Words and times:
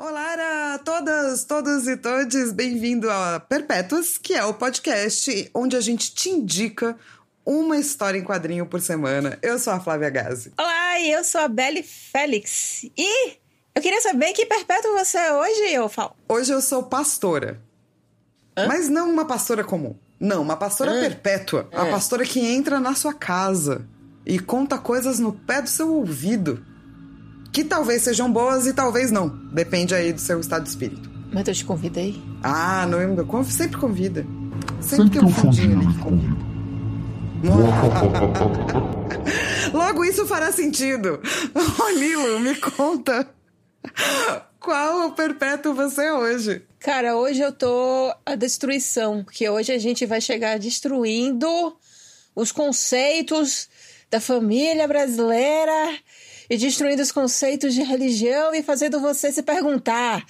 Olá 0.00 0.74
a 0.74 0.78
todas, 0.78 1.42
todos 1.42 1.88
e 1.88 1.96
todes, 1.96 2.52
bem-vindo 2.52 3.10
a 3.10 3.40
Perpétuas, 3.40 4.16
que 4.16 4.32
é 4.32 4.44
o 4.44 4.54
podcast 4.54 5.50
onde 5.52 5.74
a 5.74 5.80
gente 5.80 6.14
te 6.14 6.30
indica 6.30 6.96
uma 7.44 7.76
história 7.76 8.16
em 8.16 8.22
quadrinho 8.22 8.64
por 8.64 8.80
semana. 8.80 9.36
Eu 9.42 9.58
sou 9.58 9.72
a 9.72 9.80
Flávia 9.80 10.08
Gazi. 10.08 10.52
Olá, 10.56 11.00
e 11.00 11.10
eu 11.10 11.24
sou 11.24 11.40
a 11.40 11.48
Belle 11.48 11.82
Félix. 11.82 12.84
E 12.96 13.38
eu 13.74 13.82
queria 13.82 14.00
saber 14.00 14.32
que 14.34 14.46
perpétuo 14.46 14.92
você 14.92 15.18
é 15.18 15.32
hoje, 15.32 15.72
eu 15.72 15.88
falo. 15.88 16.14
Hoje 16.28 16.52
eu 16.52 16.62
sou 16.62 16.84
pastora. 16.84 17.60
Hã? 18.56 18.68
Mas 18.68 18.88
não 18.88 19.10
uma 19.10 19.24
pastora 19.24 19.64
comum. 19.64 19.96
Não, 20.20 20.42
uma 20.42 20.56
pastora 20.56 20.92
Hã? 20.92 21.00
perpétua. 21.00 21.68
Hã? 21.72 21.82
A 21.82 21.90
pastora 21.90 22.24
que 22.24 22.38
entra 22.38 22.78
na 22.78 22.94
sua 22.94 23.14
casa 23.14 23.84
e 24.24 24.38
conta 24.38 24.78
coisas 24.78 25.18
no 25.18 25.32
pé 25.32 25.60
do 25.60 25.68
seu 25.68 25.92
ouvido 25.92 26.64
que 27.52 27.64
talvez 27.64 28.02
sejam 28.02 28.32
boas 28.32 28.66
e 28.66 28.72
talvez 28.72 29.10
não. 29.10 29.28
Depende 29.28 29.94
aí 29.94 30.12
do 30.12 30.20
seu 30.20 30.40
estado 30.40 30.64
de 30.64 30.70
espírito. 30.70 31.08
Mas 31.32 31.46
eu 31.46 31.54
te 31.54 31.64
convidei? 31.64 32.20
Ah, 32.42 32.86
não, 32.86 33.00
eu 33.00 33.44
sempre 33.44 33.78
convida. 33.78 34.26
Sempre, 34.80 35.04
sempre 35.04 35.18
tem 35.18 35.28
um 35.28 35.32
fundinho 35.32 35.78
ali 35.78 35.92
que 35.92 35.98
convida. 35.98 36.48
Logo 39.72 40.04
isso 40.04 40.26
fará 40.26 40.50
sentido. 40.50 41.20
Ô, 41.54 41.82
oh, 41.82 41.90
Lilo, 41.90 42.40
me 42.40 42.56
conta. 42.56 43.28
Qual 44.58 45.06
o 45.06 45.12
perpétuo 45.12 45.74
você 45.74 46.06
é 46.06 46.12
hoje? 46.12 46.62
Cara, 46.80 47.16
hoje 47.16 47.40
eu 47.40 47.52
tô 47.52 48.12
a 48.24 48.34
destruição, 48.34 49.22
porque 49.24 49.48
hoje 49.48 49.72
a 49.72 49.78
gente 49.78 50.06
vai 50.06 50.20
chegar 50.20 50.58
destruindo 50.58 51.76
os 52.34 52.52
conceitos 52.52 53.68
da 54.10 54.20
família 54.20 54.88
brasileira 54.88 55.98
e 56.48 56.56
destruindo 56.56 57.02
os 57.02 57.12
conceitos 57.12 57.74
de 57.74 57.82
religião 57.82 58.54
e 58.54 58.62
fazendo 58.62 59.00
você 59.00 59.32
se 59.32 59.42
perguntar: 59.42 60.24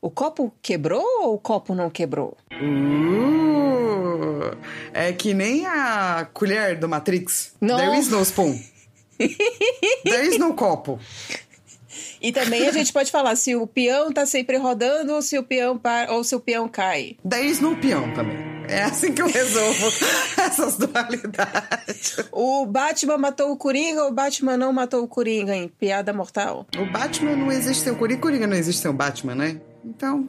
o 0.00 0.10
copo 0.10 0.52
quebrou 0.62 1.04
ou 1.22 1.34
o 1.34 1.38
copo 1.38 1.74
não 1.74 1.90
quebrou? 1.90 2.36
Uh, 2.52 4.56
é 4.92 5.12
que 5.12 5.34
nem 5.34 5.66
a 5.66 6.28
colher 6.32 6.78
do 6.78 6.88
Matrix. 6.88 7.52
Não. 7.60 7.76
There 7.76 7.98
is 7.98 8.08
no 8.08 8.22
spoon. 8.22 8.58
There 10.04 10.28
is 10.28 10.38
no 10.38 10.54
copo. 10.54 11.00
E 12.20 12.32
também 12.32 12.66
a 12.66 12.72
gente 12.72 12.92
pode 12.92 13.10
falar 13.10 13.36
se 13.36 13.54
o 13.54 13.66
peão 13.66 14.12
tá 14.12 14.26
sempre 14.26 14.56
rodando 14.56 15.14
ou 15.14 15.22
se 15.22 15.38
o 15.38 15.42
peão 15.42 15.78
para, 15.78 16.12
ou 16.12 16.24
se 16.24 16.34
o 16.34 16.40
peão 16.40 16.68
cai. 16.68 17.16
There 17.28 17.46
is 17.46 17.60
no 17.60 17.76
peão 17.76 18.12
também. 18.14 18.55
É 18.68 18.82
assim 18.82 19.12
que 19.12 19.22
eu 19.22 19.28
resolvo 19.28 19.86
essas 20.38 20.76
dualidades. 20.76 22.16
O 22.32 22.66
Batman 22.66 23.18
matou 23.18 23.52
o 23.52 23.56
Coringa 23.56 24.02
ou 24.02 24.10
o 24.10 24.12
Batman 24.12 24.56
não 24.56 24.72
matou 24.72 25.02
o 25.04 25.08
Coringa 25.08 25.54
em 25.54 25.68
Piada 25.68 26.12
Mortal? 26.12 26.66
O 26.76 26.86
Batman 26.86 27.36
não 27.36 27.52
existe 27.52 27.84
sem 27.84 27.92
o 27.92 27.96
Coringa, 27.96 28.20
Coringa 28.20 28.46
não 28.46 28.56
existe 28.56 28.82
sem 28.82 28.90
o 28.90 28.94
Batman, 28.94 29.34
né? 29.34 29.60
Então, 29.84 30.28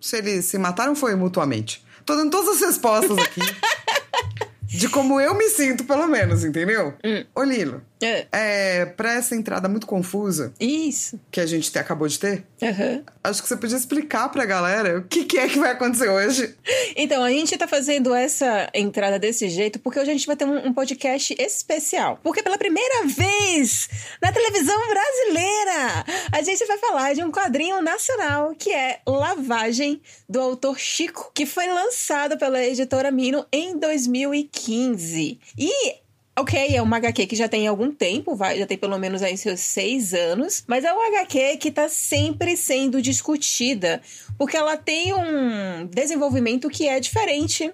se 0.00 0.18
eles 0.18 0.44
se 0.44 0.58
mataram 0.58 0.94
foi 0.94 1.14
mutuamente. 1.14 1.84
Tô 2.04 2.14
dando 2.16 2.30
todas 2.30 2.56
as 2.56 2.60
respostas 2.60 3.18
aqui. 3.18 3.40
de 4.64 4.88
como 4.88 5.20
eu 5.20 5.34
me 5.34 5.48
sinto, 5.48 5.84
pelo 5.84 6.06
menos, 6.06 6.44
entendeu? 6.44 6.94
Hum. 7.04 7.24
Ô, 7.34 7.42
Lilo, 7.42 7.82
é. 8.02 8.26
é. 8.32 8.86
Pra 8.86 9.14
essa 9.14 9.34
entrada 9.34 9.68
muito 9.68 9.86
confusa. 9.86 10.52
Isso. 10.60 11.20
Que 11.30 11.40
a 11.40 11.46
gente 11.46 11.70
te, 11.70 11.78
acabou 11.78 12.08
de 12.08 12.18
ter. 12.18 12.44
Uhum. 12.62 13.04
Acho 13.22 13.42
que 13.42 13.48
você 13.48 13.56
podia 13.56 13.76
explicar 13.76 14.28
pra 14.28 14.44
galera 14.44 14.98
o 14.98 15.02
que, 15.02 15.24
que, 15.24 15.38
é 15.38 15.48
que 15.48 15.58
vai 15.58 15.72
acontecer 15.72 16.08
hoje. 16.08 16.54
Então, 16.96 17.22
a 17.22 17.30
gente 17.30 17.56
tá 17.56 17.68
fazendo 17.68 18.14
essa 18.14 18.68
entrada 18.74 19.18
desse 19.18 19.48
jeito 19.48 19.78
porque 19.78 19.98
hoje 19.98 20.10
a 20.10 20.12
gente 20.12 20.26
vai 20.26 20.36
ter 20.36 20.44
um, 20.44 20.68
um 20.68 20.72
podcast 20.72 21.34
especial. 21.38 22.18
Porque 22.22 22.42
pela 22.42 22.58
primeira 22.58 23.06
vez 23.06 23.88
na 24.22 24.32
televisão 24.32 24.78
brasileira, 24.88 26.04
a 26.32 26.42
gente 26.42 26.64
vai 26.66 26.78
falar 26.78 27.14
de 27.14 27.22
um 27.22 27.30
quadrinho 27.30 27.80
nacional 27.82 28.54
que 28.54 28.72
é 28.72 29.00
Lavagem, 29.06 30.00
do 30.28 30.40
autor 30.40 30.78
Chico, 30.78 31.30
que 31.34 31.46
foi 31.46 31.66
lançado 31.66 32.38
pela 32.38 32.62
editora 32.62 33.10
Mino 33.10 33.46
em 33.52 33.78
2015. 33.78 35.38
E 35.56 36.07
Ok, 36.38 36.76
é 36.76 36.80
uma 36.80 36.98
HQ 36.98 37.26
que 37.26 37.34
já 37.34 37.48
tem 37.48 37.66
algum 37.66 37.90
tempo, 37.90 38.36
vai, 38.36 38.56
já 38.56 38.64
tem 38.64 38.78
pelo 38.78 38.96
menos 38.96 39.24
aí 39.24 39.36
seus 39.36 39.58
seis 39.58 40.14
anos, 40.14 40.62
mas 40.68 40.84
é 40.84 40.92
uma 40.92 41.08
HQ 41.08 41.56
que 41.56 41.68
tá 41.68 41.88
sempre 41.88 42.56
sendo 42.56 43.02
discutida, 43.02 44.00
porque 44.38 44.56
ela 44.56 44.76
tem 44.76 45.12
um 45.12 45.86
desenvolvimento 45.86 46.70
que 46.70 46.86
é 46.86 47.00
diferente 47.00 47.72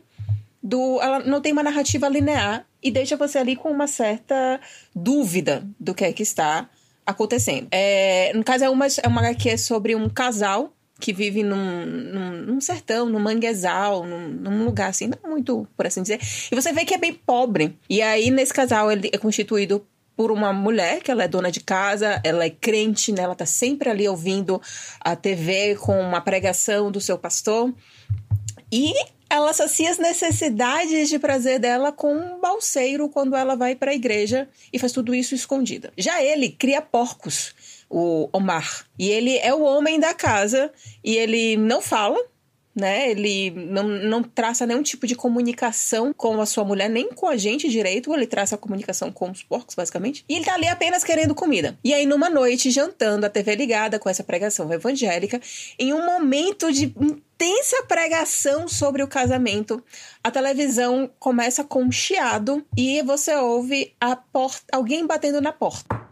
do. 0.63 0.99
Ela 1.03 1.19
não 1.19 1.43
tem 1.43 1.53
uma 1.53 1.63
narrativa 1.63 2.09
linear 2.09 2.67
e 2.83 2.91
deixa 2.91 3.19
você 3.19 3.37
ali 3.37 3.55
com 3.55 3.71
uma 3.71 3.87
certa 3.87 4.59
dúvida 4.97 5.63
do 5.79 5.95
que 5.95 6.07
é 6.07 6.13
que 6.15 6.23
está 6.23 6.67
acontecendo. 7.05 7.69
É, 7.71 8.33
no 8.35 8.43
caso, 8.43 8.65
é 8.65 8.71
uma, 8.71 8.87
é 8.87 9.07
uma 9.07 9.21
HQ 9.21 9.59
sobre 9.59 9.95
um 9.95 10.09
casal 10.09 10.74
que 11.01 11.13
vive 11.13 11.43
num, 11.43 11.87
num, 11.87 12.31
num, 12.43 12.61
sertão, 12.61 13.09
num 13.09 13.19
manguezal, 13.19 14.07
num, 14.07 14.29
num, 14.29 14.65
lugar 14.65 14.91
assim, 14.91 15.09
não 15.09 15.31
muito, 15.31 15.67
por 15.77 15.87
assim 15.87 16.03
dizer. 16.03 16.21
E 16.51 16.55
você 16.55 16.73
vê 16.73 16.85
que 16.85 16.95
é 16.95 16.99
bem 16.99 17.13
pobre. 17.13 17.77
E 17.91 18.01
aí, 18.01 18.31
nesse 18.31 18.53
casal, 18.53 18.91
ele 18.91 19.11
é 19.13 19.19
constituído 19.19 19.85
por 20.17 20.31
uma 20.31 20.53
mulher 20.53 21.03
que 21.03 21.11
ela 21.11 21.25
é 21.25 21.29
dona 21.29 21.51
de 21.51 21.61
casa, 21.61 22.21
ela 22.23 22.45
é 22.45 22.51
crente, 22.51 23.13
né? 23.13 23.23
Ela 23.23 23.35
tá 23.35 23.47
sempre 23.47 23.91
ali 23.91 24.09
ouvindo 24.09 24.63
a 25.01 25.17
TV 25.17 25.75
com 25.77 25.99
uma 26.01 26.21
pregação 26.21 26.91
do 26.91 27.01
seu 27.01 27.19
pastor. 27.19 27.75
E 28.71 28.93
ela 29.29 29.53
sacia 29.53 29.91
as 29.91 29.99
necessidades 29.99 31.09
de 31.09 31.19
prazer 31.19 31.59
dela 31.59 31.91
com 31.91 32.15
um 32.15 32.41
balseiro 32.41 33.09
quando 33.09 33.35
ela 33.35 33.57
vai 33.57 33.75
para 33.75 33.91
a 33.91 33.95
igreja 33.95 34.49
e 34.73 34.79
faz 34.79 34.93
tudo 34.93 35.15
isso 35.15 35.35
escondida. 35.35 35.93
Já 35.99 36.23
ele 36.23 36.51
cria 36.51 36.81
porcos 36.81 37.55
o 37.89 38.29
Omar. 38.33 38.87
E 38.99 39.11
ele 39.11 39.37
é 39.39 39.55
o 39.55 39.63
homem 39.63 39.99
da 40.01 40.15
casa 40.15 40.73
e 41.03 41.17
ele 41.17 41.57
não 41.57 41.81
fala, 41.81 42.19
né? 42.75 43.11
Ele 43.11 43.51
não, 43.51 43.85
não 43.85 44.23
traça 44.23 44.67
nenhum 44.67 44.83
tipo 44.83 45.07
de 45.07 45.15
comunicação 45.15 46.13
com 46.13 46.41
a 46.41 46.47
sua 46.47 46.65
mulher, 46.65 46.91
nem 46.91 47.09
com 47.09 47.29
a 47.29 47.37
gente 47.37 47.69
direito. 47.69 48.13
Ele 48.13 48.27
traça 48.27 48.57
a 48.57 48.59
comunicação 48.59 49.13
com 49.13 49.31
os 49.31 49.43
porcos, 49.43 49.75
basicamente. 49.75 50.25
E 50.29 50.35
ele 50.35 50.45
tá 50.45 50.55
ali 50.55 50.67
apenas 50.67 51.05
querendo 51.05 51.35
comida. 51.35 51.79
E 51.85 51.95
aí, 51.95 52.05
numa 52.05 52.29
noite, 52.29 52.71
jantando, 52.71 53.25
a 53.25 53.31
TV 53.31 53.55
ligada 53.55 53.99
com 53.99 54.11
essa 54.11 54.25
pregação 54.25 54.73
evangélica, 54.73 55.41
em 55.79 55.93
um 55.93 56.05
momento 56.05 56.73
de 56.73 56.93
intensa 57.01 57.83
pregação 57.87 58.67
sobre 58.67 59.03
o 59.03 59.09
casamento, 59.09 59.83
a 60.23 60.31
televisão 60.31 61.11
começa 61.19 61.63
com 61.63 61.85
um 61.85 61.93
chiado 61.93 62.65
e 62.77 63.03
você 63.03 63.35
ouve 63.37 63.95
a 64.01 64.17
porta, 64.17 64.65
alguém 64.73 65.07
batendo 65.07 65.41
na 65.41 65.53
porta. 65.53 66.04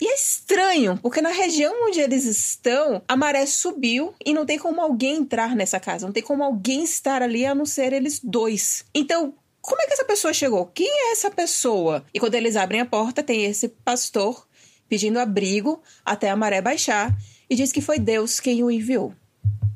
E 0.00 0.06
é 0.06 0.14
estranho, 0.14 0.98
porque 1.00 1.22
na 1.22 1.30
região 1.30 1.86
onde 1.86 2.00
eles 2.00 2.24
estão, 2.24 3.02
a 3.08 3.16
maré 3.16 3.46
subiu 3.46 4.14
e 4.24 4.34
não 4.34 4.44
tem 4.44 4.58
como 4.58 4.80
alguém 4.80 5.16
entrar 5.16 5.56
nessa 5.56 5.80
casa, 5.80 6.06
não 6.06 6.12
tem 6.12 6.22
como 6.22 6.44
alguém 6.44 6.84
estar 6.84 7.22
ali 7.22 7.46
a 7.46 7.54
não 7.54 7.64
ser 7.64 7.92
eles 7.94 8.20
dois. 8.22 8.84
Então, 8.94 9.34
como 9.60 9.80
é 9.80 9.86
que 9.86 9.94
essa 9.94 10.04
pessoa 10.04 10.34
chegou? 10.34 10.66
Quem 10.66 10.86
é 10.86 11.12
essa 11.12 11.30
pessoa? 11.30 12.04
E 12.12 12.20
quando 12.20 12.34
eles 12.34 12.56
abrem 12.56 12.80
a 12.80 12.86
porta, 12.86 13.22
tem 13.22 13.46
esse 13.46 13.68
pastor 13.68 14.46
pedindo 14.88 15.18
abrigo 15.18 15.82
até 16.04 16.30
a 16.30 16.36
maré 16.36 16.60
baixar 16.60 17.16
e 17.48 17.56
diz 17.56 17.72
que 17.72 17.80
foi 17.80 17.98
Deus 17.98 18.38
quem 18.38 18.62
o 18.62 18.70
enviou. 18.70 19.14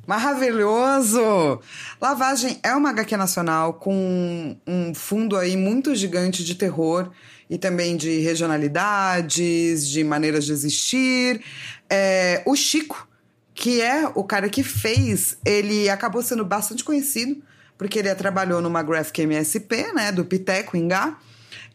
Maravilhoso! 0.06 1.60
Lavagem 2.00 2.58
é 2.62 2.74
uma 2.74 2.90
HQ 2.90 3.16
nacional 3.16 3.74
com 3.74 4.56
um 4.66 4.94
fundo 4.94 5.36
aí 5.36 5.56
muito 5.56 5.94
gigante 5.94 6.44
de 6.44 6.54
terror 6.54 7.10
e 7.50 7.58
também 7.58 7.96
de 7.96 8.20
regionalidades, 8.20 9.88
de 9.88 10.04
maneiras 10.04 10.44
de 10.44 10.52
existir. 10.52 11.42
É, 11.90 12.42
o 12.46 12.54
Chico, 12.54 13.08
que 13.52 13.82
é 13.82 14.06
o 14.14 14.22
cara 14.22 14.48
que 14.48 14.62
fez, 14.62 15.36
ele 15.44 15.90
acabou 15.90 16.22
sendo 16.22 16.44
bastante 16.44 16.84
conhecido, 16.84 17.42
porque 17.76 17.98
ele 17.98 18.14
trabalhou 18.14 18.62
numa 18.62 18.84
Graphic 18.84 19.22
MSP, 19.22 19.92
né, 19.92 20.12
do 20.12 20.24
Piteco, 20.24 20.76
Ingá. 20.76 21.18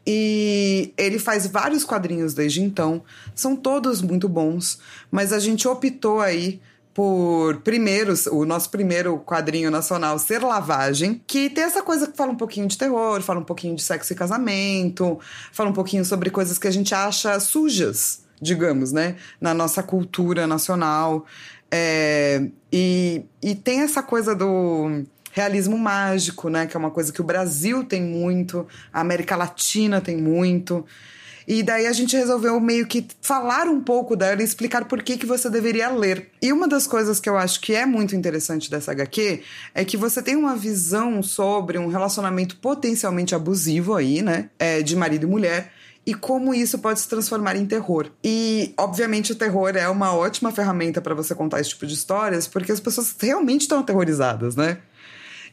E 0.08 0.94
ele 0.98 1.20
faz 1.20 1.48
vários 1.48 1.84
quadrinhos 1.84 2.34
desde 2.34 2.62
então, 2.62 3.04
são 3.34 3.56
todos 3.56 4.04
muito 4.04 4.30
bons, 4.30 4.80
mas 5.12 5.34
a 5.34 5.40
gente 5.40 5.68
optou 5.68 6.22
aí 6.22 6.62
por 6.96 7.58
primeiro, 7.58 8.14
o 8.32 8.46
nosso 8.46 8.70
primeiro 8.70 9.20
quadrinho 9.20 9.70
nacional 9.70 10.18
ser 10.18 10.42
Lavagem, 10.42 11.22
que 11.28 11.50
tem 11.50 11.66
essa 11.66 11.82
coisa 11.84 12.08
que 12.08 12.16
fala 12.16 12.32
um 12.32 12.38
pouquinho 12.38 12.70
de 12.70 12.78
terror, 12.78 13.22
fala 13.22 13.42
um 13.42 13.44
pouquinho 13.44 13.76
de 13.76 13.84
sexo 13.84 14.14
e 14.14 14.16
casamento, 14.16 15.20
fala 15.52 15.70
um 15.70 15.74
pouquinho 15.74 16.06
sobre 16.06 16.30
coisas 16.30 16.58
que 16.58 16.70
a 16.70 16.72
gente 16.72 16.96
acha 16.96 17.38
sujas, 17.42 18.22
digamos, 18.42 18.94
né, 18.94 19.18
na 19.42 19.54
nossa 19.54 19.84
cultura 19.84 20.48
nacional. 20.48 21.26
É, 21.70 22.48
e, 22.72 23.26
e 23.44 23.56
tem 23.56 23.82
essa 23.82 24.02
coisa 24.02 24.34
do 24.34 25.04
realismo 25.34 25.78
mágico, 25.78 26.48
né, 26.48 26.66
que 26.66 26.78
é 26.78 26.80
uma 26.80 26.92
coisa 26.92 27.12
que 27.12 27.20
o 27.20 27.26
Brasil 27.26 27.84
tem 27.84 28.02
muito, 28.02 28.66
a 28.94 29.02
América 29.02 29.36
Latina 29.36 30.00
tem 30.00 30.16
muito. 30.16 30.86
E 31.48 31.62
daí 31.62 31.86
a 31.86 31.94
gente 31.94 32.16
resolveu 32.18 32.60
meio 32.60 32.88
que 32.88 33.06
falar 33.22 33.68
um 33.68 33.80
pouco 33.80 34.16
dela 34.16 34.42
e 34.42 34.46
explicar 34.46 34.86
por 34.86 35.04
que, 35.04 35.18
que 35.18 35.26
você 35.26 35.50
deveria 35.50 35.90
ler. 35.90 36.30
E 36.42 36.52
uma 36.52 36.68
das 36.68 36.88
coisas 36.88 37.20
que 37.20 37.30
eu 37.30 37.38
acho 37.38 37.62
que 37.62 37.76
é 37.76 37.86
muito 37.86 38.16
interessante 38.16 38.70
dessa 38.70 38.92
HQ 38.92 39.42
é 39.74 39.86
que 39.86 39.96
você 39.96 40.22
tem 40.22 40.36
uma 40.36 40.56
visão 40.56 41.22
sobre 41.22 41.78
um 41.78 41.88
relacionamento 41.88 42.58
potencialmente 42.58 43.36
abusivo 43.36 43.94
aí, 43.94 44.22
né? 44.22 44.50
É, 44.58 44.82
de 44.82 44.96
marido 44.96 45.26
e 45.28 45.30
mulher. 45.30 45.72
e 46.06 46.14
como 46.14 46.54
isso 46.54 46.78
pode 46.80 47.00
se 47.00 47.08
transformar 47.08 47.56
em 47.56 47.66
terror. 47.66 48.12
E, 48.24 48.74
obviamente, 48.78 49.32
o 49.32 49.36
terror 49.36 49.76
é 49.76 49.90
uma 49.90 50.14
ótima 50.14 50.52
ferramenta 50.52 51.02
para 51.02 51.16
você 51.16 51.34
contar 51.34 51.60
esse 51.60 51.72
tipo 51.72 51.88
de 51.88 51.96
histórias, 51.96 52.48
porque 52.48 52.72
as 52.72 52.80
pessoas 52.80 53.16
realmente 53.20 53.62
estão 53.62 53.80
aterrorizadas, 53.80 54.56
né? 54.56 54.78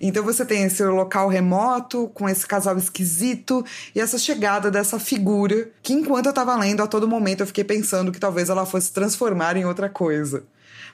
Então 0.05 0.25
você 0.25 0.45
tem 0.45 0.65
esse 0.65 0.83
local 0.85 1.29
remoto, 1.29 2.09
com 2.13 2.29
esse 2.29 2.45
casal 2.45 2.77
esquisito 2.77 3.65
e 3.95 4.01
essa 4.01 4.19
chegada 4.19 4.69
dessa 4.69 4.99
figura 4.99 5.71
que, 5.81 5.93
enquanto 5.93 6.27
eu 6.27 6.33
tava 6.33 6.57
lendo, 6.57 6.83
a 6.83 6.89
todo 6.89 7.07
momento 7.07 7.41
eu 7.41 7.47
fiquei 7.47 7.63
pensando 7.63 8.11
que 8.11 8.19
talvez 8.19 8.51
ela 8.51 8.67
fosse 8.67 8.93
transformar 8.93 9.57
em 9.57 9.65
outra 9.65 9.89
coisa. 9.89 10.43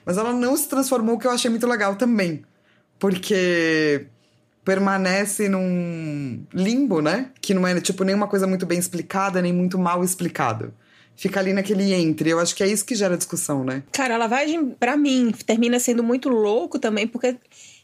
Mas 0.05 0.17
ela 0.17 0.31
não 0.31 0.55
se 0.55 0.69
transformou, 0.69 1.15
o 1.15 1.19
que 1.19 1.25
eu 1.25 1.31
achei 1.31 1.49
muito 1.49 1.65
legal 1.65 1.95
também. 1.95 2.43
Porque 2.99 4.05
permanece 4.63 5.49
num 5.49 6.45
limbo, 6.53 7.01
né? 7.01 7.31
Que 7.41 7.55
não 7.55 7.65
é, 7.65 7.81
tipo, 7.81 8.03
nem 8.03 8.13
uma 8.13 8.27
coisa 8.27 8.45
muito 8.45 8.67
bem 8.67 8.77
explicada, 8.77 9.41
nem 9.41 9.51
muito 9.51 9.79
mal 9.79 10.03
explicada. 10.03 10.71
Fica 11.19 11.41
ali 11.41 11.51
naquele 11.51 11.93
entre. 11.93 12.29
Eu 12.29 12.39
acho 12.39 12.55
que 12.55 12.63
é 12.63 12.67
isso 12.67 12.85
que 12.85 12.95
gera 12.95 13.17
discussão, 13.17 13.61
né? 13.61 13.83
Cara, 13.91 14.15
a 14.15 14.17
lavagem, 14.17 14.69
para 14.79 14.95
mim, 14.95 15.33
termina 15.45 15.77
sendo 15.77 16.01
muito 16.01 16.29
louco 16.29 16.79
também, 16.79 17.05
porque 17.05 17.35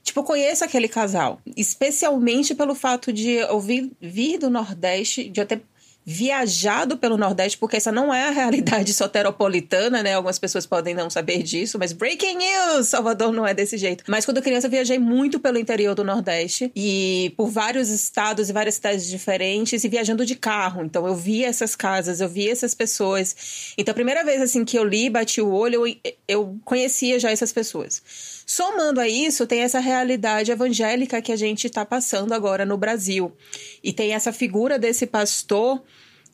Tipo, 0.06 0.20
eu 0.20 0.24
conheço 0.24 0.64
aquele 0.64 0.88
casal, 0.88 1.42
especialmente 1.58 2.54
pelo 2.54 2.76
fato 2.76 3.12
de 3.12 3.32
eu 3.32 3.60
vir, 3.60 3.92
vir 4.00 4.38
do 4.38 4.52
Nordeste, 4.52 5.28
de 5.28 5.42
eu 5.42 5.48
ter 5.48 5.64
viajado 6.06 6.98
pelo 6.98 7.18
Nordeste, 7.18 7.58
porque 7.58 7.78
essa 7.78 7.92
não 7.92 8.14
é 8.14 8.28
a 8.28 8.32
realidade 8.32 8.94
soteropolitana, 8.96 10.04
né? 10.04 10.14
Algumas 10.14 10.38
pessoas 10.38 10.66
podem 10.66 10.94
não 10.94 11.10
saber 11.10 11.42
disso, 11.42 11.80
mas 11.80 11.92
breaking 11.92 12.38
news! 12.38 12.88
Salvador 12.88 13.34
não 13.34 13.46
é 13.46 13.54
desse 13.54 13.78
jeito. 13.78 14.04
Mas 14.08 14.24
quando 14.24 14.42
criança 14.42 14.70
viajei 14.70 15.00
muito 15.00 15.40
pelo 15.40 15.58
interior 15.58 15.96
do 15.96 16.04
Nordeste 16.04 16.72
e 16.76 17.34
por 17.36 17.50
vários 17.50 17.90
estados 17.90 18.50
e 18.50 18.54
várias 18.54 18.76
cidades 18.76 19.08
diferentes 19.08 19.84
e 19.84 19.90
viajando 19.90 20.26
de 20.26 20.36
carro. 20.36 20.84
Então 20.84 21.08
eu 21.08 21.16
vi 21.16 21.44
essas 21.44 21.76
casas, 21.76 22.22
eu 22.22 22.30
vi 22.30 22.50
essas 22.50 22.76
pessoas. 22.76 23.74
Então 23.78 23.92
a 23.92 23.96
primeira 23.96 24.24
vez 24.24 24.42
assim 24.42 24.64
que 24.64 24.78
eu 24.78 24.84
li, 24.84 25.10
bati 25.10 25.42
o 25.42 25.52
olho, 25.52 25.88
eu, 25.88 25.96
eu 26.28 26.60
conhecia 26.64 27.20
já 27.20 27.32
essas 27.32 27.52
pessoas. 27.52 28.35
Somando 28.46 29.00
a 29.00 29.08
isso, 29.08 29.48
tem 29.48 29.62
essa 29.62 29.80
realidade 29.80 30.52
evangélica 30.52 31.22
que 31.22 31.32
a 31.32 31.36
gente 31.36 31.66
está 31.66 31.84
passando 31.84 32.34
agora 32.34 32.66
no 32.66 32.78
Brasil. 32.78 33.36
E 33.84 33.92
tem 33.92 34.14
essa 34.14 34.32
figura 34.32 34.78
desse 34.78 35.08
pastor 35.08 35.82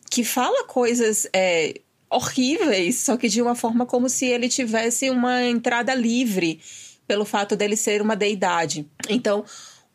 que 0.10 0.24
fala 0.24 0.66
coisas 0.66 1.26
é, 1.32 1.80
horríveis, 2.10 2.98
só 2.98 3.16
que 3.16 3.30
de 3.30 3.42
uma 3.42 3.56
forma 3.56 3.86
como 3.86 4.10
se 4.10 4.26
ele 4.26 4.50
tivesse 4.50 5.10
uma 5.10 5.44
entrada 5.46 5.94
livre 5.94 6.60
pelo 7.08 7.24
fato 7.24 7.56
dele 7.56 7.78
ser 7.78 8.02
uma 8.02 8.16
deidade. 8.16 8.86
Então, 9.08 9.46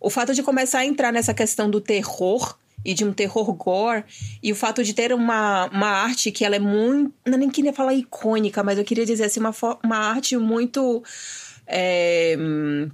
o 0.00 0.08
fato 0.08 0.32
de 0.32 0.42
começar 0.42 0.80
a 0.80 0.86
entrar 0.86 1.12
nessa 1.12 1.34
questão 1.34 1.70
do 1.70 1.80
terror 1.80 2.56
e 2.84 2.94
de 2.94 3.04
um 3.04 3.12
terror 3.12 3.52
gore 3.52 4.04
e 4.42 4.52
o 4.52 4.56
fato 4.56 4.82
de 4.82 4.94
ter 4.94 5.12
uma, 5.12 5.66
uma 5.66 5.88
arte 5.88 6.30
que 6.30 6.44
ela 6.44 6.56
é 6.56 6.60
muito, 6.60 7.12
não 7.26 7.36
nem 7.36 7.50
queria 7.50 7.72
falar 7.72 7.94
icônica, 7.94 8.62
mas 8.62 8.78
eu 8.78 8.84
queria 8.84 9.04
dizer 9.04 9.24
assim 9.24 9.40
uma, 9.40 9.54
uma 9.84 9.96
arte 9.96 10.36
muito 10.36 11.02
é, 11.66 12.36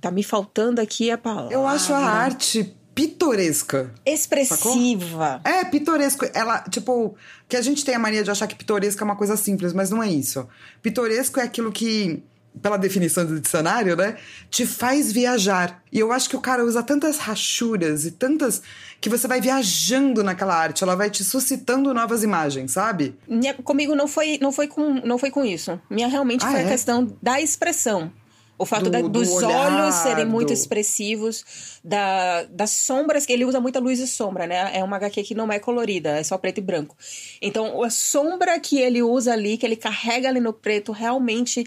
tá 0.00 0.10
me 0.10 0.22
faltando 0.22 0.80
aqui 0.80 1.10
a 1.10 1.18
palavra. 1.18 1.52
Eu 1.52 1.66
acho 1.66 1.92
a 1.92 1.98
arte 1.98 2.74
pitoresca. 2.94 3.92
Expressiva. 4.04 5.40
Sacou? 5.42 5.52
É, 5.52 5.64
pitoresco. 5.64 6.26
Ela, 6.34 6.60
tipo, 6.62 7.14
que 7.48 7.56
a 7.56 7.62
gente 7.62 7.84
tem 7.84 7.94
a 7.94 7.98
mania 7.98 8.22
de 8.22 8.30
achar 8.30 8.46
que 8.46 8.54
pitoresco 8.54 9.02
é 9.02 9.04
uma 9.04 9.16
coisa 9.16 9.36
simples, 9.36 9.72
mas 9.72 9.90
não 9.90 10.02
é 10.02 10.08
isso. 10.08 10.46
Pitoresco 10.82 11.40
é 11.40 11.42
aquilo 11.42 11.72
que, 11.72 12.22
pela 12.60 12.76
definição 12.76 13.24
do 13.24 13.40
dicionário, 13.40 13.96
né, 13.96 14.16
te 14.50 14.66
faz 14.66 15.10
viajar. 15.10 15.82
E 15.90 15.98
eu 15.98 16.12
acho 16.12 16.28
que 16.28 16.36
o 16.36 16.40
cara 16.40 16.64
usa 16.64 16.82
tantas 16.82 17.18
rachuras 17.18 18.04
e 18.04 18.10
tantas 18.10 18.62
que 19.00 19.08
você 19.08 19.26
vai 19.26 19.40
viajando 19.40 20.22
naquela 20.22 20.54
arte, 20.54 20.84
ela 20.84 20.94
vai 20.94 21.10
te 21.10 21.24
suscitando 21.24 21.92
novas 21.92 22.22
imagens, 22.22 22.72
sabe? 22.72 23.16
Minha, 23.26 23.54
comigo 23.54 23.94
não 23.94 24.06
foi, 24.06 24.38
não 24.40 24.52
foi 24.52 24.68
com, 24.68 25.00
não 25.04 25.18
foi 25.18 25.30
com 25.30 25.44
isso. 25.44 25.80
Minha 25.90 26.08
realmente 26.08 26.44
ah, 26.44 26.50
foi 26.50 26.60
é? 26.60 26.64
a 26.64 26.68
questão 26.68 27.16
da 27.20 27.40
expressão. 27.40 28.12
O 28.58 28.64
fato 28.66 28.84
do, 28.84 28.90
da, 28.90 29.00
dos 29.00 29.28
do 29.28 29.48
olhos 29.48 29.94
serem 29.96 30.24
muito 30.24 30.52
expressivos, 30.52 31.80
da, 31.82 32.44
das 32.44 32.70
sombras, 32.70 33.26
que 33.26 33.32
ele 33.32 33.44
usa 33.44 33.60
muita 33.60 33.80
luz 33.80 33.98
e 33.98 34.06
sombra, 34.06 34.46
né? 34.46 34.70
É 34.72 34.84
uma 34.84 34.96
HQ 34.96 35.22
que 35.24 35.34
não 35.34 35.50
é 35.50 35.58
colorida, 35.58 36.10
é 36.10 36.22
só 36.22 36.38
preto 36.38 36.58
e 36.58 36.60
branco. 36.60 36.96
Então, 37.40 37.82
a 37.82 37.90
sombra 37.90 38.60
que 38.60 38.78
ele 38.78 39.02
usa 39.02 39.32
ali, 39.32 39.56
que 39.56 39.66
ele 39.66 39.76
carrega 39.76 40.28
ali 40.28 40.38
no 40.38 40.52
preto, 40.52 40.92
realmente 40.92 41.64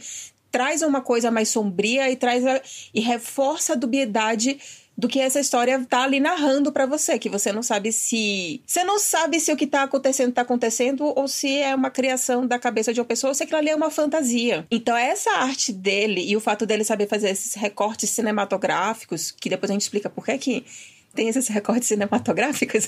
traz 0.55 0.81
uma 0.81 1.01
coisa 1.01 1.29
mais 1.29 1.49
sombria 1.49 2.09
e 2.09 2.15
traz 2.15 2.45
a, 2.45 2.61
e 2.93 3.01
reforça 3.01 3.73
a 3.73 3.75
dubiedade 3.75 4.57
do 4.97 5.07
que 5.07 5.19
essa 5.19 5.39
história 5.39 5.83
tá 5.88 6.03
ali 6.03 6.19
narrando 6.19 6.71
para 6.71 6.86
você, 6.86 7.19
que 7.19 7.30
você 7.30 7.51
não 7.51 7.62
sabe 7.62 7.92
se. 7.92 8.62
Você 8.65 8.83
não 8.83 8.97
sabe 8.97 9.39
se 9.39 9.51
o 9.51 9.57
que 9.57 9.68
tá 9.68 9.83
acontecendo 9.83 10.33
tá 10.33 10.42
acontecendo 10.42 11.13
ou 11.15 11.27
se 11.27 11.57
é 11.57 11.75
uma 11.75 11.89
criação 11.89 12.47
da 12.47 12.57
cabeça 12.57 12.94
de 12.94 13.01
uma 13.01 13.06
pessoa 13.06 13.31
ou 13.31 13.36
se 13.36 13.44
aquilo 13.44 13.59
ali 13.59 13.69
é 13.69 13.75
uma 13.75 13.92
fantasia. 13.92 14.65
Então, 14.71 14.95
essa 14.95 15.31
arte 15.31 15.74
dele 15.74 16.24
e 16.25 16.36
o 16.38 16.39
fato 16.39 16.65
dele 16.65 16.83
saber 16.83 17.07
fazer 17.07 17.30
esses 17.30 17.56
recortes 17.56 18.09
cinematográficos, 18.09 19.31
que 19.31 19.50
depois 19.50 19.69
a 19.69 19.74
gente 19.74 19.81
explica 19.81 20.09
por 20.09 20.25
que 20.25 20.38
que 20.38 20.65
tem 21.13 21.30
esses 21.30 21.48
recortes 21.48 21.88
cinematográficos, 21.88 22.88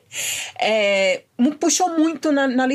é, 0.58 1.22
puxou 1.60 1.98
muito 1.98 2.32
na, 2.32 2.48
na, 2.48 2.66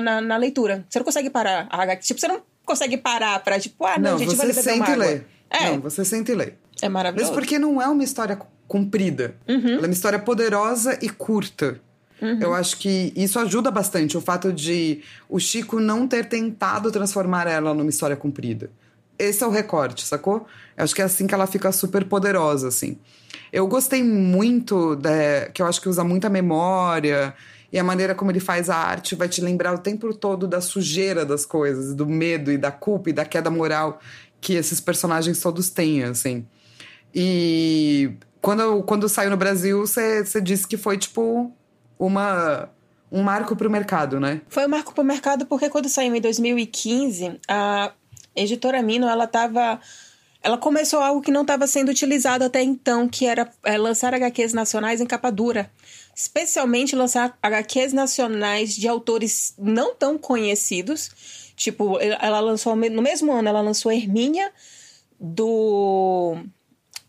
na, 0.00 0.20
na, 0.20 0.36
leitura. 0.36 0.84
Você 0.88 0.98
não 0.98 1.04
consegue 1.04 1.30
parar. 1.30 1.68
Tipo, 2.00 2.18
você 2.18 2.28
não 2.28 2.42
consegue 2.64 2.96
parar 2.96 3.38
pra, 3.40 3.60
tipo, 3.60 3.84
ah, 3.84 3.98
não, 3.98 4.12
não 4.12 4.18
gente, 4.18 4.34
você 4.34 4.52
sente 4.54 4.94
ler. 4.94 5.26
É. 5.50 5.70
Não, 5.70 5.80
você 5.80 6.04
sente 6.04 6.34
ler. 6.34 6.58
É 6.80 6.88
maravilhoso. 6.88 7.32
Mas 7.32 7.38
porque 7.38 7.58
não 7.58 7.80
é 7.80 7.88
uma 7.88 8.04
história 8.04 8.38
comprida. 8.66 9.34
Uhum. 9.48 9.68
Ela 9.68 9.82
é 9.82 9.86
uma 9.86 9.92
história 9.92 10.18
poderosa 10.18 10.98
e 11.02 11.08
curta. 11.08 11.80
Uhum. 12.20 12.38
Eu 12.40 12.54
acho 12.54 12.76
que 12.78 13.12
isso 13.16 13.38
ajuda 13.38 13.70
bastante, 13.70 14.16
o 14.16 14.20
fato 14.20 14.52
de 14.52 15.02
o 15.28 15.38
Chico 15.38 15.78
não 15.78 16.06
ter 16.06 16.28
tentado 16.28 16.90
transformar 16.90 17.46
ela 17.46 17.72
numa 17.72 17.90
história 17.90 18.16
comprida. 18.16 18.70
Esse 19.18 19.42
é 19.42 19.46
o 19.46 19.50
recorte, 19.50 20.04
sacou? 20.04 20.46
Eu 20.76 20.84
acho 20.84 20.94
que 20.94 21.02
é 21.02 21.04
assim 21.04 21.26
que 21.26 21.34
ela 21.34 21.46
fica 21.46 21.72
super 21.72 22.04
poderosa, 22.04 22.68
assim. 22.68 22.98
Eu 23.52 23.66
gostei 23.66 24.02
muito, 24.02 24.94
de, 24.96 25.50
que 25.52 25.62
eu 25.62 25.66
acho 25.66 25.80
que 25.80 25.88
usa 25.88 26.04
muita 26.04 26.28
memória, 26.28 27.34
e 27.72 27.78
a 27.78 27.84
maneira 27.84 28.14
como 28.14 28.30
ele 28.30 28.40
faz 28.40 28.70
a 28.70 28.76
arte 28.76 29.14
vai 29.14 29.28
te 29.28 29.40
lembrar 29.40 29.74
o 29.74 29.78
tempo 29.78 30.12
todo 30.14 30.46
da 30.46 30.60
sujeira 30.60 31.24
das 31.24 31.44
coisas, 31.44 31.94
do 31.94 32.06
medo 32.06 32.50
e 32.50 32.56
da 32.56 32.70
culpa 32.70 33.10
e 33.10 33.12
da 33.12 33.24
queda 33.24 33.50
moral 33.50 34.00
que 34.40 34.54
esses 34.54 34.80
personagens 34.80 35.40
todos 35.40 35.68
têm, 35.68 36.04
assim. 36.04 36.46
E 37.14 38.12
quando, 38.40 38.82
quando 38.84 39.08
saiu 39.08 39.30
no 39.30 39.36
Brasil, 39.36 39.80
você 39.80 40.40
disse 40.40 40.66
que 40.66 40.76
foi 40.76 40.98
tipo 40.98 41.52
uma 41.98 42.70
um 43.10 43.22
marco 43.22 43.56
para 43.56 43.66
o 43.66 43.70
mercado, 43.70 44.20
né? 44.20 44.42
Foi 44.48 44.66
um 44.66 44.68
marco 44.68 44.94
para 44.94 45.02
o 45.02 45.06
mercado 45.06 45.46
porque 45.46 45.70
quando 45.70 45.88
saiu 45.88 46.14
em 46.14 46.20
2015, 46.20 47.40
a 47.48 47.92
editora 48.36 48.82
Mino 48.82 49.08
ela 49.08 49.26
tava 49.26 49.80
ela 50.42 50.56
começou 50.56 51.00
algo 51.00 51.20
que 51.20 51.32
não 51.32 51.42
estava 51.42 51.66
sendo 51.66 51.90
utilizado 51.90 52.44
até 52.44 52.62
então, 52.62 53.08
que 53.08 53.26
era 53.26 53.50
é, 53.64 53.76
lançar 53.76 54.14
HQs 54.14 54.52
nacionais 54.52 55.00
em 55.00 55.06
capa 55.06 55.30
dura. 55.30 55.70
Especialmente 56.14 56.94
lançar 56.94 57.36
HQs 57.42 57.92
nacionais 57.92 58.74
de 58.74 58.86
autores 58.86 59.54
não 59.58 59.94
tão 59.94 60.16
conhecidos. 60.16 61.10
Tipo, 61.56 61.98
ela 62.00 62.38
lançou 62.38 62.76
no 62.76 63.02
mesmo 63.02 63.32
ano, 63.32 63.48
ela 63.48 63.60
lançou 63.60 63.90
Hermínia 63.90 64.52
do 65.18 66.36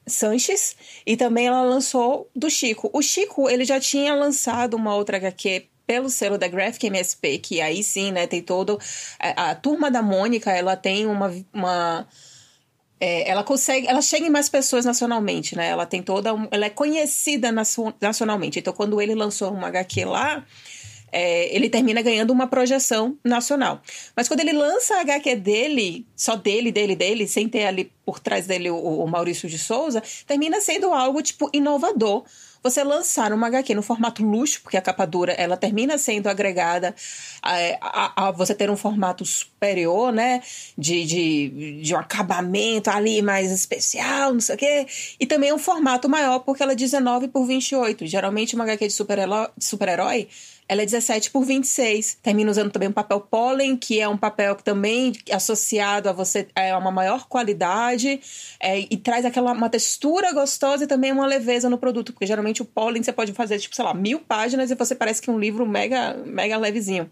Sanches 0.10 0.76
e 1.06 1.16
também 1.16 1.48
ela 1.48 1.62
lançou 1.62 2.30
do 2.36 2.50
Chico. 2.50 2.90
O 2.94 3.02
Chico, 3.02 3.50
ele 3.50 3.66
já 3.66 3.80
tinha 3.80 4.14
lançado 4.14 4.76
uma 4.76 4.96
outra 4.96 5.18
HQ 5.18 5.68
pelo 5.86 6.10
selo 6.10 6.38
da 6.38 6.48
Graphic 6.48 6.86
MSP, 6.86 7.40
que 7.40 7.62
aí 7.62 7.84
sim, 7.84 8.12
né, 8.12 8.28
tem 8.28 8.42
todo... 8.42 8.80
A, 9.20 9.52
a 9.52 9.56
Turma 9.56 9.90
da 9.90 10.02
Mônica, 10.02 10.52
ela 10.52 10.76
tem 10.76 11.06
uma... 11.06 11.34
uma 11.54 12.08
é, 13.00 13.30
ela 13.30 13.44
consegue, 13.44 13.88
ela 13.88 14.02
chega 14.02 14.28
em 14.28 14.30
mais 14.30 14.50
pessoas 14.50 14.84
nacionalmente, 14.84 15.56
né? 15.56 15.70
Ela 15.70 15.86
tem 15.86 16.04
toda, 16.04 16.34
um, 16.34 16.48
ela 16.52 16.66
é 16.66 16.70
conhecida 16.70 17.50
nacionalmente. 18.02 18.60
Então, 18.60 18.74
quando 18.74 19.02
ele 19.02 19.16
lançou 19.16 19.54
uma 19.54 19.68
HQ 19.70 20.04
lá, 20.04 20.46
é, 21.12 21.54
ele 21.56 21.70
termina 21.70 22.02
ganhando 22.02 22.32
uma 22.32 22.48
projeção 22.48 23.18
nacional. 23.24 23.82
Mas 24.16 24.28
quando 24.28 24.42
ele 24.42 24.54
lança 24.54 24.96
a 24.96 25.02
HQ 25.02 25.36
dele, 25.38 26.06
só 26.16 26.36
dele, 26.36 26.72
dele, 26.72 26.96
dele, 26.96 27.28
sem 27.28 27.48
ter 27.48 27.66
ali 27.66 27.92
por 28.06 28.20
trás 28.20 28.48
dele 28.48 28.70
o, 28.70 28.78
o 28.78 29.08
Maurício 29.08 29.48
de 29.50 29.58
Souza, 29.58 30.02
termina 30.26 30.60
sendo 30.62 30.94
algo, 30.94 31.22
tipo, 31.22 31.50
inovador 31.54 32.24
você 32.62 32.84
lançar 32.84 33.32
uma 33.32 33.48
HQ 33.48 33.74
no 33.74 33.82
formato 33.82 34.24
luxo, 34.24 34.62
porque 34.62 34.78
a 34.78 34.82
capa 34.82 35.06
dura 35.06 35.32
ela 35.34 35.56
termina 35.56 35.98
sendo 35.98 36.28
agregada 36.28 36.94
a, 37.42 37.56
a, 37.82 38.28
a, 38.28 38.32
você 38.32 38.54
ter 38.54 38.70
um 38.70 38.76
formato 38.76 39.26
superior, 39.26 40.12
né? 40.12 40.42
De, 40.78 41.06
de, 41.06 41.82
de 41.82 41.96
um 41.96 41.98
acabamento 41.98 42.90
ali 42.90 43.22
mais 43.22 43.52
especial, 43.52 44.34
não 44.34 44.42
sei 44.42 44.56
o 44.56 44.58
quê. 44.58 44.88
E 45.20 45.26
também 45.26 45.54
um 45.54 45.58
formato 45.58 46.10
maior, 46.10 46.40
porque 46.40 46.62
ela 46.62 46.74
é 46.74 46.76
19 46.76 47.30
por 47.30 47.46
28. 47.46 48.06
Geralmente 48.06 48.56
uma 48.56 48.66
HQ 48.66 48.88
de 48.88 48.94
super-herói, 48.94 49.48
super 49.58 49.90
ela 50.70 50.84
é 50.84 50.86
17 50.86 51.32
por 51.32 51.44
26. 51.44 52.20
Termina 52.22 52.52
usando 52.52 52.72
também 52.72 52.88
um 52.88 52.94
papel 52.94 53.20
pólen, 53.20 53.76
que 53.76 54.00
é 54.00 54.08
um 54.08 54.16
papel 54.16 54.56
que 54.56 54.64
também 54.64 55.14
é 55.28 55.36
associado 55.36 56.08
a 56.08 56.14
você 56.14 56.48
é 56.56 56.76
uma 56.76 56.92
maior 56.92 57.28
qualidade 57.28 58.22
é, 58.60 58.80
e 58.80 58.96
traz 58.96 59.26
aquela 59.26 59.52
uma 59.52 59.70
textura 59.70 60.32
gostosa 60.32 60.84
e 60.84 60.88
também 60.88 61.12
uma 61.12 61.26
leveza 61.26 61.70
no 61.70 61.78
produto, 61.78 62.14
porque 62.14 62.28
geralmente 62.28 62.62
o 62.62 62.66
pólen 62.66 63.02
você 63.02 63.12
pode 63.12 63.34
fazer, 63.34 63.58
tipo, 63.58 63.76
sei 63.76 63.84
lá, 63.84 63.96
mil 63.96 64.20
páginas 64.20 64.70
e 64.70 64.76
você 64.76 64.94
parece 64.94 65.20
que 65.20 65.30
é 65.30 65.34
um 65.34 65.40
livro 65.40 65.66
mega, 65.66 66.14
mega 66.24 66.56
levezinho. 66.56 67.10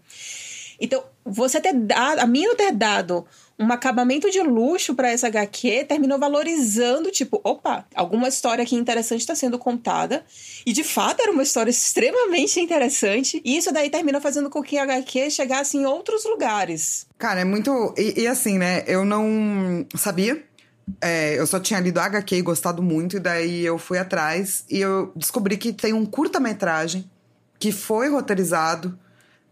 Então, 0.80 1.02
você 1.24 1.60
ter 1.60 1.74
dado, 1.74 2.20
a 2.20 2.38
eu 2.38 2.54
ter 2.54 2.72
dado 2.72 3.26
um 3.58 3.72
acabamento 3.72 4.30
de 4.30 4.40
luxo 4.40 4.94
para 4.94 5.10
essa 5.10 5.26
HQ 5.26 5.86
terminou 5.88 6.18
valorizando, 6.18 7.10
tipo, 7.10 7.40
opa, 7.42 7.84
alguma 7.94 8.28
história 8.28 8.62
aqui 8.62 8.76
interessante 8.76 9.20
está 9.20 9.34
sendo 9.34 9.58
contada. 9.58 10.24
E 10.64 10.72
de 10.72 10.84
fato 10.84 11.20
era 11.20 11.32
uma 11.32 11.42
história 11.42 11.70
extremamente 11.70 12.60
interessante. 12.60 13.42
E 13.44 13.56
isso 13.56 13.72
daí 13.72 13.90
terminou 13.90 14.20
fazendo 14.20 14.48
com 14.48 14.62
que 14.62 14.78
a 14.78 14.84
HQ 14.84 15.30
chegasse 15.30 15.76
em 15.76 15.84
outros 15.84 16.24
lugares. 16.24 17.06
Cara, 17.18 17.40
é 17.40 17.44
muito. 17.44 17.92
E, 17.98 18.22
e 18.22 18.26
assim, 18.28 18.58
né? 18.58 18.84
Eu 18.86 19.04
não 19.04 19.84
sabia. 19.96 20.44
É, 21.02 21.38
eu 21.38 21.46
só 21.46 21.58
tinha 21.58 21.80
lido 21.80 21.98
a 21.98 22.04
HQ 22.04 22.36
e 22.36 22.42
gostado 22.42 22.82
muito, 22.82 23.16
e 23.16 23.20
daí 23.20 23.66
eu 23.66 23.76
fui 23.76 23.98
atrás 23.98 24.64
e 24.70 24.80
eu 24.80 25.12
descobri 25.14 25.58
que 25.58 25.70
tem 25.70 25.92
um 25.92 26.06
curta-metragem 26.06 27.10
que 27.58 27.70
foi 27.72 28.08
roteirizado, 28.08 28.98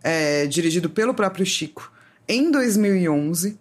é, 0.06 0.46
dirigido 0.46 0.88
pelo 0.88 1.12
próprio 1.12 1.44
Chico, 1.44 1.92
em 2.28 2.52
2011 2.52 3.58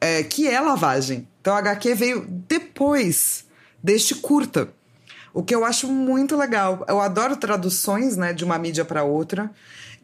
é, 0.00 0.22
que 0.22 0.48
é 0.48 0.58
lavagem. 0.58 1.28
Então 1.42 1.54
a 1.54 1.58
HQ 1.58 1.94
veio 1.94 2.26
depois 2.48 3.44
deste 3.82 4.14
curta. 4.14 4.70
O 5.34 5.42
que 5.42 5.54
eu 5.54 5.62
acho 5.62 5.86
muito 5.86 6.34
legal. 6.36 6.86
Eu 6.88 7.02
adoro 7.02 7.36
traduções 7.36 8.16
né, 8.16 8.32
de 8.32 8.44
uma 8.44 8.58
mídia 8.58 8.82
para 8.84 9.04
outra. 9.04 9.50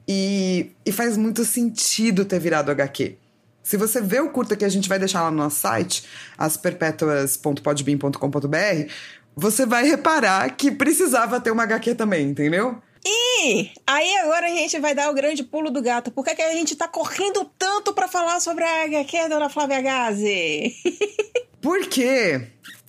E, 0.07 0.73
e 0.85 0.93
faz 0.93 1.17
muito 1.17 1.47
sentido 1.47 2.27
ter 2.27 2.39
virado 2.39 2.71
HQ. 2.71 3.17
Se 3.63 3.79
você 3.79 4.03
vê 4.03 4.21
o 4.21 4.31
curta 4.31 4.57
que 4.57 4.65
a 4.65 4.69
gente 4.69 4.89
vai 4.89 4.99
deixar 4.99 5.23
lá 5.23 5.31
no 5.31 5.37
nosso 5.39 5.61
site, 5.61 6.05
asperpetuas.podbean.com.br, 6.37 8.93
você 9.37 9.65
vai 9.65 9.85
reparar 9.85 10.51
que 10.57 10.71
precisava 10.71 11.41
ter 11.41 11.51
uma 11.51 11.63
HQ 11.63 11.95
também, 11.95 12.29
entendeu? 12.29 12.83
E 13.05 13.71
aí 13.87 14.17
agora 14.19 14.47
a 14.47 14.51
gente 14.51 14.79
vai 14.79 14.95
dar 14.95 15.11
o 15.11 15.15
grande 15.15 15.43
pulo 15.43 15.71
do 15.71 15.81
gato. 15.81 16.11
Por 16.11 16.25
que, 16.25 16.35
que 16.35 16.43
a 16.43 16.53
gente 16.53 16.77
tá 16.77 16.87
correndo 16.87 17.51
tanto 17.59 17.93
para 17.93 18.09
falar 18.09 18.41
sobre 18.41 18.65
a 18.65 18.85
HQ, 18.85 19.29
dona 19.29 19.49
Flávia 19.49 19.81
Gazi? 19.81 20.75
Porque 21.61 22.47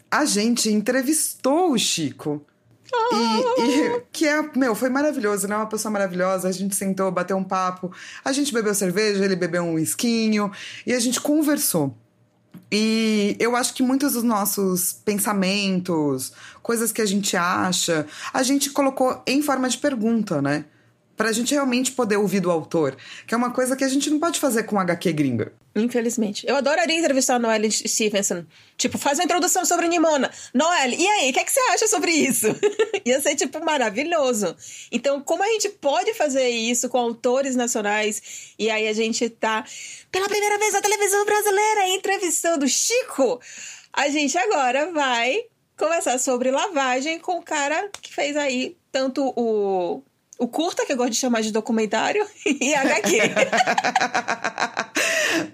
a 0.09 0.25
gente 0.25 0.69
entrevistou 0.69 1.71
o 1.71 1.77
Chico. 1.77 2.45
E, 2.93 3.61
e, 3.61 4.01
que 4.11 4.27
é, 4.27 4.41
meu, 4.53 4.75
foi 4.75 4.89
maravilhoso, 4.89 5.47
né? 5.47 5.55
Uma 5.55 5.67
pessoa 5.67 5.91
maravilhosa. 5.91 6.49
A 6.49 6.51
gente 6.51 6.75
sentou, 6.75 7.09
bateu 7.09 7.37
um 7.37 7.43
papo, 7.43 7.91
a 8.23 8.33
gente 8.33 8.53
bebeu 8.53 8.75
cerveja, 8.75 9.23
ele 9.23 9.35
bebeu 9.35 9.63
um 9.63 9.79
esquinho 9.79 10.51
e 10.85 10.93
a 10.93 10.99
gente 10.99 11.21
conversou. 11.21 11.95
E 12.71 13.35
eu 13.39 13.55
acho 13.55 13.73
que 13.73 13.83
muitos 13.83 14.13
dos 14.13 14.23
nossos 14.23 14.93
pensamentos, 14.93 16.31
coisas 16.63 16.91
que 16.91 17.01
a 17.01 17.05
gente 17.05 17.35
acha, 17.35 18.07
a 18.33 18.43
gente 18.43 18.69
colocou 18.69 19.21
em 19.27 19.41
forma 19.41 19.67
de 19.67 19.77
pergunta, 19.77 20.41
né? 20.41 20.65
Pra 21.21 21.31
gente 21.31 21.53
realmente 21.53 21.91
poder 21.91 22.17
ouvir 22.17 22.39
do 22.39 22.49
autor, 22.49 22.97
que 23.27 23.35
é 23.35 23.37
uma 23.37 23.51
coisa 23.51 23.75
que 23.75 23.83
a 23.83 23.87
gente 23.87 24.09
não 24.09 24.17
pode 24.17 24.39
fazer 24.39 24.63
com 24.63 24.79
HQ 24.79 25.13
gringa. 25.13 25.53
Infelizmente. 25.75 26.47
Eu 26.47 26.55
adoraria 26.55 26.97
entrevistar 26.97 27.35
a 27.35 27.39
Noelle 27.39 27.71
Stevenson. 27.71 28.43
Tipo, 28.75 28.97
faz 28.97 29.19
uma 29.19 29.25
introdução 29.25 29.63
sobre 29.63 29.87
Nimona. 29.87 30.31
Noelle, 30.51 30.95
e 30.99 31.07
aí, 31.07 31.29
o 31.29 31.33
que, 31.33 31.39
é 31.39 31.43
que 31.43 31.51
você 31.51 31.59
acha 31.59 31.87
sobre 31.87 32.09
isso? 32.09 32.47
Ia 33.05 33.21
ser, 33.21 33.35
tipo, 33.35 33.63
maravilhoso. 33.63 34.55
Então, 34.91 35.21
como 35.21 35.43
a 35.43 35.47
gente 35.49 35.69
pode 35.69 36.11
fazer 36.15 36.49
isso 36.49 36.89
com 36.89 36.97
autores 36.97 37.55
nacionais? 37.55 38.55
E 38.57 38.71
aí 38.71 38.87
a 38.87 38.93
gente 38.93 39.29
tá, 39.29 39.63
pela 40.11 40.27
primeira 40.27 40.57
vez 40.57 40.73
na 40.73 40.81
televisão 40.81 41.23
brasileira, 41.23 41.87
entrevistando 41.89 42.67
Chico. 42.67 43.39
A 43.93 44.09
gente 44.09 44.35
agora 44.39 44.91
vai 44.91 45.43
conversar 45.77 46.17
sobre 46.17 46.49
lavagem 46.49 47.19
com 47.19 47.37
o 47.37 47.43
cara 47.43 47.91
que 48.01 48.11
fez 48.11 48.35
aí 48.35 48.75
tanto 48.91 49.31
o 49.35 50.01
o 50.41 50.47
curta, 50.47 50.83
que 50.87 50.91
eu 50.91 50.97
gosto 50.97 51.11
de 51.11 51.17
chamar 51.17 51.41
de 51.41 51.51
documentário, 51.51 52.25
e 52.43 52.73
HQ. 52.73 53.19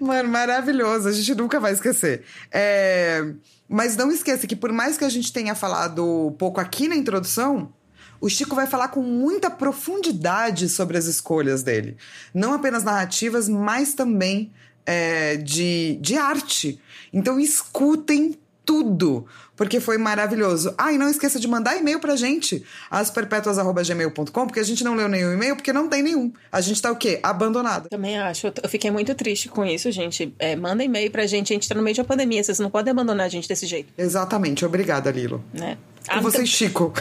Mano, 0.00 0.30
maravilhoso. 0.30 1.08
A 1.08 1.12
gente 1.12 1.34
nunca 1.34 1.60
vai 1.60 1.72
esquecer. 1.72 2.24
É... 2.50 3.34
Mas 3.68 3.96
não 3.96 4.10
esqueça 4.10 4.46
que, 4.46 4.56
por 4.56 4.72
mais 4.72 4.96
que 4.96 5.04
a 5.04 5.10
gente 5.10 5.30
tenha 5.30 5.54
falado 5.54 6.34
pouco 6.38 6.58
aqui 6.58 6.88
na 6.88 6.96
introdução, 6.96 7.70
o 8.18 8.30
Chico 8.30 8.56
vai 8.56 8.66
falar 8.66 8.88
com 8.88 9.02
muita 9.02 9.50
profundidade 9.50 10.70
sobre 10.70 10.96
as 10.96 11.04
escolhas 11.04 11.62
dele. 11.62 11.98
Não 12.32 12.54
apenas 12.54 12.82
narrativas, 12.82 13.46
mas 13.46 13.92
também 13.92 14.50
é, 14.86 15.36
de, 15.36 15.98
de 16.00 16.16
arte. 16.16 16.80
Então, 17.12 17.38
escutem 17.38 18.38
tudo, 18.68 19.26
porque 19.56 19.80
foi 19.80 19.96
maravilhoso. 19.96 20.74
Ah, 20.76 20.92
e 20.92 20.98
não 20.98 21.08
esqueça 21.08 21.40
de 21.40 21.48
mandar 21.48 21.74
e-mail 21.78 21.98
pra 21.98 22.14
gente, 22.16 22.62
asperpetuas.gmail.com, 22.90 24.46
porque 24.46 24.60
a 24.60 24.62
gente 24.62 24.84
não 24.84 24.94
leu 24.94 25.08
nenhum 25.08 25.32
e-mail, 25.32 25.56
porque 25.56 25.72
não 25.72 25.88
tem 25.88 26.02
nenhum. 26.02 26.30
A 26.52 26.60
gente 26.60 26.82
tá 26.82 26.92
o 26.92 26.96
quê? 26.96 27.18
Abandonado. 27.22 27.88
Também 27.88 28.18
acho. 28.18 28.52
Eu 28.62 28.68
fiquei 28.68 28.90
muito 28.90 29.14
triste 29.14 29.48
com 29.48 29.64
isso, 29.64 29.90
gente. 29.90 30.34
É, 30.38 30.54
manda 30.54 30.84
e-mail 30.84 31.10
pra 31.10 31.26
gente, 31.26 31.50
a 31.50 31.56
gente 31.56 31.66
tá 31.66 31.74
no 31.74 31.80
meio 31.80 31.94
de 31.94 32.02
uma 32.02 32.06
pandemia, 32.06 32.44
vocês 32.44 32.58
não 32.58 32.68
podem 32.68 32.90
abandonar 32.90 33.24
a 33.24 33.28
gente 33.30 33.48
desse 33.48 33.64
jeito. 33.64 33.90
Exatamente. 33.96 34.66
Obrigada, 34.66 35.10
Lilo. 35.10 35.42
Né? 35.54 35.78
Com 36.06 36.18
ah, 36.18 36.20
você, 36.20 36.44
Chico. 36.44 36.92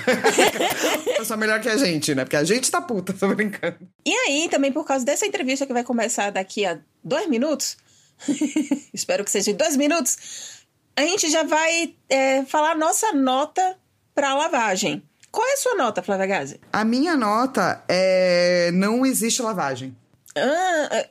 Pessoa 1.18 1.36
melhor 1.36 1.60
que 1.60 1.68
a 1.68 1.76
gente, 1.76 2.16
né? 2.16 2.24
Porque 2.24 2.38
a 2.38 2.46
gente 2.46 2.72
tá 2.72 2.80
puta, 2.80 3.12
tô 3.12 3.28
brincando. 3.36 3.76
E 4.06 4.14
aí, 4.14 4.48
também 4.50 4.72
por 4.72 4.86
causa 4.86 5.04
dessa 5.04 5.26
entrevista 5.26 5.66
que 5.66 5.74
vai 5.74 5.84
começar 5.84 6.32
daqui 6.32 6.66
a 6.66 6.80
dois 7.04 7.28
minutos, 7.28 7.76
espero 8.94 9.26
que 9.26 9.32
seja 9.32 9.52
em 9.52 9.56
dois 9.56 9.76
minutos, 9.76 10.57
a 10.98 11.01
gente 11.01 11.30
já 11.30 11.44
vai 11.44 11.96
é, 12.10 12.44
falar 12.46 12.75
nossa 12.75 13.13
nota 13.13 13.77
para 14.16 14.34
lavagem. 14.34 15.04
Qual 15.32 15.48
é 15.48 15.54
a 15.54 15.58
sua 15.58 15.75
nota, 15.75 16.01
Flávia 16.01 16.25
Gazi? 16.25 16.60
A 16.74 16.84
minha 16.84 17.16
nota 17.16 17.84
é. 17.88 18.72
Não 18.74 19.06
existe 19.06 19.42
lavagem. 19.42 19.96
Ah. 20.36 20.89
É, 20.92 21.10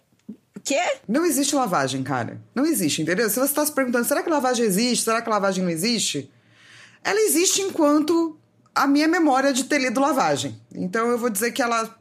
quê? 0.64 0.80
Não 1.06 1.24
existe 1.24 1.54
lavagem, 1.54 2.02
cara. 2.02 2.40
Não 2.52 2.66
existe, 2.66 3.02
entendeu? 3.02 3.30
Se 3.30 3.36
você 3.36 3.46
está 3.46 3.64
se 3.64 3.70
perguntando, 3.70 4.04
será 4.04 4.24
que 4.24 4.28
lavagem 4.28 4.66
existe? 4.66 5.04
Será 5.04 5.22
que 5.22 5.30
lavagem 5.30 5.62
não 5.62 5.70
existe? 5.70 6.28
Ela 7.04 7.20
existe 7.20 7.62
enquanto 7.62 8.36
a 8.74 8.88
minha 8.88 9.06
memória 9.06 9.52
de 9.52 9.64
ter 9.64 9.78
lido 9.78 10.00
lavagem. 10.00 10.60
Então 10.74 11.08
eu 11.08 11.16
vou 11.16 11.30
dizer 11.30 11.52
que 11.52 11.62
ela 11.62 11.96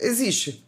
existe. 0.00 0.66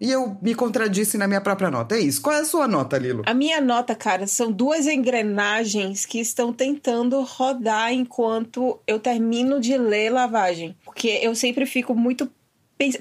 E 0.00 0.10
eu 0.10 0.36
me 0.40 0.54
contradisse 0.54 1.18
na 1.18 1.28
minha 1.28 1.40
própria 1.40 1.70
nota. 1.70 1.94
É 1.94 2.00
isso. 2.00 2.22
Qual 2.22 2.34
é 2.34 2.40
a 2.40 2.44
sua 2.44 2.66
nota, 2.66 2.96
Lilo? 2.96 3.22
A 3.26 3.34
minha 3.34 3.60
nota, 3.60 3.94
cara, 3.94 4.26
são 4.26 4.50
duas 4.50 4.86
engrenagens 4.86 6.06
que 6.06 6.18
estão 6.18 6.52
tentando 6.52 7.20
rodar 7.20 7.92
enquanto 7.92 8.80
eu 8.86 8.98
termino 8.98 9.60
de 9.60 9.76
ler 9.76 10.10
Lavagem. 10.10 10.74
Porque 10.84 11.18
eu 11.22 11.34
sempre 11.34 11.66
fico 11.66 11.94
muito 11.94 12.30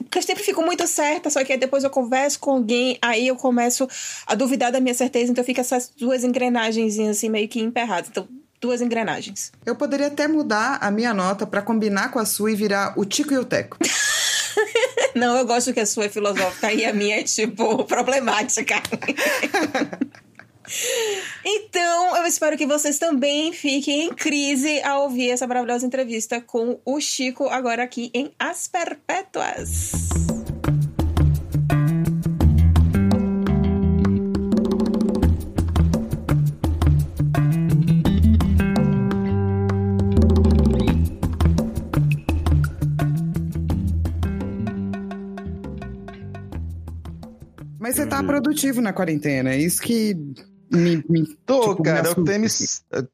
porque 0.04 0.18
eu 0.18 0.24
sempre 0.24 0.44
fico 0.44 0.62
muito 0.62 0.86
certa, 0.86 1.30
só 1.30 1.42
que 1.42 1.56
depois 1.56 1.86
eu 1.86 1.90
converso 1.90 2.38
com 2.42 2.52
alguém, 2.52 2.98
aí 3.02 3.30
eu 3.30 3.38
começo 3.38 3.88
a 4.28 4.36
duvidar 4.36 4.74
da 4.74 4.82
minha 4.82 4.94
certeza, 4.94 5.32
então 5.32 5.42
fica 5.42 5.62
essas 5.62 5.90
duas 5.98 6.26
engrenagens 6.26 7.00
assim 7.00 7.30
meio 7.30 7.48
que 7.48 7.62
emperradas. 7.62 8.10
Então, 8.10 8.28
duas 8.60 8.82
engrenagens. 8.82 9.54
Eu 9.66 9.78
poderia 9.78 10.08
até 10.08 10.28
mudar 10.28 10.80
a 10.82 10.92
minha 10.92 11.14
nota 11.14 11.48
para 11.48 11.62
combinar 11.62 12.12
com 12.12 12.20
a 12.20 12.26
sua 12.26 12.52
e 12.52 12.56
virar 12.56 12.94
o 12.98 13.06
Tico 13.06 13.34
e 13.34 13.38
o 13.38 13.46
Teco. 13.46 13.78
Não, 15.16 15.38
eu 15.38 15.46
gosto 15.46 15.74
que 15.74 15.80
a 15.80 15.86
sua 15.86 16.06
é 16.06 16.10
filosófica 16.10 16.74
e 16.74 16.86
a 16.86 16.94
minha 16.94 17.20
é, 17.20 17.24
tipo, 17.24 17.84
problemática. 17.86 18.76
Então, 21.44 22.18
eu 22.18 22.28
espero 22.28 22.56
que 22.56 22.68
vocês 22.68 23.00
também 23.00 23.52
fiquem 23.52 24.06
em 24.06 24.14
crise 24.14 24.80
ao 24.84 25.04
ouvir 25.04 25.32
essa 25.32 25.48
maravilhosa 25.48 25.84
entrevista 25.86 26.40
com 26.40 26.80
o 26.86 27.02
Chico, 27.02 27.48
agora 27.48 27.82
aqui 27.82 28.12
em 28.14 28.32
As 28.38 28.68
Perpétuas. 28.68 29.92
Produtivo 48.30 48.82
na 48.82 48.94
quarentena, 48.94 49.52
é 49.52 49.58
isso 49.58 49.82
que 49.82 50.16
me. 50.72 51.04
me 51.10 51.26
Tô, 51.46 51.72
tipo, 51.72 51.84
cara, 51.84 52.14
me 52.16 52.40
me, 52.40 52.48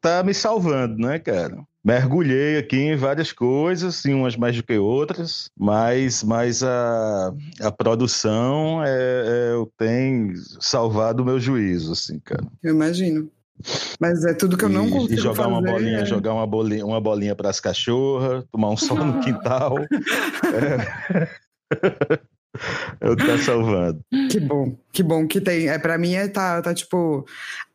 tá 0.02 0.24
me 0.24 0.34
salvando, 0.34 0.98
né, 0.98 1.20
cara? 1.20 1.58
Mergulhei 1.84 2.58
aqui 2.58 2.78
em 2.78 2.96
várias 2.96 3.32
coisas, 3.32 3.96
sim, 3.96 4.14
umas 4.14 4.36
mais 4.36 4.56
do 4.56 4.64
que 4.64 4.76
outras, 4.78 5.52
mas, 5.58 6.24
mas 6.24 6.64
a, 6.64 7.32
a 7.62 7.72
produção 7.72 8.84
é, 8.84 8.88
é, 8.90 9.66
tem 9.78 10.34
salvado 10.60 11.22
o 11.22 11.26
meu 11.26 11.40
juízo, 11.40 11.92
assim, 11.92 12.20
cara. 12.20 12.44
Eu 12.64 12.74
imagino. 12.74 13.30
Mas 14.00 14.26
é 14.26 14.34
tudo 14.34 14.58
que 14.58 14.66
eu 14.66 14.70
não 14.70 14.90
consigo 14.90 15.14
e 15.14 15.18
jogar 15.18 15.44
fazer, 15.44 15.50
uma 15.50 15.62
bolinha, 15.62 16.00
é... 16.00 16.06
jogar 16.06 16.34
uma 16.34 16.48
bolinha, 16.48 16.86
uma 16.86 17.00
bolinha 17.00 17.36
para 17.36 17.50
as 17.50 17.60
cachorras, 17.60 18.44
tomar 18.52 18.70
um 18.70 18.78
sol 18.78 18.98
no 18.98 19.20
quintal. 19.24 19.78
é. 20.52 21.30
É 23.02 23.10
o 23.10 23.16
que 23.16 23.26
tá 23.26 23.38
salvando. 23.38 24.00
Que 24.30 24.40
bom, 24.40 24.78
que 24.92 25.04
bom 25.04 25.28
que 25.28 25.42
tem. 25.42 25.68
É, 25.68 25.78
pra 25.78 25.98
mim 25.98 26.14
é 26.14 26.28
tá, 26.28 26.62
tá 26.62 26.74
tipo, 26.74 27.26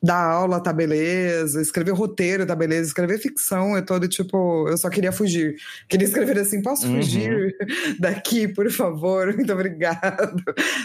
dar 0.03 0.23
aula 0.23 0.61
tá 0.61 0.73
beleza, 0.73 1.61
escrever 1.61 1.93
roteiro 1.93 2.47
tá 2.47 2.55
beleza, 2.55 2.89
escrever 2.89 3.19
ficção 3.19 3.77
é 3.77 3.83
todo 3.83 4.09
tipo, 4.09 4.69
eu 4.69 4.77
só 4.77 4.89
queria 4.89 5.13
fugir. 5.13 5.57
Queria 5.89 6.07
escrever 6.07 6.39
assim, 6.39 6.63
posso 6.63 6.87
Uhum. 6.87 6.97
fugir 6.97 7.57
daqui, 8.01 8.49
por 8.49 8.71
favor? 8.71 9.33
Muito 9.37 9.53
obrigado. 9.53 10.43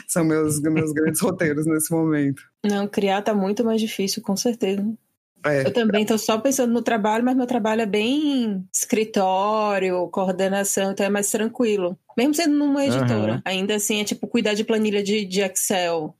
São 0.07 0.23
meus, 0.23 0.59
meus 0.61 0.91
grandes 0.91 1.21
roteiros 1.21 1.65
nesse 1.65 1.91
momento. 1.91 2.41
Não, 2.65 2.87
criar 2.87 3.21
tá 3.21 3.33
muito 3.33 3.63
mais 3.63 3.79
difícil, 3.79 4.21
com 4.21 4.35
certeza. 4.35 4.83
É. 5.45 5.61
Eu 5.61 5.71
também 5.71 6.03
tô 6.05 6.17
só 6.17 6.39
pensando 6.39 6.73
no 6.73 6.81
trabalho, 6.81 7.23
mas 7.23 7.35
meu 7.35 7.45
trabalho 7.45 7.81
é 7.81 7.85
bem 7.85 8.67
escritório, 8.73 10.07
coordenação, 10.09 10.91
então 10.91 11.05
é 11.05 11.09
mais 11.09 11.29
tranquilo. 11.29 11.97
Mesmo 12.17 12.33
sendo 12.33 12.55
numa 12.55 12.85
editora. 12.85 13.33
Aham. 13.33 13.41
Ainda 13.45 13.75
assim, 13.75 14.01
é 14.01 14.03
tipo 14.03 14.27
cuidar 14.27 14.53
de 14.53 14.63
planilha 14.63 15.03
de, 15.03 15.25
de 15.25 15.41
Excel 15.41 16.15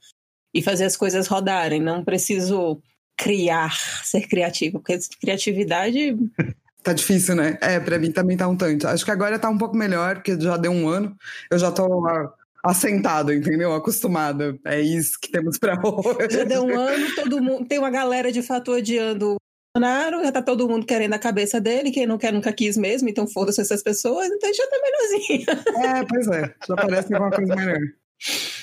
e 0.54 0.62
fazer 0.62 0.86
as 0.86 0.98
coisas 0.98 1.28
rodarem. 1.28 1.82
Não 1.82 2.04
preciso 2.04 2.82
criar, 3.18 3.74
ser 4.04 4.28
criativo, 4.28 4.80
porque 4.80 5.00
criatividade. 5.20 6.16
Tá 6.86 6.94
difícil, 6.94 7.34
né? 7.34 7.58
É, 7.62 7.80
pra 7.80 7.98
mim 7.98 8.12
também 8.12 8.38
tá 8.38 8.48
um 8.48 8.56
tanto. 8.56 8.88
Acho 8.88 9.04
que 9.04 9.10
agora 9.10 9.40
tá 9.40 9.50
um 9.50 9.58
pouco 9.58 9.76
melhor, 9.76 10.18
porque 10.18 10.40
já 10.40 10.56
deu 10.56 10.72
um 10.72 10.88
ano. 10.88 11.18
Eu 11.50 11.58
já 11.58 11.72
tô 11.72 12.06
ah, 12.06 12.32
assentado, 12.64 13.34
entendeu? 13.34 13.74
Acostumada. 13.74 14.56
É 14.64 14.80
isso 14.80 15.20
que 15.20 15.32
temos 15.32 15.58
pra 15.58 15.74
hoje. 15.84 16.30
Já 16.30 16.44
deu 16.44 16.64
um 16.64 16.78
ano, 16.78 17.16
todo 17.16 17.42
mundo. 17.42 17.68
Tem 17.68 17.80
uma 17.80 17.90
galera 17.90 18.32
de 18.32 18.44
fato 18.44 18.72
odiando 18.72 19.36
Bolsonaro, 19.76 20.24
já 20.24 20.32
tá 20.32 20.42
todo 20.42 20.70
mundo 20.70 20.86
querendo 20.86 21.14
a 21.14 21.20
cabeça 21.20 21.60
dele, 21.60 21.92
quem 21.92 22.08
não 22.08 22.18
quer 22.18 22.32
nunca 22.32 22.54
quis 22.54 22.78
mesmo, 22.78 23.10
então 23.10 23.28
foda-se 23.28 23.60
essas 23.60 23.84
pessoas, 23.84 24.28
então 24.28 24.50
já 24.54 24.68
tá 24.68 24.78
melhorzinho. 24.82 25.46
É, 25.86 26.06
pois 26.06 26.28
é. 26.30 26.54
Já 26.66 26.76
parece 26.76 27.14
alguma 27.14 27.32
coisa 27.32 27.56
melhor. 27.56 27.80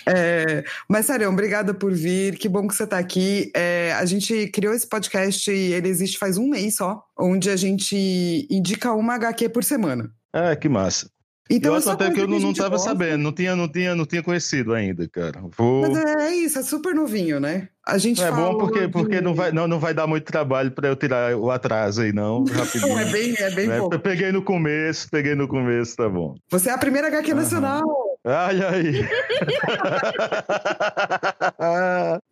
É, 0.09 0.65
mas, 0.89 1.07
Sarão, 1.07 1.33
obrigada 1.33 1.75
por 1.75 1.93
vir. 1.93 2.39
Que 2.39 2.49
bom 2.49 2.67
que 2.67 2.75
você 2.75 2.85
está 2.85 2.99
aqui. 2.99 3.53
É, 3.55 3.93
a 3.93 4.05
gente 4.07 4.49
criou 4.49 4.73
esse 4.73 4.89
podcast 4.89 5.51
e 5.51 5.75
ele 5.75 5.89
existe 5.89 6.19
faz 6.19 6.39
um 6.39 6.49
mês 6.49 6.77
só, 6.77 7.05
onde 7.19 7.51
a 7.51 7.57
gente 7.57 8.47
indica 8.51 8.93
uma 8.95 9.15
HQ 9.15 9.51
por 9.51 9.63
semana. 9.63 10.11
Ah, 10.33 10.57
que 10.57 10.69
massa. 10.69 11.12
Então, 11.51 11.75
eu 11.75 11.81
é 11.81 11.93
até 11.93 12.11
que 12.11 12.21
eu 12.21 12.29
não, 12.29 12.37
a 12.37 12.41
não 12.41 12.55
tava 12.55 12.71
gosta. 12.71 12.91
sabendo, 12.91 13.19
não 13.23 13.33
tinha, 13.33 13.55
não, 13.57 13.69
tinha, 13.69 13.95
não 13.95 14.07
tinha 14.07 14.23
conhecido 14.23 14.73
ainda, 14.73 15.07
cara. 15.09 15.43
Vou. 15.57 15.83
Mas 15.83 15.97
é 15.97 16.31
isso, 16.35 16.59
é 16.59 16.63
super 16.63 16.95
novinho, 16.95 17.41
né? 17.41 17.69
A 17.85 17.99
gente 17.99 18.23
É 18.23 18.31
bom 18.31 18.57
porque, 18.57 18.83
de- 18.87 18.89
porque 18.89 19.21
não, 19.21 19.35
vai, 19.35 19.51
não, 19.53 19.67
não 19.67 19.79
vai 19.81 19.93
dar 19.93 20.07
muito 20.07 20.25
trabalho 20.25 20.71
para 20.71 20.89
eu 20.89 20.97
tirar 20.97 21.37
o 21.37 21.51
atraso 21.51 22.03
aí, 22.03 22.13
não, 22.13 22.45
rapidinho. 22.47 22.95
Não, 22.95 23.01
é 23.01 23.05
bem, 23.07 23.35
é 23.39 23.51
bem 23.51 23.69
pouco. 23.79 23.95
Eu 23.97 24.01
peguei 24.01 24.31
no 24.33 24.43
começo, 24.43 25.09
peguei 25.11 25.35
no 25.35 25.49
começo, 25.49 25.97
tá 25.97 26.09
bom. 26.09 26.35
Você 26.51 26.71
é 26.71 26.73
a 26.73 26.79
primeira 26.79 27.09
HQ 27.09 27.33
Aham. 27.33 27.41
nacional. 27.41 27.83
Olha 28.25 28.71
aí. 28.71 28.95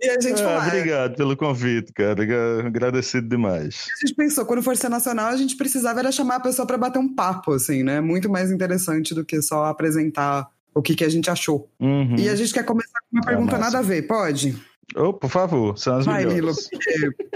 E 0.00 0.08
a 0.08 0.20
gente 0.20 0.40
Ah, 0.42 0.44
falou, 0.44 0.60
ah, 0.60 0.66
obrigado 0.66 1.16
pelo 1.16 1.37
convite, 1.37 1.92
cara. 1.92 2.22
Ag- 2.22 2.66
Agradecido 2.66 3.28
demais. 3.28 3.87
a 4.02 4.06
gente 4.06 4.16
pensou, 4.16 4.44
quando 4.46 4.62
for 4.62 4.76
ser 4.76 4.88
nacional, 4.88 5.26
a 5.28 5.37
gente 5.37 5.56
precisava 5.56 6.00
era 6.00 6.10
chamar 6.12 6.37
a 6.37 6.40
pessoa 6.40 6.66
para 6.66 6.78
bater 6.78 6.99
um 6.99 7.14
papo, 7.14 7.52
assim, 7.52 7.82
né? 7.82 8.00
Muito 8.00 8.28
mais 8.30 8.50
interessante 8.50 9.14
do 9.14 9.25
que 9.25 9.40
só 9.42 9.64
apresentar 9.66 10.46
o 10.75 10.80
que, 10.82 10.94
que 10.94 11.04
a 11.04 11.08
gente 11.08 11.28
achou. 11.30 11.68
Uhum. 11.80 12.16
E 12.18 12.28
a 12.28 12.34
gente 12.37 12.52
quer 12.52 12.64
começar 12.64 12.99
com 13.00 13.16
uma 13.16 13.22
Ah, 13.22 13.26
pergunta 13.26 13.52
massa. 13.58 13.64
nada 13.64 13.78
a 13.78 13.82
ver, 13.82 14.02
pode? 14.06 14.56
Oh, 14.96 15.12
por 15.12 15.30
favor, 15.30 15.78
são 15.78 15.99
as 15.99 16.06
Vai, 16.06 16.25
melhores. 16.25 16.68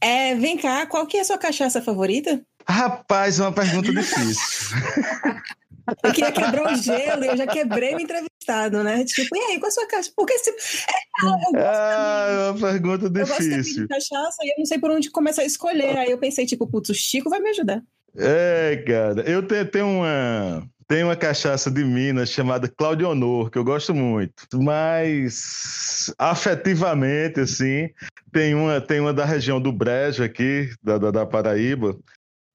É, 0.00 0.34
vem 0.34 0.56
cá, 0.56 0.86
qual 0.86 1.06
que 1.06 1.18
é 1.18 1.20
a 1.20 1.24
sua 1.24 1.36
cachaça 1.36 1.82
favorita? 1.82 2.40
Rapaz, 2.66 3.38
é 3.38 3.42
uma 3.42 3.52
pergunta 3.52 3.92
difícil. 3.92 4.76
Eu 6.02 6.12
queria 6.12 6.32
quebrar 6.32 6.72
o 6.72 6.76
gelo 6.76 7.24
e 7.24 7.28
eu 7.28 7.36
já 7.36 7.46
quebrei 7.46 7.94
o 7.94 8.00
entrevistado, 8.00 8.82
né? 8.82 9.04
Tipo, 9.04 9.36
e 9.36 9.40
aí, 9.40 9.58
qual 9.58 9.68
a 9.68 9.72
sua 9.72 9.86
cachaça? 9.86 10.12
Porque 10.16 10.38
se... 10.38 10.50
é, 10.50 11.26
eu 11.26 11.30
gosto 11.30 11.56
Ah, 11.56 12.26
é 12.28 12.50
uma 12.50 12.70
pergunta 12.70 13.06
Eu 13.06 13.26
gosto 13.26 13.42
difícil. 13.42 13.82
de 13.82 13.88
cachaça 13.88 14.36
e 14.42 14.52
eu 14.52 14.54
não 14.58 14.64
sei 14.66 14.78
por 14.78 14.90
onde 14.90 15.10
começar 15.10 15.42
a 15.42 15.46
escolher. 15.46 15.96
Aí 15.98 16.10
eu 16.10 16.18
pensei, 16.18 16.46
tipo, 16.46 16.66
putz, 16.66 16.90
o 16.90 16.94
Chico 16.94 17.28
vai 17.30 17.40
me 17.40 17.50
ajudar. 17.50 17.82
É, 18.16 18.82
cara, 18.86 19.22
eu 19.22 19.42
tenho, 19.46 19.66
tenho 19.70 19.86
uma. 19.86 20.66
Tem 20.86 21.02
uma 21.02 21.16
cachaça 21.16 21.70
de 21.70 21.82
Minas 21.82 22.28
chamada 22.28 22.68
Claudio 22.68 23.08
Honor, 23.08 23.50
que 23.50 23.56
eu 23.56 23.64
gosto 23.64 23.94
muito. 23.94 24.34
Mas 24.52 26.12
afetivamente, 26.18 27.40
assim, 27.40 27.88
tem 28.30 28.54
uma, 28.54 28.82
tem 28.82 29.00
uma 29.00 29.12
da 29.12 29.24
região 29.24 29.58
do 29.58 29.72
Brejo 29.72 30.22
aqui, 30.22 30.70
da, 30.82 30.98
da, 30.98 31.10
da 31.10 31.26
Paraíba, 31.26 31.96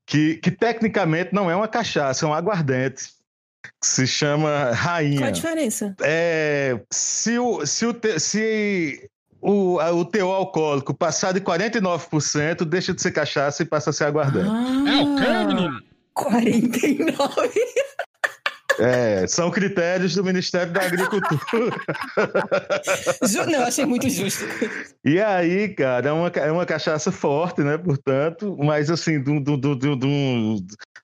que, 0.05 0.35
que 0.35 0.51
tecnicamente 0.51 1.33
não 1.33 1.49
é 1.49 1.55
uma 1.55 1.67
cachaça, 1.67 2.23
é 2.23 2.29
um 2.29 2.33
aguardente. 2.33 3.18
Que 3.61 3.69
se 3.87 4.07
chama 4.07 4.47
Qual 4.49 4.67
a 4.69 4.71
Rainha. 4.73 5.31
diferença? 5.31 5.95
É, 6.01 6.79
se 6.91 7.37
o, 7.37 7.65
se 7.65 7.85
o, 7.85 7.93
te- 7.93 8.19
se 8.19 9.09
o, 9.41 9.79
a- 9.79 9.91
o 9.91 10.05
teor 10.05 10.33
alcoólico 10.35 10.93
passar 10.93 11.33
de 11.33 11.41
49%, 11.41 12.63
deixa 12.65 12.93
de 12.93 13.01
ser 13.01 13.11
cachaça 13.11 13.63
e 13.63 13.65
passa 13.65 13.89
a 13.89 13.93
ser 13.93 14.05
aguardente. 14.05 14.47
Ah, 14.49 15.01
o 15.01 15.15
quê, 15.15 15.45
menino? 15.53 15.81
49. 16.13 17.51
É, 18.79 19.25
são 19.27 19.51
critérios 19.51 20.15
do 20.15 20.23
Ministério 20.23 20.71
da 20.71 20.81
Agricultura. 20.81 21.75
Não, 23.51 23.63
achei 23.63 23.85
muito 23.85 24.09
justo. 24.09 24.45
E 25.03 25.19
aí, 25.19 25.69
cara, 25.69 26.09
é 26.09 26.11
uma, 26.11 26.27
é 26.29 26.51
uma 26.51 26.65
cachaça 26.65 27.11
forte, 27.11 27.61
né? 27.61 27.77
Portanto, 27.77 28.55
mas 28.59 28.89
assim, 28.89 29.21
de 29.21 29.29
um, 29.29 29.41
de 29.41 29.51
um- 29.51 29.59
de 29.59 29.67
um- 29.87 29.97
de 29.97 30.05
um- 30.07 30.57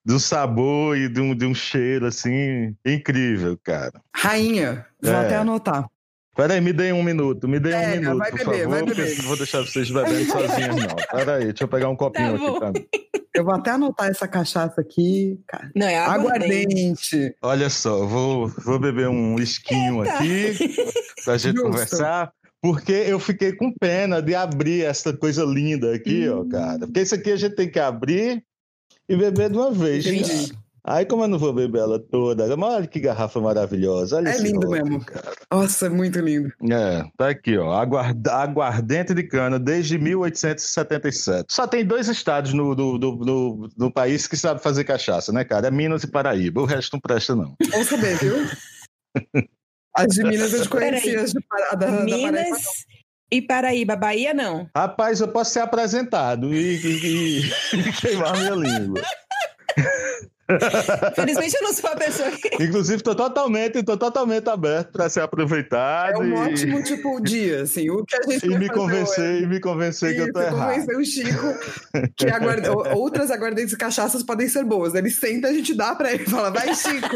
um 0.08 0.20
sabor 0.20 0.98
e 0.98 1.10
de 1.10 1.20
um, 1.20 1.36
de 1.36 1.46
um 1.46 1.54
cheiro, 1.56 2.06
assim, 2.06 2.76
incrível, 2.86 3.58
cara. 3.64 3.94
Rainha, 4.16 4.86
vou 5.02 5.14
É. 5.14 5.26
até 5.26 5.36
anotar. 5.38 5.86
Peraí, 6.36 6.60
me 6.60 6.74
dê 6.74 6.92
um 6.92 7.02
minuto, 7.02 7.48
me 7.48 7.60
dê 7.62 7.70
um 7.74 7.78
É, 7.78 7.98
minuto, 7.98 8.18
vai 8.18 8.30
por 8.30 8.40
beber, 8.40 8.64
favor, 8.64 8.70
vai 8.70 8.84
beber. 8.84 9.18
não 9.18 9.24
vou 9.26 9.38
deixar 9.38 9.62
vocês 9.62 9.90
bebendo 9.90 10.26
sozinhos, 10.32 10.76
não. 10.76 10.96
Peraí, 11.18 11.46
deixa 11.46 11.64
eu 11.64 11.68
pegar 11.70 11.88
um 11.90 11.96
copinho 11.96 12.34
Tá 12.34 12.38
bom. 12.38 12.48
aqui 12.50 12.60
pra 12.60 12.72
mim. 12.74 12.88
Eu 13.36 13.44
vou 13.44 13.54
até 13.54 13.72
anotar 13.72 14.08
essa 14.10 14.28
cachaça 14.28 14.82
aqui. 14.82 15.40
cara. 15.48 15.70
Não, 15.76 15.88
é 15.88 15.98
aguardente. 15.98 17.16
Aguardente. 17.16 17.36
Olha 17.42 17.70
só, 17.70 18.06
vou, 18.06 18.48
vou 18.48 18.80
beber 18.80 19.08
um 19.10 19.36
esquinho 19.38 20.04
Eita. 20.04 20.16
aqui 20.16 20.76
pra 21.24 21.38
gente 21.38 21.56
Justo. 21.56 21.72
conversar, 21.72 22.32
porque 22.62 22.94
eu 22.94 23.20
fiquei 23.20 23.54
com 23.54 23.72
pena 23.74 24.22
de 24.22 24.34
abrir 24.34 24.84
essa 24.84 25.12
coisa 25.16 25.44
linda 25.44 25.94
aqui, 25.94 26.28
ó, 26.30 26.44
cara. 26.46 26.80
Porque 26.80 27.02
isso 27.02 27.14
aqui 27.16 27.32
a 27.32 27.36
gente 27.38 27.56
tem 27.56 27.70
que 27.70 27.80
abrir 27.80 28.44
e 29.08 29.16
beber 29.16 29.50
de 29.52 29.58
uma 29.58 29.72
vez. 29.72 30.06
Entendi. 30.06 30.48
cara. 30.50 30.65
Aí, 30.88 31.04
como 31.06 31.24
eu 31.24 31.28
não 31.28 31.40
vou 31.40 31.52
beber 31.52 31.80
ela 31.80 31.98
toda, 32.00 32.56
mas 32.56 32.74
olha 32.76 32.88
que 32.88 33.00
garrafa 33.00 33.40
maravilhosa. 33.42 34.18
Olha 34.18 34.30
É 34.30 34.38
lindo 34.38 34.70
mesmo. 34.70 35.04
cara. 35.04 35.32
Nossa, 35.52 35.90
muito 35.90 36.20
lindo. 36.20 36.52
É, 36.72 37.04
tá 37.18 37.30
aqui, 37.30 37.58
ó. 37.58 37.74
Aguarda- 37.74 38.34
aguardente 38.36 39.14
de 39.14 39.24
cana 39.24 39.58
desde 39.58 39.98
1877. 39.98 41.46
Só 41.50 41.66
tem 41.66 41.84
dois 41.84 42.08
estados 42.08 42.54
no, 42.54 42.76
do- 42.76 42.98
do- 43.00 43.70
no 43.76 43.92
país 43.92 44.28
que 44.28 44.38
sabem 44.38 44.62
fazer 44.62 44.84
cachaça, 44.84 45.32
né, 45.32 45.44
cara? 45.44 45.68
É 45.68 45.72
Minas 45.72 46.04
e 46.04 46.08
Paraíba. 46.08 46.62
O 46.62 46.66
resto 46.66 46.94
não 46.94 47.00
presta, 47.02 47.36
não. 47.36 47.56
Bom 47.72 47.84
saber, 47.84 48.18
viu? 48.18 48.36
As 49.98 50.08
de 50.14 50.24
Minas 50.24 50.54
eu 50.54 50.62
te 50.62 50.70
conhecia, 50.70 51.02
Peraí. 51.02 51.16
as 51.24 51.32
de 51.32 51.40
Pará- 51.48 51.70
da, 51.72 51.76
da 51.76 51.88
Paraíba. 51.98 52.16
Minas 52.18 52.60
e 53.32 53.42
Paraíba. 53.42 53.96
Bahia, 53.96 54.34
não. 54.34 54.70
Rapaz, 54.76 55.22
eu 55.22 55.30
posso 55.30 55.52
ser 55.52 55.62
apresentado 55.62 56.54
e, 56.54 56.76
e- 56.76 57.40
e 57.74 57.92
queimar 58.02 58.38
minha 58.38 58.52
língua. 58.56 59.02
Infelizmente, 61.12 61.56
eu 61.56 61.64
não 61.64 61.74
sou 61.74 61.90
a 61.90 61.96
pessoa 61.96 62.32
que. 62.32 62.50
Inclusive, 62.64 63.02
tô 63.02 63.16
totalmente, 63.16 63.82
tô 63.84 63.98
totalmente 63.98 64.48
aberto 64.50 64.92
para 64.92 65.10
ser 65.10 65.22
aproveitado 65.22 66.16
É 66.16 66.20
um 66.20 66.28
e, 66.28 66.34
ótimo, 66.54 66.84
tipo, 66.84 67.20
dia, 67.22 67.62
assim. 67.64 67.90
O 67.90 68.06
que 68.06 68.16
a 68.16 68.22
gente 68.24 68.46
e 68.46 68.58
me 68.58 68.70
convencer, 68.70 69.42
e 69.42 69.48
me 69.48 69.60
convencer 69.60 70.16
que 70.16 70.22
eu 70.22 70.32
tô 70.34 70.42
errado. 70.42 70.70
convencer 70.76 70.98
o 70.98 71.06
Chico 71.06 72.12
que 72.16 72.28
aguarda- 72.30 72.72
outras 72.96 73.32
aguardentes 73.32 73.74
e 73.74 73.78
cachaças 73.78 74.22
podem 74.24 74.48
ser 74.48 74.64
boas. 74.64 74.94
Ele 74.94 75.10
senta, 75.10 75.48
a 75.48 75.54
gente 75.54 75.74
dá 75.74 75.96
pra 75.96 76.14
ele 76.14 76.24
e 76.24 76.30
fala, 76.30 76.50
vai, 76.52 76.74
Chico. 76.76 77.16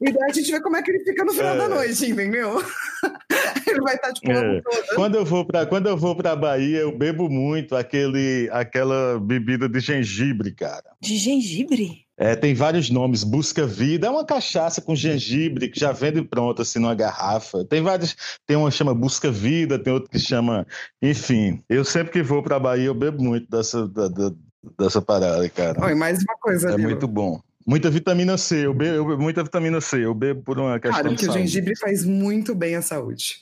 E 0.00 0.12
daí 0.12 0.30
a 0.30 0.32
gente 0.32 0.50
vê 0.50 0.60
como 0.60 0.76
é 0.76 0.82
que 0.82 0.90
ele 0.90 1.04
fica 1.04 1.24
no 1.24 1.32
final 1.32 1.54
É. 1.54 1.58
da 1.58 1.68
noite, 1.68 2.10
entendeu? 2.10 2.60
ele 3.68 3.80
vai 3.82 3.94
estar, 3.94 4.12
tipo, 4.12 4.32
É. 4.32 4.34
o 4.34 4.38
ano 4.38 4.62
todo. 4.62 4.84
Quando 4.96 5.14
eu 5.14 5.24
vou 5.24 5.46
para 5.46 5.64
quando 5.64 5.88
eu 5.88 5.96
vou 5.96 6.16
para 6.16 6.34
Bahia, 6.34 6.80
eu 6.80 6.90
bebo 6.98 7.28
muito 7.30 7.76
aquele 7.76 8.48
aquela 8.52 9.20
bebida 9.20 9.68
de 9.68 9.78
gengibre, 9.78 10.50
cara. 10.52 10.82
De 11.00 11.16
gengibre? 11.16 12.01
É, 12.16 12.36
tem 12.36 12.54
vários 12.54 12.90
nomes, 12.90 13.24
Busca 13.24 13.66
Vida, 13.66 14.06
é 14.06 14.10
uma 14.10 14.24
cachaça 14.24 14.80
com 14.82 14.94
gengibre 14.94 15.68
que 15.68 15.80
já 15.80 15.92
vende 15.92 16.22
pronto 16.22 16.60
assim 16.62 16.78
numa 16.78 16.94
garrafa. 16.94 17.64
Tem 17.64 17.80
vários, 17.82 18.14
tem 18.46 18.56
uma 18.56 18.70
que 18.70 18.76
chama 18.76 18.94
Busca 18.94 19.30
Vida, 19.30 19.78
tem 19.78 19.92
outra 19.92 20.10
que 20.10 20.18
chama, 20.18 20.66
enfim. 21.00 21.62
Eu 21.68 21.84
sempre 21.84 22.12
que 22.12 22.22
vou 22.22 22.42
para 22.42 22.58
Bahia 22.58 22.84
eu 22.84 22.94
bebo 22.94 23.22
muito 23.22 23.48
dessa 23.50 23.88
da- 23.88 24.08
da- 24.08 24.32
dessa 24.78 25.00
parada, 25.00 25.48
cara. 25.48 25.82
Olha, 25.82 25.96
mais 25.96 26.18
uma 26.22 26.36
coisa, 26.40 26.70
É 26.70 26.76
muito 26.76 27.08
bom. 27.08 27.40
Muita 27.66 27.90
vitamina 27.90 28.36
C, 28.36 28.66
eu 28.66 28.74
bebo, 28.74 28.94
eu 28.96 29.06
bebo 29.06 29.22
muita 29.22 29.42
vitamina 29.42 29.80
C, 29.80 30.04
eu 30.04 30.14
bebo 30.14 30.42
por 30.42 30.58
uma 30.58 30.78
questão 30.78 31.00
Claro, 31.00 31.16
porque 31.16 31.28
o 31.28 31.32
gengibre 31.32 31.76
faz 31.76 32.04
muito 32.04 32.54
bem 32.54 32.74
à 32.74 32.82
saúde. 32.82 33.36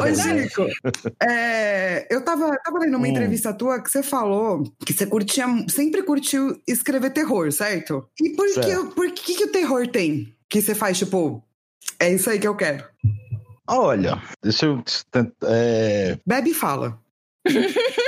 Ô, 0.00 0.04
é 0.06 0.14
Chico, 0.14 0.66
é, 1.22 2.06
eu 2.10 2.20
tava, 2.22 2.56
tava 2.64 2.78
lendo 2.80 2.96
uma 2.96 3.06
Hum. 3.06 3.10
entrevista 3.10 3.52
tua 3.52 3.80
que 3.80 3.90
você 3.90 4.02
falou 4.02 4.64
que 4.84 4.92
você 4.92 5.06
curtia, 5.06 5.46
sempre 5.68 6.02
curtiu 6.02 6.60
escrever 6.66 7.10
terror, 7.10 7.50
certo? 7.52 8.08
E 8.20 8.30
por, 8.30 8.46
que, 8.46 8.52
Certo. 8.54 8.86
por 8.88 9.10
que, 9.12 9.34
que 9.34 9.44
o 9.44 9.52
terror 9.52 9.86
tem? 9.88 10.34
Que 10.48 10.60
você 10.60 10.74
faz, 10.74 10.98
tipo, 10.98 11.42
É 11.98 12.12
isso 12.12 12.28
aí 12.28 12.38
que 12.38 12.48
eu 12.48 12.56
quero. 12.56 12.84
Olha, 13.68 14.20
deixa 14.42 14.66
eu. 14.66 14.82
É... 15.44 16.18
Bebe 16.26 16.50
e 16.50 16.54
fala. 16.54 16.98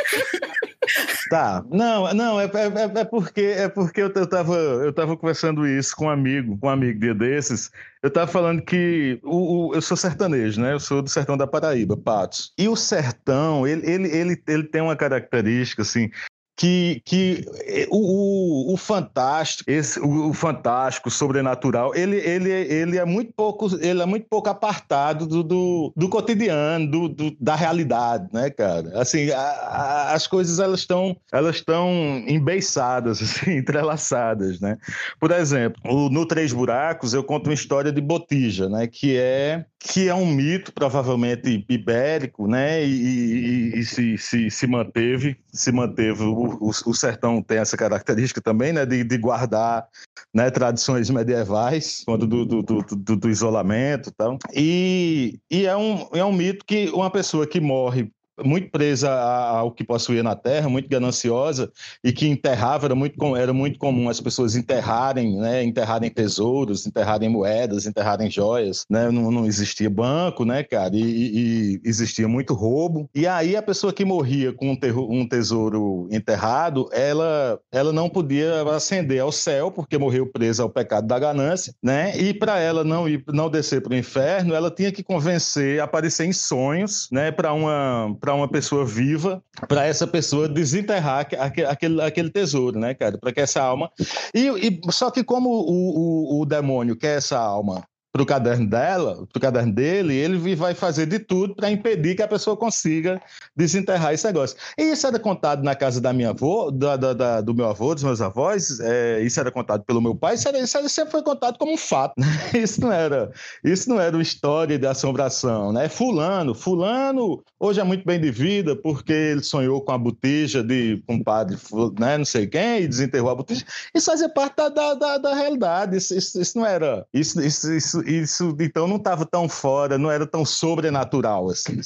Tá, 1.28 1.64
não, 1.70 2.12
não, 2.14 2.40
é, 2.40 2.44
é, 2.44 3.00
é, 3.00 3.04
porque 3.04 3.40
é 3.40 3.68
porque 3.68 4.00
eu, 4.00 4.12
eu, 4.14 4.26
tava, 4.28 4.54
eu 4.54 4.92
tava 4.92 5.16
conversando 5.16 5.66
isso 5.66 5.96
com 5.96 6.06
um 6.06 6.10
amigo, 6.10 6.56
com 6.58 6.68
um 6.68 6.70
amigo 6.70 7.00
dia 7.00 7.14
desses. 7.14 7.70
Eu 8.02 8.10
tava 8.10 8.30
falando 8.30 8.62
que 8.62 9.18
o, 9.24 9.68
o, 9.68 9.74
eu 9.74 9.82
sou 9.82 9.96
sertanejo, 9.96 10.60
né? 10.60 10.72
Eu 10.72 10.80
sou 10.80 11.02
do 11.02 11.10
sertão 11.10 11.36
da 11.36 11.46
Paraíba, 11.46 11.96
Patos. 11.96 12.52
E 12.56 12.68
o 12.68 12.76
sertão, 12.76 13.66
ele, 13.66 13.90
ele, 13.90 14.08
ele, 14.08 14.42
ele 14.46 14.64
tem 14.64 14.80
uma 14.80 14.94
característica, 14.94 15.82
assim, 15.82 16.10
que, 16.56 17.02
que 17.04 17.44
eh, 17.66 17.86
o, 17.90 18.70
o, 18.70 18.74
o 18.74 18.76
fantástico, 18.76 19.70
esse, 19.70 20.00
o, 20.00 20.30
o, 20.30 20.32
fantástico, 20.32 21.10
sobrenatural, 21.10 21.94
ele, 21.94 22.16
ele, 22.16 22.50
ele 22.50 22.96
é 22.96 23.04
muito 23.04 23.32
pouco, 23.34 23.68
ele 23.78 24.00
é 24.00 24.06
muito 24.06 24.26
pouco 24.28 24.48
apartado 24.48 25.26
do, 25.26 25.42
do, 25.42 25.92
do 25.94 26.08
cotidiano, 26.08 26.90
do, 26.90 27.08
do, 27.08 27.36
da 27.38 27.54
realidade, 27.54 28.28
né, 28.32 28.48
cara? 28.48 28.98
Assim, 28.98 29.30
a, 29.30 29.40
a, 29.40 30.12
as 30.14 30.26
coisas 30.26 30.58
elas 30.58 30.80
estão 30.80 31.14
elas 31.30 31.56
estão 31.56 31.90
embeiçadas, 32.26 33.20
assim, 33.22 33.58
entrelaçadas, 33.58 34.58
né? 34.58 34.78
Por 35.20 35.30
exemplo, 35.30 36.08
no 36.08 36.24
Três 36.24 36.54
Buracos 36.54 37.12
eu 37.12 37.22
conto 37.22 37.48
uma 37.48 37.54
história 37.54 37.92
de 37.92 38.00
Botija, 38.00 38.68
né, 38.68 38.86
que 38.86 39.16
é 39.16 39.66
que 39.88 40.08
é 40.08 40.14
um 40.14 40.26
mito 40.26 40.72
provavelmente 40.72 41.64
ibérico, 41.68 42.48
né? 42.48 42.84
E, 42.84 42.90
e, 42.90 43.78
e 43.78 43.84
se, 43.84 44.18
se, 44.18 44.50
se, 44.50 44.66
manteve, 44.66 45.36
se 45.52 45.70
manteve. 45.70 46.24
O, 46.24 46.70
o, 46.70 46.94
sertão 46.94 47.40
tem 47.40 47.58
essa 47.58 47.76
característica 47.76 48.40
também, 48.40 48.72
né? 48.72 48.84
De, 48.84 49.04
de 49.04 49.18
guardar 49.18 49.86
né, 50.34 50.50
tradições 50.50 51.08
medievais, 51.08 52.02
quando 52.04 52.26
do, 52.26 52.44
do, 52.44 52.62
do, 52.62 53.16
do 53.16 53.30
isolamento, 53.30 54.10
tal. 54.10 54.38
E, 54.52 55.38
e 55.50 55.66
é 55.66 55.76
um 55.76 56.08
é 56.12 56.24
um 56.24 56.32
mito 56.32 56.64
que 56.66 56.88
uma 56.90 57.10
pessoa 57.10 57.46
que 57.46 57.60
morre 57.60 58.10
muito 58.44 58.70
presa 58.70 59.10
ao 59.10 59.72
que 59.72 59.84
possuía 59.84 60.22
na 60.22 60.34
terra, 60.34 60.68
muito 60.68 60.88
gananciosa 60.88 61.70
e 62.02 62.12
que 62.12 62.26
enterrava 62.26 62.86
era 62.86 62.94
muito 62.94 63.36
era 63.36 63.52
muito 63.52 63.78
comum 63.78 64.08
as 64.08 64.20
pessoas 64.20 64.54
enterrarem, 64.54 65.36
né, 65.36 65.62
enterrarem 65.64 66.10
tesouros, 66.10 66.86
enterrarem 66.86 67.28
moedas, 67.28 67.86
enterrarem 67.86 68.30
joias, 68.30 68.84
né, 68.90 69.10
não, 69.10 69.30
não 69.30 69.46
existia 69.46 69.88
banco, 69.88 70.44
né, 70.44 70.62
cara, 70.62 70.94
e, 70.94 71.00
e, 71.00 71.80
existia 71.84 72.28
muito 72.28 72.54
roubo. 72.54 73.08
E 73.14 73.26
aí 73.26 73.56
a 73.56 73.62
pessoa 73.62 73.92
que 73.92 74.04
morria 74.04 74.52
com 74.52 74.70
um, 74.70 74.76
terro, 74.76 75.08
um 75.10 75.26
tesouro 75.26 76.08
enterrado, 76.10 76.88
ela 76.92 77.58
ela 77.72 77.92
não 77.92 78.08
podia 78.08 78.62
ascender 78.74 79.20
ao 79.20 79.32
céu 79.32 79.70
porque 79.70 79.98
morreu 79.98 80.26
presa 80.26 80.62
ao 80.62 80.70
pecado 80.70 81.06
da 81.06 81.18
ganância, 81.18 81.74
né? 81.82 82.16
E 82.18 82.34
para 82.34 82.58
ela 82.58 82.84
não 82.84 83.08
ir 83.08 83.24
não 83.32 83.50
descer 83.50 83.82
para 83.82 83.92
o 83.92 83.96
inferno, 83.96 84.54
ela 84.54 84.70
tinha 84.70 84.92
que 84.92 85.02
convencer, 85.02 85.80
aparecer 85.80 86.26
em 86.26 86.32
sonhos, 86.32 87.08
né, 87.10 87.30
para 87.30 87.52
uma 87.52 88.16
para 88.26 88.34
uma 88.34 88.48
pessoa 88.48 88.84
viva, 88.84 89.40
para 89.68 89.86
essa 89.86 90.04
pessoa 90.04 90.48
desenterrar 90.48 91.28
aquele, 91.38 92.02
aquele 92.02 92.28
tesouro, 92.28 92.76
né, 92.76 92.92
cara? 92.92 93.16
Para 93.16 93.32
que 93.32 93.40
essa 93.40 93.62
alma. 93.62 93.88
E, 94.34 94.48
e, 94.48 94.80
só 94.90 95.12
que, 95.12 95.22
como 95.22 95.48
o, 95.48 96.40
o, 96.40 96.42
o 96.42 96.44
demônio 96.44 96.96
quer 96.96 97.18
essa 97.18 97.38
alma 97.38 97.84
para 98.16 98.22
o 98.22 98.26
caderno 98.26 98.66
dela, 98.66 99.26
para 99.30 99.38
o 99.38 99.40
caderno 99.40 99.72
dele, 99.74 100.14
ele 100.14 100.56
vai 100.56 100.72
fazer 100.72 101.04
de 101.04 101.18
tudo 101.18 101.54
para 101.54 101.70
impedir 101.70 102.16
que 102.16 102.22
a 102.22 102.28
pessoa 102.28 102.56
consiga 102.56 103.20
desenterrar 103.54 104.14
esse 104.14 104.26
negócio. 104.26 104.56
E 104.78 104.84
isso 104.84 105.06
era 105.06 105.18
contado 105.18 105.62
na 105.62 105.74
casa 105.74 106.00
da 106.00 106.14
minha 106.14 106.30
avó, 106.30 106.70
da, 106.70 106.96
da, 106.96 107.12
da, 107.12 107.40
do 107.42 107.54
meu 107.54 107.68
avô, 107.68 107.94
dos 107.94 108.02
meus 108.02 108.22
avós, 108.22 108.80
é, 108.80 109.20
isso 109.20 109.38
era 109.38 109.50
contado 109.50 109.84
pelo 109.84 110.00
meu 110.00 110.14
pai, 110.14 110.34
isso, 110.34 110.48
era, 110.48 110.58
isso 110.58 110.88
sempre 110.88 111.10
foi 111.10 111.22
contado 111.22 111.58
como 111.58 111.74
um 111.74 111.76
fato. 111.76 112.14
Né? 112.16 112.26
Isso 112.56 112.80
não 112.80 112.90
era, 112.90 113.30
isso 113.62 113.88
não 113.88 114.00
era 114.00 114.16
uma 114.16 114.22
história 114.22 114.78
de 114.78 114.86
assombração, 114.86 115.72
né? 115.72 115.88
Fulano, 115.88 116.54
fulano 116.54 117.42
hoje 117.58 117.80
é 117.80 117.84
muito 117.84 118.04
bem 118.04 118.20
de 118.20 118.30
vida 118.30 118.76
porque 118.76 119.12
ele 119.12 119.42
sonhou 119.42 119.80
com 119.82 119.92
a 119.92 119.98
botija 119.98 120.62
de 120.62 121.02
um 121.08 121.22
padre, 121.22 121.56
né, 121.98 122.18
não 122.18 122.24
sei 122.24 122.46
quem, 122.46 122.82
e 122.82 122.88
desenterrou 122.88 123.30
a 123.30 123.34
botija. 123.34 123.64
Isso 123.94 124.06
fazia 124.06 124.28
parte 124.28 124.56
da, 124.56 124.68
da, 124.68 124.94
da, 124.94 125.18
da 125.18 125.34
realidade. 125.34 125.96
Isso, 125.96 126.14
isso, 126.14 126.40
isso, 126.40 126.58
não 126.58 126.66
era, 126.66 127.06
isso, 127.12 127.40
isso, 127.40 127.72
isso 128.06 128.56
então 128.60 128.86
não 128.86 128.96
estava 128.96 129.26
tão 129.26 129.48
fora, 129.48 129.98
não 129.98 130.10
era 130.10 130.26
tão 130.26 130.44
sobrenatural 130.44 131.50
assim? 131.50 131.80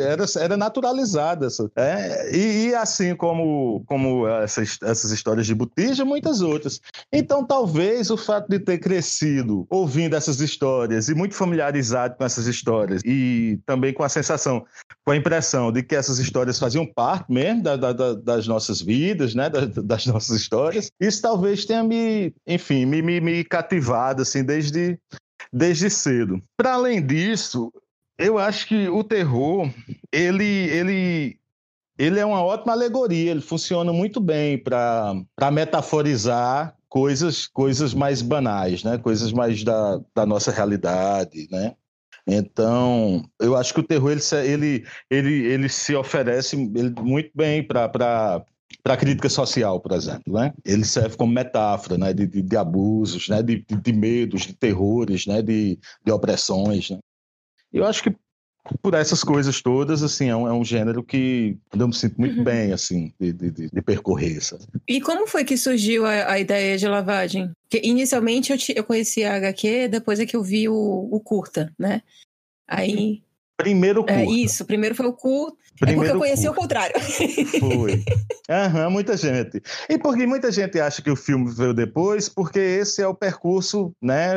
Era, 0.00 0.24
era 0.38 0.56
naturalizada. 0.56 1.48
É? 1.76 2.36
E, 2.36 2.68
e, 2.68 2.74
assim 2.74 3.14
como, 3.14 3.82
como 3.86 4.26
essas, 4.28 4.78
essas 4.82 5.10
histórias 5.10 5.46
de 5.46 5.54
Botija, 5.54 6.04
muitas 6.04 6.40
outras. 6.40 6.80
Então 7.12 7.44
talvez 7.44 8.10
o 8.10 8.16
fato 8.16 8.48
de 8.48 8.58
ter 8.58 8.78
crescido 8.78 9.66
ouvindo 9.70 10.16
essas 10.16 10.40
histórias 10.40 11.08
e 11.08 11.14
muito 11.14 11.34
familiarizado 11.34 12.16
com 12.16 12.24
essas 12.24 12.46
histórias 12.46 13.02
e 13.04 13.58
também 13.66 13.92
com 13.92 14.02
a 14.02 14.08
sensação, 14.08 14.64
com 15.04 15.12
a 15.12 15.16
impressão 15.16 15.72
de 15.72 15.82
que 15.82 15.94
essas 15.94 16.18
histórias 16.18 16.58
faziam 16.58 16.86
parte 16.86 17.32
mesmo 17.32 17.62
da, 17.62 17.76
da, 17.76 18.14
das 18.14 18.46
nossas 18.46 18.80
vidas, 18.80 19.34
né? 19.34 19.48
Das, 19.48 19.68
das, 19.68 20.06
nossas 20.06 20.40
histórias, 20.40 20.90
isso 21.00 21.22
talvez 21.22 21.64
tenha 21.64 21.82
me, 21.82 22.34
enfim, 22.46 22.84
me, 22.86 23.02
me, 23.02 23.20
me 23.20 23.44
cativado 23.44 24.22
assim 24.22 24.44
desde 24.44 24.98
desde 25.52 25.90
cedo. 25.90 26.42
Para 26.56 26.74
além 26.74 27.04
disso, 27.04 27.72
eu 28.18 28.38
acho 28.38 28.66
que 28.66 28.88
o 28.88 29.04
terror, 29.04 29.68
ele, 30.10 30.44
ele, 30.44 31.38
ele 31.98 32.18
é 32.18 32.24
uma 32.24 32.42
ótima 32.42 32.72
alegoria, 32.72 33.30
ele 33.30 33.40
funciona 33.40 33.92
muito 33.92 34.20
bem 34.20 34.56
para 34.56 35.50
metaforizar 35.52 36.76
coisas, 36.88 37.46
coisas 37.46 37.92
mais 37.92 38.22
banais, 38.22 38.82
né? 38.82 38.98
coisas 38.98 39.32
mais 39.32 39.62
da, 39.62 40.00
da 40.14 40.24
nossa 40.24 40.50
realidade, 40.50 41.48
né? 41.50 41.74
Então, 42.26 43.28
eu 43.40 43.56
acho 43.56 43.74
que 43.74 43.80
o 43.80 43.82
terror 43.82 44.12
ele, 44.12 44.22
ele, 44.44 44.86
ele, 45.10 45.46
ele 45.46 45.68
se 45.68 45.92
oferece 45.94 46.56
muito 46.56 47.30
bem 47.34 47.66
para 47.66 48.44
para 48.82 48.94
a 48.94 48.96
crítica 48.96 49.28
social, 49.28 49.80
por 49.80 49.92
exemplo, 49.92 50.34
né? 50.34 50.52
Ele 50.64 50.84
serve 50.84 51.16
como 51.16 51.32
metáfora, 51.32 51.96
né, 51.96 52.12
de, 52.12 52.26
de, 52.26 52.42
de 52.42 52.56
abusos, 52.56 53.28
né, 53.28 53.42
de, 53.42 53.64
de, 53.64 53.92
medos, 53.92 54.42
de 54.42 54.54
terrores, 54.54 55.26
né, 55.26 55.40
de, 55.40 55.78
de 56.04 56.12
opressões, 56.12 56.90
né? 56.90 56.98
Eu 57.72 57.86
acho 57.86 58.02
que 58.02 58.14
por 58.80 58.94
essas 58.94 59.24
coisas 59.24 59.60
todas, 59.60 60.02
assim, 60.02 60.28
é 60.28 60.36
um, 60.36 60.46
é 60.46 60.52
um 60.52 60.64
gênero 60.64 61.02
que 61.02 61.56
eu 61.76 61.88
me 61.88 61.94
sinto 61.94 62.16
muito 62.18 62.38
uhum. 62.38 62.44
bem, 62.44 62.72
assim, 62.72 63.12
de, 63.18 63.32
de, 63.32 63.50
de, 63.50 63.82
percorrer, 63.82 64.40
sabe? 64.40 64.64
E 64.86 65.00
como 65.00 65.26
foi 65.26 65.44
que 65.44 65.56
surgiu 65.56 66.04
a, 66.04 66.32
a 66.32 66.38
ideia 66.38 66.76
de 66.76 66.86
lavagem? 66.86 67.50
Porque 67.62 67.86
inicialmente 67.86 68.52
eu, 68.52 68.58
te, 68.58 68.74
eu 68.76 68.84
conheci 68.84 69.24
a 69.24 69.36
HQ, 69.36 69.88
depois 69.88 70.20
é 70.20 70.26
que 70.26 70.36
eu 70.36 70.42
vi 70.42 70.68
o, 70.68 71.08
o 71.10 71.20
curta, 71.20 71.72
né? 71.78 72.02
Aí 72.68 73.22
Primeiro 73.62 74.00
é, 74.00 74.04
curta. 74.04 74.20
É, 74.20 74.24
isso, 74.24 74.64
primeiro 74.64 74.94
foi 74.94 75.06
o 75.06 75.12
curta. 75.12 75.56
Primeiro 75.82 76.04
é 76.04 76.12
porque 76.12 76.16
eu 76.16 76.20
conheci 76.20 76.48
o 76.48 76.54
contrário. 76.54 76.94
Foi. 77.58 78.04
Aham, 78.48 78.90
muita 78.90 79.16
gente. 79.16 79.60
E 79.88 79.98
porque 79.98 80.24
muita 80.26 80.52
gente 80.52 80.78
acha 80.78 81.02
que 81.02 81.10
o 81.10 81.16
filme 81.16 81.52
veio 81.52 81.74
depois, 81.74 82.28
porque 82.28 82.60
esse 82.60 83.02
é 83.02 83.06
o 83.06 83.14
percurso 83.14 83.92
né, 84.00 84.32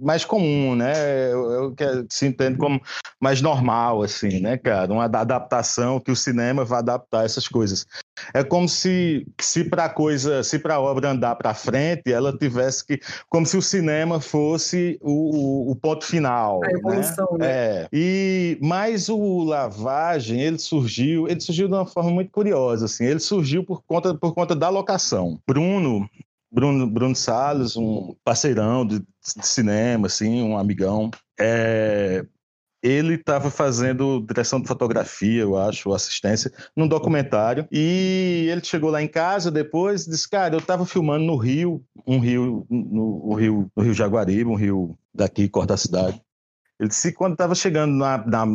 mais 0.00 0.24
comum, 0.24 0.74
né? 0.74 0.92
É 1.30 1.36
o 1.36 1.72
que 1.72 1.84
se 2.08 2.26
entende 2.26 2.56
como 2.56 2.80
mais 3.20 3.42
normal, 3.42 4.02
assim, 4.02 4.40
né, 4.40 4.56
cara? 4.56 4.90
Uma 4.90 5.04
adaptação 5.04 6.00
que 6.00 6.10
o 6.10 6.16
cinema 6.16 6.64
vai 6.64 6.78
adaptar 6.78 7.24
essas 7.24 7.46
coisas. 7.46 7.84
É 8.32 8.42
como 8.42 8.68
se, 8.68 9.26
se 9.40 9.64
para 9.64 9.84
a 9.84 9.88
coisa, 9.88 10.42
se 10.42 10.58
para 10.58 10.74
a 10.74 10.80
obra 10.80 11.10
andar 11.10 11.36
para 11.36 11.54
frente, 11.54 12.12
ela 12.12 12.36
tivesse 12.36 12.84
que, 12.84 13.00
como 13.28 13.46
se 13.46 13.56
o 13.56 13.62
cinema 13.62 14.20
fosse 14.20 14.98
o, 15.00 15.68
o, 15.68 15.70
o 15.72 15.76
ponto 15.76 16.04
final. 16.04 16.60
A 16.64 16.70
evolução, 16.70 17.28
né? 17.38 17.38
né? 17.38 17.48
É. 17.48 17.88
E 17.92 18.58
mas 18.60 19.08
o 19.08 19.44
lavagem, 19.44 20.40
ele 20.40 20.58
surgiu, 20.58 20.77
ele 21.28 21.40
surgiu 21.40 21.68
de 21.68 21.74
uma 21.74 21.86
forma 21.86 22.10
muito 22.10 22.30
curiosa, 22.30 22.84
assim. 22.86 23.04
Ele 23.04 23.20
surgiu 23.20 23.64
por 23.64 23.82
conta 23.82 24.14
por 24.14 24.34
conta 24.34 24.54
da 24.54 24.68
locação. 24.68 25.40
Bruno 25.46 26.08
Bruno, 26.50 26.86
Bruno 26.86 27.14
Salles, 27.14 27.76
um 27.76 28.14
parceirão 28.24 28.86
de, 28.86 29.00
de 29.00 29.46
cinema, 29.46 30.06
assim, 30.06 30.42
um 30.42 30.56
amigão. 30.56 31.10
É, 31.38 32.24
ele 32.82 33.14
estava 33.14 33.50
fazendo 33.50 34.24
direção 34.26 34.60
de 34.60 34.68
fotografia, 34.68 35.42
eu 35.42 35.56
acho, 35.56 35.92
assistência, 35.92 36.52
num 36.76 36.88
documentário. 36.88 37.66
E 37.70 38.48
ele 38.50 38.64
chegou 38.64 38.90
lá 38.90 39.02
em 39.02 39.08
casa 39.08 39.50
depois 39.50 40.06
e 40.06 40.10
disse: 40.10 40.28
Cara, 40.28 40.54
eu 40.54 40.60
estava 40.60 40.86
filmando 40.86 41.24
no 41.24 41.36
Rio, 41.36 41.84
um 42.06 42.18
rio, 42.18 42.66
no, 42.70 43.34
rio, 43.34 43.70
no 43.76 43.82
Rio 43.82 43.94
Jaguaribe, 43.94 44.48
um 44.48 44.54
rio 44.54 44.96
daqui, 45.14 45.48
cor 45.48 45.66
da 45.66 45.76
cidade. 45.76 46.20
Ele 46.78 46.88
disse 46.88 47.12
quando 47.12 47.32
estava 47.32 47.54
chegando 47.54 47.92
na, 47.94 48.18
na, 48.18 48.46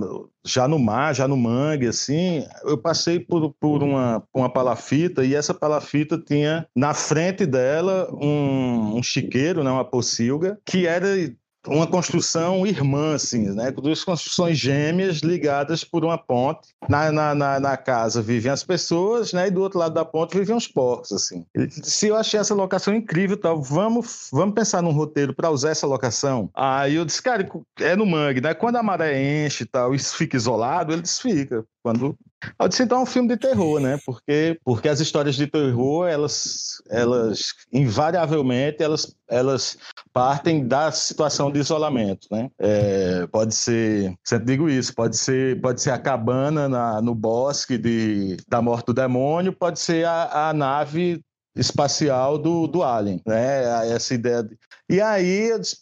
já 0.46 0.68
no 0.68 0.80
mar, 0.80 1.14
já 1.14 1.28
no 1.28 1.36
mangue, 1.36 1.88
assim, 1.88 2.46
eu 2.64 2.78
passei 2.78 3.20
por, 3.20 3.54
por 3.60 3.84
uma, 3.84 4.24
uma 4.34 4.50
palafita 4.50 5.26
e 5.26 5.36
essa 5.36 5.54
palafita 5.54 6.18
tinha 6.18 6.66
na 6.76 6.94
frente 6.94 7.46
dela 7.46 8.10
um, 8.14 8.98
um 8.98 9.04
chiqueiro, 9.04 9.64
né, 9.64 9.70
uma 9.70 9.84
pocilga, 9.86 10.58
que 10.66 10.88
era 10.88 11.08
uma 11.68 11.88
construção 11.88 12.66
irmã, 12.66 13.16
assim, 13.16 13.50
né? 13.52 13.72
Duas 13.72 14.04
construções 14.04 14.58
gêmeas 14.58 15.18
ligadas 15.18 15.84
por 15.84 16.04
uma 16.04 16.18
ponte. 16.18 16.70
Na, 16.90 17.12
na, 17.12 17.34
na, 17.34 17.60
na, 17.60 17.78
casa 17.78 18.22
vivem 18.22 18.52
as 18.52 18.64
pessoas, 18.64 19.34
né? 19.34 19.48
E 19.48 19.52
do 19.52 19.62
outro 19.62 19.80
lado 19.80 19.94
da 19.94 20.04
ponte 20.04 20.38
vivem 20.38 20.56
os 20.56 20.68
porcos, 20.68 21.12
assim. 21.12 21.46
Se 21.72 22.08
eu 22.08 22.16
achei 22.16 22.40
essa 22.40 22.54
locação 22.54 22.94
incrível, 22.94 23.38
tal, 23.38 23.62
vamos, 23.62 24.30
vamos 24.32 24.56
pensar 24.56 24.82
num 24.82 24.92
roteiro 24.92 25.34
para 25.34 25.50
usar 25.50 25.70
essa 25.70 25.88
locação. 25.88 26.50
Aí 26.54 26.96
eu 26.96 27.06
disse, 27.06 27.22
cara, 27.22 27.48
é 27.80 27.96
no 27.96 28.06
mangue, 28.06 28.42
né? 28.42 28.54
Quando 28.54 28.76
a 28.76 28.84
maré 28.84 29.46
enche 29.46 29.64
e 29.64 29.68
tal, 29.68 29.96
isso 29.96 30.16
fica 30.16 30.36
isolado, 30.36 30.92
ele 30.92 31.02
desfica. 31.02 31.66
Quando 31.82 32.16
eu 32.60 32.68
disse, 32.68 32.84
então 32.84 33.00
é 33.00 33.02
um 33.02 33.06
filme 33.06 33.30
de 33.30 33.38
terror, 33.38 33.80
né? 33.80 34.00
Porque, 34.06 34.60
porque 34.64 34.90
as 34.90 35.00
histórias 35.00 35.36
de 35.36 35.48
terror, 35.48 36.08
elas, 36.08 36.82
elas 36.90 37.54
invariavelmente, 37.72 38.82
elas, 38.82 39.16
elas 39.28 39.78
partem 40.12 40.68
da 40.68 40.92
situação 40.92 41.52
de 41.52 41.60
isolamento, 41.60 42.28
né? 42.32 42.50
É, 42.60 43.28
pode 43.28 43.56
ser, 43.56 44.14
sempre 44.24 44.46
digo 44.46 44.70
isso, 44.70 44.94
pode 44.94 45.18
ser, 45.18 45.60
pode 45.62 45.82
ser 45.82 45.92
a 45.92 46.00
cabana 46.00 46.68
na, 46.68 47.02
no 47.02 47.16
bosque 47.16 47.78
de, 47.78 48.38
da 48.48 48.62
morte 48.62 48.88
do 48.88 48.94
demônio, 48.94 49.54
pode 49.54 49.80
ser 49.80 50.06
a, 50.06 50.50
a 50.50 50.54
nave 50.54 51.22
espacial 51.56 52.38
do, 52.38 52.68
do 52.68 52.84
Alien, 52.84 53.22
né? 53.26 53.92
Essa 53.94 54.14
ideia. 54.14 54.44
De... 54.44 54.58
E 54.90 55.00
aí, 55.00 55.50
eu 55.50 55.60
disse, 55.60 55.78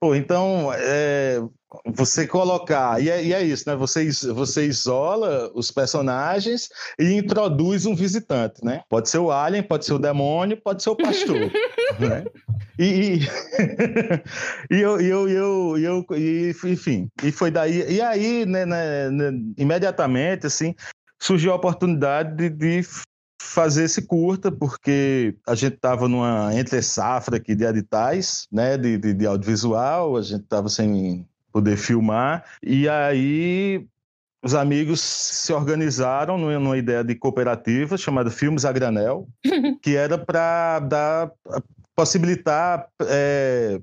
pô, 0.00 0.14
então, 0.14 0.70
é, 0.74 1.40
você 1.86 2.26
colocar, 2.26 3.02
e 3.02 3.08
é, 3.08 3.24
e 3.24 3.32
é, 3.32 3.42
isso, 3.42 3.68
né? 3.68 3.76
Você, 3.76 4.08
você 4.32 4.66
isola 4.66 5.50
os 5.54 5.70
personagens 5.70 6.68
e 6.98 7.12
introduz 7.12 7.86
um 7.86 7.94
visitante, 7.94 8.64
né? 8.64 8.82
Pode 8.88 9.08
ser 9.08 9.18
o 9.18 9.30
alien, 9.30 9.62
pode 9.62 9.84
ser 9.84 9.94
o 9.94 9.98
demônio, 9.98 10.60
pode 10.60 10.82
ser 10.82 10.90
o 10.90 10.96
pastor, 10.96 11.36
né? 11.98 12.24
E, 12.78 12.84
e, 12.84 13.20
e 14.76 14.80
eu, 14.80 15.00
eu, 15.00 15.28
eu, 15.28 15.78
eu, 15.78 16.06
e, 16.16 16.54
enfim, 16.64 17.08
e 17.22 17.30
foi 17.30 17.50
daí, 17.50 17.92
e 17.92 18.00
aí, 18.00 18.44
né, 18.46 18.66
né, 18.66 19.10
né 19.10 19.32
imediatamente, 19.56 20.46
assim, 20.46 20.74
surgiu 21.20 21.52
a 21.52 21.56
oportunidade 21.56 22.34
de, 22.36 22.50
de 22.50 22.82
fazer 23.40 23.84
esse 23.84 24.02
curta, 24.02 24.50
porque 24.50 25.36
a 25.46 25.54
gente 25.54 25.74
estava 25.74 26.08
numa 26.08 26.52
entre 26.54 26.82
safra 26.82 27.36
aqui 27.36 27.54
de 27.54 27.64
editais, 27.64 28.48
né, 28.50 28.76
de, 28.76 28.98
de, 28.98 29.14
de 29.14 29.26
audiovisual, 29.26 30.16
a 30.16 30.22
gente 30.22 30.42
estava 30.42 30.68
sem 30.68 31.26
poder 31.54 31.76
filmar. 31.76 32.44
E 32.60 32.88
aí 32.88 33.86
os 34.44 34.54
amigos 34.54 35.00
se 35.00 35.52
organizaram 35.52 36.36
numa 36.36 36.76
ideia 36.76 37.04
de 37.04 37.14
cooperativa 37.14 37.96
chamada 37.96 38.30
Filmes 38.30 38.64
a 38.64 38.72
Granel, 38.72 39.28
que 39.80 39.96
era 39.96 40.18
para 40.18 40.80
dar 40.80 41.30
possibilitar 41.96 42.88
é, 43.06 43.80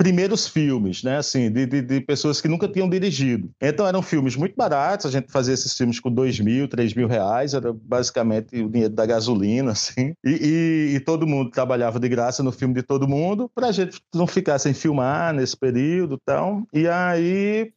primeiros 0.00 0.48
filmes, 0.48 1.02
né? 1.02 1.18
Assim, 1.18 1.50
de, 1.50 1.66
de, 1.66 1.82
de, 1.82 2.00
pessoas 2.00 2.40
que 2.40 2.48
nunca 2.48 2.66
tinham 2.66 2.88
dirigido. 2.88 3.50
Então 3.60 3.86
eram 3.86 4.00
filmes 4.00 4.34
muito 4.34 4.56
baratos, 4.56 5.04
a 5.04 5.10
gente 5.10 5.30
fazia 5.30 5.52
esses 5.52 5.76
filmes 5.76 6.00
com 6.00 6.10
dois 6.10 6.40
mil, 6.40 6.66
três 6.66 6.94
mil 6.94 7.06
reais, 7.06 7.52
era 7.52 7.70
basicamente 7.70 8.62
o 8.62 8.70
dinheiro 8.70 8.94
da 8.94 9.04
gasolina, 9.04 9.72
assim. 9.72 10.14
E, 10.24 10.30
e, 10.30 10.96
e 10.96 11.00
todo 11.00 11.26
mundo 11.26 11.50
trabalhava 11.50 12.00
de 12.00 12.08
graça 12.08 12.42
no 12.42 12.50
filme 12.50 12.72
de 12.72 12.82
todo 12.82 13.06
mundo, 13.06 13.50
para 13.54 13.66
a 13.66 13.72
gente 13.72 14.00
não 14.14 14.26
ficar 14.26 14.58
sem 14.58 14.72
filmar 14.72 15.34
nesse 15.34 15.54
período, 15.54 16.18
então. 16.22 16.66
E 16.72 16.88
aí 16.88 17.70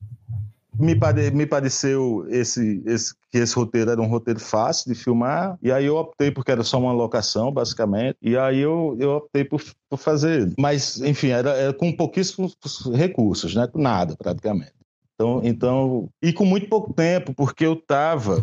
me, 0.78 0.96
pare, 0.96 1.32
me 1.32 1.46
pareceu 1.46 2.26
esse, 2.30 2.82
esse, 2.86 3.14
que 3.32 3.38
esse 3.38 3.56
roteiro 3.56 3.92
era 3.92 4.02
um 4.02 4.08
roteiro 4.08 4.40
fácil 4.40 4.92
de 4.92 5.00
filmar, 5.00 5.58
e 5.62 5.72
aí 5.72 5.86
eu 5.86 5.98
optei 5.98 6.32
porque 6.32 6.52
era 6.52 6.64
só 6.64 6.80
uma 6.80 6.94
locação, 6.94 7.52
basicamente, 7.52 8.18
e 8.22 8.38
aí 8.38 8.60
eu, 8.60 8.96
eu 9.00 9.12
optei 9.12 9.44
por, 9.44 9.62
por 9.90 9.98
fazer. 9.98 10.52
Mas, 10.58 11.00
enfim, 11.02 11.30
era, 11.30 11.52
era 11.52 11.74
com 11.74 11.92
pouquíssimos 11.92 12.56
recursos, 12.94 13.56
né? 13.56 13.68
Nada, 13.76 14.16
praticamente. 14.18 14.74
Então, 15.16 15.42
então, 15.44 16.10
e 16.22 16.34
com 16.34 16.46
muito 16.46 16.68
pouco 16.68 16.94
tempo, 16.94 17.34
porque 17.34 17.66
eu 17.66 17.74
estava 17.74 18.42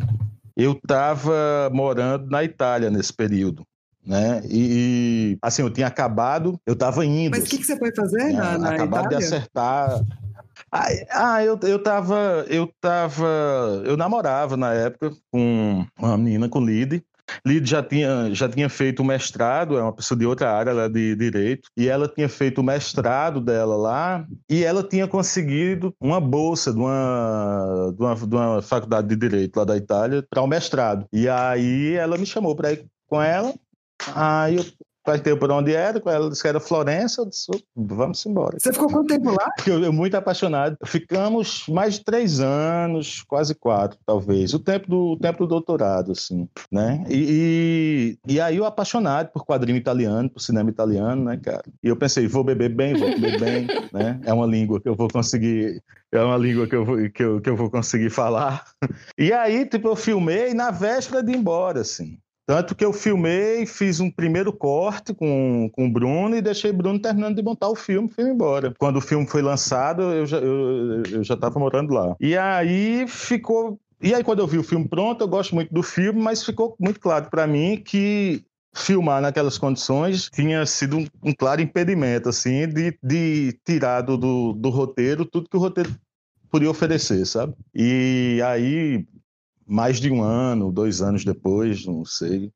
eu 0.57 0.73
estava 0.73 1.71
morando 1.73 2.31
na 2.31 2.45
Itália 2.45 2.90
nesse 2.90 3.12
período. 3.12 3.64
Né? 4.05 4.43
E 4.51 5.38
assim, 5.43 5.62
eu 5.62 5.71
tinha 5.71 5.87
acabado, 5.87 6.59
eu 6.66 6.73
estava 6.73 7.05
indo. 7.05 7.31
Mas 7.31 7.45
o 7.45 7.51
que, 7.51 7.59
que, 7.59 7.64
você 7.64 7.79
foi 7.79 7.95
fazer 7.95 8.33
na, 8.33 8.59
na 8.59 8.71
acabado 8.71 9.07
Itália? 9.07 9.19
de 9.19 9.25
acertar 9.25 10.01
ah, 10.72 11.44
eu, 11.44 11.59
eu 11.62 11.83
tava. 11.83 12.44
Eu 12.48 12.72
tava. 12.80 13.83
Eu 13.85 13.96
namorava 13.96 14.56
na 14.56 14.72
época 14.72 15.12
com 15.30 15.85
uma 15.98 16.16
menina, 16.16 16.48
com 16.48 16.64
Lid. 16.64 17.02
Lid 17.44 17.68
já 17.68 17.83
tinha, 17.83 18.35
já 18.35 18.48
tinha 18.48 18.68
feito 18.68 19.00
o 19.00 19.04
mestrado, 19.04 19.78
é 19.78 19.83
uma 19.83 19.92
pessoa 19.92 20.18
de 20.18 20.26
outra 20.26 20.52
área 20.52 20.72
lá 20.72 20.88
de 20.88 21.14
direito, 21.14 21.68
e 21.76 21.88
ela 21.88 22.09
tinha 22.09 22.28
feito 22.28 22.61
o 22.61 22.64
mestrado 22.64 23.40
dela 23.40 23.76
lá, 23.76 24.26
e 24.48 24.64
ela 24.64 24.83
tinha 24.83 25.06
conseguido 25.06 25.94
uma 26.00 26.20
bolsa 26.20 26.72
de 26.72 26.78
uma, 26.78 27.92
de 27.96 28.02
uma, 28.02 28.14
de 28.14 28.35
uma 28.35 28.62
faculdade 28.62 29.09
de 29.09 29.16
direito 29.16 29.56
lá 29.56 29.64
da 29.64 29.76
Itália 29.76 30.24
para 30.28 30.42
o 30.42 30.46
mestrado. 30.46 31.06
E 31.12 31.28
aí 31.28 31.94
ela 31.94 32.18
me 32.18 32.26
chamou 32.26 32.54
para 32.54 32.72
ir 32.72 32.85
com 33.06 33.20
ela. 33.20 33.54
Aí 34.14 34.56
eu 34.56 34.64
perguntei 35.04 35.36
por 35.36 35.50
onde 35.50 35.74
era, 35.74 36.00
ela 36.06 36.30
disse 36.30 36.42
que 36.42 36.48
era 36.48 36.60
Florença, 36.60 37.22
eu 37.22 37.26
disse, 37.26 37.46
vamos 37.74 38.24
embora. 38.26 38.56
Você 38.58 38.72
ficou 38.72 38.88
quanto 38.88 39.08
tempo 39.08 39.30
lá? 39.30 39.50
Porque 39.56 39.70
eu, 39.70 39.82
eu 39.82 39.92
muito 39.92 40.14
apaixonado. 40.14 40.76
Ficamos 40.84 41.64
mais 41.68 41.94
de 41.94 42.04
três 42.04 42.40
anos, 42.40 43.22
quase 43.22 43.54
quatro, 43.54 43.98
talvez. 44.04 44.54
O 44.54 44.58
tempo 44.58 44.88
do, 44.88 45.12
o 45.12 45.18
tempo 45.18 45.44
do 45.44 45.48
doutorado, 45.48 46.12
assim, 46.12 46.48
né? 46.70 47.04
E, 47.08 48.18
e, 48.26 48.34
e 48.34 48.40
aí 48.40 48.56
eu 48.56 48.64
apaixonado 48.64 49.30
por 49.32 49.44
quadrinho 49.44 49.76
italiano, 49.76 50.28
por 50.28 50.40
cinema 50.40 50.70
italiano, 50.70 51.24
né, 51.24 51.36
cara? 51.36 51.64
E 51.82 51.88
eu 51.88 51.96
pensei, 51.96 52.26
vou 52.26 52.44
beber 52.44 52.70
bem, 52.70 52.94
vou 52.94 53.08
beber 53.08 53.40
bem, 53.40 53.66
né? 53.92 54.20
É 54.24 54.32
uma 54.32 54.46
língua 54.46 54.80
que 54.80 54.88
eu 54.88 54.94
vou 54.94 55.08
conseguir 55.08 55.82
é 56.12 56.20
uma 56.20 56.36
língua 56.36 56.66
que 56.66 56.74
eu, 56.74 56.84
vou, 56.84 56.96
que, 57.10 57.22
eu, 57.22 57.40
que 57.40 57.48
eu 57.48 57.56
vou 57.56 57.70
conseguir 57.70 58.10
falar. 58.10 58.64
E 59.16 59.32
aí, 59.32 59.66
tipo, 59.66 59.88
eu 59.88 59.96
filmei 59.96 60.54
na 60.54 60.70
véspera 60.70 61.22
de 61.22 61.32
ir 61.32 61.36
embora, 61.36 61.82
assim. 61.82 62.18
Tanto 62.50 62.74
que 62.74 62.84
eu 62.84 62.92
filmei, 62.92 63.64
fiz 63.64 64.00
um 64.00 64.10
primeiro 64.10 64.52
corte 64.52 65.14
com, 65.14 65.70
com 65.72 65.86
o 65.86 65.92
Bruno 65.92 66.34
e 66.34 66.42
deixei 66.42 66.72
o 66.72 66.74
Bruno 66.74 66.98
terminando 66.98 67.36
de 67.36 67.42
montar 67.44 67.68
o 67.68 67.76
filme 67.76 68.08
e 68.08 68.12
fui 68.12 68.24
embora. 68.28 68.74
Quando 68.76 68.96
o 68.96 69.00
filme 69.00 69.24
foi 69.24 69.40
lançado, 69.40 70.02
eu 70.02 70.26
já, 70.26 70.38
eu, 70.38 71.00
eu 71.12 71.22
já 71.22 71.36
tava 71.36 71.60
morando 71.60 71.94
lá. 71.94 72.16
E 72.18 72.36
aí 72.36 73.06
ficou. 73.06 73.78
E 74.02 74.12
aí, 74.12 74.24
quando 74.24 74.40
eu 74.40 74.48
vi 74.48 74.58
o 74.58 74.64
filme 74.64 74.88
pronto, 74.88 75.20
eu 75.20 75.28
gosto 75.28 75.54
muito 75.54 75.72
do 75.72 75.80
filme, 75.80 76.20
mas 76.20 76.44
ficou 76.44 76.74
muito 76.80 76.98
claro 76.98 77.30
para 77.30 77.46
mim 77.46 77.80
que 77.80 78.42
filmar 78.74 79.22
naquelas 79.22 79.56
condições 79.56 80.28
tinha 80.28 80.66
sido 80.66 80.98
um, 80.98 81.06
um 81.22 81.32
claro 81.32 81.60
impedimento, 81.60 82.30
assim, 82.30 82.66
de, 82.66 82.98
de 83.00 83.56
tirar 83.64 84.00
do, 84.00 84.16
do, 84.52 84.70
roteiro 84.70 85.24
tudo 85.24 85.48
que 85.48 85.56
o 85.56 85.60
roteiro 85.60 85.94
podia 86.50 86.68
oferecer, 86.68 87.24
sabe? 87.26 87.54
E 87.72 88.42
aí 88.44 89.06
mais 89.70 90.00
de 90.00 90.11
um 90.11 90.22
ano, 90.22 90.72
dois 90.72 91.00
anos 91.00 91.24
depois, 91.24 91.87
não 91.87 92.04
sei, 92.04 92.52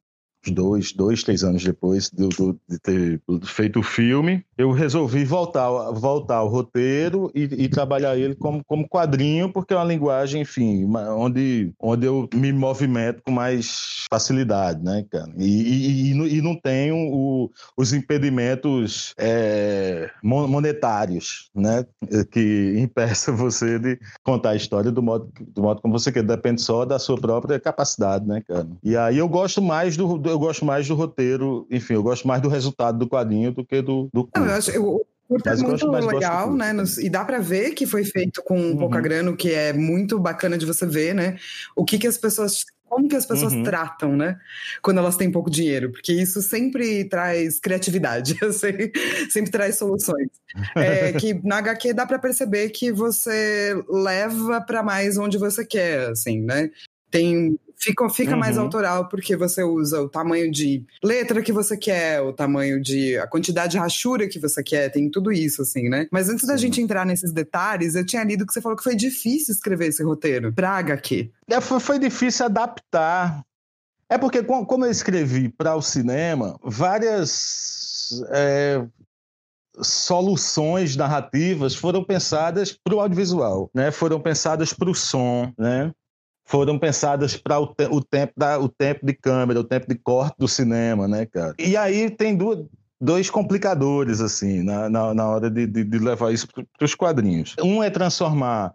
dois, 0.51 0.93
dois, 0.93 1.23
três 1.23 1.43
anos 1.43 1.63
depois 1.63 2.11
de, 2.11 2.29
de, 2.69 2.79
ter 2.79 3.21
feito 3.45 3.81
o 3.81 3.83
filme, 3.83 4.45
eu 4.57 4.71
resolvi 4.71 5.25
voltar, 5.25 5.69
voltar 5.93 6.37
ao 6.37 6.49
roteiro 6.49 7.31
e, 7.35 7.43
e, 7.43 7.69
trabalhar 7.69 8.17
ele 8.17 8.35
como, 8.35 8.63
como 8.65 8.89
quadrinho, 8.89 9.53
porque 9.53 9.75
é 9.75 9.77
uma 9.77 9.85
linguagem, 9.85 10.43
enfim, 10.43 10.87
onde, 11.17 11.73
onde 11.81 12.07
eu 12.07 12.29
me 12.35 12.53
movimento 12.53 13.23
com 13.23 13.33
mais 13.33 14.05
facilidade, 14.13 14.83
né, 14.83 15.05
cara? 15.11 15.33
E, 15.37 16.11
e, 16.13 16.39
e 16.39 16.43
não 16.43 16.55
tenho 16.57 16.97
o, 16.97 17.51
os 17.77 17.93
impedimentos 17.93 19.15
é, 19.19 20.11
monetários, 20.23 21.51
né, 21.55 21.85
que 22.31 22.77
impeça 22.79 23.31
você 23.33 23.79
de 23.79 23.99
contar 24.23 24.51
a 24.51 24.57
história 24.57 24.91
do 24.91 25.03
modo, 25.03 25.31
do 25.41 25.63
modo 25.63 25.81
como 25.81 25.99
você 25.99 26.13
quer. 26.13 26.23
Depende 26.23 26.63
só 26.63 26.85
da 26.85 26.99
sua 26.99 27.17
própria 27.21 27.61
capacidade, 27.61 28.27
né, 28.27 28.43
cara? 28.47 28.69
E 28.83 28.97
aí 28.97 29.19
eu 29.19 29.29
gosto 29.29 29.61
mais 29.61 29.97
do, 29.97 30.19
do 30.19 30.31
eu 30.35 30.39
gosto 30.39 30.65
mais 30.65 30.87
do 30.87 30.95
roteiro, 30.95 31.67
enfim, 31.71 31.95
eu 31.95 32.03
gosto 32.03 32.27
mais 32.29 32.43
do 32.43 32.49
resultado 32.49 32.99
do 32.99 33.09
quadrinho 33.09 33.53
do 33.53 33.65
que 33.65 33.81
do, 33.81 34.09
do 34.13 34.29
Não, 34.37 34.47
eu 34.47 34.53
acho, 34.53 34.71
eu, 34.71 35.07
curto 35.29 35.49
é 35.49 35.57
muito 35.57 35.87
legal, 35.89 36.55
né? 36.55 36.73
e 37.01 37.09
dá 37.09 37.25
para 37.25 37.39
ver 37.39 37.71
que 37.71 37.87
foi 37.87 38.05
feito 38.05 38.43
com 38.43 38.59
uhum. 38.59 38.77
pouca 38.77 39.01
grana, 39.01 39.31
o 39.31 39.37
que 39.37 39.53
é 39.53 39.73
muito 39.73 40.19
bacana 40.19 40.59
de 40.59 40.67
você 40.67 40.87
ver, 40.87 41.15
né? 41.15 41.39
O 41.75 41.85
que, 41.85 41.99
que 41.99 42.07
as 42.07 42.19
pessoas. 42.19 42.65
Como 42.87 43.09
que 43.09 43.17
as 43.17 43.27
pessoas 43.27 43.53
uhum. 43.53 43.65
tratam, 43.65 44.17
né? 44.17 44.39
Quando 44.81 44.99
elas 44.99 45.17
têm 45.17 45.33
pouco 45.33 45.51
dinheiro, 45.51 45.91
porque 45.91 46.13
isso 46.13 46.41
sempre 46.41 47.05
traz 47.09 47.59
criatividade, 47.59 48.39
sempre, 48.53 48.93
sempre 49.31 49.51
traz 49.51 49.77
soluções. 49.77 50.29
É, 50.77 51.13
que 51.13 51.35
na 51.43 51.59
HQ 51.59 51.93
dá 51.93 52.07
para 52.07 52.21
perceber 52.21 52.69
que 52.69 52.93
você 52.93 53.75
leva 53.89 54.61
para 54.61 54.83
mais 54.83 55.17
onde 55.17 55.39
você 55.39 55.65
quer, 55.65 56.11
assim, 56.11 56.41
né? 56.41 56.71
Tem 57.11 57.59
Fica, 57.77 58.09
fica 58.09 58.33
uhum. 58.33 58.39
mais 58.39 58.57
autoral 58.57 59.09
porque 59.09 59.37
você 59.37 59.63
usa 59.63 60.01
o 60.01 60.09
tamanho 60.09 60.51
de 60.51 60.85
letra 61.03 61.43
que 61.43 61.53
você 61.53 61.77
quer, 61.77 62.21
o 62.21 62.33
tamanho 62.33 62.81
de. 62.81 63.17
a 63.19 63.27
quantidade 63.27 63.73
de 63.73 63.79
rachura 63.79 64.29
que 64.29 64.39
você 64.39 64.63
quer, 64.63 64.91
tem 64.91 65.11
tudo 65.11 65.33
isso, 65.33 65.63
assim, 65.63 65.89
né? 65.89 66.07
Mas 66.11 66.29
antes 66.29 66.43
Sim. 66.43 66.47
da 66.49 66.57
gente 66.57 66.81
entrar 66.81 67.05
nesses 67.05 67.33
detalhes, 67.33 67.95
eu 67.95 68.05
tinha 68.05 68.25
lido 68.25 68.47
que 68.47 68.53
você 68.53 68.61
falou 68.61 68.77
que 68.77 68.85
foi 68.85 68.95
difícil 68.95 69.53
escrever 69.53 69.89
esse 69.89 70.03
roteiro 70.03 70.53
pra 70.53 70.71
HQ. 70.71 71.31
É, 71.49 71.61
foi, 71.61 71.81
foi 71.81 71.99
difícil 71.99 72.47
adaptar. 72.47 73.45
É 74.09 74.19
porque, 74.19 74.43
como 74.43 74.85
eu 74.85 74.91
escrevi 74.91 75.49
para 75.49 75.75
o 75.75 75.83
cinema, 75.83 76.59
várias. 76.63 78.23
É, 78.31 78.85
soluções 79.83 80.95
narrativas 80.97 81.75
foram 81.75 82.05
pensadas 82.05 82.73
para 82.73 82.95
o 82.95 83.01
audiovisual, 83.01 83.71
né? 83.75 83.91
Foram 83.91 84.21
pensadas 84.21 84.73
para 84.73 84.91
o 84.91 84.95
som, 84.95 85.53
né? 85.59 85.93
Foram 86.45 86.79
pensadas 86.79 87.37
para 87.37 87.59
o, 87.59 87.67
te 87.67 87.87
o, 87.87 88.03
tempo 88.03 88.33
da, 88.37 88.59
o 88.59 88.69
tempo 88.69 89.05
de 89.07 89.15
câmera, 89.15 89.61
o 89.61 89.65
tempo 89.65 89.89
de 89.89 89.95
corte 89.95 90.37
do 90.39 90.47
cinema, 90.47 91.09
né, 91.09 91.27
cara? 91.27 91.55
E 91.59 91.77
aí 91.77 92.11
tem 92.11 92.37
duas, 92.37 92.65
dois 93.01 93.31
complicadores, 93.31 94.21
assim, 94.21 94.63
na, 94.63 94.89
na, 94.89 95.15
na 95.15 95.29
hora 95.29 95.51
de, 95.51 95.67
de, 95.67 95.85
de 95.85 95.99
levar 95.99 96.33
isso 96.33 96.47
para 96.49 96.85
os 96.85 96.95
quadrinhos. 96.95 97.55
Um 97.63 97.83
é 97.83 97.91
transformar 97.91 98.75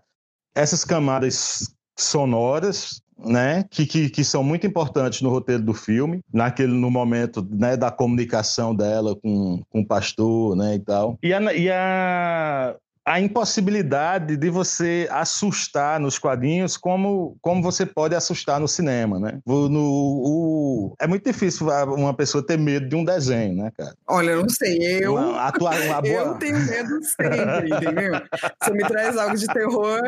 essas 0.56 0.84
camadas 0.84 1.74
sonoras 1.98 3.02
né, 3.18 3.66
que, 3.70 3.86
que, 3.86 4.10
que, 4.10 4.24
são 4.24 4.44
muito 4.44 4.66
importantes 4.66 5.22
no 5.22 5.30
roteiro 5.30 5.62
do 5.62 5.74
filme, 5.74 6.22
naquele 6.34 6.72
no 6.72 6.90
momento 6.90 7.46
né, 7.52 7.76
da 7.76 7.92
comunicação 7.92 8.74
dela 8.74 9.16
com, 9.16 9.62
com 9.70 9.82
o 9.82 9.86
pastor, 9.86 10.56
né, 10.56 10.76
e 10.76 10.80
tal. 10.80 11.18
E 11.22 11.34
a, 11.34 11.54
e 11.54 11.70
a, 11.70 12.76
a 13.10 13.20
impossibilidade 13.20 14.38
de 14.38 14.50
você 14.52 15.08
assustar 15.10 16.00
nos 16.00 16.20
quadrinhos 16.20 16.78
como, 16.78 17.36
como 17.42 17.60
você 17.60 17.84
pode 17.84 18.14
assustar 18.14 18.60
no 18.60 18.68
cinema, 18.68 19.20
né? 19.20 19.40
No, 19.48 19.68
o, 19.68 20.96
é 21.00 21.08
muito 21.08 21.26
difícil 21.26 21.70
uma 21.70 22.14
pessoa 22.14 22.46
ter 22.46 22.60
medo 22.60 22.88
de 22.88 22.96
um 22.96 23.04
desenho, 23.04 23.64
né, 23.64 23.72
cara? 23.76 23.96
Olha, 24.08 24.30
eu 24.30 24.44
não 24.44 24.50
sei, 24.50 25.04
eu... 25.04 25.16
Uma, 25.16 25.42
atua, 25.42 25.72
uma 25.72 26.02
boa... 26.04 26.14
Eu 26.14 26.34
tenho 26.36 26.60
medo 26.60 27.00
sempre, 27.04 27.76
entendeu? 27.76 28.22
Você 28.62 28.72
me 28.74 28.88
traz 28.88 29.18
algo 29.18 29.36
de 29.36 29.48
terror... 29.48 30.02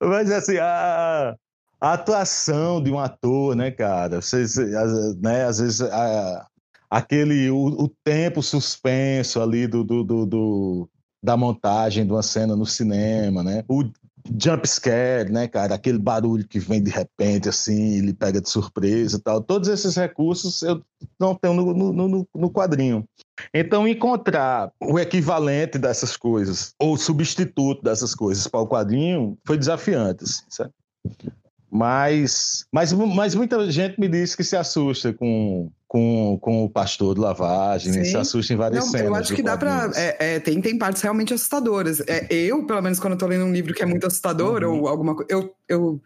Mas 0.00 0.30
assim, 0.30 0.56
a, 0.56 1.36
a 1.78 1.92
atuação 1.92 2.82
de 2.82 2.90
um 2.90 2.98
ator, 2.98 3.54
né, 3.54 3.70
cara? 3.70 4.22
Você, 4.22 4.46
né, 5.20 5.44
às 5.44 5.58
vezes 5.58 5.82
a, 5.82 6.46
aquele 6.88 7.50
o, 7.50 7.66
o, 7.66 7.88
tempo 8.02 8.42
suspenso 8.42 9.42
ali 9.42 9.66
do, 9.66 9.84
do, 9.84 10.02
do, 10.02 10.26
do, 10.26 10.90
da 11.26 11.36
montagem 11.36 12.06
de 12.06 12.12
uma 12.12 12.22
cena 12.22 12.54
no 12.54 12.64
cinema, 12.64 13.42
né? 13.42 13.64
O 13.68 13.82
jump 14.40 14.64
scare, 14.68 15.28
né, 15.28 15.48
cara? 15.48 15.74
Aquele 15.74 15.98
barulho 15.98 16.46
que 16.46 16.60
vem 16.60 16.80
de 16.80 16.90
repente, 16.90 17.48
assim, 17.48 17.98
ele 17.98 18.14
pega 18.14 18.40
de 18.40 18.48
surpresa 18.48 19.16
e 19.16 19.20
tal. 19.20 19.42
Todos 19.42 19.68
esses 19.68 19.96
recursos 19.96 20.62
eu 20.62 20.80
não 21.18 21.34
tenho 21.34 21.54
no, 21.54 21.92
no, 21.92 22.08
no, 22.08 22.28
no 22.32 22.50
quadrinho. 22.50 23.04
Então, 23.52 23.88
encontrar 23.88 24.70
o 24.80 25.00
equivalente 25.00 25.78
dessas 25.78 26.16
coisas, 26.16 26.72
ou 26.78 26.96
substituto 26.96 27.82
dessas 27.82 28.14
coisas 28.14 28.46
para 28.46 28.60
o 28.60 28.68
quadrinho, 28.68 29.36
foi 29.44 29.58
desafiante, 29.58 30.22
assim? 30.22 30.70
Mas, 31.70 32.64
mas, 32.72 32.92
mas 32.92 33.34
muita 33.34 33.70
gente 33.70 33.98
me 33.98 34.08
diz 34.08 34.34
que 34.34 34.44
se 34.44 34.56
assusta 34.56 35.12
com, 35.12 35.70
com, 35.88 36.38
com 36.40 36.64
o 36.64 36.70
pastor 36.70 37.14
do 37.14 37.20
lavagem, 37.20 37.92
Sim. 37.92 38.04
se 38.04 38.16
assusta 38.16 38.52
em 38.52 38.56
várias 38.56 38.84
Não, 38.84 38.90
cenas. 38.90 39.06
Eu 39.06 39.14
acho 39.14 39.34
que 39.34 39.42
dá 39.42 39.56
pra. 39.56 39.90
É, 39.94 40.34
é, 40.34 40.40
tem, 40.40 40.60
tem 40.60 40.78
partes 40.78 41.02
realmente 41.02 41.34
assustadoras. 41.34 42.00
É, 42.06 42.32
eu, 42.32 42.64
pelo 42.64 42.80
menos, 42.80 43.00
quando 43.00 43.14
eu 43.14 43.18
tô 43.18 43.26
lendo 43.26 43.44
um 43.44 43.52
livro 43.52 43.74
que 43.74 43.82
é 43.82 43.86
muito 43.86 44.06
assustador 44.06 44.62
uhum. 44.62 44.82
ou 44.82 44.88
alguma 44.88 45.14
coisa, 45.14 45.28
eu, 45.30 45.54
eu 45.68 46.00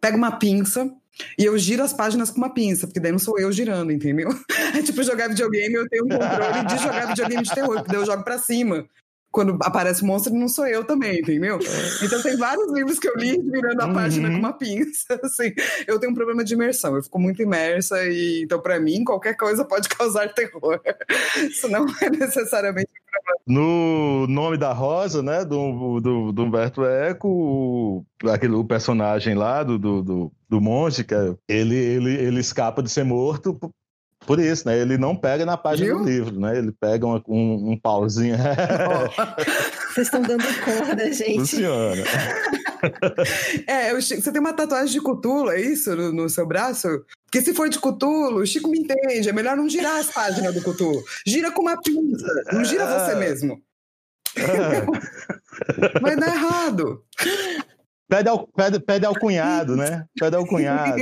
pego 0.00 0.16
uma 0.16 0.32
pinça 0.32 0.90
e 1.38 1.44
eu 1.44 1.56
giro 1.58 1.82
as 1.82 1.92
páginas 1.92 2.30
com 2.30 2.38
uma 2.38 2.52
pinça, 2.52 2.86
porque 2.86 2.98
daí 2.98 3.12
não 3.12 3.18
sou 3.18 3.38
eu 3.38 3.52
girando, 3.52 3.92
entendeu? 3.92 4.28
É 4.74 4.82
tipo 4.82 5.02
jogar 5.02 5.28
videogame, 5.28 5.74
eu 5.74 5.86
tenho 5.86 6.06
um 6.06 6.08
controle 6.08 6.64
de 6.64 6.78
jogar 6.78 7.08
videogame 7.08 7.42
de 7.42 7.54
terror, 7.54 7.74
porque 7.74 7.92
daí 7.92 8.00
eu 8.00 8.06
jogo 8.06 8.24
pra 8.24 8.38
cima 8.38 8.88
quando 9.32 9.56
aparece 9.62 10.02
o 10.02 10.06
monstro, 10.06 10.34
não 10.34 10.46
sou 10.46 10.66
eu 10.66 10.84
também, 10.84 11.20
entendeu? 11.20 11.58
Então 12.02 12.22
tem 12.22 12.36
vários 12.36 12.70
livros 12.70 12.98
que 12.98 13.08
eu 13.08 13.14
li 13.16 13.40
virando 13.40 13.80
a 13.80 13.86
uhum. 13.86 13.94
página 13.94 14.30
com 14.30 14.36
uma 14.36 14.52
pinça, 14.52 15.18
assim. 15.24 15.52
Eu 15.86 15.98
tenho 15.98 16.12
um 16.12 16.14
problema 16.14 16.44
de 16.44 16.52
imersão, 16.52 16.94
eu 16.94 17.02
fico 17.02 17.18
muito 17.18 17.40
imersa 17.40 18.04
e 18.04 18.42
então 18.42 18.60
para 18.60 18.78
mim 18.78 19.02
qualquer 19.02 19.34
coisa 19.34 19.64
pode 19.64 19.88
causar 19.90 20.32
terror. 20.34 20.78
Isso 21.38 21.66
não 21.68 21.86
é 22.02 22.10
necessariamente 22.10 22.90
um 22.90 23.10
problema. 23.10 23.40
No 23.46 24.26
nome 24.28 24.58
da 24.58 24.72
Rosa, 24.72 25.22
né, 25.22 25.44
do, 25.44 25.98
do, 25.98 26.32
do 26.32 26.44
Humberto 26.44 26.84
Eco, 26.84 27.28
o, 27.28 28.04
aquele, 28.28 28.52
o 28.52 28.64
personagem 28.64 29.34
lá 29.34 29.62
do, 29.62 29.78
do, 29.78 30.02
do, 30.02 30.32
do 30.46 30.60
monge, 30.60 31.04
que 31.04 31.14
é, 31.14 31.34
ele, 31.48 31.74
ele, 31.74 32.10
ele 32.10 32.40
escapa 32.40 32.82
de 32.82 32.90
ser 32.90 33.04
morto 33.04 33.58
por 34.26 34.38
isso, 34.38 34.66
né? 34.66 34.78
Ele 34.78 34.96
não 34.96 35.16
pega 35.16 35.44
na 35.44 35.56
página 35.56 35.88
Viu? 35.88 35.98
do 35.98 36.04
livro, 36.04 36.40
né? 36.40 36.58
Ele 36.58 36.72
pega 36.72 37.06
um, 37.06 37.20
um, 37.28 37.72
um 37.72 37.78
pauzinho. 37.78 38.36
Vocês 39.92 40.06
estão 40.06 40.22
dando 40.22 40.44
corda, 40.64 41.12
gente. 41.12 41.40
Funciona. 41.40 42.02
é, 43.66 43.94
você 43.94 44.32
tem 44.32 44.40
uma 44.40 44.52
tatuagem 44.52 44.92
de 44.92 45.00
cutulo, 45.00 45.50
é 45.50 45.60
isso? 45.60 45.94
No, 45.94 46.12
no, 46.12 46.28
seu 46.28 46.46
braço? 46.46 46.88
Porque 47.24 47.42
se 47.42 47.54
for 47.54 47.68
de 47.68 47.78
cutulo, 47.78 48.40
o 48.40 48.46
Chico 48.46 48.70
me 48.70 48.78
entende. 48.78 49.28
É 49.28 49.32
melhor 49.32 49.56
não 49.56 49.68
girar 49.68 49.98
as 49.98 50.10
páginas 50.10 50.54
do 50.54 50.62
cutulo. 50.62 51.02
Gira 51.26 51.50
com 51.52 51.62
uma 51.62 51.80
pinça. 51.80 52.26
Não 52.52 52.64
gira 52.64 52.86
você 52.86 53.14
mesmo. 53.14 53.62
É. 54.36 56.00
Vai 56.00 56.16
dar 56.16 56.34
errado. 56.34 57.04
Pede 58.12 58.28
ao, 58.28 58.46
pede, 58.46 58.78
pede 58.78 59.06
ao 59.06 59.18
cunhado, 59.18 59.74
né? 59.74 60.04
Pede 60.20 60.36
ao 60.36 60.46
cunhado. 60.46 61.00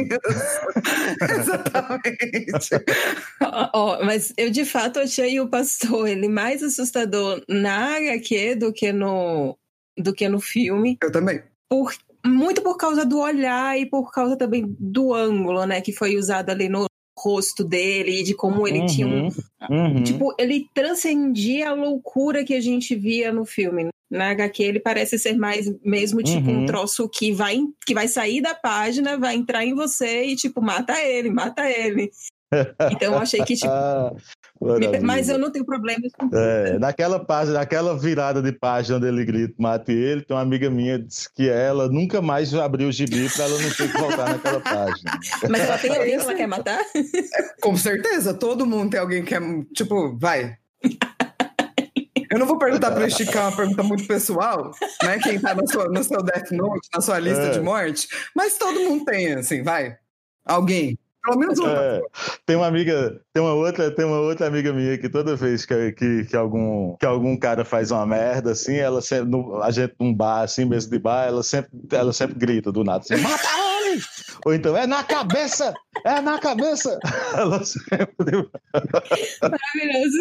Exatamente. 1.20 2.70
oh, 3.42 3.96
oh, 3.98 4.04
mas 4.04 4.32
eu, 4.36 4.48
de 4.48 4.64
fato, 4.64 5.00
achei 5.00 5.40
o 5.40 5.48
pastor 5.48 6.06
ele 6.06 6.28
mais 6.28 6.62
assustador 6.62 7.42
na 7.48 7.96
HQ 7.96 8.54
do 8.54 8.72
que 8.72 8.92
no, 8.92 9.58
do 9.98 10.14
que 10.14 10.28
no 10.28 10.38
filme. 10.38 10.98
Eu 11.02 11.10
também. 11.10 11.42
Por, 11.68 11.92
muito 12.24 12.62
por 12.62 12.76
causa 12.76 13.04
do 13.04 13.18
olhar 13.18 13.76
e 13.76 13.86
por 13.86 14.12
causa 14.12 14.36
também 14.36 14.64
do 14.78 15.12
ângulo, 15.12 15.66
né? 15.66 15.80
Que 15.80 15.92
foi 15.92 16.16
usado 16.16 16.50
ali 16.50 16.68
no 16.68 16.84
rosto 17.18 17.64
dele 17.64 18.20
e 18.20 18.22
de 18.22 18.34
como 18.34 18.68
ele 18.68 18.78
uhum, 18.78 18.86
tinha 18.86 19.06
um... 19.08 19.28
Uhum. 19.68 20.04
Tipo, 20.04 20.32
ele 20.38 20.68
transcendia 20.72 21.70
a 21.70 21.74
loucura 21.74 22.44
que 22.44 22.54
a 22.54 22.60
gente 22.60 22.94
via 22.94 23.32
no 23.32 23.44
filme 23.44 23.90
na 24.10 24.30
HQ 24.30 24.62
ele 24.62 24.80
parece 24.80 25.18
ser 25.18 25.36
mais 25.36 25.72
mesmo 25.84 26.22
tipo 26.22 26.50
uhum. 26.50 26.62
um 26.62 26.66
troço 26.66 27.08
que 27.08 27.32
vai 27.32 27.58
que 27.86 27.94
vai 27.94 28.08
sair 28.08 28.40
da 28.40 28.54
página, 28.54 29.16
vai 29.16 29.36
entrar 29.36 29.64
em 29.64 29.74
você 29.74 30.24
e 30.24 30.36
tipo 30.36 30.60
mata 30.60 31.00
ele, 31.00 31.30
mata 31.30 31.68
ele. 31.68 32.10
Então 32.90 33.12
eu 33.12 33.18
achei 33.18 33.44
que 33.44 33.54
tipo 33.54 33.70
mas 35.04 35.28
eu 35.28 35.38
não 35.38 35.52
tenho 35.52 35.64
problemas 35.64 36.10
com 36.18 36.28
é, 36.36 36.80
naquela 36.80 37.24
página, 37.24 37.60
naquela 37.60 37.96
virada 37.96 38.42
de 38.42 38.50
página 38.50 38.96
onde 38.96 39.06
ele 39.06 39.24
grita 39.24 39.54
mate 39.56 39.92
ele, 39.92 40.22
tem 40.22 40.36
uma 40.36 40.42
amiga 40.42 40.68
minha 40.68 40.98
disse 40.98 41.32
que 41.32 41.48
ela 41.48 41.88
nunca 41.88 42.20
mais 42.20 42.52
abriu 42.52 42.88
o 42.88 42.92
gibi 42.92 43.30
para 43.30 43.44
ela 43.44 43.56
não 43.56 43.70
ter 43.70 43.90
que 43.90 43.98
voltar 43.98 44.30
naquela 44.30 44.60
página. 44.60 45.12
Mas 45.48 45.60
ela 45.62 45.78
tem 45.78 45.90
alguém 45.96 46.18
que 46.18 46.24
ela 46.24 46.34
quer 46.34 46.48
matar? 46.48 46.84
Com 47.62 47.76
certeza, 47.76 48.34
todo 48.34 48.66
mundo 48.66 48.90
tem 48.90 49.00
alguém 49.00 49.22
que 49.22 49.28
quer, 49.28 49.40
tipo, 49.72 50.18
vai. 50.18 50.56
Eu 52.30 52.38
não 52.38 52.46
vou 52.46 52.58
perguntar 52.58 52.92
para 52.92 53.06
esticar 53.06 53.48
uma 53.48 53.56
pergunta 53.56 53.82
muito 53.82 54.06
pessoal, 54.06 54.70
né? 55.02 55.18
Quem 55.18 55.34
está 55.34 55.52
no 55.52 55.66
seu, 55.66 55.90
no 55.90 56.04
seu 56.04 56.22
Death 56.22 56.52
Note, 56.52 56.88
na 56.94 57.00
sua 57.00 57.18
lista 57.18 57.42
é. 57.42 57.50
de 57.50 57.60
morte, 57.60 58.06
mas 58.36 58.56
todo 58.56 58.78
mundo 58.80 59.04
tem, 59.04 59.34
assim, 59.34 59.64
vai. 59.64 59.96
Alguém. 60.44 60.96
Pelo 61.24 61.38
menos 61.38 61.58
uma. 61.58 61.70
É, 61.70 62.00
tem 62.46 62.56
uma 62.56 62.66
amiga, 62.66 63.20
tem 63.32 63.42
uma 63.42 63.52
outra, 63.52 63.90
tem 63.94 64.04
uma 64.04 64.20
outra 64.20 64.46
amiga 64.46 64.72
minha 64.72 64.96
que 64.96 65.08
toda 65.08 65.36
vez 65.36 65.66
que, 65.66 65.92
que, 65.92 66.24
que, 66.24 66.36
algum, 66.36 66.96
que 66.96 67.04
algum 67.04 67.36
cara 67.36 67.64
faz 67.64 67.90
uma 67.90 68.06
merda, 68.06 68.52
assim, 68.52 68.76
ela 68.76 69.02
sempre, 69.02 69.28
no, 69.28 69.60
a 69.60 69.70
gente 69.70 69.94
num 70.00 70.14
bar, 70.14 70.42
assim, 70.42 70.64
mesmo 70.64 70.90
de 70.90 70.98
bar, 70.98 71.26
ela 71.26 71.42
sempre, 71.42 71.70
ela 71.92 72.12
sempre 72.12 72.38
grita 72.38 72.72
do 72.72 72.84
nada, 72.84 73.00
assim, 73.00 73.20
mata 73.20 73.48
ele! 73.82 74.00
Ou 74.46 74.54
então, 74.54 74.76
é 74.76 74.86
na 74.86 75.02
cabeça! 75.02 75.74
É 76.04 76.20
na 76.20 76.38
cabeça! 76.38 76.98
Ela 77.36 77.62
sempre... 77.62 78.08
Maravilhoso. 79.42 80.18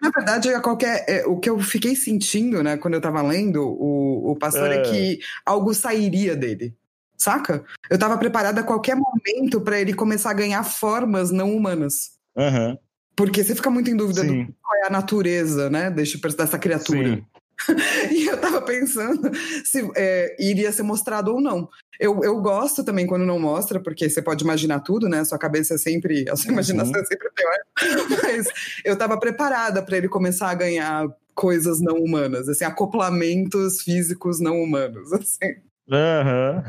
Na 0.00 0.10
verdade, 0.10 0.48
é 0.48 0.60
qualquer, 0.60 1.04
é, 1.08 1.26
o 1.26 1.38
que 1.38 1.50
eu 1.50 1.58
fiquei 1.60 1.94
sentindo, 1.94 2.62
né, 2.62 2.76
quando 2.76 2.94
eu 2.94 3.00
tava 3.00 3.22
lendo 3.22 3.62
o, 3.62 4.32
o 4.32 4.36
pastor, 4.36 4.70
é. 4.70 4.76
é 4.76 4.82
que 4.82 5.20
algo 5.44 5.74
sairia 5.74 6.34
dele. 6.34 6.74
Saca? 7.16 7.62
Eu 7.90 7.98
tava 7.98 8.16
preparada 8.16 8.62
a 8.62 8.64
qualquer 8.64 8.96
momento 8.96 9.60
para 9.60 9.78
ele 9.78 9.92
começar 9.92 10.30
a 10.30 10.34
ganhar 10.34 10.62
formas 10.64 11.30
não 11.30 11.54
humanas. 11.54 12.12
Uhum. 12.34 12.78
Porque 13.14 13.44
você 13.44 13.54
fica 13.54 13.68
muito 13.68 13.90
em 13.90 13.96
dúvida 13.96 14.22
Sim. 14.22 14.44
do 14.46 14.54
qual 14.62 14.82
é 14.82 14.86
a 14.86 14.90
natureza, 14.90 15.68
né, 15.68 15.90
desse, 15.90 16.18
dessa 16.18 16.58
criatura. 16.58 17.16
Sim. 17.16 17.26
e 18.10 18.26
eu 18.26 18.38
tava 18.38 18.62
pensando 18.62 19.30
se 19.64 19.90
é, 19.96 20.36
iria 20.38 20.72
ser 20.72 20.82
mostrado 20.82 21.32
ou 21.32 21.40
não. 21.40 21.68
Eu, 21.98 22.22
eu 22.24 22.40
gosto 22.40 22.82
também 22.82 23.06
quando 23.06 23.26
não 23.26 23.38
mostra, 23.38 23.78
porque 23.80 24.08
você 24.08 24.22
pode 24.22 24.42
imaginar 24.42 24.80
tudo, 24.80 25.08
né? 25.08 25.24
Sua 25.24 25.38
cabeça 25.38 25.74
é 25.74 25.78
sempre. 25.78 26.24
A 26.30 26.36
sua 26.36 26.52
imaginação 26.52 26.94
uhum. 26.94 27.00
é 27.00 27.04
sempre 27.04 27.28
pior. 27.30 27.58
Mas 28.22 28.46
eu 28.84 28.96
tava 28.96 29.18
preparada 29.18 29.82
para 29.82 29.96
ele 29.96 30.08
começar 30.08 30.50
a 30.50 30.54
ganhar 30.54 31.08
coisas 31.34 31.80
não 31.80 31.96
humanas, 31.96 32.48
assim, 32.48 32.64
acoplamentos 32.64 33.82
físicos 33.82 34.40
não 34.40 34.62
humanos, 34.62 35.12
assim. 35.14 35.56
Uhum. 35.88 36.62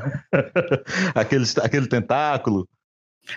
aquele, 1.13 1.45
aquele 1.61 1.87
tentáculo. 1.87 2.67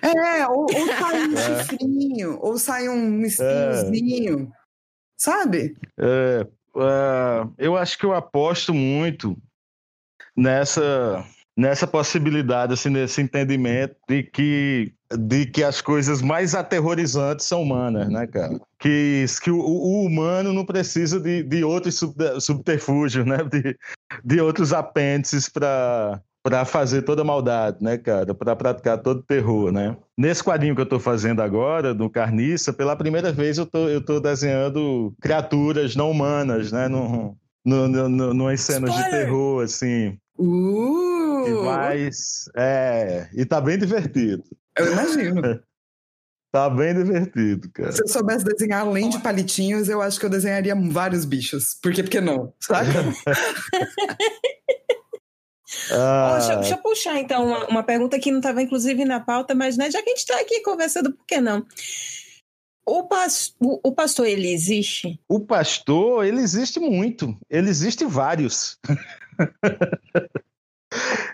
É, 0.01 0.47
ou, 0.49 0.62
ou 0.62 0.87
sai 0.99 1.29
um 1.29 1.37
é. 1.37 1.64
chifrinho, 1.64 2.38
ou 2.40 2.59
sai 2.59 2.88
um 2.88 3.23
espinhozinho, 3.23 4.53
é. 4.53 4.57
sabe? 5.17 5.77
É, 5.99 6.47
uh, 6.75 7.53
eu 7.59 7.77
acho 7.77 7.99
que 7.99 8.05
eu 8.05 8.15
aposto 8.15 8.73
muito 8.75 9.37
nessa 10.37 11.25
nessa 11.57 11.87
possibilidade, 11.87 12.73
assim, 12.73 12.90
nesse 12.90 13.21
entendimento 13.21 13.94
de 14.09 14.25
que, 14.25 14.92
de 15.17 15.46
que 15.46 15.63
as 15.63 15.81
coisas 15.81 16.21
mais 16.21 16.55
aterrorizantes 16.55 17.46
são 17.46 17.63
humanas, 17.63 18.09
né, 18.09 18.27
cara? 18.27 18.61
Que, 18.79 19.25
que 19.42 19.51
o, 19.51 19.61
o 19.61 20.05
humano 20.05 20.53
não 20.53 20.65
precisa 20.65 21.21
de, 21.21 21.42
de 21.44 21.63
outros 21.63 22.01
subterfúgios, 22.40 23.25
né? 23.25 23.38
De, 23.44 23.79
de 24.25 24.40
outros 24.40 24.73
apêndices 24.73 25.48
para 25.48 26.21
para 26.45 26.67
fazer 26.67 27.01
toda 27.01 27.25
maldade, 27.25 27.79
né, 27.81 27.97
cara? 27.97 28.35
Para 28.35 28.55
praticar 28.55 28.99
todo 28.99 29.23
terror, 29.23 29.73
né? 29.73 29.97
Nesse 30.17 30.45
quadrinho 30.45 30.75
que 30.75 30.81
eu 30.83 30.85
estou 30.85 31.01
fazendo 31.01 31.40
agora, 31.40 31.95
do 31.95 32.11
Carniça, 32.11 32.71
pela 32.71 32.95
primeira 32.95 33.33
vez 33.33 33.57
eu 33.57 33.65
tô, 33.65 33.88
eu 33.88 34.05
tô 34.05 34.21
desenhando 34.21 35.15
criaturas 35.23 35.97
não 35.97 36.11
humanas, 36.11 36.71
né? 36.71 36.87
No, 36.87 37.35
no, 37.65 37.88
no, 37.88 38.35
no, 38.35 38.59
cenas 38.59 38.90
Spoiler! 38.90 39.05
de 39.05 39.11
terror, 39.11 39.65
assim. 39.65 40.19
Uh! 40.38 41.65
Mais. 41.65 42.45
É. 42.55 43.27
E 43.33 43.47
tá 43.47 43.59
bem 43.59 43.79
divertido. 43.79 44.45
Eu 44.79 44.92
imagino. 44.92 45.40
Tá 46.53 46.71
bem 46.71 46.95
divertido, 46.95 47.69
cara. 47.73 47.90
Se 47.90 48.01
eu 48.01 48.07
soubesse 48.07 48.45
desenhar 48.45 48.83
além 48.83 49.09
de 49.09 49.19
palitinhos, 49.19 49.88
eu 49.88 50.01
acho 50.01 50.21
que 50.21 50.25
eu 50.25 50.31
desenharia 50.31 50.73
vários 50.77 51.25
bichos. 51.25 51.77
Por 51.83 51.92
que, 51.92 52.01
por 52.01 52.11
que 52.11 52.21
não? 52.21 52.55
Saca? 52.61 52.92
Ah. 55.90 56.31
Oh, 56.31 56.38
deixa, 56.38 56.56
deixa, 56.56 56.75
eu 56.75 56.79
puxar, 56.79 57.18
então, 57.18 57.46
uma, 57.46 57.66
uma 57.66 57.83
pergunta 57.83 58.18
que 58.18 58.31
não 58.31 58.38
estava, 58.38 58.62
inclusive, 58.62 59.04
na 59.04 59.20
pauta, 59.20 59.54
mas 59.54 59.77
né, 59.77 59.90
já 59.90 60.02
que 60.02 60.10
a 60.10 60.12
gente 60.12 60.18
está 60.18 60.40
aqui 60.40 60.60
conversando, 60.60 61.12
por 61.12 61.25
que 61.27 61.40
não? 61.40 61.64
O, 62.87 63.04
pas, 63.04 63.54
o, 63.58 63.88
o, 63.88 63.92
pastor, 63.92 64.27
ele 64.27 64.52
existe? 64.52 65.18
O 65.27 65.40
pastor, 65.40 66.27
ele 66.27 66.40
existe 66.40 66.79
muito. 66.79 67.35
Ele 67.48 67.70
existe 67.70 68.04
vários. 68.04 68.79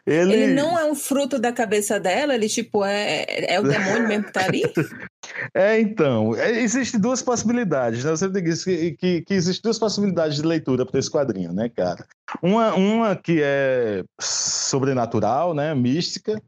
ele... 0.06 0.34
ele... 0.34 0.54
não 0.54 0.78
é 0.78 0.84
um 0.84 0.94
fruto 0.94 1.38
da 1.38 1.52
cabeça 1.52 1.98
dela? 1.98 2.34
Ele, 2.34 2.48
tipo, 2.48 2.84
é, 2.84 3.24
é 3.54 3.60
o 3.60 3.62
demônio 3.62 4.08
mesmo 4.08 4.24
que 4.24 4.32
tá 4.32 4.44
ali? 4.44 4.62
É, 5.54 5.78
então, 5.80 6.34
é, 6.34 6.60
existem 6.60 6.98
duas 6.98 7.22
possibilidades, 7.22 8.04
né? 8.04 8.10
Eu 8.10 8.16
sempre 8.16 8.42
digo 8.42 8.56
que, 8.64 8.92
que, 8.92 9.20
que 9.22 9.34
existem 9.34 9.62
duas 9.62 9.78
possibilidades 9.78 10.36
de 10.36 10.42
leitura 10.42 10.84
para 10.84 10.98
esse 10.98 11.10
quadrinho, 11.10 11.52
né, 11.52 11.68
cara? 11.68 12.04
Uma, 12.42 12.74
uma 12.74 13.16
que 13.16 13.40
é 13.42 14.02
sobrenatural, 14.20 15.54
né, 15.54 15.74
mística, 15.74 16.40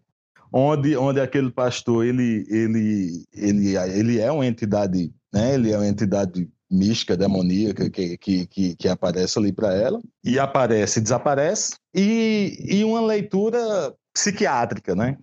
onde, 0.52 0.96
onde 0.96 1.20
aquele 1.20 1.50
pastor, 1.50 2.04
ele, 2.04 2.44
ele, 2.48 3.24
ele, 3.32 3.76
ele 3.76 4.20
é 4.20 4.32
uma 4.32 4.46
entidade, 4.46 5.12
né, 5.32 5.54
ele 5.54 5.70
é 5.70 5.76
uma 5.76 5.86
entidade 5.86 6.48
mística, 6.72 7.16
demoníaca, 7.16 7.90
que, 7.90 8.16
que, 8.16 8.46
que, 8.46 8.76
que 8.76 8.88
aparece 8.88 9.38
ali 9.38 9.52
para 9.52 9.74
ela, 9.74 10.00
e 10.24 10.38
aparece 10.38 10.98
e 10.98 11.02
desaparece, 11.02 11.74
e, 11.94 12.56
e 12.68 12.84
uma 12.84 13.00
leitura 13.00 13.94
psiquiátrica, 14.14 14.94
né? 14.94 15.18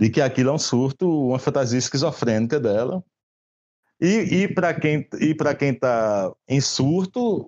de 0.00 0.08
que 0.08 0.22
aquilo 0.22 0.48
é 0.48 0.52
um 0.54 0.58
surto, 0.58 1.28
uma 1.28 1.38
fantasia 1.38 1.78
esquizofrênica 1.78 2.58
dela. 2.58 3.04
E, 4.00 4.06
e 4.44 4.54
para 4.54 4.72
quem 4.72 5.06
e 5.20 5.34
para 5.34 5.54
quem 5.54 5.72
está 5.72 6.32
em 6.48 6.58
surto, 6.58 7.46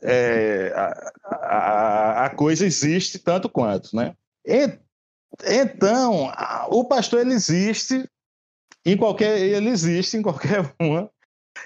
é, 0.00 0.72
a, 0.74 1.12
a, 1.26 2.24
a, 2.24 2.30
coisa 2.30 2.64
existe 2.64 3.18
tanto 3.18 3.50
quanto, 3.50 3.94
né? 3.94 4.16
E, 4.46 4.78
então, 5.46 6.32
o 6.70 6.86
pastor 6.86 7.20
ele 7.20 7.34
existe 7.34 8.08
em 8.86 8.96
qualquer 8.96 9.38
ele 9.38 9.68
existe 9.68 10.16
em 10.16 10.22
qualquer 10.22 10.74
uma 10.80 11.10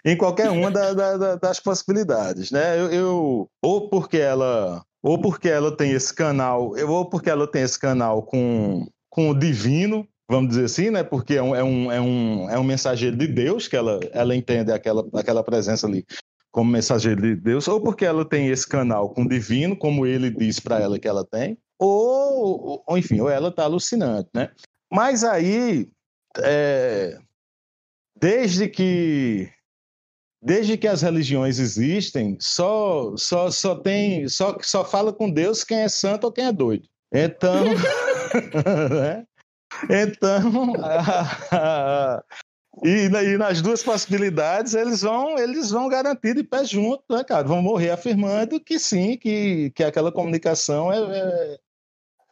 em 0.04 0.16
qualquer 0.16 0.50
uma 0.50 0.70
da, 0.70 0.92
da, 0.92 1.36
das 1.36 1.60
possibilidades, 1.60 2.50
né? 2.50 2.78
Eu, 2.78 2.90
eu, 2.90 3.50
ou 3.62 3.88
porque 3.88 4.18
ela 4.18 4.82
ou 5.02 5.20
porque 5.20 5.48
ela 5.48 5.76
tem 5.76 5.92
esse 5.92 6.12
canal, 6.12 6.74
ou 6.76 7.08
porque 7.08 7.30
ela 7.30 7.46
tem 7.46 7.62
esse 7.62 7.78
canal 7.78 8.22
com 8.22 8.86
com 9.08 9.30
o 9.30 9.34
divino, 9.34 10.06
vamos 10.30 10.50
dizer 10.50 10.64
assim, 10.66 10.90
né? 10.90 11.02
Porque 11.02 11.34
é 11.34 11.42
um, 11.42 11.54
é 11.54 11.64
um, 11.64 11.92
é 11.92 12.00
um, 12.00 12.50
é 12.50 12.58
um 12.58 12.64
mensageiro 12.64 13.16
de 13.16 13.26
Deus, 13.26 13.66
que 13.66 13.76
ela, 13.76 13.98
ela 14.12 14.36
entende 14.36 14.70
aquela, 14.70 15.04
aquela 15.14 15.42
presença 15.42 15.86
ali 15.86 16.04
como 16.52 16.70
mensageiro 16.70 17.20
de 17.20 17.34
Deus, 17.34 17.68
ou 17.68 17.80
porque 17.80 18.04
ela 18.04 18.24
tem 18.24 18.48
esse 18.48 18.66
canal 18.66 19.10
com 19.10 19.22
o 19.22 19.28
divino, 19.28 19.76
como 19.76 20.06
ele 20.06 20.30
diz 20.30 20.60
para 20.60 20.80
ela 20.80 20.98
que 20.98 21.08
ela 21.08 21.24
tem, 21.24 21.58
ou, 21.78 22.82
ou 22.86 22.98
enfim, 22.98 23.20
ou 23.20 23.28
ela 23.28 23.48
está 23.48 23.64
alucinante, 23.64 24.28
né? 24.34 24.50
Mas 24.90 25.24
aí, 25.24 25.90
é, 26.38 27.18
desde 28.18 28.68
que 28.68 29.50
desde 30.40 30.76
que 30.76 30.86
as 30.86 31.02
religiões 31.02 31.58
existem, 31.58 32.36
só 32.40 33.16
só 33.16 33.50
só 33.50 33.74
tem 33.74 34.28
só 34.28 34.56
só 34.62 34.84
fala 34.84 35.12
com 35.12 35.30
Deus 35.30 35.64
quem 35.64 35.78
é 35.78 35.88
santo 35.88 36.24
ou 36.24 36.32
quem 36.32 36.46
é 36.46 36.52
doido. 36.52 36.88
Então, 37.12 37.64
né? 39.00 39.24
Então, 39.90 40.74
e, 42.82 43.06
e, 43.06 43.38
nas 43.38 43.60
duas 43.60 43.82
possibilidades 43.82 44.74
eles 44.74 45.02
vão 45.02 45.38
eles 45.38 45.70
vão 45.70 45.88
garantir 45.88 46.34
de 46.34 46.42
pé 46.42 46.64
junto, 46.64 47.02
né, 47.10 47.24
cara? 47.24 47.46
Vão 47.46 47.60
morrer 47.60 47.90
afirmando 47.90 48.60
que 48.60 48.78
sim, 48.78 49.16
que, 49.16 49.70
que 49.74 49.84
aquela 49.84 50.12
comunicação 50.12 50.92
é, 50.92 50.98
é, 50.98 51.58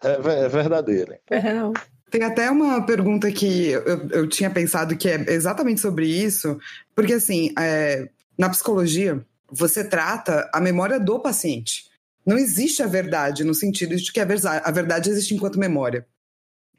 é, 0.05 0.45
é 0.45 0.49
verdadeira. 0.49 1.21
É 1.31 1.39
real. 1.39 1.73
Tem 2.11 2.23
até 2.23 2.51
uma 2.51 2.85
pergunta 2.85 3.31
que 3.33 3.69
eu, 3.69 4.09
eu 4.11 4.29
tinha 4.29 4.51
pensado 4.51 4.97
que 4.97 5.09
é 5.09 5.33
exatamente 5.33 5.81
sobre 5.81 6.07
isso, 6.07 6.59
porque 6.95 7.15
assim, 7.15 7.53
é, 7.59 8.09
na 8.39 8.49
psicologia, 8.49 9.25
você 9.51 9.83
trata 9.83 10.49
a 10.53 10.61
memória 10.61 11.01
do 11.01 11.19
paciente. 11.21 11.85
Não 12.25 12.37
existe 12.37 12.83
a 12.83 12.87
verdade 12.87 13.45
no 13.45 13.55
sentido 13.55 13.95
de 13.97 14.13
que 14.13 14.21
a 14.21 14.25
verdade, 14.25 15.11
existe 15.11 15.35
enquanto 15.35 15.59
memória. 15.59 16.07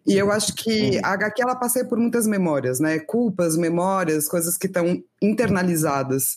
E 0.06 0.16
eu 0.16 0.32
acho 0.32 0.54
que 0.56 1.00
a 1.04 1.12
HQ 1.12 1.42
ela 1.42 1.56
passei 1.56 1.84
por 1.84 1.98
muitas 1.98 2.26
memórias, 2.26 2.80
né? 2.80 2.98
Culpas, 2.98 3.58
memórias, 3.58 4.28
coisas 4.28 4.58
que 4.58 4.68
estão 4.68 5.04
internalizadas 5.22 6.36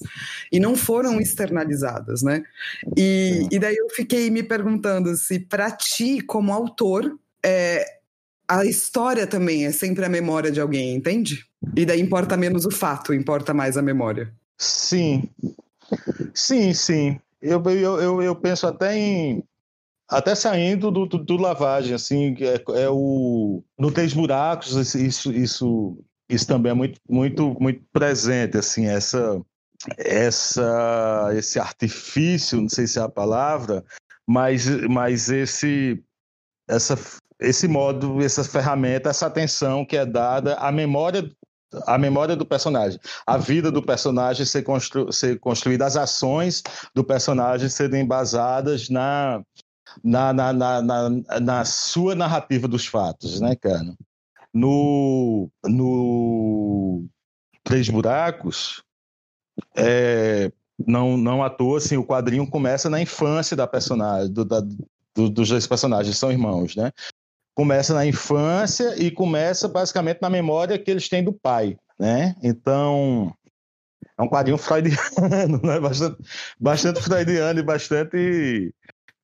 e 0.50 0.58
não 0.58 0.74
foram 0.74 1.20
externalizadas, 1.20 2.20
né? 2.20 2.42
E, 2.96 3.46
e 3.48 3.58
daí 3.60 3.76
eu 3.76 3.88
fiquei 3.90 4.28
me 4.28 4.42
perguntando 4.42 5.14
se 5.16 5.38
para 5.38 5.70
ti, 5.70 6.20
como 6.20 6.52
autor, 6.52 7.16
é, 7.44 7.99
a 8.50 8.64
história 8.64 9.28
também 9.28 9.64
é 9.64 9.70
sempre 9.70 10.04
a 10.04 10.08
memória 10.08 10.50
de 10.50 10.60
alguém, 10.60 10.96
entende? 10.96 11.46
E 11.76 11.86
daí 11.86 12.00
importa 12.00 12.36
menos 12.36 12.66
o 12.66 12.70
fato, 12.70 13.14
importa 13.14 13.54
mais 13.54 13.76
a 13.76 13.82
memória. 13.82 14.34
Sim, 14.58 15.30
sim, 16.34 16.74
sim. 16.74 17.20
Eu, 17.40 17.62
eu, 17.66 18.00
eu, 18.00 18.22
eu 18.22 18.34
penso 18.34 18.66
até 18.66 18.96
em 18.98 19.44
até 20.08 20.34
saindo 20.34 20.90
do, 20.90 21.06
do, 21.06 21.18
do 21.18 21.36
lavagem, 21.36 21.94
assim, 21.94 22.34
é, 22.40 22.82
é, 22.82 22.90
o 22.90 23.62
no 23.78 23.92
Três 23.92 24.12
Buracos, 24.12 24.72
isso, 24.96 25.32
isso, 25.32 26.04
isso 26.28 26.46
também 26.48 26.72
é 26.72 26.74
muito, 26.74 27.00
muito, 27.08 27.56
muito 27.60 27.84
presente, 27.92 28.58
assim, 28.58 28.86
essa, 28.86 29.40
essa, 29.96 31.30
esse 31.34 31.60
artifício, 31.60 32.60
não 32.60 32.68
sei 32.68 32.88
se 32.88 32.98
é 32.98 33.02
a 33.02 33.08
palavra, 33.08 33.84
mas, 34.26 34.66
mas 34.88 35.28
esse, 35.28 36.02
essa, 36.68 36.98
esse 37.40 37.66
modo, 37.66 38.22
essa 38.22 38.44
ferramenta, 38.44 39.10
essa 39.10 39.26
atenção 39.26 39.84
que 39.84 39.96
é 39.96 40.04
dada 40.04 40.54
à 40.54 40.70
memória 40.70 41.28
a 41.86 41.96
memória 41.96 42.34
do 42.34 42.44
personagem, 42.44 42.98
a 43.24 43.38
vida 43.38 43.70
do 43.70 43.80
personagem 43.80 44.44
ser, 44.44 44.62
constru 44.62 45.12
ser 45.12 45.38
construída, 45.38 45.86
as 45.86 45.96
ações 45.96 46.64
do 46.92 47.04
personagem 47.04 47.68
serem 47.68 48.04
basadas 48.04 48.88
na, 48.88 49.40
na, 50.02 50.32
na, 50.32 50.52
na, 50.52 50.82
na, 50.82 51.10
na 51.40 51.64
sua 51.64 52.14
narrativa 52.14 52.66
dos 52.66 52.86
fatos, 52.86 53.40
né, 53.40 53.54
cara? 53.54 53.94
No, 54.52 55.48
no 55.64 57.06
Três 57.62 57.88
Buracos, 57.88 58.82
é, 59.76 60.50
não, 60.84 61.16
não 61.16 61.42
à 61.42 61.50
toa, 61.50 61.78
assim, 61.78 61.96
o 61.96 62.04
quadrinho 62.04 62.48
começa 62.48 62.90
na 62.90 63.00
infância 63.00 63.56
da 63.56 63.66
personagem, 63.66 64.32
do, 64.32 64.44
da, 64.44 64.60
do, 65.14 65.30
dos 65.30 65.48
dois 65.48 65.66
personagens, 65.66 66.18
são 66.18 66.32
irmãos, 66.32 66.74
né? 66.74 66.90
Começa 67.54 67.92
na 67.92 68.06
infância 68.06 68.94
e 68.96 69.10
começa 69.10 69.68
basicamente 69.68 70.20
na 70.22 70.30
memória 70.30 70.78
que 70.78 70.90
eles 70.90 71.08
têm 71.08 71.22
do 71.22 71.32
pai, 71.32 71.76
né? 71.98 72.34
Então, 72.42 73.34
é 74.18 74.22
um 74.22 74.28
quadrinho 74.28 74.58
freudiano, 74.58 75.60
né? 75.64 75.80
Bastante, 75.80 76.18
bastante 76.58 77.02
freudiano 77.02 77.60
e 77.60 77.62
bastante 77.62 78.74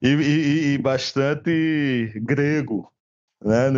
e, 0.03 0.09
e, 0.09 0.75
e 0.75 0.79
bastante 0.79 2.13
grego, 2.17 2.91
né? 3.43 3.71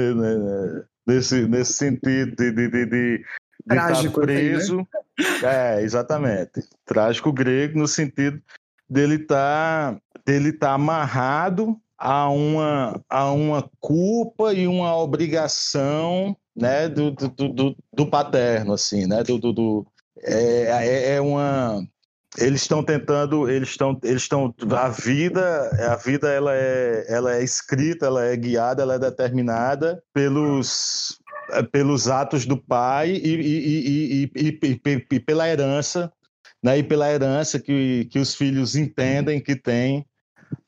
Nesse, 1.07 1.47
nesse 1.47 1.73
sentido 1.73 2.37
de, 2.37 2.53
de, 2.53 2.69
de, 2.69 2.87
de 2.87 3.25
Trágico, 3.67 4.07
estar 4.07 4.21
preso. 4.21 4.87
Assim, 5.19 5.43
né? 5.43 5.77
É, 5.77 5.83
exatamente. 5.83 6.69
Trágico 6.85 7.33
grego 7.33 7.79
no 7.79 7.89
sentido 7.89 8.41
dele 8.89 9.17
estar 9.17 9.95
tá, 9.95 10.01
dele 10.25 10.53
tá 10.53 10.73
amarrado 10.73 11.79
a 11.99 12.31
uma, 12.31 13.01
a 13.09 13.33
uma 13.33 13.69
culpa 13.81 14.55
e 14.55 14.69
uma 14.69 14.97
obrigação 14.97 16.37
né, 16.55 16.89
do, 16.89 17.11
do, 17.11 17.29
do, 17.29 17.77
do 17.93 18.07
paterno, 18.07 18.73
assim, 18.73 19.07
né? 19.07 19.23
Do, 19.23 19.39
do, 19.39 19.53
do 19.53 19.87
é, 20.23 20.87
é, 20.87 21.15
é 21.17 21.21
uma 21.21 21.83
eles 22.37 22.63
estão 22.63 22.83
tentando, 22.85 23.49
eles 23.51 23.71
estão, 23.71 23.99
eles 24.03 24.23
estão, 24.23 24.55
a 24.77 24.89
vida, 24.89 25.71
a 25.93 25.97
vida 25.97 26.29
ela 26.31 26.55
é, 26.55 27.07
ela 27.09 27.35
é 27.35 27.43
escrita, 27.43 28.07
ela 28.07 28.25
é 28.25 28.37
guiada, 28.37 28.83
ela 28.83 28.95
é 28.95 28.99
determinada 28.99 30.03
pelos, 30.13 31.19
pelos 31.73 32.07
atos 32.09 32.45
do 32.45 32.57
pai 32.57 33.11
e, 33.11 33.35
e, 33.35 34.31
e, 34.37 34.81
e 35.11 35.21
pela 35.21 35.49
herança, 35.49 36.13
né, 36.63 36.79
e 36.79 36.83
pela 36.83 37.11
herança 37.11 37.59
que, 37.59 38.07
que 38.11 38.19
os 38.19 38.35
filhos 38.35 38.77
entendem 38.77 39.41
que 39.41 39.57
têm, 39.57 40.05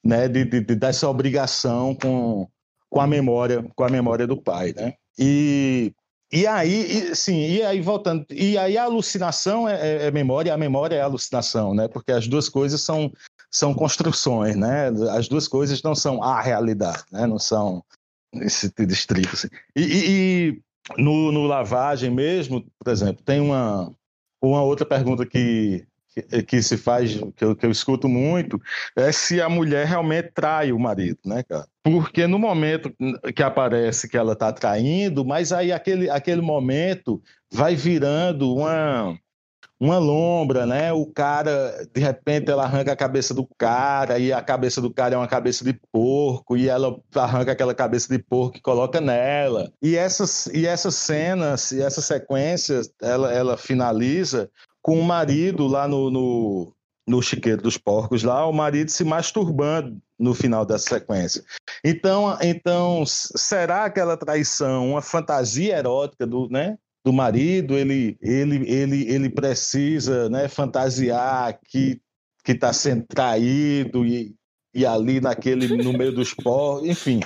né, 0.04 0.28
de, 0.28 0.44
de, 0.44 0.60
dessa 0.60 1.08
obrigação 1.08 1.94
com, 1.94 2.48
com 2.88 3.00
a 3.00 3.06
memória, 3.06 3.64
com 3.74 3.84
a 3.84 3.88
memória 3.88 4.26
do 4.26 4.36
pai, 4.36 4.74
né? 4.76 4.94
E 5.18 5.92
e 6.32 6.46
aí, 6.46 7.10
e, 7.10 7.16
sim, 7.16 7.40
e 7.40 7.62
aí 7.62 7.80
voltando, 7.80 8.24
e 8.30 8.56
aí 8.56 8.78
a 8.78 8.84
alucinação 8.84 9.68
é, 9.68 9.74
é, 9.74 10.06
é 10.06 10.10
memória, 10.12 10.54
a 10.54 10.56
memória 10.56 10.94
é 10.94 11.00
alucinação, 11.00 11.74
né? 11.74 11.88
Porque 11.88 12.12
as 12.12 12.28
duas 12.28 12.48
coisas 12.48 12.80
são, 12.80 13.12
são 13.50 13.74
construções, 13.74 14.54
né? 14.54 14.88
As 15.10 15.26
duas 15.26 15.48
coisas 15.48 15.82
não 15.82 15.94
são 15.94 16.22
a 16.22 16.40
realidade, 16.40 17.02
né? 17.10 17.26
Não 17.26 17.38
são 17.38 17.82
esse 18.34 18.72
distrito. 18.86 19.30
Assim. 19.32 19.48
E, 19.74 19.82
e, 19.82 20.08
e 20.08 21.02
no, 21.02 21.32
no 21.32 21.46
lavagem 21.46 22.10
mesmo, 22.10 22.64
por 22.78 22.92
exemplo, 22.92 23.24
tem 23.24 23.40
uma, 23.40 23.92
uma 24.40 24.62
outra 24.62 24.86
pergunta 24.86 25.26
que 25.26 25.84
que, 26.10 26.42
que, 26.42 26.62
se 26.62 26.76
faz, 26.76 27.16
que 27.36 27.44
eu, 27.44 27.54
que 27.54 27.64
eu 27.64 27.70
escuto 27.70 28.08
muito, 28.08 28.60
é 28.96 29.12
se 29.12 29.40
a 29.40 29.48
mulher 29.48 29.86
realmente 29.86 30.32
trai 30.34 30.72
o 30.72 30.78
marido, 30.78 31.18
né, 31.24 31.42
cara? 31.42 31.66
Porque 31.82 32.26
no 32.26 32.38
momento 32.38 32.92
que 33.34 33.42
aparece 33.42 34.08
que 34.08 34.16
ela 34.16 34.32
está 34.32 34.52
traindo, 34.52 35.24
mas 35.24 35.52
aí 35.52 35.72
aquele, 35.72 36.10
aquele 36.10 36.42
momento 36.42 37.22
vai 37.52 37.74
virando 37.74 38.54
uma, 38.54 39.16
uma 39.80 39.98
lombra, 39.98 40.66
né? 40.66 40.92
O 40.92 41.06
cara, 41.06 41.86
de 41.94 42.00
repente, 42.00 42.50
ela 42.50 42.64
arranca 42.64 42.92
a 42.92 42.96
cabeça 42.96 43.32
do 43.32 43.48
cara, 43.56 44.18
e 44.18 44.30
a 44.30 44.42
cabeça 44.42 44.78
do 44.80 44.92
cara 44.92 45.14
é 45.14 45.18
uma 45.18 45.26
cabeça 45.26 45.64
de 45.64 45.72
porco, 45.90 46.54
e 46.54 46.68
ela 46.68 47.00
arranca 47.14 47.52
aquela 47.52 47.74
cabeça 47.74 48.14
de 48.14 48.22
porco 48.22 48.58
e 48.58 48.60
coloca 48.60 49.00
nela. 49.00 49.72
E 49.80 49.96
essas, 49.96 50.46
e 50.48 50.66
essas 50.66 50.96
cenas, 50.96 51.72
e 51.72 51.80
essa 51.80 52.02
sequência, 52.02 52.82
ela, 53.00 53.32
ela 53.32 53.56
finaliza 53.56 54.50
com 54.82 54.98
o 54.98 55.04
marido 55.04 55.66
lá 55.66 55.86
no, 55.86 56.10
no, 56.10 56.74
no 57.06 57.22
chiqueiro 57.22 57.62
dos 57.62 57.76
porcos, 57.76 58.22
lá, 58.22 58.46
o 58.46 58.52
marido 58.52 58.90
se 58.90 59.04
masturbando 59.04 60.00
no 60.18 60.34
final 60.34 60.64
dessa 60.64 60.90
sequência. 60.90 61.42
Então, 61.84 62.36
então 62.40 63.04
será 63.06 63.84
aquela 63.84 64.16
traição 64.16 64.90
uma 64.90 65.02
fantasia 65.02 65.76
erótica 65.76 66.26
do, 66.26 66.48
né, 66.48 66.76
do 67.04 67.12
marido? 67.12 67.76
Ele, 67.76 68.16
ele, 68.20 68.70
ele, 68.70 69.10
ele 69.10 69.30
precisa 69.30 70.28
né, 70.28 70.48
fantasiar 70.48 71.58
que 71.66 72.00
que 72.42 72.52
está 72.52 72.72
sendo 72.72 73.04
traído 73.06 74.02
e, 74.06 74.34
e 74.74 74.86
ali 74.86 75.20
naquele 75.20 75.76
no 75.76 75.92
meio 75.92 76.10
dos 76.10 76.32
porcos, 76.32 76.88
enfim 76.88 77.20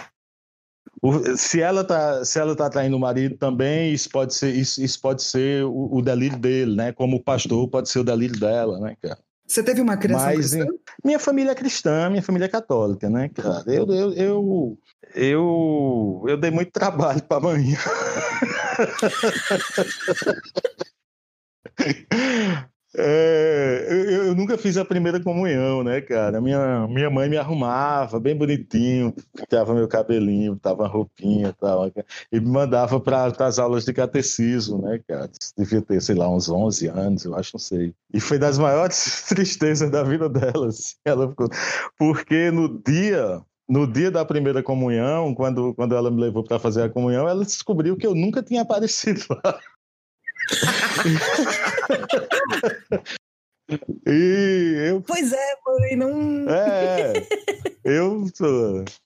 se 1.37 1.61
ela 1.61 1.85
tá 1.85 2.25
se 2.25 2.39
ela 2.39 2.57
tá 2.57 2.71
traindo 2.71 2.97
o 2.97 3.01
marido 3.01 3.37
também 3.37 3.93
isso 3.93 4.09
pode 4.09 4.35
ser 4.35 4.55
isso, 4.55 4.83
isso 4.83 5.01
pode 5.01 5.23
ser 5.23 5.65
o, 5.65 5.97
o, 5.97 6.03
delírio 6.03 6.39
dele 6.39 6.75
né? 6.75 6.93
Como 6.93 7.17
o 7.17 7.23
pastor 7.23 7.69
pode 7.69 7.89
ser 7.89 7.99
o 7.99 8.05
delírio 8.05 8.39
dela 8.39 8.81
né 8.81 8.97
cara? 9.01 9.19
Você 9.47 9.63
teve 9.63 9.83
uma 9.83 9.97
criança 9.97 10.25
Mas, 10.25 10.55
cristã? 10.55 10.73
minha 11.05 11.19
família 11.19 11.53
é 11.53 11.55
cristã 11.55 12.09
minha 12.11 12.23
família 12.23 12.47
é 12.47 12.49
católica 12.49 13.11
né 13.11 13.29
cara? 13.29 13.65
Eu 13.67 13.87
eu 13.87 14.13
eu 14.15 14.79
eu, 15.15 16.25
eu 16.27 16.37
dei 16.37 16.51
muito 16.51 16.73
trabalho 16.73 17.23
para 17.23 17.41
mãe 17.41 17.75
É, 22.97 23.87
eu, 23.91 24.27
eu, 24.27 24.35
nunca 24.37 24.57
fiz 24.57 24.77
a 24.77 24.85
primeira 24.85 25.21
comunhão, 25.21 25.83
né, 25.83 26.01
cara? 26.01 26.41
Minha, 26.41 26.87
minha 26.87 27.11
mãe 27.11 27.29
me 27.29 27.37
arrumava 27.37 28.21
bem 28.21 28.37
bonitinho, 28.37 29.13
ficava 29.37 29.75
meu 29.75 29.89
cabelinho, 29.89 30.57
tava 30.57 30.87
roupinha 30.87 31.49
e 31.49 31.53
tal, 31.55 31.91
e 32.31 32.41
me 32.41 32.49
mandava 32.49 33.01
para 33.01 33.33
as 33.41 33.59
aulas 33.59 33.85
de 33.85 33.93
catecismo, 33.93 34.81
né, 34.81 35.01
cara? 35.09 35.29
Devia 35.59 35.83
ter, 35.83 36.01
sei 36.01 36.15
lá, 36.15 36.31
uns 36.31 36.49
11 36.49 36.87
anos, 36.87 37.25
eu 37.25 37.35
acho, 37.35 37.51
não 37.55 37.61
sei. 37.61 37.93
E 38.13 38.21
foi 38.21 38.39
das 38.39 38.59
maiores 38.59 39.25
tristezas 39.29 39.91
da 39.91 40.05
vida 40.05 40.29
dela, 40.29 40.69
assim, 40.69 40.95
ela 41.05 41.29
ficou... 41.29 41.49
Porque 41.99 42.53
no 42.53 42.81
dia 42.81 43.43
no 43.67 43.87
dia 43.87 44.11
da 44.11 44.25
primeira 44.27 44.63
comunhão, 44.63 45.35
quando, 45.35 45.75
quando 45.75 45.95
ela 45.95 46.11
me 46.11 46.21
levou 46.21 46.45
para 46.45 46.59
fazer 46.59 46.83
a 46.83 46.89
comunhão, 46.89 47.27
ela 47.27 47.45
descobriu 47.45 47.97
que 47.97 48.07
eu 48.07 48.15
nunca 48.15 48.43
tinha 48.43 48.61
aparecido 48.61 49.23
lá. 49.31 49.59
e 54.07 54.89
eu... 54.89 55.03
Pois 55.03 55.33
é, 55.33 55.55
mãe, 55.67 55.97
não. 55.97 56.49
É, 56.51 57.13
eu, 57.85 58.27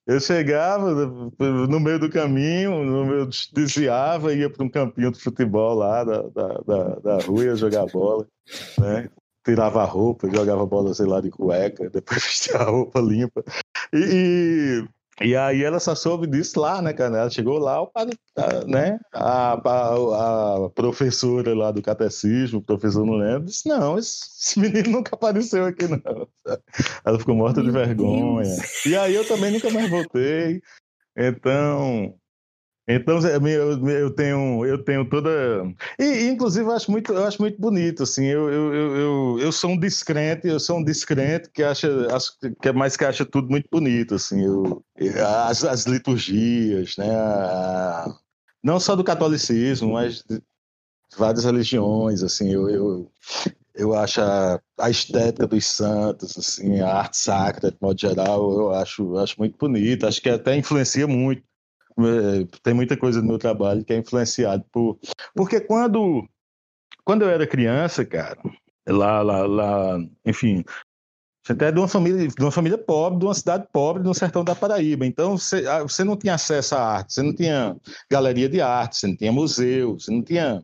eu 0.07 0.20
chegava 0.20 0.95
no 0.95 1.80
meio 1.80 1.99
do 1.99 2.11
caminho, 2.11 2.84
no 2.84 3.07
meio, 3.07 3.28
desviava, 3.53 4.34
ia 4.34 4.51
para 4.51 4.64
um 4.64 4.68
campinho 4.68 5.12
de 5.12 5.20
futebol 5.20 5.74
lá 5.74 6.05
da, 6.05 6.22
da, 6.22 6.49
da, 6.66 6.84
da 6.97 7.18
rua, 7.24 7.45
ia 7.45 7.57
jogar 7.57 7.86
bola, 7.86 8.26
né? 8.78 9.09
tirava 9.45 9.82
a 9.82 9.86
roupa, 9.86 10.28
jogava 10.28 10.66
bola, 10.66 10.93
sei 10.93 11.07
lá, 11.07 11.20
de 11.20 11.30
cueca, 11.30 11.89
depois 11.89 12.22
vestia 12.22 12.57
a 12.57 12.64
roupa 12.64 13.01
limpa. 13.01 13.43
E, 13.95 14.84
e 15.21 15.35
aí 15.35 15.62
ela 15.62 15.81
só 15.81 15.95
soube 15.95 16.27
disso 16.27 16.61
lá, 16.61 16.81
né, 16.81 16.93
cara? 16.93 17.19
Ela 17.19 17.31
chegou 17.31 17.59
lá, 17.59 17.81
o 17.81 17.87
padre, 17.87 18.16
né? 18.66 18.99
A, 19.12 19.55
a, 19.55 20.66
a, 20.66 20.71
professora 20.71 21.55
lá 21.55 21.71
do 21.71 21.83
catecismo, 21.83 22.61
o 22.61 22.62
professor 22.62 23.05
não 23.05 23.14
lembra, 23.14 23.47
disse: 23.47 23.69
não, 23.69 23.99
esse, 23.99 24.21
esse, 24.41 24.61
menino 24.61 24.91
nunca 24.91 25.14
apareceu 25.14 25.64
aqui, 25.64 25.87
não. 25.89 26.29
Ela 27.05 27.19
ficou 27.19 27.35
morta 27.35 27.62
de 27.62 27.71
vergonha. 27.71 28.57
E 28.87 28.97
aí 28.97 29.14
eu 29.14 29.27
também 29.27 29.53
nunca 29.53 29.71
mais 29.71 29.91
voltei. 29.91 30.61
Então, 31.16 32.14
então 32.89 33.18
eu, 33.18 33.89
eu, 33.89 34.11
tenho 34.14 34.64
eu 34.64 34.82
tenho 34.82 35.05
toda 35.09 35.30
e 35.99 36.28
inclusive 36.28 36.64
eu 36.64 36.72
acho 36.72 36.91
muito 36.91 37.12
eu 37.12 37.24
acho 37.24 37.41
muito 37.41 37.61
bonito 37.61 38.03
assim 38.03 38.24
eu, 38.24 38.51
eu, 38.51 38.74
eu, 38.74 39.39
eu 39.41 39.53
sou 39.53 39.72
um 39.72 39.78
descrente 39.78 40.49
eu 40.49 40.59
sou 40.59 40.78
um 40.78 40.82
descrente 40.82 41.51
que 41.51 41.62
acha 41.62 41.89
que 42.62 42.68
é 42.68 42.72
mais 42.72 42.97
que 42.97 43.05
acha 43.05 43.26
tudo 43.26 43.51
muito 43.51 43.68
bonito 43.70 44.14
assim 44.14 44.43
eu, 44.43 44.82
as, 45.47 45.64
as 45.64 45.84
liturgias 45.84 46.97
né 46.97 47.07
não 48.64 48.80
só 48.80 48.97
do 48.97 49.05
catolicismo 49.05 49.93
mas 49.93 50.24
de 50.24 50.41
várias 51.16 51.45
religiões 51.45 52.22
assim 52.22 52.51
eu, 52.51 52.70
eu 52.70 53.12
eu 53.74 53.95
acho 53.95 54.20
a, 54.20 54.61
a, 54.76 54.91
estética 54.91 55.47
dos 55.47 55.64
santos, 55.64 56.36
assim, 56.36 56.80
a 56.80 56.95
arte 56.97 57.16
sacra, 57.16 57.70
de 57.70 57.76
modo 57.80 58.01
geral, 58.01 58.51
eu 58.59 58.74
acho, 58.74 59.16
acho 59.18 59.36
muito 59.39 59.57
bonita. 59.57 60.09
Acho 60.09 60.20
que 60.20 60.28
até 60.28 60.57
influencia 60.57 61.07
muito 61.07 61.45
é, 61.45 61.48
tem 62.63 62.75
muita 62.75 62.97
coisa 62.97 63.21
no 63.21 63.29
meu 63.29 63.39
trabalho 63.39 63.85
que 63.85 63.93
é 63.93 63.97
influenciado 63.97 64.65
por. 64.73 64.99
Porque 65.35 65.61
quando, 65.61 66.27
quando 67.05 67.23
eu 67.23 67.31
era 67.31 67.47
criança, 67.47 68.05
cara, 68.05 68.39
lá, 68.87 69.23
lá, 69.23 69.47
lá, 69.47 69.99
enfim, 70.25 70.65
você 71.45 71.65
é 71.65 71.73
de 71.73 71.79
uma 71.79 71.89
família, 71.89 72.29
de 72.29 72.43
uma 72.43 72.51
família 72.51 72.79
pobre, 72.79 73.19
de 73.19 73.25
uma 73.25 73.35
cidade 73.35 73.67
pobre, 73.73 74.03
no 74.03 74.15
sertão 74.15 74.45
da 74.45 74.55
Paraíba. 74.55 75.07
Então 75.07 75.39
você, 75.39 75.67
ah, 75.67 75.83
você 75.83 76.05
não 76.05 76.17
tinha 76.17 76.35
acesso 76.35 76.75
à 76.75 76.97
arte, 76.97 77.15
você 77.15 77.23
não 77.23 77.35
tinha 77.35 77.77
galeria 78.11 78.49
de 78.49 78.61
arte, 78.61 78.99
você 78.99 79.07
não 79.07 79.17
tinha 79.17 79.33
museu, 79.33 79.99
você 79.99 80.11
não 80.11 80.23
tinha 80.23 80.63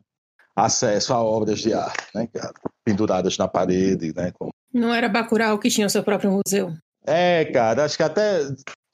acesso 0.55 1.13
a 1.13 1.21
obras 1.21 1.59
de 1.59 1.73
arte, 1.73 2.05
né, 2.13 2.27
cara? 2.27 2.53
Penduradas 2.83 3.37
na 3.37 3.47
parede, 3.47 4.13
né? 4.15 4.31
Como... 4.37 4.51
Não 4.73 4.93
era 4.93 5.09
Bacurau 5.09 5.57
que 5.57 5.69
tinha 5.69 5.87
o 5.87 5.89
seu 5.89 6.03
próprio 6.03 6.31
museu? 6.31 6.71
É, 7.05 7.45
cara, 7.45 7.85
acho 7.85 7.97
que 7.97 8.03
até 8.03 8.41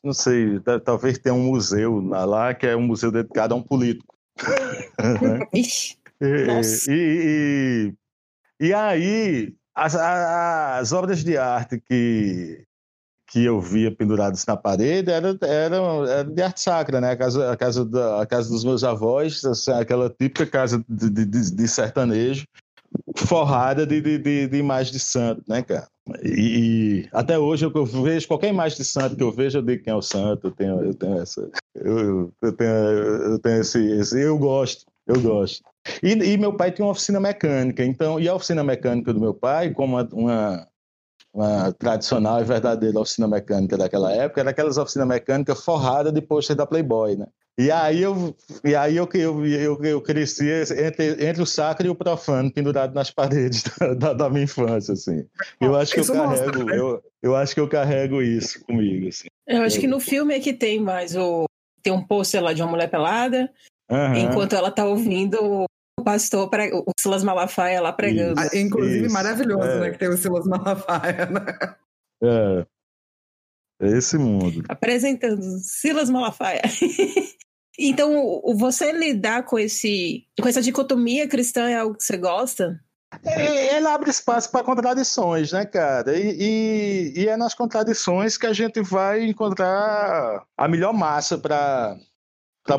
não 0.04 0.14
sei, 0.14 0.60
talvez 0.84 1.20
tenha 1.20 1.36
um 1.36 1.44
museu 1.44 2.00
lá 2.02 2.54
que 2.54 2.66
é 2.66 2.76
um 2.76 2.82
museu 2.82 3.12
dedicado 3.12 3.54
a 3.54 3.58
um 3.58 3.64
político. 3.64 4.16
Ixi, 5.54 5.98
e, 6.20 6.26
e, 6.88 7.94
e, 8.60 8.68
e, 8.68 8.74
aí, 8.74 9.56
as, 9.76 9.96
as 9.96 10.92
obras 10.92 11.24
de 11.24 11.38
arte 11.38 11.80
que, 11.80 12.64
que 13.28 13.44
eu 13.44 13.62
via 13.62 13.96
penduradas 13.96 14.46
na 14.46 14.58
parede 14.58 15.12
eram 15.12 15.38
era, 15.42 15.76
era 15.76 16.24
de 16.24 16.42
arte 16.42 16.62
sacra, 16.62 17.00
né? 17.00 17.12
A 17.12 17.18
casa, 17.18 17.52
a 17.52 17.58
casa, 17.58 17.86
da, 17.86 18.22
a 18.22 18.26
casa 18.26 18.50
dos 18.50 18.64
meus 18.64 18.84
avós, 18.84 19.44
assim, 19.46 19.72
aquela 19.72 20.10
típica 20.10 20.46
casa 20.46 20.84
de, 20.88 21.10
de, 21.10 21.26
de 21.26 21.68
sertanejo, 21.68 22.46
forrada 23.16 23.86
de, 23.86 24.02
de, 24.02 24.18
de, 24.18 24.48
de 24.48 24.58
imagem 24.58 24.94
de 24.94 25.00
santo, 25.00 25.44
né, 25.48 25.62
cara? 25.62 25.88
E, 26.24 27.06
e, 27.06 27.10
até 27.14 27.38
hoje 27.38 27.66
eu 27.66 27.86
vejo 27.86 28.28
qualquer 28.28 28.50
imagem 28.50 28.78
de 28.78 28.86
santo 28.86 29.16
que 29.16 29.24
eu 29.24 29.32
vejo, 29.32 29.60
eu 29.60 29.62
digo 29.62 29.84
quem 29.84 29.94
é 29.94 29.96
o 29.96 30.02
santo, 30.02 30.48
eu 30.48 30.52
tenho, 30.52 30.84
eu 30.84 30.94
tenho 30.94 31.20
essa. 31.20 31.50
Eu, 31.76 32.34
eu 32.42 32.54
tenho, 32.54 32.72
eu 32.72 33.40
tenho 33.40 33.62
esse, 33.62 33.80
esse, 34.00 34.20
Eu 34.20 34.38
gosto, 34.38 34.86
eu 35.08 35.22
gosto. 35.22 35.64
E, 36.04 36.12
e, 36.12 36.38
meu 36.38 36.56
pai 36.56 36.72
tinha 36.72 36.86
uma 36.86 36.92
oficina 36.92 37.20
mecânica, 37.20 37.84
então, 37.84 38.20
e 38.20 38.28
a 38.28 38.36
oficina 38.36 38.64
mecânica 38.64 39.14
do 39.14 39.20
meu 39.20 39.34
pai, 39.34 39.72
como 39.72 39.96
uma, 39.96 40.10
uma, 40.12 40.68
uma 41.34 41.72
tradicional 41.74 42.42
e 42.42 42.44
verdadeira 42.44 43.00
oficina 43.00 43.28
mecânica 43.28 43.78
daquela 43.78 44.12
época, 44.12 44.42
era 44.42 44.50
aquelas 44.50 44.78
oficinas 44.78 45.08
mecânicas 45.08 45.64
forradas 45.64 46.14
de 46.14 46.22
pôster 46.22 46.56
da 46.56 46.66
Playboy, 46.66 47.16
né? 47.16 47.28
E 47.60 47.70
aí 47.70 48.02
eu, 48.02 48.36
e 48.64 48.76
aí 48.76 48.96
eu, 48.96 49.08
eu, 49.14 49.46
eu, 49.46 49.84
eu 49.84 50.02
cresci 50.02 50.50
entre, 50.50 51.28
entre 51.28 51.42
o 51.42 51.46
sacro 51.46 51.86
e 51.86 51.90
o 51.90 51.96
profano 51.96 52.52
pendurado 52.52 52.94
nas 52.94 53.12
paredes 53.12 53.64
da, 53.78 53.94
da, 53.94 54.14
da 54.14 54.30
minha 54.30 54.46
infância, 54.46 54.94
assim. 54.94 55.26
Eu 55.60 55.76
acho 55.76 55.94
que 55.94 56.00
eu 56.00 56.08
carrego, 56.08 56.64
né? 56.64 56.78
eu, 56.78 57.04
eu 57.22 57.36
acho 57.36 57.54
que 57.54 57.60
eu 57.60 57.68
carrego 57.68 58.22
isso 58.22 58.64
comigo, 58.66 59.08
assim. 59.10 59.28
Eu 59.46 59.64
acho 59.64 59.80
que 59.80 59.88
no 59.88 60.00
filme 60.00 60.34
é 60.34 60.40
que 60.40 60.54
tem 60.54 60.80
mais 60.80 61.16
o 61.16 61.46
tem 61.84 61.92
um 61.92 62.02
pôster 62.02 62.42
lá 62.42 62.54
de 62.54 62.62
uma 62.62 62.70
mulher 62.70 62.90
pelada, 62.90 63.52
uhum. 63.90 64.16
enquanto 64.16 64.56
ela 64.56 64.72
tá 64.72 64.86
ouvindo 64.86 65.66
o 66.00 66.04
pastor, 66.04 66.50
o 66.74 66.92
Silas 67.00 67.24
Malafaia 67.24 67.82
lá 67.82 67.92
pregando. 67.92 68.40
Isso, 68.40 68.58
Inclusive, 68.58 69.06
isso, 69.06 69.14
maravilhoso, 69.14 69.68
é. 69.68 69.80
né? 69.80 69.90
Que 69.92 69.98
tem 69.98 70.10
o 70.10 70.18
Silas 70.18 70.46
Malafaia, 70.46 71.26
né? 71.26 71.76
É. 72.24 72.66
É 73.82 73.98
esse 73.98 74.16
mundo. 74.16 74.64
Apresentando 74.70 75.42
Silas 75.60 76.08
Malafaia. 76.08 76.62
então, 77.78 78.40
você 78.56 78.92
lidar 78.92 79.44
com, 79.44 79.58
esse, 79.58 80.28
com 80.40 80.48
essa 80.48 80.62
dicotomia 80.62 81.28
cristã 81.28 81.68
é 81.68 81.78
algo 81.78 81.98
que 81.98 82.04
você 82.04 82.16
gosta? 82.16 82.80
É, 83.26 83.76
ele 83.76 83.88
abre 83.88 84.12
espaço 84.12 84.52
para 84.52 84.64
contradições, 84.64 85.52
né, 85.52 85.66
cara? 85.66 86.16
E, 86.16 86.38
e, 86.40 87.22
e, 87.22 87.28
é 87.28 87.36
nas 87.36 87.56
contradições 87.56 88.38
que 88.38 88.46
a 88.46 88.54
gente 88.54 88.82
vai 88.82 89.26
encontrar 89.26 90.46
a 90.56 90.68
melhor 90.68 90.94
massa 90.94 91.38
para 91.38 91.98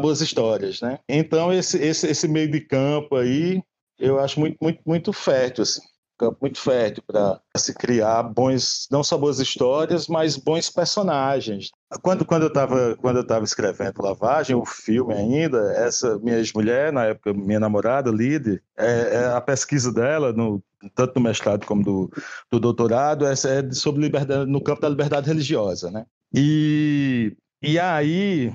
boas 0.01 0.21
histórias, 0.21 0.81
né? 0.81 1.01
Então, 1.09 1.53
esse, 1.53 1.77
esse, 1.79 2.07
esse 2.07 2.29
meio 2.29 2.51
de 2.51 2.61
campo 2.61 3.17
aí, 3.17 3.61
eu 3.99 4.21
acho 4.21 4.39
muito, 4.39 4.57
muito, 4.63 4.81
muito 4.87 5.13
fértil, 5.13 5.63
assim 5.65 5.83
campo 6.23 6.39
muito 6.41 6.61
fértil 6.61 7.03
para 7.05 7.41
se 7.57 7.75
criar 7.75 8.23
bons, 8.23 8.87
não 8.91 9.03
só 9.03 9.19
boas 9.19 9.41
histórias, 9.41 10.07
mas 10.07 10.37
bons 10.37 10.71
personagens. 10.71 11.71
Quando, 12.01 12.25
quando 12.25 12.45
eu 12.45 13.23
estava 13.23 13.45
escrevendo 13.45 14.03
Lavagem, 14.03 14.55
o 14.55 14.65
filme 14.65 15.13
ainda, 15.13 15.73
essa 15.73 16.19
minha 16.21 16.37
ex-mulher, 16.37 16.93
na 16.93 17.07
época 17.07 17.35
minha 17.35 17.59
namorada, 17.59 18.11
Lide, 18.11 18.63
é, 18.79 19.15
é, 19.15 19.25
a 19.27 19.41
pesquisa 19.41 19.93
dela, 19.93 20.33
no, 20.33 20.63
tanto 20.95 21.17
no 21.17 21.23
mestrado 21.23 21.67
como 21.67 21.83
do, 21.83 22.11
do 22.51 22.61
doutorado, 22.61 23.27
é 23.27 23.35
sobre 23.73 24.03
liberdade, 24.03 24.49
no 24.49 24.63
campo 24.63 24.81
da 24.81 24.89
liberdade 24.89 25.29
religiosa, 25.29 25.91
né? 25.91 26.07
E, 26.33 27.37
e 27.61 27.79
aí 27.79 28.53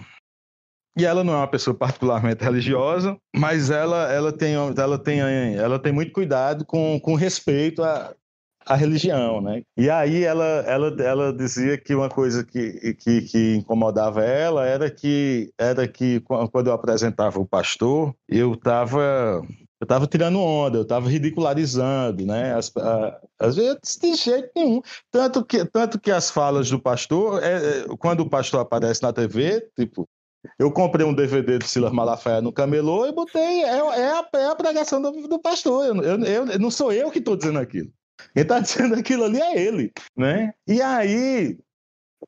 e 0.97 1.05
ela 1.05 1.23
não 1.23 1.33
é 1.33 1.37
uma 1.37 1.47
pessoa 1.47 1.75
particularmente 1.75 2.43
religiosa, 2.43 3.17
mas 3.35 3.69
ela, 3.69 4.11
ela, 4.11 4.31
tem, 4.31 4.55
ela, 4.55 4.97
tem, 4.97 5.19
ela 5.55 5.79
tem 5.79 5.91
muito 5.91 6.11
cuidado 6.11 6.65
com, 6.65 6.99
com 6.99 7.13
respeito 7.13 7.83
à, 7.83 8.15
à 8.65 8.75
religião, 8.75 9.39
né? 9.39 9.61
E 9.77 9.89
aí 9.89 10.23
ela, 10.23 10.43
ela, 10.43 10.95
ela 11.01 11.33
dizia 11.33 11.77
que 11.77 11.93
uma 11.93 12.09
coisa 12.09 12.43
que, 12.43 12.95
que, 12.95 13.21
que 13.21 13.55
incomodava 13.55 14.23
ela 14.23 14.65
era 14.65 14.89
que, 14.89 15.51
era 15.57 15.87
que 15.87 16.19
quando 16.51 16.67
eu 16.67 16.73
apresentava 16.73 17.39
o 17.39 17.47
pastor, 17.47 18.15
eu 18.27 18.53
estava 18.53 19.41
eu 19.79 19.85
estava 19.85 20.07
tirando 20.07 20.39
onda, 20.39 20.79
eu 20.79 20.81
estava 20.81 21.07
ridicularizando, 21.07 22.25
né? 22.25 22.55
As, 22.55 22.75
a, 22.75 23.21
às 23.39 23.55
vezes 23.55 23.77
de 24.01 24.15
jeito 24.15 24.49
nenhum. 24.55 24.81
Tanto 25.11 25.45
que, 25.45 25.63
tanto 25.65 25.99
que 25.99 26.09
as 26.09 26.31
falas 26.31 26.67
do 26.71 26.79
pastor, 26.79 27.43
é, 27.43 27.81
é 27.81 27.85
quando 27.99 28.21
o 28.21 28.29
pastor 28.29 28.61
aparece 28.61 29.03
na 29.03 29.13
TV, 29.13 29.69
tipo, 29.77 30.07
eu 30.57 30.71
comprei 30.71 31.05
um 31.05 31.13
DVD 31.13 31.57
do 31.57 31.67
Silas 31.67 31.91
Malafaia 31.91 32.41
no 32.41 32.51
camelô 32.51 33.05
e 33.07 33.11
botei. 33.11 33.63
É, 33.63 33.77
é, 33.77 34.11
a, 34.11 34.29
é 34.35 34.45
a 34.47 34.55
pregação 34.55 35.01
do, 35.01 35.27
do 35.27 35.39
pastor. 35.39 35.85
Eu, 35.85 36.03
eu, 36.03 36.23
eu, 36.23 36.59
não 36.59 36.71
sou 36.71 36.91
eu 36.91 37.11
que 37.11 37.19
estou 37.19 37.35
dizendo 37.35 37.59
aquilo. 37.59 37.91
Quem 38.33 38.43
está 38.43 38.59
dizendo 38.61 38.95
aquilo 38.95 39.25
ali 39.25 39.39
é 39.39 39.61
ele. 39.61 39.91
Né? 40.15 40.53
E 40.67 40.81
aí. 40.81 41.57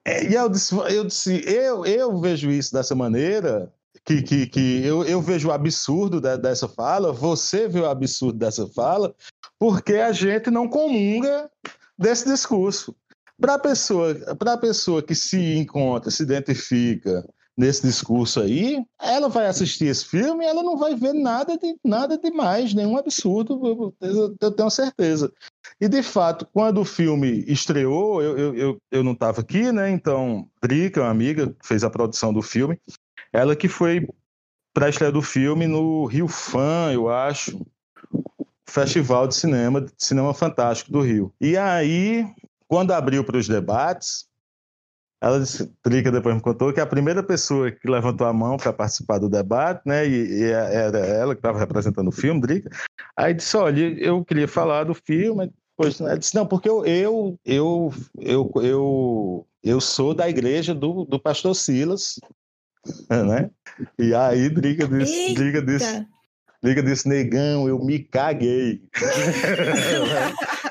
É, 0.05 0.29
e 0.29 0.35
eu 0.35 0.47
disse, 0.47 0.75
eu, 0.75 1.03
disse 1.03 1.43
eu, 1.47 1.85
eu 1.85 2.21
vejo 2.21 2.51
isso 2.51 2.71
dessa 2.71 2.93
maneira, 2.93 3.73
que, 4.05 4.21
que, 4.21 4.47
que 4.47 4.85
eu, 4.85 5.03
eu 5.03 5.19
vejo 5.19 5.49
o 5.49 5.51
absurdo 5.51 6.21
de, 6.21 6.37
dessa 6.37 6.67
fala, 6.67 7.11
você 7.11 7.67
vê 7.67 7.79
o 7.79 7.89
absurdo 7.89 8.37
dessa 8.37 8.67
fala, 8.67 9.13
porque 9.57 9.95
a 9.95 10.11
gente 10.11 10.51
não 10.51 10.67
comunga 10.67 11.49
desse 11.97 12.25
discurso. 12.25 12.95
Para 13.39 13.55
a 13.55 13.59
pessoa, 13.59 14.15
pessoa 14.61 15.01
que 15.01 15.15
se 15.15 15.55
encontra, 15.55 16.11
se 16.11 16.23
identifica 16.23 17.25
nesse 17.59 17.81
discurso 17.85 18.39
aí, 18.39 18.81
ela 19.01 19.27
vai 19.27 19.45
assistir 19.45 19.87
esse 19.87 20.05
filme 20.05 20.45
e 20.45 20.47
ela 20.47 20.63
não 20.63 20.77
vai 20.77 20.95
ver 20.95 21.13
nada 21.13 21.57
de 21.57 21.75
nada 21.83 22.17
demais, 22.17 22.73
nenhum 22.73 22.97
absurdo, 22.97 23.93
eu, 23.99 24.51
tenho 24.51 24.69
certeza. 24.69 25.29
E 25.81 25.89
de 25.89 26.01
fato, 26.01 26.47
quando 26.53 26.79
o 26.79 26.85
filme 26.85 27.43
estreou, 27.47 28.21
eu, 28.21 28.55
eu, 28.55 28.77
eu, 28.89 29.03
não 29.03 29.11
estava 29.11 29.41
aqui, 29.41 29.73
né? 29.73 29.89
Então, 29.89 30.49
Drica, 30.63 31.01
uma 31.01 31.09
amiga, 31.09 31.53
fez 31.61 31.83
a 31.83 31.89
produção 31.89 32.31
do 32.31 32.41
filme, 32.41 32.79
ela 33.33 33.57
que 33.57 33.67
foi 33.67 34.07
para 34.73 34.85
a 34.85 34.89
estreia 34.89 35.11
do 35.11 35.21
filme 35.21 35.67
no 35.67 36.05
Rio 36.05 36.29
Fan, 36.29 36.93
eu 36.93 37.09
acho, 37.09 37.59
Festival 38.69 39.27
de 39.27 39.35
Cinema, 39.35 39.81
de 39.81 39.91
Cinema 39.97 40.33
Fantástico 40.33 40.93
do 40.93 41.01
Rio. 41.01 41.33
E 41.41 41.57
aí, 41.57 42.25
quando 42.69 42.93
abriu 42.93 43.21
para 43.21 43.37
os 43.37 43.49
debates, 43.49 44.28
ela 45.21 45.39
disse, 45.39 45.67
Trica 45.83 46.11
depois 46.11 46.33
me 46.35 46.41
contou 46.41 46.71
que 46.71 46.79
a 46.79 46.85
primeira 46.85 47.21
pessoa 47.21 47.71
que 47.71 47.89
levantou 47.89 48.25
a 48.25 48.33
mão 48.33 48.55
para 48.55 48.71
participar 48.71 49.19
do 49.19 49.29
debate, 49.29 49.81
né, 49.85 50.07
e, 50.07 50.39
e 50.39 50.43
era 50.43 50.99
ela 50.99 51.35
que 51.35 51.39
estava 51.39 51.59
representando 51.59 52.07
o 52.07 52.11
filme, 52.11 52.39
Drica, 52.39 52.69
aí 53.17 53.33
disse, 53.33 53.57
olha, 53.57 53.81
eu 53.99 54.23
queria 54.23 54.47
falar 54.47 54.85
do 54.85 54.93
filme, 54.93 55.51
depois, 55.77 55.99
né, 55.99 56.17
disse, 56.17 56.35
não, 56.35 56.45
porque 56.45 56.69
eu, 56.69 56.85
eu, 56.85 57.37
eu, 57.45 57.93
eu, 58.17 58.51
eu, 58.63 59.47
eu 59.61 59.81
sou 59.81 60.13
da 60.13 60.29
igreja 60.29 60.73
do, 60.73 61.03
do 61.03 61.19
pastor 61.19 61.53
Silas, 61.53 62.19
né, 63.09 63.49
e 63.97 64.13
aí 64.13 64.49
Drica 64.49 64.87
disse, 64.87 65.33
Drica 65.33 65.61
disse, 65.61 66.07
Drica 66.63 66.81
disse, 66.81 67.07
negão, 67.07 67.67
eu 67.67 67.77
me 67.83 67.99
caguei. 67.99 68.81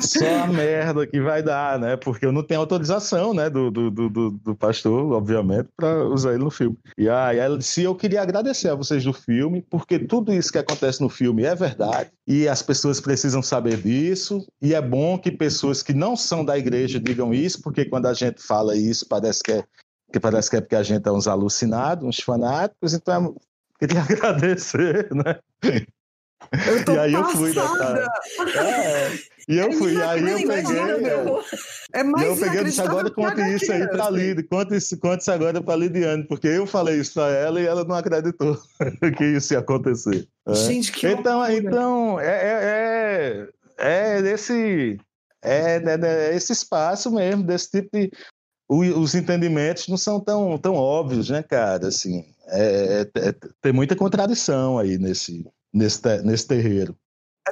só 0.00 0.44
a 0.44 0.46
merda 0.46 1.06
que 1.06 1.20
vai 1.20 1.42
dar, 1.42 1.78
né? 1.78 1.96
Porque 1.96 2.26
eu 2.26 2.32
não 2.32 2.42
tenho 2.42 2.60
autorização, 2.60 3.32
né, 3.32 3.48
do, 3.48 3.70
do, 3.70 3.90
do, 3.90 4.30
do 4.30 4.56
pastor, 4.56 5.12
obviamente, 5.12 5.68
para 5.76 6.04
usar 6.04 6.34
ele 6.34 6.44
no 6.44 6.50
filme. 6.50 6.76
E 6.98 7.08
aí 7.08 7.38
disse: 7.58 7.82
eu 7.82 7.94
queria 7.94 8.22
agradecer 8.22 8.68
a 8.68 8.74
vocês 8.74 9.04
do 9.04 9.12
filme, 9.12 9.64
porque 9.70 9.98
tudo 9.98 10.32
isso 10.32 10.52
que 10.52 10.58
acontece 10.58 11.00
no 11.00 11.08
filme 11.08 11.44
é 11.44 11.54
verdade 11.54 12.10
e 12.26 12.48
as 12.48 12.62
pessoas 12.62 13.00
precisam 13.00 13.42
saber 13.42 13.76
disso. 13.76 14.46
E 14.60 14.74
é 14.74 14.80
bom 14.80 15.18
que 15.18 15.30
pessoas 15.30 15.82
que 15.82 15.92
não 15.92 16.16
são 16.16 16.44
da 16.44 16.58
igreja 16.58 16.98
digam 16.98 17.32
isso, 17.32 17.62
porque 17.62 17.84
quando 17.84 18.06
a 18.06 18.14
gente 18.14 18.42
fala 18.42 18.76
isso, 18.76 19.06
parece 19.08 19.42
que 19.42 19.52
é, 19.52 19.64
que 20.12 20.20
parece 20.20 20.50
que 20.50 20.56
é 20.56 20.60
porque 20.60 20.76
a 20.76 20.82
gente 20.82 21.06
é 21.08 21.12
uns 21.12 21.28
alucinados, 21.28 22.06
uns 22.06 22.20
fanáticos. 22.20 22.94
Então, 22.94 23.24
eu 23.24 23.36
queria 23.78 24.02
agradecer, 24.02 25.08
né? 25.12 25.38
Eu 26.66 26.84
tô 26.84 26.92
e 26.92 26.98
aí 26.98 27.12
passada. 27.12 27.30
eu 27.30 27.36
fui, 27.36 27.54
né, 27.54 28.60
É, 28.60 29.18
e 29.46 29.58
eu 29.58 29.72
fui, 29.72 30.00
aí 30.02 30.20
eu 30.20 30.48
peguei. 30.48 30.78
É, 31.92 32.00
é 32.00 32.02
mais 32.02 32.26
eu 32.26 32.36
peguei 32.36 32.64
disse: 32.64 32.80
agora 32.80 33.10
conte 33.10 33.40
isso 33.54 33.70
aí 33.70 33.86
pra 33.88 34.08
Lid, 34.08 34.42
conte 34.44 34.74
isso, 34.76 34.98
conte 34.98 35.20
isso 35.20 35.32
agora 35.32 35.62
pra 35.62 35.76
Lidiane, 35.76 36.24
porque 36.24 36.48
eu 36.48 36.66
falei 36.66 37.00
isso 37.00 37.14
pra 37.14 37.28
ela 37.30 37.60
e 37.60 37.66
ela 37.66 37.84
não 37.84 37.94
acreditou 37.94 38.58
que 39.16 39.24
isso 39.24 39.52
ia 39.52 39.58
acontecer. 39.58 40.26
É. 40.46 40.54
Gente, 40.54 40.92
que 40.92 41.06
Então, 41.08 41.40
loucura. 41.40 41.58
então 41.58 42.20
é, 42.20 43.48
é, 43.78 44.18
é, 44.18 44.32
esse. 44.32 44.98
É, 45.42 45.76
é, 45.76 46.30
é, 46.30 46.34
esse 46.34 46.52
espaço 46.52 47.10
mesmo, 47.10 47.42
desse 47.42 47.70
tipo 47.70 47.90
de. 47.92 48.10
Os 48.66 49.14
entendimentos 49.14 49.88
não 49.88 49.98
são 49.98 50.18
tão, 50.18 50.56
tão 50.56 50.74
óbvios, 50.74 51.28
né, 51.28 51.42
cara? 51.42 51.88
Assim, 51.88 52.24
é, 52.46 53.06
é, 53.14 53.28
é 53.28 53.34
tem 53.60 53.74
muita 53.74 53.94
contradição 53.94 54.78
aí 54.78 54.96
nesse, 54.96 55.46
nesse, 55.70 56.00
nesse 56.22 56.46
terreiro 56.46 56.96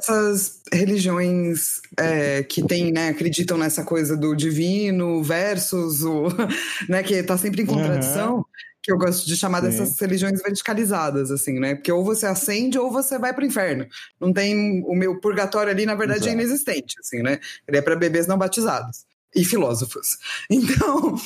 essas 0.02 0.60
religiões 0.72 1.80
é, 1.96 2.42
que 2.42 2.66
tem, 2.66 2.92
né, 2.92 3.08
acreditam 3.08 3.56
nessa 3.56 3.84
coisa 3.84 4.16
do 4.16 4.34
divino 4.34 5.22
versus 5.22 6.02
o, 6.02 6.24
né, 6.88 7.02
que 7.02 7.14
está 7.14 7.38
sempre 7.38 7.62
em 7.62 7.66
contradição, 7.66 8.38
uhum. 8.38 8.44
que 8.82 8.92
eu 8.92 8.98
gosto 8.98 9.26
de 9.26 9.36
chamar 9.36 9.60
Sim. 9.60 9.66
dessas 9.66 9.98
religiões 9.98 10.42
verticalizadas, 10.42 11.30
assim, 11.30 11.60
né, 11.60 11.76
porque 11.76 11.92
ou 11.92 12.04
você 12.04 12.26
acende 12.26 12.78
ou 12.78 12.90
você 12.90 13.18
vai 13.18 13.32
para 13.32 13.44
o 13.44 13.46
inferno. 13.46 13.86
Não 14.20 14.32
tem 14.32 14.82
o 14.84 14.94
meu 14.94 15.20
purgatório 15.20 15.70
ali, 15.70 15.86
na 15.86 15.94
verdade, 15.94 16.20
é 16.20 16.32
Exato. 16.32 16.40
é 16.40 16.44
inexistente, 16.44 16.96
assim, 16.98 17.22
né? 17.22 17.38
Ele 17.68 17.78
é 17.78 17.82
para 17.82 17.94
bebês 17.94 18.26
não 18.26 18.36
batizados 18.36 19.06
e 19.34 19.44
filósofos. 19.44 20.18
Então, 20.50 21.16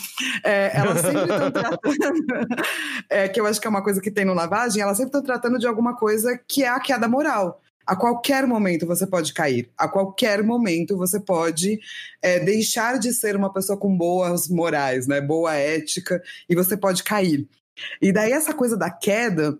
é, 0.44 0.70
elas 0.76 1.00
sempre 1.00 1.22
estão 1.22 1.50
tratando, 1.50 2.26
é, 3.10 3.28
que 3.28 3.40
eu 3.40 3.46
acho 3.46 3.60
que 3.60 3.66
é 3.66 3.70
uma 3.70 3.82
coisa 3.82 4.00
que 4.00 4.10
tem 4.10 4.24
no 4.24 4.34
lavagem, 4.34 4.80
elas 4.80 4.96
sempre 4.96 5.08
estão 5.08 5.22
tratando 5.22 5.58
de 5.58 5.66
alguma 5.66 5.96
coisa 5.96 6.38
que 6.46 6.62
é 6.62 6.68
a 6.68 6.78
queda 6.78 7.08
moral. 7.08 7.60
A 7.86 7.94
qualquer 7.94 8.46
momento 8.46 8.86
você 8.86 9.06
pode 9.06 9.32
cair, 9.32 9.70
a 9.78 9.88
qualquer 9.88 10.42
momento 10.42 10.96
você 10.96 11.20
pode 11.20 11.78
é, 12.20 12.40
deixar 12.40 12.98
de 12.98 13.12
ser 13.12 13.36
uma 13.36 13.52
pessoa 13.52 13.78
com 13.78 13.96
boas 13.96 14.48
morais, 14.48 15.06
né, 15.06 15.20
boa 15.20 15.54
ética, 15.54 16.20
e 16.48 16.54
você 16.54 16.76
pode 16.76 17.04
cair. 17.04 17.48
E 18.00 18.12
daí 18.12 18.32
essa 18.32 18.54
coisa 18.54 18.76
da 18.76 18.90
queda 18.90 19.58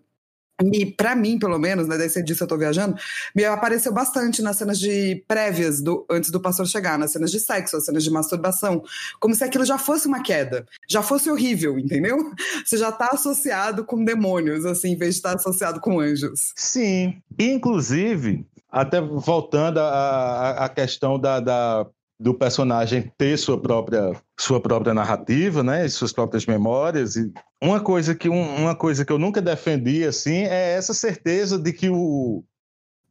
me, 0.62 0.86
para 0.86 1.14
mim, 1.14 1.38
pelo 1.38 1.58
menos, 1.58 1.86
né, 1.86 1.98
daí 1.98 2.08
você 2.08 2.24
eu 2.26 2.46
tô 2.46 2.56
viajando, 2.56 2.96
me 3.34 3.44
apareceu 3.44 3.92
bastante 3.92 4.42
nas 4.42 4.56
cenas 4.56 4.78
de 4.78 5.22
prévias 5.28 5.80
do 5.80 6.06
antes 6.10 6.30
do 6.30 6.40
pastor 6.40 6.66
chegar, 6.66 6.98
nas 6.98 7.12
cenas 7.12 7.30
de 7.30 7.40
sexo, 7.40 7.76
nas 7.76 7.84
cenas 7.84 8.04
de 8.04 8.10
masturbação, 8.10 8.82
como 9.20 9.34
se 9.34 9.44
aquilo 9.44 9.64
já 9.64 9.78
fosse 9.78 10.06
uma 10.06 10.22
queda, 10.22 10.66
já 10.88 11.02
fosse 11.02 11.30
horrível, 11.30 11.78
entendeu? 11.78 12.16
Você 12.64 12.76
já 12.76 12.90
tá 12.90 13.10
associado 13.12 13.84
com 13.84 14.04
demônios, 14.04 14.64
assim, 14.64 14.92
em 14.92 14.96
vez 14.96 15.14
de 15.14 15.18
estar 15.18 15.34
associado 15.34 15.80
com 15.80 16.00
anjos. 16.00 16.52
Sim, 16.56 17.20
inclusive, 17.38 18.46
até 18.70 19.00
voltando 19.00 19.78
à 19.78 20.70
questão 20.74 21.18
da, 21.18 21.40
da 21.40 21.86
do 22.18 22.32
personagem 22.32 23.12
ter 23.18 23.36
sua 23.36 23.60
própria 23.60 24.12
sua 24.38 24.60
própria 24.60 24.94
narrativa, 24.94 25.62
né, 25.62 25.86
suas 25.88 26.12
próprias 26.12 26.46
memórias 26.46 27.16
e 27.16 27.32
uma 27.62 27.80
coisa 27.80 28.14
que 28.14 28.28
uma 28.28 28.74
coisa 28.74 29.04
que 29.04 29.12
eu 29.12 29.18
nunca 29.18 29.42
defendi 29.42 30.04
assim 30.04 30.44
é 30.44 30.72
essa 30.72 30.94
certeza 30.94 31.58
de 31.58 31.72
que 31.72 31.90
o 31.90 32.42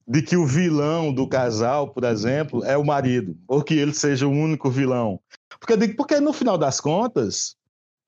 de 0.08 0.22
que 0.22 0.38
o 0.38 0.46
vilão 0.46 1.12
do 1.12 1.28
casal, 1.28 1.90
por 1.90 2.04
exemplo, 2.04 2.64
é 2.64 2.78
o 2.78 2.86
marido, 2.86 3.36
ou 3.48 3.64
que 3.64 3.74
ele 3.74 3.94
seja 3.94 4.28
o 4.28 4.32
único 4.32 4.70
vilão. 4.70 5.20
Porque 5.60 5.76
porque 5.94 6.20
no 6.20 6.32
final 6.32 6.58
das 6.58 6.80
contas, 6.80 7.56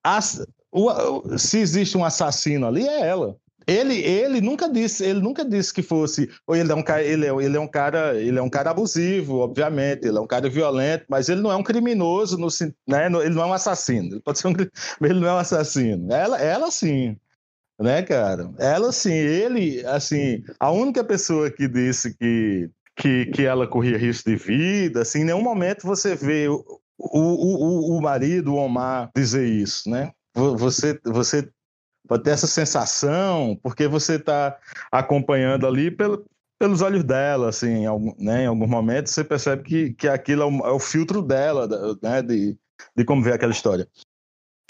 as, 0.04 0.45
o, 0.72 1.38
se 1.38 1.58
existe 1.58 1.98
um 1.98 2.06
assassino 2.06 2.68
ali 2.68 2.88
é 2.88 3.08
ela. 3.08 3.36
Ele, 3.68 3.95
ele 3.95 4.39
nunca 4.39 4.70
disse, 4.70 5.03
ele 5.03 5.20
nunca 5.20 5.43
disse 5.43 5.74
que 5.74 5.84
fosse, 5.84 6.30
ou 6.47 6.55
ele 6.55 6.72
é 6.72 6.76
um 6.76 6.82
cara, 6.82 7.03
ele 7.03 7.26
é, 7.26 7.30
ele 7.30 7.57
é 7.57 7.59
um 7.59 7.68
cara, 7.68 8.15
ele 8.15 8.39
é 8.39 8.41
um 8.41 8.49
cara 8.49 8.72
abusivo, 8.72 9.39
obviamente, 9.39 10.07
ele 10.07 10.18
é 10.18 10.22
um 10.22 10.28
cara 10.28 10.49
violento, 10.49 11.05
mas 11.09 11.28
ele 11.28 11.41
não 11.41 11.51
é 11.51 11.55
um 11.57 11.63
criminoso, 11.63 12.38
no, 12.38 12.47
né? 12.88 13.07
ele 13.07 13.36
não 13.36 13.43
é 13.43 13.45
um 13.47 13.53
assassino. 13.53 14.15
Ele 14.15 14.22
pode 14.24 14.39
ser 14.39 14.47
um, 14.47 14.53
ele 15.01 15.20
não 15.20 15.28
é 15.28 15.34
um 15.34 15.38
assassino. 15.38 16.13
Ela, 16.13 16.41
ela 16.41 16.72
sim, 16.72 17.18
né, 17.78 18.01
cara? 18.03 18.49
Ela 18.57 18.93
sim, 18.93 19.11
ele, 19.11 19.86
assim, 19.86 20.43
a 20.59 20.72
única 20.72 21.03
pessoa 21.03 21.51
que 21.51 21.68
disse 21.68 22.18
que 22.18 22.70
que, 22.97 23.28
que 23.28 23.45
ela 23.45 23.68
corria 23.68 23.95
risco 23.97 24.28
de 24.28 24.36
vida, 24.36 25.03
assim, 25.03 25.20
em 25.20 25.26
nenhum 25.26 25.43
momento 25.43 25.86
você 25.86 26.15
vê 26.15 26.47
o, 26.47 26.65
o, 26.97 27.20
o, 27.20 27.97
o 27.97 28.01
marido, 28.01 28.55
o 28.55 28.57
Omar, 28.57 29.11
dizer 29.15 29.47
isso, 29.47 29.88
né? 29.88 30.11
Você, 30.34 30.99
você 31.05 31.47
pode 32.08 32.24
ter 32.24 32.32
essa 32.32 32.47
sensação, 32.47 33.60
porque 33.62 33.88
você 33.88 34.16
está 34.16 34.58
acompanhando 34.91 35.68
ali 35.68 35.91
pelo, 35.91 36.26
pelos 36.60 36.82
olhos 36.82 37.03
dela, 37.03 37.49
assim, 37.49 37.86
né, 38.18 38.43
em 38.43 38.47
algum 38.47 38.68
momento 38.68 39.10
você 39.10 39.24
percebe 39.24 39.64
que, 39.64 39.93
que 39.93 40.08
aquilo 40.08 40.43
é 40.43 40.45
o, 40.45 40.68
é 40.68 40.72
o 40.72 40.80
filtro 40.80 41.22
dela, 41.22 41.68
né, 42.01 42.22
de, 42.22 42.58
de 42.95 43.05
como 43.05 43.22
ver 43.22 43.34
aquela 43.34 43.51
história. 43.51 43.88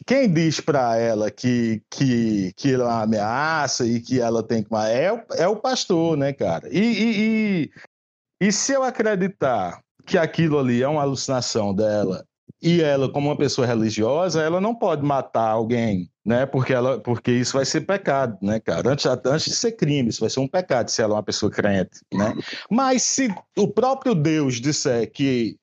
Quem 0.05 0.31
diz 0.31 0.59
para 0.59 0.97
ela 0.97 1.31
que, 1.31 1.81
que, 1.89 2.53
que 2.55 2.73
ela 2.73 2.83
é 2.83 2.87
uma 2.87 3.01
ameaça 3.01 3.85
e 3.85 3.99
que 3.99 4.19
ela 4.19 4.43
tem 4.43 4.63
que. 4.63 4.69
É, 4.75 5.25
é 5.37 5.47
o 5.47 5.55
pastor, 5.55 6.15
né, 6.15 6.31
cara? 6.33 6.69
E, 6.71 6.79
e, 6.79 7.19
e, 7.19 8.47
e 8.47 8.51
se 8.51 8.73
eu 8.73 8.83
acreditar 8.83 9.81
que 10.05 10.17
aquilo 10.17 10.59
ali 10.59 10.83
é 10.83 10.87
uma 10.87 11.01
alucinação 11.01 11.73
dela 11.73 12.23
e 12.61 12.81
ela, 12.81 13.11
como 13.11 13.29
uma 13.29 13.37
pessoa 13.37 13.65
religiosa, 13.65 14.41
ela 14.41 14.61
não 14.61 14.73
pode 14.73 15.03
matar 15.03 15.49
alguém, 15.49 16.09
né? 16.27 16.45
Porque, 16.45 16.73
ela, 16.73 16.99
porque 16.99 17.31
isso 17.31 17.53
vai 17.53 17.63
ser 17.63 17.81
pecado, 17.81 18.37
né, 18.41 18.59
cara? 18.59 18.91
Antes, 18.91 19.05
antes 19.05 19.45
de 19.45 19.55
ser 19.55 19.71
crime, 19.71 20.09
isso 20.09 20.19
vai 20.19 20.29
ser 20.29 20.41
um 20.41 20.47
pecado 20.47 20.91
se 20.91 21.01
ela 21.01 21.13
é 21.13 21.15
uma 21.15 21.23
pessoa 21.23 21.49
crente, 21.49 22.01
né? 22.13 22.35
Mas 22.69 23.01
se 23.03 23.33
o 23.57 23.65
próprio 23.65 24.13
Deus 24.13 24.59
disser 24.59 25.09
que 25.09 25.57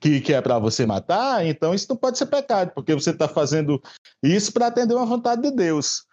que, 0.00 0.18
que 0.22 0.32
é 0.32 0.40
para 0.40 0.58
você 0.58 0.86
matar, 0.86 1.44
então 1.44 1.74
isso 1.74 1.86
não 1.90 1.96
pode 1.96 2.16
ser 2.16 2.24
pecado, 2.24 2.72
porque 2.74 2.94
você 2.94 3.10
está 3.10 3.28
fazendo 3.28 3.78
isso 4.22 4.50
para 4.50 4.68
atender 4.68 4.94
uma 4.94 5.04
vontade 5.04 5.42
de 5.42 5.50
Deus. 5.50 6.06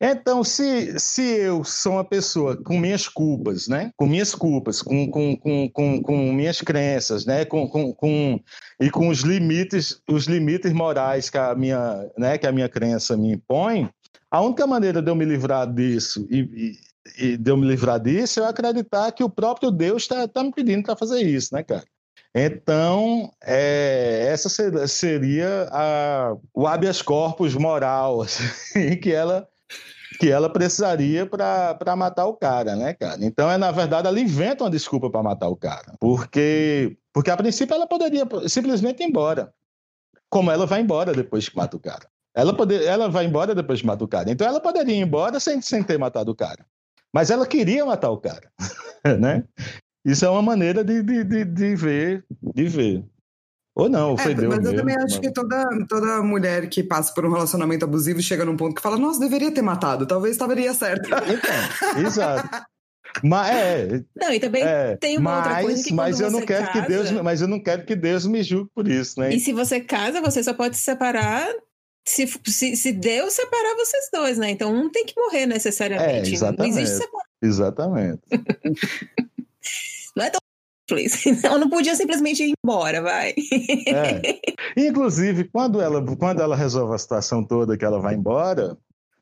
Então, 0.00 0.44
se, 0.44 0.98
se 0.98 1.22
eu 1.22 1.64
sou 1.64 1.92
uma 1.92 2.04
pessoa 2.04 2.54
com 2.62 2.78
minhas 2.78 3.08
culpas, 3.08 3.66
né? 3.66 3.90
Com 3.96 4.06
minhas 4.06 4.34
culpas, 4.34 4.82
com, 4.82 5.10
com, 5.10 5.36
com, 5.36 5.70
com, 5.70 6.02
com 6.02 6.32
minhas 6.32 6.60
crenças, 6.60 7.24
né? 7.24 7.46
Com, 7.46 7.66
com, 7.66 7.94
com, 7.94 8.40
e 8.78 8.90
com 8.90 9.08
os 9.08 9.20
limites, 9.20 10.02
os 10.08 10.26
limites 10.26 10.72
morais 10.72 11.30
que 11.30 11.38
a 11.38 11.54
minha, 11.54 12.10
né? 12.18 12.36
que 12.36 12.46
a 12.46 12.52
minha 12.52 12.68
crença 12.68 13.16
me 13.16 13.32
impõe, 13.32 13.88
a 14.30 14.42
única 14.42 14.66
maneira 14.66 15.00
de 15.00 15.10
eu 15.10 15.14
me 15.14 15.24
livrar 15.24 15.72
disso 15.72 16.26
e, 16.30 16.40
e, 17.18 17.26
e 17.26 17.36
de 17.38 17.50
eu 17.50 17.56
me 17.56 17.66
livrar 17.66 17.98
disso 17.98 18.40
é 18.40 18.46
acreditar 18.46 19.10
que 19.12 19.24
o 19.24 19.30
próprio 19.30 19.70
Deus 19.70 20.02
está 20.02 20.28
tá 20.28 20.44
me 20.44 20.52
pedindo 20.52 20.82
para 20.82 20.96
fazer 20.96 21.22
isso, 21.22 21.54
né, 21.54 21.62
cara? 21.62 21.84
Então, 22.34 23.32
é, 23.42 24.28
essa 24.30 24.50
seria 24.86 25.70
a, 25.72 26.36
o 26.52 26.66
habeas 26.66 27.00
corpus 27.00 27.54
moral 27.54 28.20
assim, 28.22 28.94
que 28.96 29.10
ela 29.10 29.48
que 30.16 30.30
ela 30.30 30.50
precisaria 30.50 31.26
para 31.26 31.96
matar 31.96 32.26
o 32.26 32.34
cara, 32.34 32.74
né, 32.74 32.94
cara? 32.94 33.24
Então, 33.24 33.50
é 33.50 33.56
na 33.56 33.70
verdade, 33.70 34.08
ela 34.08 34.20
inventa 34.20 34.64
uma 34.64 34.70
desculpa 34.70 35.10
para 35.10 35.22
matar 35.22 35.48
o 35.48 35.56
cara. 35.56 35.94
Porque, 36.00 36.96
porque 37.12 37.30
a 37.30 37.36
princípio 37.36 37.74
ela 37.74 37.86
poderia 37.86 38.26
simplesmente 38.48 39.02
ir 39.02 39.06
embora. 39.06 39.52
Como 40.28 40.50
ela 40.50 40.66
vai 40.66 40.80
embora 40.80 41.12
depois 41.12 41.48
que 41.48 41.56
mata 41.56 41.76
o 41.76 41.80
cara. 41.80 42.08
Ela, 42.34 42.54
poder, 42.54 42.82
ela 42.82 43.08
vai 43.08 43.24
embora 43.24 43.54
depois 43.54 43.80
que 43.80 43.86
mata 43.86 44.04
o 44.04 44.08
cara. 44.08 44.30
Então 44.30 44.46
ela 44.46 44.60
poderia 44.60 44.94
ir 44.94 45.00
embora 45.00 45.40
sem, 45.40 45.60
sem 45.62 45.82
ter 45.82 45.98
matado 45.98 46.30
o 46.30 46.36
cara. 46.36 46.66
Mas 47.12 47.30
ela 47.30 47.46
queria 47.46 47.86
matar 47.86 48.10
o 48.10 48.18
cara, 48.18 48.50
né? 49.18 49.44
Isso 50.04 50.24
é 50.24 50.28
uma 50.28 50.42
maneira 50.42 50.84
de, 50.84 51.02
de, 51.02 51.24
de, 51.24 51.44
de 51.44 51.76
ver, 51.76 52.24
de 52.54 52.68
ver. 52.68 53.04
Ou 53.76 53.90
não, 53.90 54.14
é, 54.14 54.16
foi 54.16 54.34
Deus 54.34 54.48
Mas 54.48 54.64
mesmo, 54.64 54.74
eu 54.74 54.80
também 54.80 54.96
acho 54.96 55.20
que 55.20 55.30
toda, 55.30 55.68
toda 55.86 56.22
mulher 56.22 56.66
que 56.66 56.82
passa 56.82 57.12
por 57.12 57.26
um 57.26 57.30
relacionamento 57.30 57.84
abusivo 57.84 58.22
chega 58.22 58.42
num 58.42 58.56
ponto 58.56 58.74
que 58.74 58.80
fala, 58.80 58.96
nossa, 58.96 59.20
deveria 59.20 59.52
ter 59.52 59.60
matado, 59.60 60.06
talvez 60.06 60.34
estaria 60.34 60.72
certo. 60.72 61.06
Então, 61.06 62.02
exato. 62.06 62.48
Mas 63.22 63.54
é. 63.54 64.04
Não, 64.16 64.32
e 64.32 64.40
também 64.40 64.62
é, 64.62 64.96
tem 64.96 65.18
uma 65.18 65.30
mas, 65.30 65.46
outra 65.46 65.62
coisa 65.62 65.84
que 65.84 65.92
mas 65.92 66.20
eu 66.20 66.30
não 66.30 66.40
quero 66.40 66.66
casa, 66.66 66.80
que 66.80 66.88
Deus, 66.88 67.10
mas 67.10 67.40
eu 67.42 67.48
não 67.48 67.62
quero 67.62 67.84
que 67.84 67.94
Deus 67.94 68.26
me 68.26 68.42
julgue 68.42 68.70
por 68.74 68.88
isso, 68.88 69.20
né? 69.20 69.34
E 69.34 69.40
se 69.40 69.52
você 69.52 69.80
casa, 69.80 70.22
você 70.22 70.42
só 70.42 70.54
pode 70.54 70.76
se 70.76 70.82
separar 70.82 71.46
se, 72.06 72.26
se, 72.46 72.76
se 72.76 72.92
Deus 72.92 73.34
separar 73.34 73.74
vocês 73.76 74.08
dois, 74.12 74.38
né? 74.38 74.50
Então 74.50 74.74
um 74.74 74.90
tem 74.90 75.04
que 75.04 75.14
morrer 75.20 75.44
necessariamente. 75.44 76.30
É, 76.30 76.32
exatamente. 76.32 76.74
Não 76.74 76.80
existe 76.80 76.96
separação. 76.96 77.30
Exatamente. 77.42 78.22
não 80.16 80.24
é 80.24 80.30
tão 80.30 80.40
então 81.26 81.58
não 81.58 81.68
podia 81.68 81.94
simplesmente 81.94 82.42
ir 82.42 82.54
embora, 82.64 83.02
vai. 83.02 83.34
É. 83.88 84.40
Inclusive, 84.76 85.44
quando 85.44 85.80
ela, 85.80 86.04
quando 86.16 86.40
ela 86.40 86.56
resolve 86.56 86.94
a 86.94 86.98
situação 86.98 87.44
toda 87.44 87.76
que 87.76 87.84
ela 87.84 88.00
vai 88.00 88.14
embora, 88.14 88.76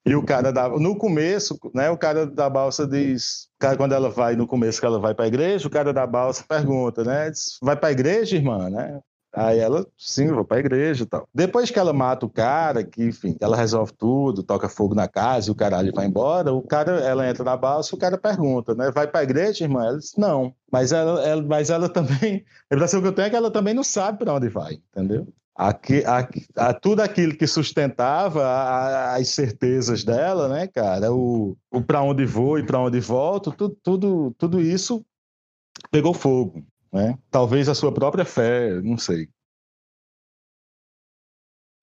e 0.07 0.15
o 0.15 0.23
cara 0.23 0.53
da, 0.53 0.69
no 0.69 0.97
começo, 0.97 1.59
né, 1.75 1.89
o 1.89 1.97
cara 1.97 2.27
da 2.27 2.51
balsa 2.51 2.87
diz, 2.87 3.49
cara, 3.59 3.77
quando 3.77 3.93
ela 3.93 4.11
vai 4.11 4.37
no 4.37 4.47
começo 4.47 4.79
que 4.79 4.87
ela 4.87 5.01
vai 5.01 5.15
para 5.15 5.25
a 5.25 5.29
igreja, 5.29 5.67
o 5.67 5.71
cara 5.71 5.93
da 5.95 6.07
balsa 6.07 6.45
pergunta, 6.47 7.03
né, 7.03 7.31
diz, 7.31 7.57
vai 7.63 7.75
para 7.75 7.89
a 7.89 7.93
igreja, 7.93 8.37
irmã, 8.37 8.69
né? 8.69 9.01
Aí 9.37 9.59
ela, 9.59 9.85
sim, 9.99 10.29
vou 10.29 10.45
pra 10.45 10.61
igreja 10.61 11.03
e 11.03 11.07
tal. 11.07 11.29
Depois 11.35 11.69
que 11.69 11.79
ela 11.79 11.93
mata 11.93 12.25
o 12.25 12.31
cara, 12.31 12.85
que, 12.85 13.03
enfim, 13.03 13.37
ela 13.41 13.57
resolve 13.57 13.93
tudo, 13.93 14.45
toca 14.45 14.69
fogo 14.69 14.95
na 14.95 15.09
casa 15.09 15.49
e 15.49 15.51
o 15.51 15.57
caralho 15.57 15.93
vai 15.93 16.07
embora, 16.07 16.53
o 16.53 16.63
cara, 16.63 17.01
ela 17.01 17.29
entra 17.29 17.43
na 17.43 17.57
balsa, 17.57 17.97
o 17.97 17.99
cara 17.99 18.17
pergunta, 18.17 18.75
né? 18.75 18.93
Vai 18.93 19.09
pra 19.09 19.25
igreja, 19.25 19.65
irmã? 19.65 19.87
Ela 19.87 19.99
diz, 19.99 20.13
não. 20.17 20.55
Mas 20.71 20.93
ela, 20.93 21.21
ela, 21.27 21.43
mas 21.43 21.69
ela 21.69 21.89
também, 21.89 22.45
a 22.71 22.75
impressão 22.77 23.01
que 23.03 23.09
eu 23.09 23.13
tenho 23.13 23.27
é 23.27 23.31
que 23.31 23.37
ela 23.37 23.51
também 23.51 23.75
não 23.75 23.83
sabe 23.83 24.19
para 24.19 24.35
onde 24.35 24.49
vai, 24.49 24.75
entendeu? 24.75 25.27
Aqui, 25.57 26.05
aqui, 26.05 26.47
a, 26.57 26.73
tudo 26.73 27.01
aquilo 27.01 27.37
que 27.37 27.47
sustentava 27.47 28.45
a, 28.45 29.17
as 29.17 29.29
certezas 29.31 30.05
dela, 30.05 30.49
né, 30.49 30.69
cara? 30.69 31.13
O, 31.13 31.57
o 31.73 31.83
para 31.83 32.03
onde 32.03 32.25
vou 32.25 32.59
e 32.59 32.65
para 32.65 32.81
onde 32.81 33.01
volto, 33.01 33.51
tudo, 33.51 33.77
tudo, 33.83 34.35
tudo 34.39 34.61
isso 34.61 35.05
pegou 35.91 36.15
fogo 36.15 36.65
né? 36.95 37.19
Talvez 37.29 37.69
a 37.69 37.75
sua 37.75 37.93
própria 37.93 38.25
fé, 38.25 38.81
não 38.81 38.97
sei. 38.97 39.29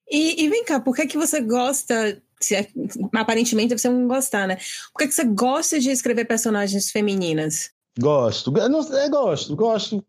E, 0.10 0.44
e 0.44 0.50
vem 0.50 0.64
cá, 0.64 0.80
por 0.80 0.96
que, 0.96 1.06
que 1.06 1.18
você 1.18 1.42
gosta 1.42 2.22
se 2.40 2.56
é, 2.56 2.68
aparentemente 3.14 3.78
você 3.78 3.90
não 3.90 4.08
gostar, 4.08 4.48
né? 4.48 4.58
Por 4.92 5.00
que, 5.00 5.08
que 5.08 5.14
você 5.14 5.26
gosta 5.26 5.80
de 5.80 5.92
escrever 5.92 6.26
personagens 6.26 6.90
femininas? 6.90 7.72
Gosto, 8.00 8.52
não, 8.52 8.82
eu 8.82 9.10
gosto, 9.10 9.56
gosto. 9.56 10.06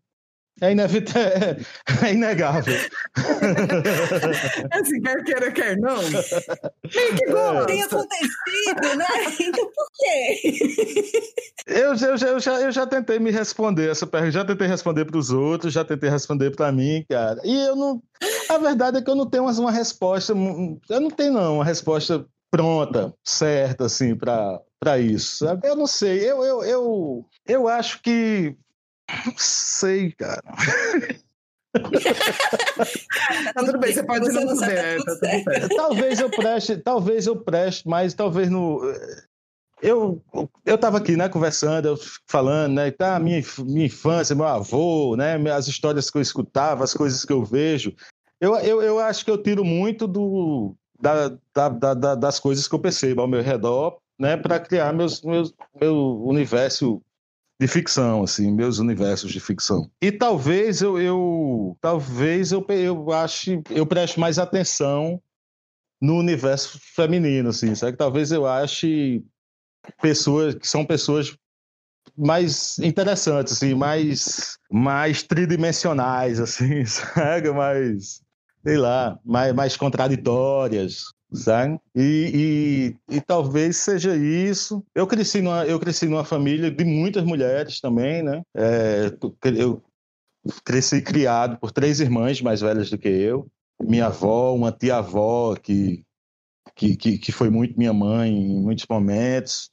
É, 0.61 0.71
inevitável, 0.71 1.57
é 2.03 2.13
inegável. 2.13 2.75
assim, 4.71 5.01
quer 5.01 5.23
queira, 5.23 5.51
quer 5.51 5.77
não. 5.77 5.97
Meio 5.97 7.15
que 7.15 7.25
gosta. 7.25 7.65
Tem 7.65 7.81
acontecido, 7.81 8.97
né? 8.97 9.05
Então 9.39 9.65
por 9.65 9.87
quê? 9.95 10.51
Eu, 11.65 11.95
eu, 11.95 12.27
eu, 12.27 12.39
já, 12.39 12.61
eu 12.61 12.71
já 12.71 12.85
tentei 12.85 13.19
me 13.19 13.31
responder 13.31 13.89
essa 13.89 14.05
pergunta, 14.05 14.31
já 14.31 14.45
tentei 14.45 14.67
responder 14.67 15.05
para 15.05 15.17
os 15.17 15.31
outros, 15.31 15.73
já 15.73 15.83
tentei 15.83 16.09
responder 16.09 16.51
para 16.51 16.71
mim, 16.71 17.03
cara. 17.09 17.41
E 17.43 17.67
eu 17.67 17.75
não. 17.75 18.01
A 18.49 18.57
verdade 18.57 18.97
é 18.99 19.01
que 19.01 19.09
eu 19.09 19.15
não 19.15 19.29
tenho 19.29 19.43
uma 19.45 19.71
resposta. 19.71 20.33
Eu 20.33 21.01
não 21.01 21.09
tenho, 21.09 21.33
não, 21.33 21.55
uma 21.55 21.65
resposta 21.65 22.25
pronta, 22.51 23.11
certa, 23.23 23.85
assim, 23.85 24.15
para 24.15 24.99
isso. 24.99 25.45
Eu 25.63 25.75
não 25.75 25.87
sei. 25.87 26.19
Eu, 26.19 26.43
eu, 26.43 26.63
eu, 26.63 27.25
eu 27.47 27.67
acho 27.67 28.01
que 28.03 28.55
não 29.25 29.33
sei, 29.37 30.11
cara. 30.11 30.43
tá 33.53 33.65
tudo 33.65 33.79
bem, 33.79 33.93
você 33.93 34.03
pode 34.03 34.29
não 34.31 34.55
saber. 34.55 35.03
Tá, 35.03 35.15
tá 35.15 35.69
Talvez 35.75 36.19
eu 36.19 36.29
preste, 36.29 36.77
talvez 36.77 37.27
eu 37.27 37.35
preste, 37.35 37.87
mas 37.87 38.13
talvez 38.13 38.49
no. 38.49 38.81
eu 39.81 40.21
eu 40.65 40.75
estava 40.75 40.97
aqui, 40.97 41.15
né, 41.17 41.27
conversando, 41.27 41.87
eu 41.87 41.97
falando, 42.27 42.75
né, 42.75 42.91
tá, 42.91 43.19
minha, 43.19 43.41
minha 43.59 43.87
infância, 43.87 44.35
meu 44.35 44.45
avô, 44.45 45.15
né, 45.15 45.35
as 45.51 45.67
histórias 45.67 46.09
que 46.09 46.17
eu 46.17 46.21
escutava, 46.21 46.83
as 46.83 46.93
coisas 46.93 47.25
que 47.25 47.33
eu 47.33 47.43
vejo. 47.43 47.93
Eu, 48.39 48.55
eu, 48.57 48.81
eu 48.81 48.99
acho 48.99 49.23
que 49.25 49.31
eu 49.31 49.41
tiro 49.41 49.63
muito 49.63 50.05
do, 50.05 50.75
da, 50.99 51.29
da, 51.53 51.93
da, 51.93 52.15
das 52.15 52.39
coisas 52.39 52.67
que 52.67 52.75
eu 52.75 52.79
percebo 52.79 53.21
ao 53.21 53.27
meu 53.27 53.41
redor, 53.41 53.97
né, 54.19 54.37
para 54.37 54.59
criar 54.59 54.93
meus, 54.93 55.21
meus, 55.21 55.53
meu 55.79 56.21
universo 56.23 57.01
de 57.59 57.67
ficção, 57.67 58.23
assim, 58.23 58.51
meus 58.51 58.79
universos 58.79 59.31
de 59.31 59.39
ficção. 59.39 59.89
E 60.01 60.11
talvez 60.11 60.81
eu, 60.81 60.99
eu 60.99 61.77
talvez 61.79 62.51
eu, 62.51 62.65
eu 62.69 63.11
ache, 63.11 63.61
eu 63.69 63.85
preste 63.85 64.19
mais 64.19 64.39
atenção 64.39 65.21
no 66.01 66.17
universo 66.17 66.79
feminino, 66.81 67.49
assim, 67.49 67.73
sabe? 67.75 67.95
Talvez 67.95 68.31
eu 68.31 68.45
ache 68.45 69.23
pessoas 70.01 70.55
que 70.55 70.67
são 70.67 70.85
pessoas 70.85 71.35
mais 72.17 72.77
interessantes, 72.79 73.53
assim, 73.53 73.73
mais, 73.73 74.57
mais 74.69 75.23
tridimensionais, 75.23 76.39
assim, 76.41 76.85
sabe? 76.85 77.51
Mais, 77.51 78.21
sei 78.65 78.77
lá, 78.77 79.17
mais, 79.23 79.53
mais 79.53 79.77
contraditórias, 79.77 81.05
sabe? 81.33 81.79
E, 81.95 82.95
e, 83.09 83.15
e, 83.15 83.21
talvez 83.21 83.77
seja 83.77 84.15
isso. 84.15 84.83
Eu 84.93 85.07
cresci 85.07 85.41
numa, 85.41 85.65
eu 85.65 85.79
cresci 85.79 86.05
numa 86.05 86.23
família 86.23 86.69
de 86.69 86.85
muitas 86.85 87.23
mulheres 87.23 87.81
também, 87.81 88.23
né? 88.23 88.41
É, 88.55 89.11
eu 89.57 89.81
cresci 90.63 91.01
criado 91.01 91.57
por 91.57 91.71
três 91.71 91.99
irmãs 91.99 92.41
mais 92.41 92.61
velhas 92.61 92.89
do 92.89 92.97
que 92.97 93.09
eu. 93.09 93.47
Minha 93.81 94.07
avó, 94.07 94.53
uma 94.53 94.71
tia-avó 94.71 95.55
que, 95.55 96.03
que, 96.75 96.95
que, 96.95 97.17
que, 97.17 97.31
foi 97.31 97.49
muito 97.49 97.77
minha 97.77 97.93
mãe 97.93 98.31
em 98.31 98.61
muitos 98.61 98.85
momentos. 98.89 99.69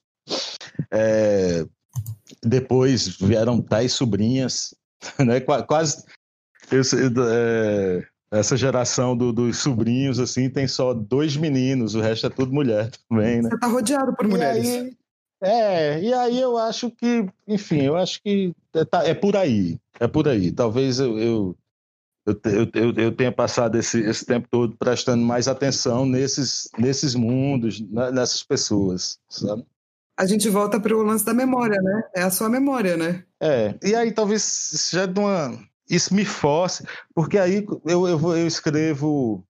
É, 0.90 1.64
depois 2.42 3.08
vieram 3.18 3.60
tais 3.60 3.92
sobrinhas, 3.92 4.74
né? 5.18 5.40
Quase. 5.40 6.04
Eu, 6.70 6.82
é, 7.28 8.06
essa 8.30 8.56
geração 8.56 9.16
do, 9.16 9.32
dos 9.32 9.58
sobrinhos, 9.58 10.20
assim, 10.20 10.48
tem 10.48 10.68
só 10.68 10.94
dois 10.94 11.36
meninos, 11.36 11.94
o 11.94 12.00
resto 12.00 12.26
é 12.26 12.30
tudo 12.30 12.52
mulher 12.52 12.90
também, 13.08 13.42
né? 13.42 13.48
Você 13.50 13.58
tá 13.58 13.66
rodeado 13.66 14.14
por 14.14 14.28
mulheres. 14.28 14.68
E 14.68 14.70
aí, 14.70 14.96
é, 15.42 16.00
e 16.00 16.14
aí 16.14 16.40
eu 16.40 16.56
acho 16.56 16.90
que, 16.90 17.26
enfim, 17.48 17.82
eu 17.82 17.96
acho 17.96 18.22
que 18.22 18.54
é, 18.74 18.84
tá, 18.84 19.04
é 19.04 19.14
por 19.14 19.36
aí, 19.36 19.78
é 19.98 20.06
por 20.06 20.28
aí. 20.28 20.52
Talvez 20.52 21.00
eu, 21.00 21.18
eu, 21.18 21.56
eu, 22.26 22.70
eu, 22.74 22.92
eu 22.96 23.12
tenha 23.12 23.32
passado 23.32 23.76
esse, 23.76 24.00
esse 24.00 24.24
tempo 24.24 24.46
todo 24.48 24.76
prestando 24.76 25.24
mais 25.24 25.48
atenção 25.48 26.06
nesses, 26.06 26.68
nesses 26.78 27.16
mundos, 27.16 27.80
né, 27.80 28.12
nessas 28.12 28.44
pessoas, 28.44 29.18
sabe? 29.28 29.64
A 30.16 30.26
gente 30.26 30.48
volta 30.50 30.78
para 30.78 30.94
o 30.94 31.02
lance 31.02 31.24
da 31.24 31.32
memória, 31.32 31.80
né? 31.80 32.02
É 32.14 32.22
a 32.22 32.30
sua 32.30 32.50
memória, 32.50 32.94
né? 32.94 33.24
É, 33.40 33.74
e 33.82 33.94
aí 33.94 34.12
talvez 34.12 34.90
já 34.92 35.06
de 35.06 35.18
uma 35.18 35.58
isso 35.90 36.14
me 36.14 36.24
force, 36.24 36.84
porque 37.14 37.38
aí 37.38 37.66
eu, 37.84 38.08
eu, 38.08 38.36
eu 38.36 38.46
escrevo, 38.46 39.44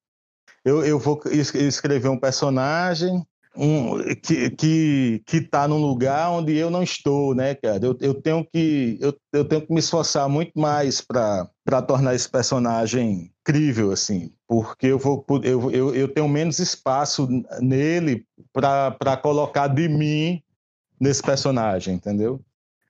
eu, 0.65 0.85
eu 0.85 0.99
vou 0.99 1.21
escrever 1.27 2.09
um 2.09 2.19
personagem 2.19 3.25
um, 3.57 3.99
que, 4.23 4.51
que, 4.51 5.23
que 5.27 5.41
tá 5.41 5.67
num 5.67 5.79
lugar 5.79 6.31
onde 6.31 6.57
eu 6.57 6.71
não 6.71 6.83
estou, 6.83 7.35
né, 7.35 7.55
cara? 7.55 7.85
Eu, 7.85 7.97
eu, 8.01 8.15
tenho, 8.15 8.45
que, 8.45 8.97
eu, 9.01 9.15
eu 9.33 9.45
tenho 9.45 9.67
que 9.67 9.73
me 9.73 9.81
esforçar 9.81 10.29
muito 10.29 10.53
mais 10.59 11.01
para 11.01 11.83
tornar 11.87 12.15
esse 12.15 12.29
personagem 12.29 13.33
crível, 13.45 13.91
assim, 13.91 14.33
porque 14.47 14.87
eu, 14.87 14.99
vou, 14.99 15.25
eu, 15.43 15.71
eu, 15.71 15.95
eu 15.95 16.09
tenho 16.09 16.29
menos 16.29 16.59
espaço 16.59 17.29
nele 17.61 18.25
para 18.53 19.17
colocar 19.17 19.67
de 19.67 19.89
mim 19.89 20.43
nesse 21.01 21.23
personagem, 21.23 21.95
entendeu? 21.95 22.41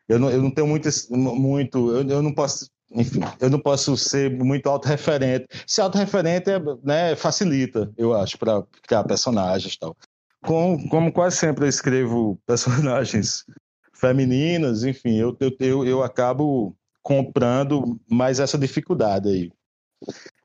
Eu 0.08 0.18
não, 0.18 0.30
eu 0.30 0.42
não 0.42 0.50
tenho 0.50 0.66
muito, 0.66 0.88
muito 1.10 1.90
eu, 1.92 2.08
eu 2.08 2.22
não 2.22 2.32
posso 2.32 2.68
enfim, 2.92 3.20
eu 3.40 3.48
não 3.48 3.60
posso 3.60 3.96
ser 3.96 4.30
muito 4.30 4.68
autorreferente. 4.68 5.46
Ser 5.66 5.82
autorreferente 5.82 6.50
é, 6.50 6.58
né, 6.82 7.16
facilita, 7.16 7.92
eu 7.96 8.14
acho, 8.14 8.36
para 8.38 8.62
criar 8.86 9.04
personagens 9.04 9.74
e 9.74 9.78
tal. 9.78 9.96
Com, 10.42 10.88
como 10.88 11.12
quase 11.12 11.36
sempre 11.36 11.64
eu 11.64 11.68
escrevo 11.68 12.40
personagens 12.46 13.44
femininas, 13.92 14.82
enfim, 14.82 15.16
eu, 15.16 15.36
eu, 15.38 15.52
eu, 15.60 15.86
eu 15.86 16.02
acabo 16.02 16.74
comprando 17.02 18.00
mais 18.10 18.40
essa 18.40 18.58
dificuldade 18.58 19.28
aí. 19.28 19.52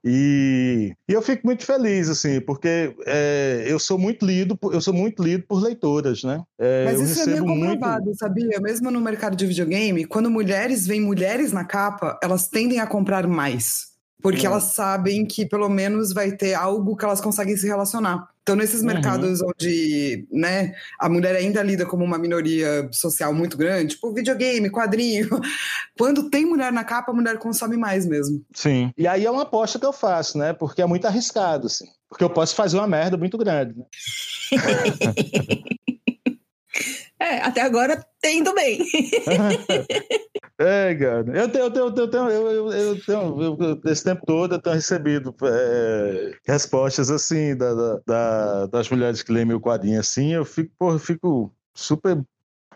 E, 0.03 0.93
e, 1.09 1.13
eu 1.13 1.21
fico 1.21 1.47
muito 1.47 1.65
feliz, 1.65 2.09
assim, 2.09 2.39
porque 2.39 2.95
é, 3.07 3.63
eu 3.67 3.79
sou 3.79 3.97
muito 3.97 4.23
lido, 4.23 4.57
eu 4.71 4.79
sou 4.79 4.93
muito 4.93 5.23
lido 5.23 5.45
por 5.47 5.63
leitoras, 5.63 6.23
né? 6.23 6.43
É, 6.59 6.85
Mas 6.85 7.01
isso 7.01 7.21
é 7.21 7.25
meio 7.25 7.45
comprovado, 7.45 8.05
muito... 8.05 8.19
sabia? 8.19 8.59
Mesmo 8.59 8.91
no 8.91 9.01
mercado 9.01 9.35
de 9.35 9.47
videogame, 9.47 10.05
quando 10.05 10.29
mulheres 10.29 10.85
veem 10.85 11.01
mulheres 11.01 11.51
na 11.51 11.65
capa, 11.65 12.19
elas 12.21 12.47
tendem 12.47 12.79
a 12.79 12.85
comprar 12.85 13.25
mais. 13.27 13.95
Porque 14.21 14.45
é. 14.45 14.49
elas 14.49 14.75
sabem 14.75 15.25
que 15.25 15.45
pelo 15.45 15.69
menos 15.69 16.13
vai 16.13 16.31
ter 16.31 16.53
algo 16.53 16.95
que 16.95 17.05
elas 17.05 17.21
conseguem 17.21 17.57
se 17.57 17.65
relacionar. 17.67 18.27
Então, 18.45 18.55
nesses 18.55 18.81
uhum. 18.81 18.85
mercados 18.85 19.41
onde 19.41 20.27
né, 20.31 20.75
a 20.99 21.09
mulher 21.09 21.35
ainda 21.35 21.63
lida 21.63 21.83
como 21.83 22.05
uma 22.05 22.19
minoria 22.19 22.87
social 22.91 23.33
muito 23.33 23.57
grande, 23.57 23.95
tipo 23.95 24.13
videogame, 24.13 24.69
quadrinho, 24.69 25.27
quando 25.97 26.29
tem 26.29 26.45
mulher 26.45 26.71
na 26.71 26.83
capa, 26.83 27.11
a 27.11 27.15
mulher 27.15 27.39
consome 27.39 27.75
mais 27.75 28.05
mesmo. 28.05 28.45
Sim. 28.53 28.93
E 28.95 29.07
aí 29.07 29.25
é 29.25 29.31
uma 29.31 29.41
aposta 29.41 29.79
que 29.79 29.85
eu 29.85 29.91
faço, 29.91 30.37
né? 30.37 30.53
Porque 30.53 30.79
é 30.79 30.85
muito 30.85 31.07
arriscado, 31.07 31.65
assim. 31.65 31.87
Porque 32.07 32.23
eu 32.23 32.29
posso 32.29 32.53
fazer 32.53 32.77
uma 32.77 32.87
merda 32.87 33.17
muito 33.17 33.35
grande, 33.35 33.73
né? 33.79 33.85
É, 37.19 37.37
até 37.37 37.61
agora 37.61 38.05
tem 38.21 38.39
indo 38.39 38.53
bem. 38.53 38.79
é, 40.59 40.95
cara. 40.95 41.37
Eu 41.37 41.49
tenho, 41.49 41.65
eu 41.65 41.71
tenho, 41.71 41.85
eu 41.85 42.09
tenho, 42.09 42.29
eu, 42.29 42.71
eu 42.71 43.05
tenho 43.05 43.41
eu, 43.41 43.81
esse 43.85 44.03
tempo 44.03 44.25
todo 44.25 44.55
eu 44.55 44.61
tenho 44.61 44.75
recebido 44.75 45.33
é, 45.43 46.31
respostas 46.45 47.09
assim 47.09 47.55
da, 47.55 47.99
da, 48.05 48.65
das 48.67 48.89
mulheres 48.89 49.23
que 49.23 49.31
leem 49.31 49.45
meu 49.45 49.61
quadrinho 49.61 49.99
assim, 49.99 50.33
eu 50.33 50.43
fico, 50.43 50.71
porra, 50.77 50.95
eu 50.95 50.99
fico 50.99 51.53
super 51.73 52.21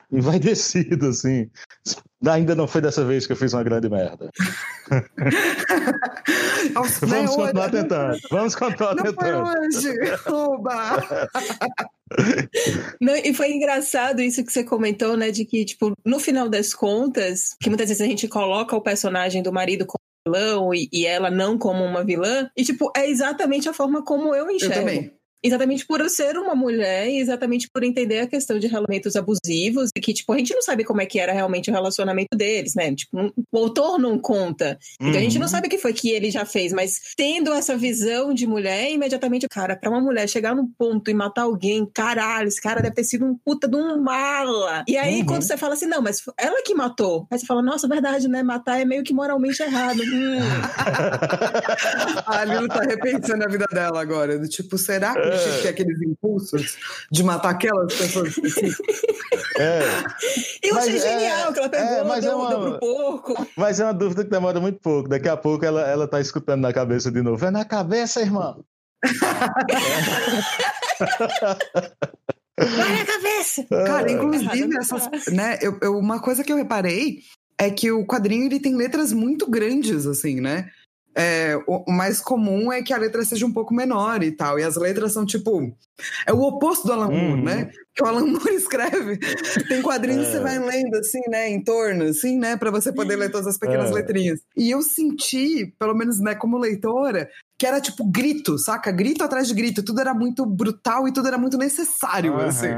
envaidecido, 0.20 1.08
assim. 1.08 1.50
Ainda 2.28 2.54
não 2.56 2.68
foi 2.68 2.82
dessa 2.82 3.06
vez 3.06 3.26
que 3.26 3.32
eu 3.32 3.38
fiz 3.38 3.54
uma 3.54 3.64
grande 3.64 3.90
merda. 3.90 4.30
Nossa, 6.74 7.06
Vamos 7.06 7.36
continuar 7.36 7.70
tentando. 7.70 8.18
Vamos 8.30 8.56
continuar 8.56 8.96
não 8.96 9.04
tentando. 9.04 9.46
Foi 9.46 9.68
hoje. 9.68 9.94
Oba! 10.28 11.30
Não, 13.00 13.16
e 13.16 13.32
foi 13.36 13.52
engraçado 13.52 14.20
isso 14.20 14.44
que 14.44 14.52
você 14.52 14.64
comentou, 14.64 15.16
né? 15.16 15.30
De 15.30 15.46
que, 15.46 15.64
tipo, 15.64 15.94
no 16.04 16.20
final 16.20 16.50
das 16.50 16.74
contas, 16.74 17.56
que 17.62 17.70
muitas 17.70 17.88
vezes 17.88 18.02
a 18.02 18.06
gente 18.08 18.28
coloca 18.28 18.76
o 18.76 18.82
personagem 18.82 19.44
do 19.44 19.54
marido 19.54 19.86
como 19.86 20.00
vilão 20.26 20.74
e, 20.74 20.90
e 20.92 21.06
ela 21.06 21.30
não 21.30 21.56
como 21.56 21.84
uma 21.84 22.04
vilã, 22.04 22.50
e, 22.58 22.64
tipo, 22.64 22.92
é 22.98 23.08
exatamente 23.08 23.70
a 23.70 23.74
forma 23.74 24.04
como 24.04 24.34
eu 24.34 24.50
enxergo. 24.50 24.74
Eu 24.74 24.80
também. 24.80 25.19
Exatamente 25.44 25.86
por 25.86 26.02
eu 26.02 26.10
ser 26.10 26.38
uma 26.38 26.54
mulher 26.54 27.08
e 27.08 27.20
exatamente 27.20 27.70
por 27.70 27.84
entender 27.84 28.20
a 28.20 28.28
questão 28.28 28.60
de 28.60 28.68
relacionamentos 28.68 29.16
abusivos 29.16 29.90
e 29.96 30.02
que, 30.02 30.14
tipo, 30.14 30.34
a 30.34 30.38
gente 30.38 30.54
não 30.54 30.62
sabe 30.62 30.84
como 30.84 31.02
é 31.02 31.06
que 31.06 31.20
era 31.20 31.32
realmente 31.32 31.70
o 31.70 31.74
relacionamento 31.74 32.36
deles, 32.36 32.76
né? 32.76 32.94
Tipo, 32.94 33.32
o 33.52 33.58
autor 33.58 33.98
não 33.98 34.20
conta. 34.20 34.78
Então 35.00 35.20
a 35.20 35.24
gente 35.24 35.38
não 35.38 35.46
uhum. 35.46 35.52
sabe 35.52 35.68
o 35.68 35.70
que 35.70 35.78
foi 35.78 35.94
que 35.94 36.10
ele 36.10 36.30
já 36.30 36.46
fez, 36.46 36.74
mas 36.74 37.00
tendo 37.16 37.54
essa 37.54 37.78
visão 37.78 38.34
de 38.34 38.46
mulher, 38.46 38.92
imediatamente, 38.92 39.48
cara, 39.48 39.76
para 39.76 39.90
uma 39.90 40.02
mulher 40.02 40.28
chegar 40.28 40.56
num 40.56 40.68
ponto 40.78 41.10
e 41.10 41.14
matar 41.14 41.44
alguém, 41.44 41.86
caralho, 41.86 42.48
esse 42.48 42.62
cara 42.62 42.82
deve 42.82 42.96
ter 42.96 43.04
sido 43.04 43.26
um 43.26 43.36
puta 43.38 43.68
de 43.68 43.76
um 43.76 44.02
mala. 44.02 44.84
E 44.88 44.98
aí, 44.98 45.22
uhum. 45.22 45.26
quando 45.26 45.44
você 45.44 45.56
fala 45.56 45.74
assim, 45.74 45.86
não, 45.86 46.02
mas 46.02 46.22
ela 46.38 46.62
que 46.64 46.74
matou, 46.74 47.28
aí 47.32 47.40
você 47.40 47.46
fala, 47.46 47.62
nossa, 47.62 47.88
verdade, 47.88 48.28
né? 48.28 48.44
Matar 48.44 48.80
é 48.80 48.86
meio 48.86 49.04
que 49.04 49.14
moralmente 49.14 49.62
errado. 49.62 50.02
Hum. 50.02 50.40
a 52.26 52.46
Lilo 52.46 52.68
tá 52.68 52.82
repensando 52.82 53.44
a 53.44 53.48
vida 53.48 53.66
dela 53.72 54.02
agora. 54.02 54.38
Do 54.38 54.48
tipo, 54.48 54.78
será 54.78 55.14
que 55.14 55.29
é. 55.34 55.62
ter 55.62 55.68
aqueles 55.70 56.02
impulsos 56.02 56.78
de 57.12 57.24
matar 57.24 57.52
aquelas 57.52 57.94
pessoas 57.94 58.30
específicas. 58.30 59.00
É. 59.60 59.82
Eu 60.64 60.76
mas 60.76 60.88
achei 60.88 60.98
é, 60.98 61.20
genial 61.20 61.54
que 61.54 61.60
ela 61.60 61.70
pegou, 61.70 61.88
é, 61.88 62.04
mas 62.04 62.24
deu, 62.24 62.32
é 62.32 62.36
uma, 62.36 62.50
deu 62.50 62.60
pro 62.62 62.80
porco. 62.80 63.48
Mas 63.58 63.80
é 63.80 63.84
uma 63.84 63.94
dúvida 63.94 64.24
que 64.24 64.30
demora 64.30 64.60
muito 64.60 64.80
pouco. 64.80 65.10
Daqui 65.10 65.28
a 65.28 65.36
pouco 65.38 65.66
ela, 65.66 65.82
ela 65.82 66.08
tá 66.08 66.22
escutando 66.22 66.62
na 66.62 66.72
cabeça 66.72 67.12
de 67.12 67.22
novo. 67.22 67.46
É 67.46 67.52
na 67.52 67.66
cabeça, 67.66 68.22
irmão. 68.22 68.64
Vai 72.58 72.98
na 72.98 73.06
cabeça! 73.06 73.66
Cara, 73.86 74.12
inclusive, 74.12 74.78
essas, 74.78 75.28
né, 75.28 75.58
eu, 75.62 75.78
eu, 75.82 75.98
uma 75.98 76.20
coisa 76.20 76.44
que 76.44 76.52
eu 76.52 76.58
reparei 76.58 77.20
é 77.58 77.70
que 77.70 77.92
o 77.92 78.06
quadrinho 78.06 78.46
ele 78.46 78.60
tem 78.60 78.76
letras 78.76 79.12
muito 79.12 79.50
grandes, 79.50 80.06
assim, 80.06 80.40
né? 80.40 80.70
É, 81.22 81.62
o, 81.68 81.84
mais 81.92 82.22
comum 82.22 82.72
é 82.72 82.82
que 82.82 82.94
a 82.94 82.98
letra 82.98 83.26
seja 83.26 83.46
um 83.46 83.52
pouco 83.52 83.74
menor 83.74 84.24
e 84.24 84.32
tal. 84.32 84.58
E 84.58 84.64
as 84.64 84.78
letras 84.78 85.12
são 85.12 85.26
tipo. 85.26 85.76
É 86.26 86.32
o 86.32 86.40
oposto 86.40 86.88
do 86.88 86.94
Alan 86.94 87.10
Moore, 87.10 87.42
né? 87.42 87.64
Uhum. 87.64 87.70
Que 87.94 88.04
o 88.04 88.08
Alan 88.08 88.26
Moore 88.32 88.56
escreve. 88.56 89.18
Tem 89.68 89.82
quadrinhos 89.82 90.24
é. 90.24 90.26
que 90.28 90.32
você 90.32 90.40
vai 90.40 90.58
lendo 90.58 90.96
assim, 90.96 91.20
né? 91.28 91.50
Em 91.50 91.62
torno, 91.62 92.06
assim, 92.06 92.40
né? 92.40 92.56
Para 92.56 92.72
você 92.72 92.94
poder 92.94 93.18
ler 93.18 93.30
todas 93.30 93.48
as 93.48 93.58
pequenas 93.58 93.92
é. 93.92 93.94
letrinhas. 93.96 94.40
E 94.56 94.72
eu 94.72 94.82
senti, 94.82 95.66
pelo 95.78 95.94
menos, 95.94 96.22
né, 96.22 96.36
como 96.36 96.58
leitora, 96.58 97.30
que 97.60 97.68
era 97.68 97.82
tipo 97.82 98.06
grito, 98.06 98.58
saca? 98.58 98.90
Grito 98.90 99.22
atrás 99.22 99.50
de 99.50 99.54
grito. 99.54 99.84
Tudo 99.84 100.00
era 100.00 100.14
muito 100.14 100.46
brutal 100.46 101.10
e 101.10 101.12
tudo 101.12 101.28
era 101.28 101.38
muito 101.38 101.58
necessário, 101.58 102.36
uhum. 102.36 102.46
assim. 102.46 102.70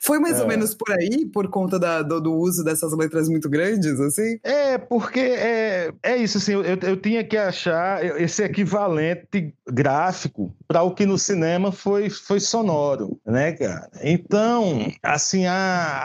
Foi 0.00 0.20
mais 0.20 0.38
é. 0.38 0.42
ou 0.42 0.46
menos 0.46 0.72
por 0.72 0.92
aí, 0.92 1.26
por 1.26 1.48
conta 1.48 1.80
da, 1.80 2.00
do, 2.00 2.20
do, 2.20 2.32
uso 2.32 2.62
dessas 2.62 2.96
letras 2.96 3.28
muito 3.28 3.50
grandes, 3.50 3.98
assim? 3.98 4.38
É, 4.44 4.78
porque 4.78 5.18
é, 5.18 5.92
é 6.00 6.16
isso, 6.16 6.38
assim, 6.38 6.52
eu, 6.52 6.62
eu 6.62 6.96
tinha 6.96 7.24
que 7.24 7.36
achar 7.36 8.04
esse 8.20 8.44
equivalente 8.44 9.52
gráfico 9.68 10.54
para 10.68 10.82
o 10.82 10.94
que 10.94 11.04
no 11.04 11.18
cinema 11.18 11.72
foi, 11.72 12.08
foi 12.08 12.38
sonoro, 12.38 13.18
né, 13.26 13.50
cara? 13.52 13.90
Então, 14.00 14.92
assim, 15.02 15.46
a, 15.46 15.56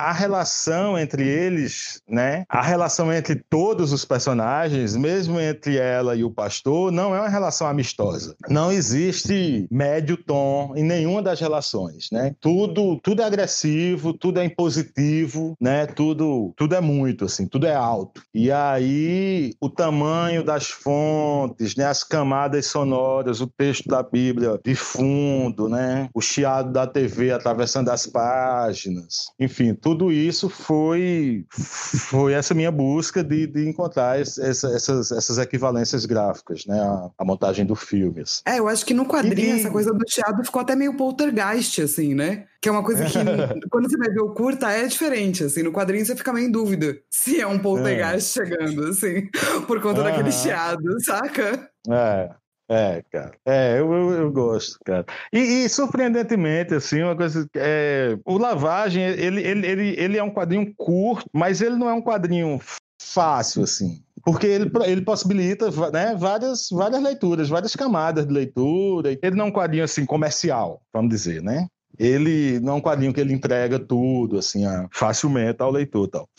a 0.07 0.12
relação 0.12 0.97
entre 0.97 1.28
eles, 1.28 2.01
né? 2.10 2.43
A 2.49 2.64
relação 2.64 3.14
entre 3.14 3.36
todos 3.36 3.93
os 3.93 4.03
personagens, 4.03 4.95
mesmo 4.95 5.39
entre 5.39 5.78
ela 5.78 6.16
e 6.16 6.24
o 6.24 6.32
pastor, 6.32 6.91
não 6.91 7.16
é 7.16 7.20
uma 7.20 7.30
relação 7.30 7.68
amistosa. 8.00 8.36
Não 8.47 8.72
existe 8.72 9.68
médio 9.70 10.18
tom 10.18 10.74
em 10.76 10.84
nenhuma 10.84 11.22
das 11.22 11.39
relações, 11.39 12.08
né? 12.12 12.36
Tudo, 12.39 13.00
tudo 13.02 13.22
é 13.22 13.26
agressivo, 13.26 14.14
tudo 14.14 14.39
é 14.39 14.45
impositivo, 14.45 15.56
né? 15.60 15.86
Tudo, 15.86 16.54
tudo 16.56 16.76
é 16.76 16.82
muito, 16.82 17.26
assim, 17.26 17.47
tudo 17.47 17.68
é 17.68 17.76
alto. 17.76 18.24
E 18.34 18.52
aí, 18.52 19.54
o 19.60 19.70
tamanho 19.70 20.43
das 20.43 20.68
fontes, 20.68 21.76
né? 21.76 21.86
As 21.86 22.04
camadas 22.04 22.66
sonoras, 22.68 23.41
o 23.41 23.47
texto 23.47 23.88
da 23.88 24.02
Bíblia 24.02 24.60
de 24.64 24.76
fundo, 24.76 25.68
né? 25.68 26.10
O 26.14 26.22
chiado 26.22 26.72
da 26.72 26.88
TV 26.88 27.32
atravessando 27.32 27.89
as 27.89 28.08
páginas. 28.08 29.32
Enfim, 29.39 29.74
tudo 29.74 30.12
isso 30.12 30.50
foi 30.50 31.45
foi 31.50 32.34
essa 32.34 32.54
minha 32.54 32.72
busca 32.72 33.24
de, 33.24 33.47
de 33.47 33.68
encontrar 33.68 34.20
essa, 34.20 34.45
essas, 34.45 35.12
essas 35.12 35.38
equivalências 35.38 36.06
gráficas, 36.06 36.66
né? 36.66 36.80
A, 36.80 37.10
a, 37.18 37.26
montagem 37.26 37.66
do 37.66 37.76
filme. 37.89 38.21
Assim. 38.21 38.41
É, 38.45 38.59
eu 38.59 38.67
acho 38.67 38.85
que 38.85 38.93
no 38.93 39.05
quadrinho 39.05 39.57
e, 39.57 39.59
essa 39.59 39.71
coisa 39.71 39.91
do 39.91 40.05
chiado 40.07 40.43
ficou 40.43 40.61
até 40.61 40.75
meio 40.75 40.95
poltergeist, 40.95 41.81
assim, 41.81 42.13
né? 42.13 42.45
Que 42.61 42.69
é 42.69 42.71
uma 42.71 42.83
coisa 42.83 43.05
que, 43.05 43.13
quando 43.69 43.89
você 43.89 43.97
vai 43.97 44.09
ver 44.09 44.21
o 44.21 44.33
curta, 44.33 44.71
é 44.71 44.85
diferente, 44.85 45.43
assim. 45.43 45.63
No 45.63 45.71
quadrinho 45.71 46.05
você 46.05 46.15
fica 46.15 46.31
meio 46.31 46.47
em 46.47 46.51
dúvida 46.51 46.97
se 47.09 47.41
é 47.41 47.47
um 47.47 47.59
poltergeist 47.59 48.39
é. 48.39 48.45
chegando, 48.45 48.85
assim, 48.85 49.27
por 49.67 49.81
conta 49.81 50.03
daquele 50.03 50.31
chiado, 50.31 50.83
saca? 51.03 51.69
É. 51.89 52.29
É, 52.71 53.03
cara. 53.11 53.31
É, 53.43 53.79
eu, 53.79 53.91
eu, 53.91 54.11
eu 54.11 54.31
gosto, 54.31 54.77
cara. 54.85 55.03
E, 55.33 55.39
e, 55.39 55.69
surpreendentemente, 55.69 56.75
assim, 56.75 57.01
uma 57.01 57.15
coisa. 57.15 57.49
É, 57.55 58.15
o 58.23 58.37
Lavagem, 58.37 59.01
ele, 59.01 59.41
ele, 59.41 59.65
ele, 59.65 59.95
ele 59.97 60.17
é 60.19 60.23
um 60.23 60.29
quadrinho 60.29 60.71
curto, 60.77 61.27
mas 61.33 61.61
ele 61.61 61.75
não 61.77 61.89
é 61.89 61.93
um 61.93 62.01
quadrinho 62.01 62.61
fácil, 63.01 63.63
assim. 63.63 64.03
Porque 64.24 64.47
ele, 64.47 64.72
ele 64.86 65.01
possibilita 65.01 65.70
né, 65.91 66.15
várias, 66.17 66.67
várias 66.72 67.01
leituras, 67.01 67.49
várias 67.49 67.76
camadas 67.76 68.28
de 68.28 68.34
leitura. 68.34 69.17
Ele 69.22 69.36
não 69.36 69.45
é 69.45 69.47
um 69.47 69.51
quadrinho 69.51 69.84
assim 69.84 70.05
comercial, 70.05 70.82
vamos 70.93 71.09
dizer, 71.09 71.41
né? 71.41 71.67
Ele 71.97 72.59
não 72.59 72.74
é 72.74 72.76
um 72.78 72.82
quadrinho 72.82 73.13
que 73.13 73.20
ele 73.20 73.34
entrega 73.34 73.78
tudo, 73.78 74.38
assim, 74.38 74.63
facilmente 74.91 75.61
ao 75.61 75.72
leitor 75.72 76.07
tal. 76.07 76.30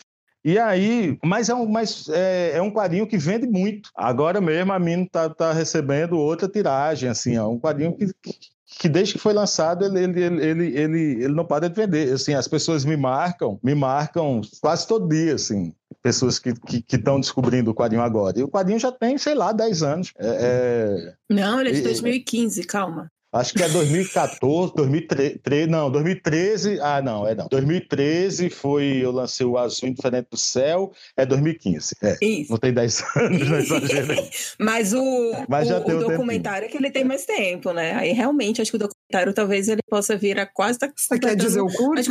E 0.42 0.58
aí, 0.58 1.18
mas 1.22 1.50
é 1.50 1.54
um, 1.54 1.66
mas 1.66 2.08
é, 2.08 2.52
é, 2.56 2.62
um 2.62 2.70
quadrinho 2.70 3.06
que 3.06 3.18
vende 3.18 3.46
muito. 3.46 3.90
Agora 3.94 4.40
mesmo 4.40 4.72
a 4.72 4.78
Mino 4.78 5.06
tá, 5.06 5.28
tá 5.28 5.52
recebendo 5.52 6.16
outra 6.16 6.48
tiragem, 6.48 7.10
assim, 7.10 7.36
é 7.36 7.42
um 7.42 7.60
quadrinho 7.60 7.94
que, 7.94 8.06
que, 8.22 8.32
que 8.64 8.88
desde 8.88 9.14
que 9.14 9.20
foi 9.20 9.34
lançado 9.34 9.84
ele, 9.84 10.00
ele, 10.00 10.22
ele, 10.22 10.66
ele, 10.78 11.24
ele, 11.24 11.34
não 11.34 11.44
para 11.44 11.68
de 11.68 11.74
vender. 11.74 12.14
Assim, 12.14 12.32
as 12.32 12.48
pessoas 12.48 12.86
me 12.86 12.96
marcam, 12.96 13.60
me 13.62 13.74
marcam 13.74 14.40
quase 14.62 14.86
todo 14.86 15.08
dia, 15.08 15.34
assim 15.34 15.74
pessoas 16.02 16.38
que 16.38 16.50
estão 16.50 17.16
que, 17.16 17.20
descobrindo 17.20 17.70
o 17.70 17.74
quadrinho 17.74 18.02
agora. 18.02 18.38
E 18.38 18.42
o 18.42 18.48
quadrinho 18.48 18.78
já 18.78 18.92
tem, 18.92 19.18
sei 19.18 19.34
lá, 19.34 19.52
10 19.52 19.82
anos. 19.82 20.12
É, 20.18 20.26
é... 20.28 21.14
Não, 21.28 21.60
ele 21.60 21.70
é 21.70 21.72
de 21.72 21.82
2015, 21.82 22.64
calma. 22.64 23.10
Acho 23.32 23.54
que 23.54 23.62
é 23.62 23.68
2014, 23.68 24.74
2013, 24.74 25.70
não, 25.70 25.88
2013, 25.88 26.80
ah, 26.80 27.00
não, 27.00 27.28
é 27.28 27.32
não. 27.32 27.46
2013 27.46 28.50
foi, 28.50 28.98
eu 29.04 29.12
lancei 29.12 29.46
o 29.46 29.56
Azul 29.56 29.88
Indiferente 29.88 30.26
do 30.32 30.36
Céu, 30.36 30.92
é 31.16 31.24
2015. 31.24 31.94
É, 32.02 32.16
Isso. 32.20 32.50
Não 32.50 32.58
tem 32.58 32.74
10 32.74 33.04
anos, 33.14 33.68
não 33.70 34.28
Mas 34.58 34.92
o, 34.92 35.44
Mas 35.48 35.68
já 35.68 35.78
o, 35.78 35.84
tem 35.84 35.94
o 35.94 36.00
documentário 36.00 36.66
é 36.66 36.68
que 36.68 36.76
ele 36.76 36.90
tem 36.90 37.04
mais 37.04 37.24
tempo, 37.24 37.72
né? 37.72 37.94
Aí 37.94 38.10
realmente 38.10 38.60
acho 38.60 38.72
que 38.72 38.76
o 38.76 38.80
documentário 38.80 39.32
talvez 39.32 39.68
ele 39.68 39.82
possa 39.88 40.16
vir 40.16 40.36
a 40.40 40.46
quase... 40.46 40.80
Tá 40.80 40.90
você 40.92 41.16
quer 41.16 41.36
dizer 41.36 41.60
o 41.60 41.68
curto? 41.68 42.02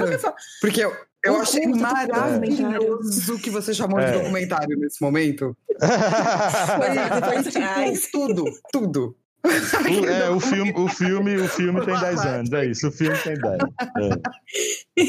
Porque 0.61 0.89
eu, 1.23 1.33
o 1.33 1.41
achei 1.41 1.67
maravilhoso 1.67 3.35
o 3.35 3.39
que 3.39 3.49
você 3.49 3.73
chamou 3.73 3.99
é. 3.99 4.11
de 4.11 4.19
documentário 4.19 4.77
nesse 4.77 5.01
momento. 5.01 5.55
foi, 5.79 7.43
foi, 7.93 8.09
tudo, 8.11 8.45
tudo. 8.71 9.15
É, 10.09 10.29
o 10.29 10.39
filme, 10.39 10.73
o 10.75 10.87
filme, 10.87 11.37
o 11.37 11.47
filme 11.47 11.85
tem 11.85 11.97
10 11.97 12.25
anos, 12.25 12.51
é 12.51 12.65
isso, 12.65 12.89
o 12.89 12.91
filme 12.91 13.17
tem 13.19 13.35
10. 13.35 13.57
É. 14.97 14.99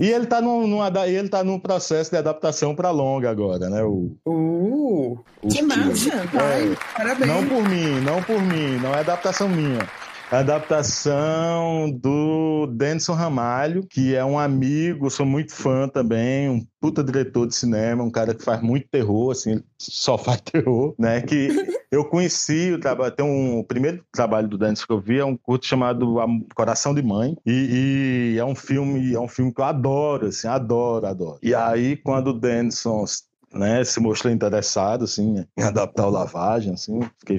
E 0.00 0.08
ele 0.08 0.24
está 0.24 0.40
num, 0.40 0.66
num, 0.66 0.80
ele 1.04 1.28
tá 1.28 1.42
num 1.42 1.58
processo 1.58 2.10
de 2.10 2.16
adaptação 2.16 2.74
para 2.74 2.90
longa 2.90 3.28
agora, 3.28 3.68
né? 3.68 3.82
O, 3.82 4.16
uh, 4.24 5.18
o 5.42 5.48
que 5.48 5.62
massa! 5.62 6.10
É, 6.14 6.76
Parabéns! 6.96 7.26
Não 7.26 7.46
por 7.46 7.68
mim, 7.68 8.00
não 8.00 8.22
por 8.22 8.40
mim, 8.40 8.78
não 8.78 8.94
é 8.94 9.00
adaptação 9.00 9.48
minha. 9.48 9.86
Adaptação 10.30 11.90
do 11.90 12.68
Denison 12.68 13.14
Ramalho, 13.14 13.84
que 13.84 14.14
é 14.14 14.24
um 14.24 14.38
amigo, 14.38 15.10
sou 15.10 15.26
muito 15.26 15.52
fã 15.52 15.88
também, 15.88 16.48
um 16.48 16.64
puta 16.80 17.02
diretor 17.02 17.48
de 17.48 17.54
cinema, 17.56 18.04
um 18.04 18.10
cara 18.12 18.32
que 18.32 18.44
faz 18.44 18.62
muito 18.62 18.88
terror, 18.88 19.32
assim, 19.32 19.60
só 19.76 20.16
faz 20.16 20.40
terror, 20.46 20.94
né? 20.96 21.20
Que 21.20 21.48
eu 21.90 22.04
conheci 22.04 22.70
o 22.70 22.78
trabalho, 22.78 23.12
tem 23.12 23.26
um 23.26 23.58
o 23.58 23.64
primeiro 23.64 24.04
trabalho 24.12 24.46
do 24.46 24.56
Denison 24.56 24.86
que 24.86 24.92
eu 24.92 25.00
vi 25.00 25.18
é 25.18 25.24
um 25.24 25.36
curto 25.36 25.66
chamado 25.66 26.14
Coração 26.54 26.94
de 26.94 27.02
Mãe, 27.02 27.36
e, 27.44 28.34
e, 28.34 28.38
é 28.38 28.44
um 28.44 28.54
filme, 28.54 29.12
é 29.12 29.20
um 29.20 29.28
filme 29.28 29.52
que 29.52 29.60
eu 29.60 29.64
adoro, 29.64 30.28
assim, 30.28 30.46
adoro, 30.46 31.06
adoro. 31.06 31.38
E 31.42 31.52
aí 31.52 31.96
quando 31.96 32.28
o 32.28 32.38
Denison 32.38 33.04
né, 33.52 33.82
se 33.82 33.98
mostrou 33.98 34.32
interessado 34.32 35.02
assim, 35.02 35.44
em 35.58 35.62
adaptar 35.62 36.06
o 36.06 36.10
Lavagem, 36.10 36.74
assim, 36.74 37.00
fiquei 37.18 37.36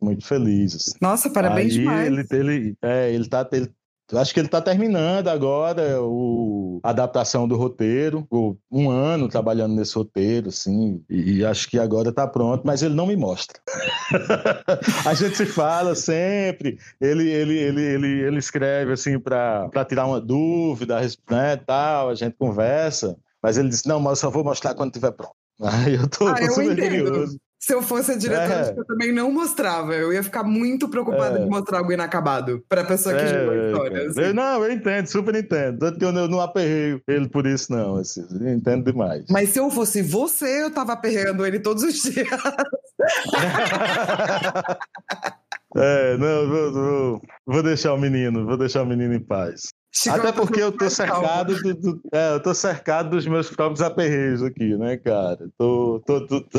muito 0.00 0.26
feliz. 0.26 0.74
Assim. 0.74 0.92
Nossa, 1.00 1.30
parabéns 1.30 1.72
Aí 1.72 1.78
demais. 1.78 2.06
Ele, 2.06 2.26
ele, 2.30 2.74
é, 2.82 3.12
ele 3.12 3.28
tá. 3.28 3.48
Ele, 3.52 3.70
acho 4.18 4.34
que 4.34 4.40
ele 4.40 4.48
está 4.48 4.60
terminando 4.60 5.28
agora 5.28 6.02
o, 6.02 6.80
a 6.82 6.90
adaptação 6.90 7.46
do 7.46 7.56
roteiro, 7.56 8.26
um 8.70 8.90
ano 8.90 9.28
trabalhando 9.28 9.74
nesse 9.74 9.94
roteiro, 9.94 10.48
assim, 10.48 11.02
e, 11.08 11.38
e 11.38 11.44
acho 11.44 11.68
que 11.68 11.78
agora 11.78 12.08
está 12.08 12.26
pronto, 12.26 12.62
mas 12.64 12.82
ele 12.82 12.94
não 12.94 13.06
me 13.06 13.16
mostra. 13.16 13.60
a 15.06 15.14
gente 15.14 15.36
se 15.36 15.46
fala 15.46 15.94
sempre, 15.94 16.78
ele, 17.00 17.30
ele, 17.30 17.56
ele, 17.56 17.82
ele, 17.82 18.08
ele 18.22 18.38
escreve 18.38 18.92
assim 18.92 19.18
para 19.18 19.84
tirar 19.88 20.06
uma 20.06 20.20
dúvida, 20.20 21.00
né, 21.30 21.56
tal, 21.56 22.08
a 22.08 22.14
gente 22.14 22.34
conversa, 22.36 23.16
mas 23.42 23.56
ele 23.56 23.68
disse, 23.68 23.86
não, 23.86 24.00
mas 24.00 24.10
eu 24.10 24.16
só 24.16 24.30
vou 24.30 24.44
mostrar 24.44 24.74
quando 24.74 24.90
estiver 24.90 25.12
pronto. 25.12 25.34
Aí 25.62 25.94
eu 25.94 26.08
tô, 26.08 26.26
ah, 26.26 26.36
super 26.50 26.76
curioso. 26.76 27.38
Se 27.62 27.74
eu 27.74 27.82
fosse 27.82 28.12
a 28.12 28.16
diretora, 28.16 28.74
é. 28.74 28.74
eu 28.74 28.86
também 28.86 29.12
não 29.12 29.30
mostrava. 29.30 29.94
Eu 29.94 30.14
ia 30.14 30.22
ficar 30.22 30.42
muito 30.42 30.88
preocupada 30.88 31.38
é. 31.38 31.42
de 31.42 31.50
mostrar 31.50 31.76
algo 31.78 31.92
inacabado 31.92 32.64
pra 32.66 32.84
pessoa 32.84 33.14
que 33.14 33.20
é, 33.20 33.28
jogou 33.28 33.50
a 33.50 33.66
história. 33.66 34.08
Assim. 34.08 34.20
Eu, 34.22 34.34
não, 34.34 34.64
eu 34.64 34.72
entendo, 34.72 35.06
super 35.06 35.34
entendo. 35.34 35.78
Tanto 35.78 35.98
que 35.98 36.04
eu 36.06 36.10
não, 36.10 36.40
aperrei 36.40 36.98
ele 37.06 37.28
por 37.28 37.46
isso, 37.46 37.70
não. 37.70 37.96
Assim, 37.96 38.26
eu 38.30 38.48
entendo 38.48 38.90
demais. 38.90 39.26
Mas 39.28 39.50
se 39.50 39.60
eu 39.60 39.70
fosse 39.70 40.00
você, 40.00 40.62
eu 40.62 40.70
tava 40.70 40.94
aperreando 40.94 41.44
ele 41.44 41.60
todos 41.60 41.82
os 41.82 42.00
dias. 42.00 42.28
é, 45.76 46.16
não, 46.16 46.48
vou, 46.48 46.72
vou, 46.72 47.20
vou, 47.44 47.62
deixar 47.62 47.92
o 47.92 47.98
menino, 47.98 48.46
vou 48.46 48.56
deixar 48.56 48.84
o 48.84 48.86
menino 48.86 49.12
em 49.12 49.20
paz. 49.20 49.68
Até 50.08 50.32
porque 50.32 50.62
eu 50.62 50.72
tô 50.72 50.88
cercado 50.88 51.54
do, 51.62 51.74
do, 51.74 52.00
é, 52.10 52.36
eu 52.36 52.40
tô 52.40 52.54
cercado 52.54 53.10
dos 53.10 53.26
meus 53.26 53.50
próprios 53.50 53.82
aperreios 53.82 54.42
aqui, 54.42 54.78
né, 54.78 54.96
cara? 54.96 55.46
Tô, 55.58 56.02
tô, 56.06 56.26
tô, 56.26 56.40
tô 56.40 56.58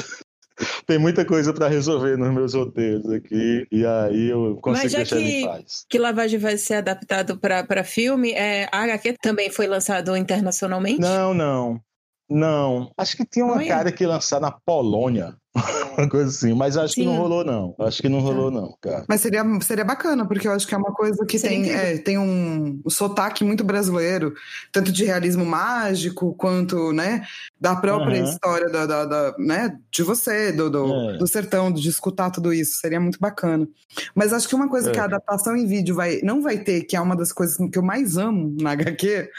tem 0.85 0.97
muita 0.97 1.25
coisa 1.25 1.53
para 1.53 1.67
resolver 1.67 2.17
nos 2.17 2.33
meus 2.33 2.53
roteiros 2.53 3.09
aqui, 3.11 3.67
e 3.71 3.85
aí 3.85 4.29
eu 4.29 4.57
consigo 4.61 4.83
Mas 4.83 4.91
já 4.91 4.97
deixar 4.99 5.15
que, 5.17 5.21
ele 5.21 5.31
em 5.31 5.45
paz. 5.45 5.85
que 5.89 5.99
Lavagem 5.99 6.39
vai 6.39 6.57
ser 6.57 6.75
adaptado 6.75 7.37
para 7.37 7.83
filme, 7.83 8.31
é, 8.31 8.69
a 8.71 8.83
HQ 8.83 9.17
também 9.21 9.49
foi 9.49 9.67
lançado 9.67 10.15
internacionalmente? 10.15 10.99
Não, 10.99 11.33
não. 11.33 11.81
Não. 12.29 12.91
Acho 12.97 13.17
que 13.17 13.25
tinha 13.25 13.43
uma 13.43 13.57
Oi? 13.57 13.67
cara 13.67 13.91
que 13.91 14.05
lançar 14.05 14.39
na 14.39 14.51
Polônia. 14.51 15.35
uma 15.97 16.07
coisa 16.07 16.29
assim. 16.29 16.53
Mas 16.53 16.77
acho 16.77 16.93
Sim. 16.93 17.01
que 17.01 17.07
não 17.07 17.17
rolou, 17.17 17.43
não. 17.43 17.75
Acho 17.79 18.01
que 18.01 18.09
não 18.09 18.19
rolou, 18.19 18.51
tá. 18.51 18.61
não, 18.61 18.77
cara. 18.79 19.05
Mas 19.07 19.21
seria, 19.21 19.43
seria 19.61 19.83
bacana, 19.83 20.25
porque 20.25 20.47
eu 20.47 20.51
acho 20.53 20.65
que 20.67 20.73
é 20.73 20.77
uma 20.77 20.93
coisa 20.93 21.25
que 21.25 21.39
tem, 21.39 21.69
é, 21.69 21.97
tem 21.97 22.17
um, 22.17 22.81
um 22.85 22.89
sotaque 22.89 23.43
muito 23.43 23.63
brasileiro, 23.63 24.33
tanto 24.71 24.91
de 24.91 25.03
realismo 25.03 25.45
mágico, 25.45 26.33
quanto, 26.35 26.93
né, 26.93 27.23
da 27.59 27.75
própria 27.75 28.23
uhum. 28.23 28.29
história 28.29 28.69
da, 28.69 28.85
da, 28.85 29.05
da, 29.05 29.35
né, 29.37 29.77
de 29.91 30.03
você, 30.03 30.51
do, 30.51 30.69
do, 30.69 31.11
é. 31.11 31.17
do, 31.17 31.27
sertão, 31.27 31.71
de 31.71 31.87
escutar 31.87 32.31
tudo 32.31 32.53
isso. 32.53 32.79
Seria 32.79 32.99
muito 32.99 33.19
bacana. 33.19 33.67
Mas 34.15 34.31
acho 34.31 34.47
que 34.47 34.55
uma 34.55 34.69
coisa 34.69 34.89
é. 34.89 34.93
que 34.93 34.99
a 34.99 35.03
adaptação 35.03 35.55
em 35.55 35.67
vídeo 35.67 35.95
vai, 35.95 36.21
não 36.23 36.41
vai 36.41 36.57
ter, 36.59 36.83
que 36.83 36.95
é 36.95 37.01
uma 37.01 37.15
das 37.15 37.31
coisas 37.33 37.57
que 37.69 37.77
eu 37.77 37.83
mais 37.83 38.17
amo 38.17 38.55
na 38.61 38.71
HQ, 38.81 39.29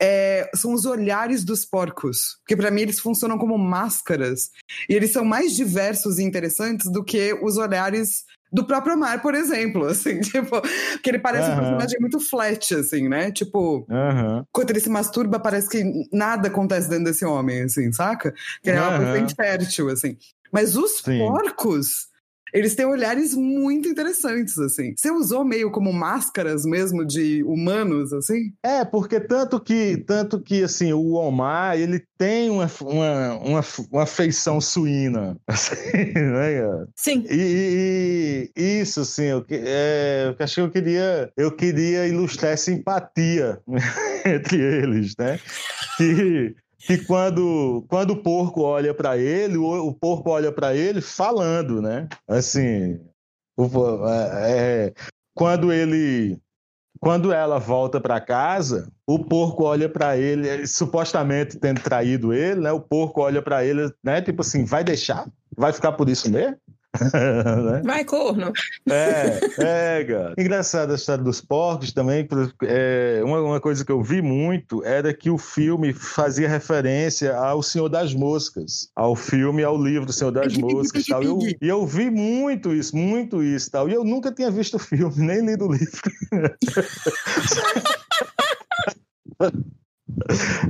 é, 0.00 0.50
são 0.54 0.72
os 0.72 0.84
olhares 0.84 1.44
dos 1.44 1.64
porcos. 1.64 2.38
Porque 2.40 2.56
para 2.56 2.70
mim 2.70 2.82
eles 2.82 2.98
funcionam 2.98 3.38
como 3.38 3.56
máscaras. 3.58 4.50
E 4.88 4.94
eles 4.94 5.12
são 5.12 5.24
mais 5.24 5.54
diversos 5.54 6.18
e 6.18 6.24
interessantes 6.24 6.90
do 6.90 7.04
que 7.04 7.34
os 7.42 7.56
olhares 7.56 8.24
do 8.52 8.64
próprio 8.64 8.96
mar, 8.96 9.20
por 9.20 9.34
exemplo, 9.34 9.84
assim, 9.90 10.20
tipo, 10.20 10.60
que 11.02 11.10
ele 11.10 11.18
parece 11.18 11.50
um 11.50 11.56
personagem 11.56 12.00
muito 12.00 12.20
flat, 12.20 12.74
assim, 12.74 13.08
né? 13.08 13.30
Tipo, 13.30 13.86
quando 14.52 14.70
ele 14.70 14.80
se 14.80 14.88
masturba, 14.88 15.38
parece 15.38 15.68
que 15.68 15.84
nada 16.12 16.48
acontece 16.48 16.88
dentro 16.88 17.04
desse 17.04 17.24
homem, 17.24 17.62
assim, 17.62 17.92
saca? 17.92 18.32
Que 18.62 18.70
ele 18.70 18.78
é 18.78 18.80
uma 18.80 18.96
coisa 18.96 19.18
infértil, 19.18 19.88
assim. 19.88 20.16
Mas 20.52 20.76
os 20.76 20.98
Sim. 20.98 21.18
porcos 21.18 22.08
eles 22.56 22.74
têm 22.74 22.86
olhares 22.86 23.34
muito 23.34 23.86
interessantes, 23.86 24.58
assim. 24.58 24.94
Você 24.96 25.10
usou 25.10 25.44
meio 25.44 25.70
como 25.70 25.92
máscaras 25.92 26.64
mesmo 26.64 27.04
de 27.04 27.42
humanos, 27.44 28.14
assim? 28.14 28.50
É, 28.62 28.82
porque 28.82 29.20
tanto 29.20 29.60
que, 29.60 29.98
tanto 30.06 30.40
que 30.40 30.62
assim, 30.62 30.90
o 30.92 31.12
Omar, 31.12 31.78
ele 31.78 32.02
tem 32.16 32.48
uma, 32.48 32.70
uma, 32.80 33.34
uma, 33.34 33.64
uma 33.92 34.06
feição 34.06 34.58
suína, 34.58 35.36
assim, 35.46 36.12
né, 36.14 36.86
Sim. 36.96 37.26
E, 37.30 38.50
e, 38.56 38.80
isso, 38.80 39.00
assim, 39.00 39.24
eu, 39.24 39.44
é, 39.50 40.34
eu 40.38 40.44
acho 40.44 40.54
que 40.54 40.60
eu 40.62 40.70
queria, 40.70 41.30
eu 41.36 41.52
queria 41.52 42.06
ilustrar 42.06 42.52
essa 42.52 42.72
empatia 42.72 43.60
entre 44.24 44.58
eles, 44.58 45.14
né? 45.18 45.38
Que 45.98 46.54
que 46.86 46.98
quando, 46.98 47.84
quando 47.88 48.12
o 48.12 48.22
porco 48.22 48.62
olha 48.62 48.94
para 48.94 49.18
ele, 49.18 49.56
o, 49.56 49.88
o, 49.88 49.92
porco 49.92 50.30
olha 50.30 50.52
para 50.52 50.74
ele 50.74 51.00
falando, 51.00 51.82
né? 51.82 52.08
Assim, 52.28 53.00
o, 53.56 53.66
é, 54.08 54.86
é, 54.86 54.94
quando 55.34 55.72
ele, 55.72 56.38
quando 57.00 57.32
ela 57.32 57.58
volta 57.58 58.00
para 58.00 58.20
casa, 58.20 58.88
o 59.04 59.18
porco 59.18 59.64
olha 59.64 59.88
para 59.88 60.16
ele, 60.16 60.64
supostamente 60.68 61.58
tendo 61.58 61.80
traído 61.80 62.32
ele, 62.32 62.60
né? 62.60 62.70
O 62.70 62.80
porco 62.80 63.20
olha 63.20 63.42
para 63.42 63.64
ele, 63.64 63.92
né? 64.02 64.22
Tipo 64.22 64.42
assim, 64.42 64.64
vai 64.64 64.84
deixar? 64.84 65.28
Vai 65.56 65.72
ficar 65.72 65.92
por 65.92 66.08
isso 66.08 66.30
mesmo? 66.30 66.56
né? 67.72 67.82
Vai, 67.84 68.04
corno. 68.04 68.52
É, 68.88 69.40
é, 69.58 70.04
cara. 70.04 70.34
Engraçado 70.38 70.92
a 70.92 70.94
história 70.94 71.22
dos 71.22 71.40
porcos 71.40 71.92
também. 71.92 72.26
É, 72.62 73.20
uma, 73.24 73.40
uma 73.40 73.60
coisa 73.60 73.84
que 73.84 73.92
eu 73.92 74.02
vi 74.02 74.22
muito 74.22 74.84
era 74.84 75.12
que 75.12 75.30
o 75.30 75.38
filme 75.38 75.92
fazia 75.92 76.48
referência 76.48 77.36
ao 77.36 77.62
Senhor 77.62 77.88
das 77.88 78.14
Moscas, 78.14 78.90
ao 78.94 79.14
filme, 79.16 79.62
ao 79.62 79.80
livro 79.80 80.06
do 80.06 80.12
Senhor 80.12 80.30
das 80.30 80.56
Moscas. 80.56 81.06
tal. 81.06 81.22
Eu, 81.22 81.38
e 81.40 81.56
eu 81.68 81.86
vi 81.86 82.10
muito 82.10 82.72
isso, 82.72 82.96
muito 82.96 83.42
isso. 83.42 83.70
tal. 83.70 83.88
E 83.88 83.94
eu 83.94 84.04
nunca 84.04 84.32
tinha 84.32 84.50
visto 84.50 84.74
o 84.74 84.78
filme, 84.78 85.14
nem 85.18 85.44
lido 85.44 85.66
o 85.66 85.72
livro. 85.72 86.00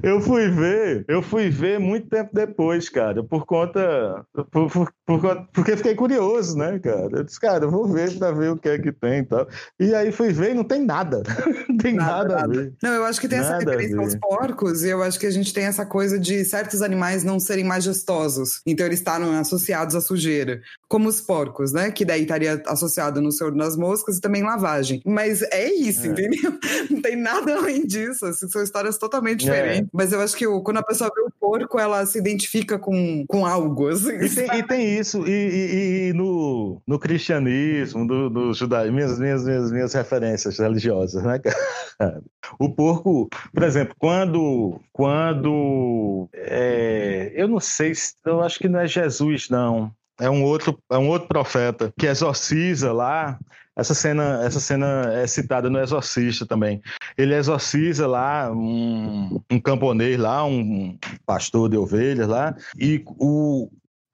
Eu 0.02 0.20
fui 0.20 0.48
ver, 0.48 1.04
eu 1.08 1.22
fui 1.22 1.48
ver 1.48 1.78
muito 1.78 2.08
tempo 2.08 2.30
depois, 2.32 2.88
cara, 2.88 3.22
por 3.22 3.44
conta. 3.46 4.24
Por, 4.50 4.70
por, 4.70 4.92
por, 5.04 5.48
porque 5.52 5.76
fiquei 5.76 5.94
curioso, 5.94 6.56
né, 6.56 6.78
cara? 6.78 7.18
Eu 7.18 7.24
disse, 7.24 7.40
cara, 7.40 7.64
eu 7.64 7.70
vou 7.70 7.86
ver 7.86 8.16
pra 8.18 8.32
ver 8.32 8.50
o 8.50 8.56
que 8.56 8.68
é 8.68 8.78
que 8.78 8.92
tem 8.92 9.20
e 9.20 9.24
tal. 9.24 9.46
E 9.78 9.94
aí 9.94 10.12
fui 10.12 10.32
ver 10.32 10.52
e 10.52 10.54
não 10.54 10.64
tem 10.64 10.84
nada. 10.84 11.22
não 11.68 11.76
tem 11.76 11.94
nada, 11.94 12.36
nada, 12.36 12.44
a 12.44 12.46
ver. 12.46 12.74
Não, 12.82 12.92
eu 12.92 13.04
acho 13.04 13.20
que 13.20 13.28
tem 13.28 13.40
nada 13.40 13.56
essa 13.56 13.64
referência 13.70 13.98
aos 13.98 14.14
porcos, 14.16 14.82
e 14.82 14.88
eu 14.88 15.02
acho 15.02 15.18
que 15.18 15.26
a 15.26 15.30
gente 15.30 15.52
tem 15.52 15.64
essa 15.64 15.86
coisa 15.86 16.18
de 16.18 16.44
certos 16.44 16.82
animais 16.82 17.24
não 17.24 17.38
serem 17.38 17.64
majestosos. 17.64 18.60
Então 18.66 18.86
eles 18.86 18.98
estavam 18.98 19.38
associados 19.38 19.94
à 19.94 20.00
sujeira. 20.00 20.60
Como 20.88 21.08
os 21.08 21.20
porcos, 21.20 21.72
né? 21.72 21.90
Que 21.90 22.04
daí 22.04 22.22
estaria 22.22 22.62
associado 22.66 23.20
no 23.20 23.32
Senhor 23.32 23.54
das 23.54 23.76
Moscas 23.76 24.18
e 24.18 24.20
também 24.20 24.42
lavagem. 24.42 25.02
Mas 25.04 25.42
é 25.42 25.72
isso, 25.72 26.06
é. 26.06 26.08
entendeu? 26.08 26.52
Não 26.90 27.00
tem 27.00 27.16
nada 27.16 27.56
além 27.56 27.86
disso. 27.86 28.26
Assim, 28.26 28.48
são 28.48 28.62
histórias 28.62 28.98
totalmente. 28.98 29.45
Diferente. 29.50 29.84
É. 29.84 29.88
Mas 29.92 30.12
eu 30.12 30.20
acho 30.20 30.36
que 30.36 30.46
o, 30.46 30.60
quando 30.60 30.78
a 30.78 30.82
pessoa 30.82 31.10
vê 31.14 31.22
o 31.22 31.30
porco, 31.40 31.78
ela 31.78 32.04
se 32.06 32.18
identifica 32.18 32.78
com, 32.78 33.24
com 33.26 33.46
algo. 33.46 33.88
Assim, 33.88 34.16
e, 34.16 34.28
tem, 34.28 34.58
e, 34.58 34.62
tem, 34.62 34.98
isso. 34.98 35.26
E, 35.26 35.30
e, 35.30 36.08
e, 36.08 36.12
no, 36.12 36.80
no 36.86 36.98
cristianismo, 36.98 38.04
no, 38.04 38.30
no 38.30 38.54
judaísmo, 38.54 38.96
minhas, 38.96 39.18
minhas, 39.18 39.44
minhas, 39.44 39.72
minhas 39.72 39.94
referências 39.94 40.58
religiosas, 40.58 41.22
né, 41.22 41.38
cara? 41.38 41.56
O 42.60 42.72
porco, 42.72 43.28
por 43.52 43.62
exemplo, 43.64 43.94
quando. 43.98 44.80
quando 44.92 46.28
é, 46.32 47.32
eu 47.34 47.48
não 47.48 47.58
sei, 47.58 47.92
eu 48.24 48.40
acho 48.40 48.58
que 48.58 48.68
não 48.68 48.78
é 48.78 48.86
Jesus, 48.86 49.48
não. 49.48 49.90
É 50.20 50.30
um 50.30 50.44
outro, 50.44 50.78
é 50.90 50.96
um 50.96 51.08
outro 51.08 51.28
profeta 51.28 51.92
que 51.98 52.06
exorciza 52.06 52.92
lá 52.92 53.38
essa 53.76 53.94
cena, 53.94 54.42
essa 54.42 54.58
cena 54.58 55.12
é 55.12 55.26
citada 55.26 55.68
no 55.68 55.78
Exorcista 55.78 56.46
também. 56.46 56.80
Ele 57.16 57.34
exorciza 57.34 58.06
lá 58.06 58.50
um, 58.50 59.38
um 59.50 59.60
camponês 59.60 60.18
lá, 60.18 60.44
um 60.44 60.96
pastor 61.26 61.68
de 61.68 61.76
ovelhas 61.76 62.26
lá, 62.26 62.56
e 62.78 63.04
o, 63.18 63.68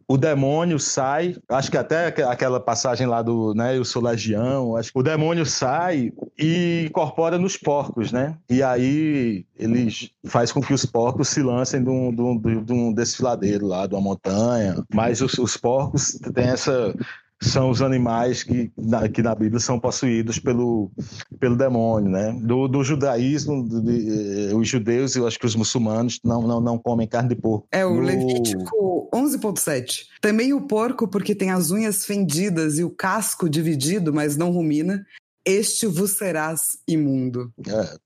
o 0.09 0.19
demônio 0.19 0.81
sai, 0.81 1.37
acho 1.49 1.71
que 1.71 1.77
até 1.79 2.09
aquela 2.25 2.59
passagem 2.59 3.07
lá 3.07 3.23
do, 3.23 3.55
né, 3.55 3.79
o 3.79 3.85
Solagião, 3.85 4.77
acho 4.77 4.93
que 4.93 4.99
o 4.99 5.03
demônio 5.03 5.47
sai 5.47 6.13
e 6.37 6.87
incorpora 6.87 7.39
nos 7.39 7.57
porcos, 7.57 8.11
né? 8.11 8.37
E 8.51 8.63
aí 8.65 9.47
ele 9.57 9.89
faz 10.25 10.51
com 10.51 10.61
que 10.61 10.75
os 10.75 10.85
porcos 10.85 11.29
se 11.29 11.41
lancem 11.41 11.83
de 11.83 11.89
um, 11.89 12.13
de 12.13 12.21
um, 12.21 12.63
de 12.63 12.73
um 12.73 12.93
desfiladeiro 12.93 13.67
lá, 13.67 13.87
de 13.87 13.95
uma 13.95 14.03
montanha. 14.03 14.83
Mas 14.93 15.23
os, 15.23 15.39
os 15.39 15.57
porcos 15.57 16.19
têm 16.35 16.49
essa 16.49 16.93
são 17.43 17.71
os 17.71 17.83
animais 17.83 18.43
que 18.43 18.73
na, 18.77 19.09
que 19.09 19.23
na 19.23 19.35
Bíblia 19.35 19.61
são 19.61 19.79
possuídos 19.79 20.39
pelo, 20.39 20.91
pelo 21.39 21.57
demônio, 21.57 22.11
né? 22.11 22.33
Do, 22.41 22.69
do 22.69 22.85
judaísmo, 22.85 23.69
de, 23.69 23.81
de, 23.83 24.51
eh, 24.51 24.55
os 24.55 24.69
judeus 24.69 25.15
e 25.15 25.19
eu 25.19 25.27
acho 25.27 25.39
que 25.39 25.47
os 25.47 25.57
muçulmanos 25.57 26.19
não, 26.25 26.43
não, 26.43 26.61
não 26.61 26.79
comem 26.79 27.07
carne 27.07 27.31
de 27.31 27.37
porco. 27.37 27.67
É 27.73 27.85
o 27.85 27.95
no... 27.95 28.01
Levítico 28.01 29.09
11.7. 29.13 30.07
Também 30.21 30.53
o 30.53 30.63
porco, 30.63 31.07
porque 31.07 31.35
tem 31.35 31.51
as 31.51 31.71
unhas 31.71 32.05
fendidas 32.05 32.79
e 32.79 32.85
o 32.85 32.91
casco 32.91 33.49
dividido, 33.49 34.13
mas 34.13 34.37
não 34.37 34.51
rumina, 34.51 35.05
este 35.45 35.87
vos 35.87 36.13
serás 36.13 36.79
imundo. 36.89 37.53
É, 37.67 37.97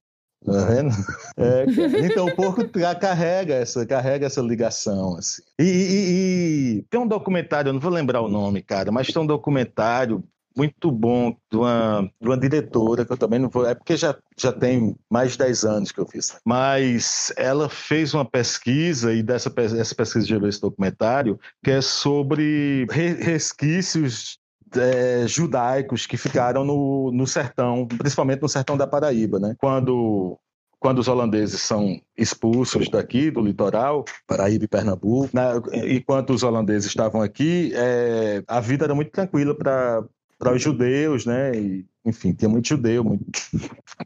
Tá 0.47 0.65
vendo? 0.65 0.91
É, 1.37 1.67
então 2.07 2.27
o 2.27 2.37
porco 2.37 2.63
carrega 3.01 3.55
essa, 3.55 3.85
carrega 3.85 4.27
essa 4.27 4.41
ligação. 4.41 5.17
Assim. 5.17 5.43
E, 5.59 5.65
e, 5.65 6.79
e, 6.79 6.83
tem 6.89 7.01
um 7.01 7.07
documentário, 7.07 7.71
eu 7.71 7.73
não 7.73 7.81
vou 7.81 7.91
lembrar 7.91 8.21
o 8.21 8.29
nome, 8.29 8.63
cara, 8.63 8.93
mas 8.93 9.09
tem 9.09 9.21
um 9.21 9.27
documentário 9.27 10.23
muito 10.57 10.91
bom 10.91 11.37
de 11.51 11.59
uma, 11.59 12.11
de 12.21 12.29
uma 12.29 12.39
diretora, 12.39 13.05
que 13.05 13.13
eu 13.13 13.17
também 13.17 13.39
não 13.39 13.51
vou. 13.51 13.67
É 13.67 13.75
porque 13.75 13.97
já, 13.97 14.17
já 14.39 14.53
tem 14.53 14.97
mais 15.11 15.33
de 15.33 15.39
10 15.39 15.65
anos 15.65 15.93
que 15.93 16.01
eu 16.01 16.07
fiz. 16.07 16.39
Mas 16.45 17.33
ela 17.37 17.69
fez 17.69 18.15
uma 18.15 18.25
pesquisa, 18.25 19.13
e 19.13 19.23
dessa 19.23 19.53
essa 19.59 19.95
pesquisa 19.95 20.27
gerou 20.27 20.49
esse 20.49 20.61
documentário, 20.61 21.39
que 21.63 21.71
é 21.71 21.83
sobre 21.83 22.87
resquícios 23.21 24.39
é, 24.77 25.27
judaicos 25.27 26.07
que 26.07 26.17
ficaram 26.17 26.65
no, 26.65 27.11
no 27.13 27.27
sertão, 27.27 27.87
principalmente 27.87 28.43
no 28.43 28.49
sertão 28.49 28.77
da 28.77 28.87
Paraíba, 28.87 29.39
né? 29.39 29.55
Quando 29.59 30.39
quando 30.79 30.99
os 30.99 31.09
holandeses 31.09 31.63
são 31.63 31.99
expulsos 32.17 32.89
daqui 32.89 33.31
do 33.31 33.41
litoral, 33.41 34.05
Paraíba 34.27 34.67
e 34.67 34.69
Pernambuco, 34.69 35.31
né? 35.33 35.43
enquanto 35.91 36.31
os 36.31 36.43
holandeses 36.43 36.87
estavam 36.87 37.23
aqui, 37.23 37.73
é, 37.75 38.43
a 38.47 38.61
vida 38.61 38.85
era 38.85 38.95
muito 38.95 39.11
tranquila 39.11 39.55
para 39.55 40.05
para 40.39 40.53
os 40.53 40.63
judeus, 40.63 41.25
né? 41.25 41.57
E, 41.57 41.87
enfim, 42.05 42.33
tinha 42.33 42.49
muito 42.49 42.69
judeu, 42.69 43.03
muito... 43.03 43.25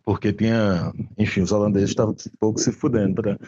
porque 0.05 0.33
tinha, 0.33 0.93
enfim, 1.19 1.43
os 1.43 1.53
holandeses 1.53 1.91
estavam 1.91 2.13
um 2.13 2.37
pouco 2.39 2.61
se 2.61 2.73
fudendo. 2.73 3.21
Pra... 3.21 3.39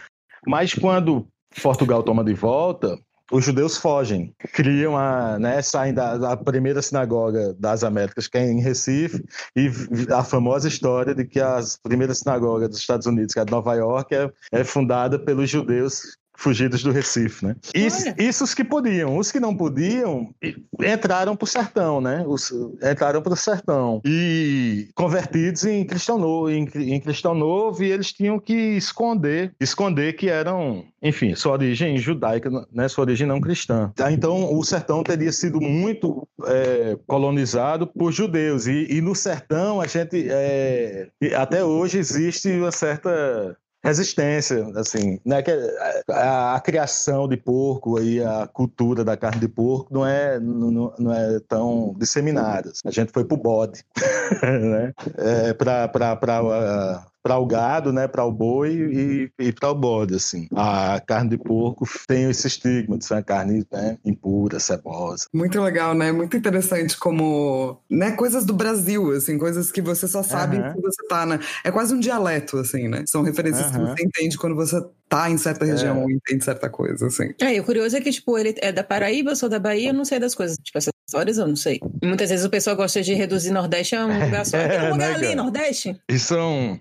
Mas 0.47 0.75
quando 0.75 1.27
Portugal 1.62 2.03
toma 2.03 2.25
de 2.25 2.35
volta, 2.35 2.99
os 3.33 3.47
judeus 3.47 3.78
fogem, 3.78 4.35
criam 4.53 4.97
a, 4.97 5.39
né, 5.39 5.62
saem 5.62 5.95
da, 5.95 6.18
da, 6.18 6.37
primeira 6.37 6.83
sinagoga 6.83 7.55
das 7.55 7.83
Américas, 7.83 8.28
que 8.28 8.37
é 8.37 8.47
em 8.47 8.61
Recife, 8.61 9.24
e 9.57 9.70
a 10.12 10.22
famosa 10.22 10.68
história 10.68 11.14
de 11.14 11.24
que 11.24 11.41
a 11.41 11.59
primeira 11.83 12.14
sinagoga 12.14 12.68
dos 12.68 12.78
Estados 12.78 13.07
Unidos, 13.07 13.33
que 13.33 13.41
é 13.41 13.45
de 13.45 13.51
Nova 13.51 13.74
York, 13.74 14.14
é, 14.14 14.30
é 14.53 14.62
fundada 14.62 15.18
pelos 15.18 15.49
judeus 15.49 16.18
fugidos 16.43 16.82
do 16.82 16.90
Recife, 16.90 17.47
né? 17.47 17.57
Isso, 17.72 18.12
isso, 18.18 18.45
os 18.45 18.53
que 18.53 18.64
podiam. 18.64 19.16
Os 19.16 19.30
que 19.30 19.38
não 19.38 19.57
podiam 19.57 20.34
entraram 20.80 21.36
para 21.36 21.45
o 21.45 21.49
sertão, 21.49 22.01
né? 22.01 22.24
Os, 22.26 22.51
entraram 22.82 23.22
para 23.22 23.32
o 23.32 23.36
sertão 23.36 24.01
e 24.05 24.88
convertidos 24.95 25.64
em 25.64 25.84
cristão 25.84 26.18
novo, 26.18 26.51
em, 26.51 26.68
em, 26.74 27.01
cristão 27.01 27.34
novo, 27.34 27.84
e 27.84 27.93
eles 27.93 28.12
tinham 28.12 28.40
que 28.40 28.53
esconder, 28.53 29.55
esconder 29.61 30.14
que 30.14 30.28
eram, 30.28 30.84
enfim, 31.01 31.34
sua 31.36 31.53
origem 31.53 31.97
judaica, 31.97 32.51
né? 32.72 32.88
Sua 32.88 33.05
origem 33.05 33.26
não 33.26 33.40
cristã. 33.40 33.93
Tá, 33.95 34.11
então, 34.11 34.53
o 34.53 34.64
sertão 34.64 35.05
teria 35.05 35.30
sido 35.30 35.61
muito 35.61 36.26
é, 36.45 36.99
colonizado 37.07 37.86
por 37.86 38.11
judeus 38.11 38.66
e, 38.66 38.88
e, 38.90 39.01
no 39.01 39.14
sertão 39.14 39.80
a 39.80 39.86
gente 39.86 40.26
é, 40.28 41.09
até 41.36 41.64
hoje 41.64 41.99
existe 41.99 42.51
uma 42.51 42.72
certa 42.72 43.57
resistência, 43.83 44.64
assim, 44.76 45.18
né? 45.24 45.43
A, 46.09 46.55
a, 46.55 46.61
criação 46.61 47.26
de 47.26 47.37
porco 47.37 48.01
e 48.01 48.22
a 48.22 48.47
cultura 48.47 49.05
da 49.05 49.16
carne 49.16 49.41
de 49.41 49.49
porco 49.49 49.93
não 49.93 50.07
é, 50.07 50.39
não, 50.39 50.94
não 50.98 51.12
é 51.12 51.40
tão 51.40 51.94
disseminada. 51.98 52.73
A 52.85 52.90
gente 52.90 53.12
foi 53.12 53.24
pro 53.24 53.36
bode, 53.36 53.85
né? 54.43 54.93
É, 55.19 55.52
para 55.52 57.06
para 57.23 57.39
o 57.39 57.47
gado, 57.47 57.93
né, 57.93 58.09
para 58.09 58.24
o 58.24 58.32
boi 58.32 58.73
e, 58.73 59.31
e 59.39 59.53
para 59.53 59.70
o 59.70 59.74
bode, 59.74 60.15
assim. 60.15 60.49
A 60.55 61.01
carne 61.07 61.31
de 61.31 61.39
porco 61.39 61.86
tem 62.07 62.31
esse 62.31 62.47
estigma 62.47 62.99
de 62.99 63.05
ser 63.05 63.15
uma 63.15 63.23
carne 63.23 63.65
né, 63.70 63.97
impura, 64.05 64.59
cebosa. 64.59 65.27
Muito 65.32 65.61
legal, 65.61 65.94
né? 65.94 66.11
Muito 66.11 66.36
interessante 66.36 66.99
como, 66.99 67.78
né, 67.89 68.12
coisas 68.12 68.44
do 68.44 68.53
Brasil, 68.53 69.12
assim, 69.12 69.39
coisas 69.39 69.70
que 69.70 69.81
você 69.81 70.09
só 70.09 70.23
sabe 70.23 70.59
uhum. 70.59 70.74
que 70.74 70.81
você 70.81 71.07
tá, 71.09 71.24
né? 71.24 71.39
É 71.62 71.70
quase 71.70 71.94
um 71.94 72.01
dialeto, 72.01 72.59
assim, 72.59 72.89
né? 72.89 73.05
São 73.07 73.23
referências 73.23 73.66
uhum. 73.66 73.73
que 73.73 73.78
você 73.78 74.05
entende 74.05 74.36
quando 74.36 74.57
você 74.57 74.82
tá 75.12 75.28
em 75.28 75.36
certa 75.36 75.66
região 75.66 75.98
é. 75.98 76.02
ou 76.05 76.10
entende 76.10 76.43
certa 76.43 76.70
coisa, 76.70 77.06
assim. 77.06 77.34
É, 77.39 77.55
e 77.55 77.60
o 77.60 77.64
curioso 77.64 77.94
é 77.94 78.01
que, 78.01 78.10
tipo, 78.10 78.39
ele 78.39 78.55
é 78.62 78.72
da 78.72 78.82
Paraíba, 78.82 79.32
eu 79.32 79.36
sou 79.36 79.47
da 79.47 79.59
Bahia, 79.59 79.90
eu 79.90 79.94
não 79.94 80.06
sei 80.06 80.18
das 80.18 80.34
coisas. 80.34 80.56
Tipo, 80.56 80.78
essas 80.78 80.93
histórias 81.06 81.36
eu 81.36 81.47
não 81.47 81.55
sei. 81.55 81.78
E 82.01 82.06
muitas 82.06 82.30
vezes 82.30 82.47
o 82.47 82.48
pessoal 82.48 82.74
gosta 82.74 83.02
de 83.02 83.12
reduzir 83.12 83.51
Nordeste 83.51 83.94
a 83.94 84.06
um 84.06 84.24
lugar 84.24 84.47
só. 84.47 84.56
É, 84.56 84.68
Tem 84.68 84.89
um 84.89 84.93
lugar 84.93 85.10
né, 85.10 85.26
ali, 85.26 85.34
Nordeste? 85.34 86.01
E 86.09 86.18
são... 86.18 86.80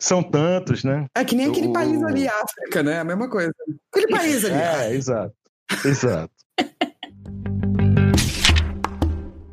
São 0.00 0.22
tantos, 0.22 0.82
né? 0.82 1.06
É 1.14 1.24
que 1.24 1.36
nem 1.36 1.48
aquele 1.48 1.68
o... 1.68 1.72
país 1.72 2.02
ali, 2.02 2.26
África, 2.26 2.82
né? 2.82 3.00
A 3.00 3.04
mesma 3.04 3.28
coisa. 3.28 3.52
Aquele 3.92 4.08
país 4.08 4.44
ali. 4.44 4.54
É, 4.54 4.94
exato. 4.94 5.34
Exato. 5.84 6.32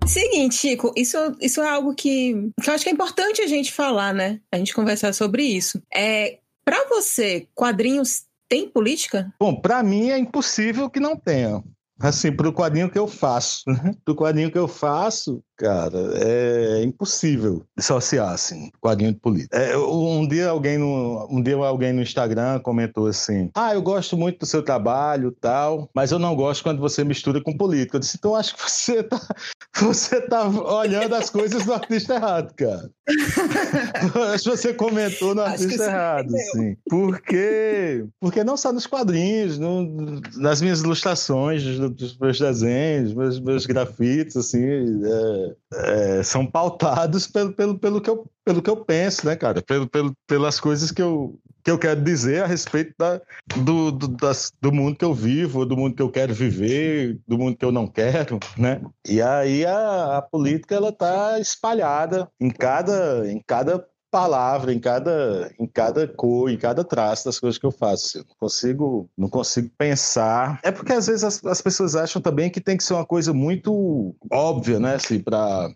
Seguinte, 0.08 0.56
Chico, 0.56 0.94
isso, 0.96 1.18
isso 1.42 1.62
é 1.62 1.70
algo 1.70 1.94
que, 1.94 2.34
que 2.64 2.70
eu 2.70 2.74
acho 2.74 2.84
que 2.84 2.90
é 2.90 2.94
importante 2.94 3.42
a 3.42 3.48
gente 3.48 3.74
falar, 3.74 4.14
né? 4.14 4.40
A 4.50 4.58
gente 4.58 4.74
conversar 4.74 5.14
sobre 5.14 5.44
isso. 5.44 5.84
É, 5.94 6.40
para 6.68 6.86
você, 6.90 7.48
quadrinhos 7.56 8.26
tem 8.50 8.70
política? 8.70 9.34
Bom, 9.40 9.56
para 9.56 9.82
mim 9.82 10.10
é 10.10 10.18
impossível 10.18 10.90
que 10.90 11.00
não 11.00 11.16
tenha. 11.16 11.64
Assim, 11.98 12.30
para 12.30 12.50
o 12.50 12.54
quadrinho 12.54 12.92
que 12.92 13.00
eu 13.00 13.08
faço. 13.08 13.64
Né? 13.66 13.96
Para 14.04 14.12
o 14.12 14.16
quadrinho 14.16 14.52
que 14.52 14.58
eu 14.58 14.68
faço, 14.68 15.42
cara, 15.58 15.98
é 16.16 16.84
impossível 16.84 17.66
dissociar, 17.76 18.32
assim, 18.32 18.72
quadrinho 18.80 19.14
de 19.14 19.20
política. 19.20 19.58
É, 19.58 19.76
um 19.78 20.28
dia 20.28 20.50
alguém 20.50 20.78
no, 20.78 21.28
um 21.30 21.42
dia 21.42 21.56
alguém 21.56 21.92
no 21.92 22.02
Instagram 22.02 22.60
comentou 22.60 23.08
assim, 23.08 23.50
ah, 23.56 23.74
eu 23.74 23.82
gosto 23.82 24.16
muito 24.16 24.40
do 24.40 24.46
seu 24.46 24.62
trabalho 24.62 25.36
tal, 25.42 25.90
mas 25.94 26.12
eu 26.12 26.20
não 26.20 26.36
gosto 26.36 26.64
quando 26.64 26.80
você 26.80 27.04
mistura 27.04 27.42
com 27.42 27.58
política. 27.58 27.98
Eu 27.98 28.02
disse, 28.02 28.18
então 28.18 28.36
acho 28.36 28.56
que 28.56 28.62
você 28.62 29.04
tá, 29.04 29.20
você 29.82 30.22
tá 30.22 30.48
olhando 30.48 31.16
as 31.16 31.30
coisas 31.30 31.66
do 31.66 31.74
artista 31.74 32.16
errado, 32.16 32.54
cara. 32.54 32.90
acho 34.34 34.44
que 34.44 34.50
você 34.58 34.74
comentou 34.74 35.34
no 35.34 35.42
artista 35.42 35.86
errado, 35.86 36.30
sim. 36.52 36.76
Porque, 36.90 38.06
porque 38.20 38.44
não 38.44 38.58
só 38.58 38.72
nos 38.72 38.86
quadrinhos, 38.86 39.58
no, 39.58 40.22
nas 40.36 40.62
minhas 40.62 40.82
ilustrações, 40.82 41.64
dos 41.64 42.18
meus 42.18 42.40
desenhos, 42.40 43.14
meus, 43.14 43.40
meus 43.40 43.66
grafites, 43.66 44.36
assim, 44.36 44.62
é, 44.64 45.47
é, 45.74 46.24
são 46.24 46.46
pautados 46.46 47.28
pelo, 47.28 47.54
pelo, 47.54 47.80
pelo, 47.80 48.02
que 48.02 48.10
eu, 48.10 48.30
pelo 48.44 48.62
que 48.62 48.70
eu 48.70 48.78
penso, 48.78 49.26
né, 49.26 49.36
cara? 49.36 49.62
Pelo, 49.62 49.88
pelo, 49.88 50.14
pelas 50.28 50.60
coisas 50.60 50.92
que 50.92 51.02
eu, 51.02 51.40
que 51.64 51.72
eu 51.72 51.78
quero 51.78 52.02
dizer 52.02 52.44
a 52.44 52.48
respeito 52.48 52.94
da, 52.98 53.22
do, 53.58 53.92
do, 53.92 54.08
das, 54.08 54.52
do 54.62 54.72
mundo 54.72 54.98
que 54.98 55.06
eu 55.06 55.14
vivo, 55.14 55.66
do 55.66 55.76
mundo 55.76 55.96
que 55.96 56.02
eu 56.02 56.10
quero 56.10 56.34
viver, 56.34 57.20
do 57.28 57.38
mundo 57.38 57.58
que 57.58 57.66
eu 57.66 57.72
não 57.72 57.88
quero, 57.88 58.40
né? 58.58 58.82
E 59.08 59.22
aí 59.22 59.66
a, 59.66 60.18
a 60.18 60.22
política, 60.22 60.76
ela 60.76 60.92
tá 60.92 61.40
espalhada 61.40 62.30
em 62.40 62.50
cada, 62.50 63.30
em 63.30 63.42
cada 63.46 63.86
palavra, 64.18 64.74
em 64.74 64.80
cada, 64.80 65.52
em 65.60 65.68
cada 65.68 66.08
cor, 66.08 66.50
em 66.50 66.58
cada 66.58 66.84
traço 66.84 67.26
das 67.26 67.40
coisas 67.40 67.60
que 67.60 67.66
eu 67.66 67.72
faço. 67.72 68.18
Eu 68.18 68.26
não 68.28 68.36
consigo, 68.40 69.10
não 69.16 69.30
consigo 69.30 69.70
pensar. 69.78 70.60
É 70.64 70.72
porque 70.72 70.92
às 70.92 71.06
vezes 71.06 71.24
as, 71.24 71.46
as 71.46 71.62
pessoas 71.62 71.96
acham 71.96 72.20
também 72.20 72.50
que 72.50 72.60
tem 72.60 72.76
que 72.76 72.84
ser 72.84 72.96
uma 72.96 73.06
coisa 73.06 73.32
muito 73.32 74.16
óbvia, 74.32 74.80
né? 74.80 74.96
Assim, 74.96 75.20
para 75.20 75.70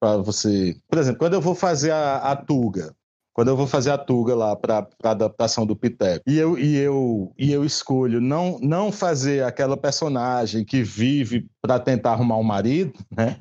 para 0.00 0.16
você. 0.16 0.74
Por 0.88 0.98
exemplo, 0.98 1.20
quando 1.20 1.34
eu 1.34 1.40
vou 1.40 1.54
fazer 1.54 1.92
a, 1.92 2.16
a 2.16 2.34
Tuga, 2.34 2.92
quando 3.32 3.48
eu 3.48 3.56
vou 3.56 3.68
fazer 3.68 3.90
a 3.90 3.98
Tuga 3.98 4.34
lá 4.34 4.56
para 4.56 4.88
a 5.04 5.10
adaptação 5.10 5.64
do 5.64 5.76
Piteco, 5.76 6.24
e 6.26 6.36
eu, 6.36 6.58
e, 6.58 6.76
eu, 6.76 7.32
e 7.38 7.52
eu 7.52 7.64
escolho 7.64 8.20
não, 8.20 8.58
não 8.60 8.90
fazer 8.90 9.44
aquela 9.44 9.76
personagem 9.76 10.64
que 10.64 10.82
vive 10.82 11.46
para 11.60 11.78
tentar 11.78 12.12
arrumar 12.12 12.36
um 12.36 12.42
marido, 12.42 12.98
né? 13.16 13.38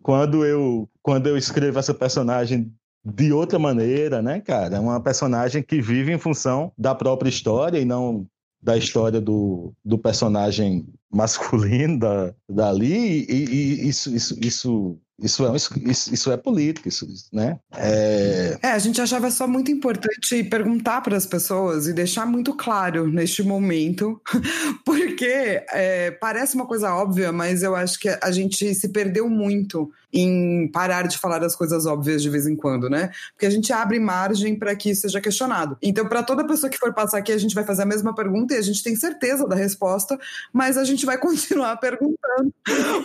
Quando 0.00 0.46
eu, 0.46 0.88
quando 1.02 1.26
eu 1.26 1.36
escrevo 1.36 1.78
essa 1.78 1.92
personagem 1.92 2.72
de 3.04 3.32
outra 3.32 3.58
maneira, 3.58 4.20
né, 4.20 4.40
cara? 4.40 4.76
É 4.76 4.80
uma 4.80 5.00
personagem 5.00 5.62
que 5.62 5.80
vive 5.80 6.12
em 6.12 6.18
função 6.18 6.72
da 6.76 6.94
própria 6.94 7.28
história 7.28 7.78
e 7.78 7.84
não 7.84 8.26
da 8.62 8.76
história 8.76 9.20
do, 9.20 9.72
do 9.84 9.96
personagem 9.96 10.86
masculino 11.10 11.98
da, 11.98 12.34
dali, 12.48 13.24
e, 13.28 13.44
e 13.44 13.88
isso, 13.88 14.14
isso, 14.14 14.38
isso 14.40 14.98
isso 15.22 15.46
é, 15.46 15.56
isso, 15.56 16.14
isso 16.14 16.32
é 16.32 16.36
política, 16.36 16.88
isso, 16.88 17.06
né? 17.32 17.58
É... 17.72 18.58
é, 18.62 18.68
a 18.72 18.78
gente 18.78 19.00
achava 19.00 19.30
só 19.30 19.46
muito 19.46 19.70
importante 19.70 20.42
perguntar 20.44 21.00
para 21.02 21.16
as 21.16 21.26
pessoas 21.26 21.86
e 21.86 21.92
deixar 21.92 22.26
muito 22.26 22.54
claro 22.54 23.06
neste 23.06 23.42
momento, 23.42 24.20
porque 24.84 25.62
é, 25.72 26.10
parece 26.12 26.54
uma 26.54 26.66
coisa 26.66 26.94
óbvia, 26.94 27.32
mas 27.32 27.62
eu 27.62 27.74
acho 27.74 27.98
que 27.98 28.08
a 28.08 28.30
gente 28.30 28.74
se 28.74 28.88
perdeu 28.88 29.28
muito 29.28 29.90
em 30.12 30.68
parar 30.68 31.06
de 31.06 31.18
falar 31.18 31.38
das 31.38 31.54
coisas 31.54 31.86
óbvias 31.86 32.22
de 32.22 32.28
vez 32.28 32.46
em 32.46 32.56
quando, 32.56 32.88
né? 32.90 33.10
Porque 33.32 33.46
a 33.46 33.50
gente 33.50 33.72
abre 33.72 33.98
margem 33.98 34.58
para 34.58 34.74
que 34.74 34.90
isso 34.90 35.02
seja 35.02 35.20
questionado. 35.20 35.76
Então, 35.80 36.06
para 36.06 36.22
toda 36.22 36.46
pessoa 36.46 36.70
que 36.70 36.78
for 36.78 36.92
passar 36.92 37.18
aqui, 37.18 37.32
a 37.32 37.38
gente 37.38 37.54
vai 37.54 37.64
fazer 37.64 37.82
a 37.82 37.86
mesma 37.86 38.14
pergunta 38.14 38.54
e 38.54 38.58
a 38.58 38.62
gente 38.62 38.82
tem 38.82 38.96
certeza 38.96 39.46
da 39.46 39.54
resposta, 39.54 40.18
mas 40.52 40.76
a 40.76 40.84
gente 40.84 41.06
vai 41.06 41.16
continuar 41.18 41.76
perguntando 41.76 42.52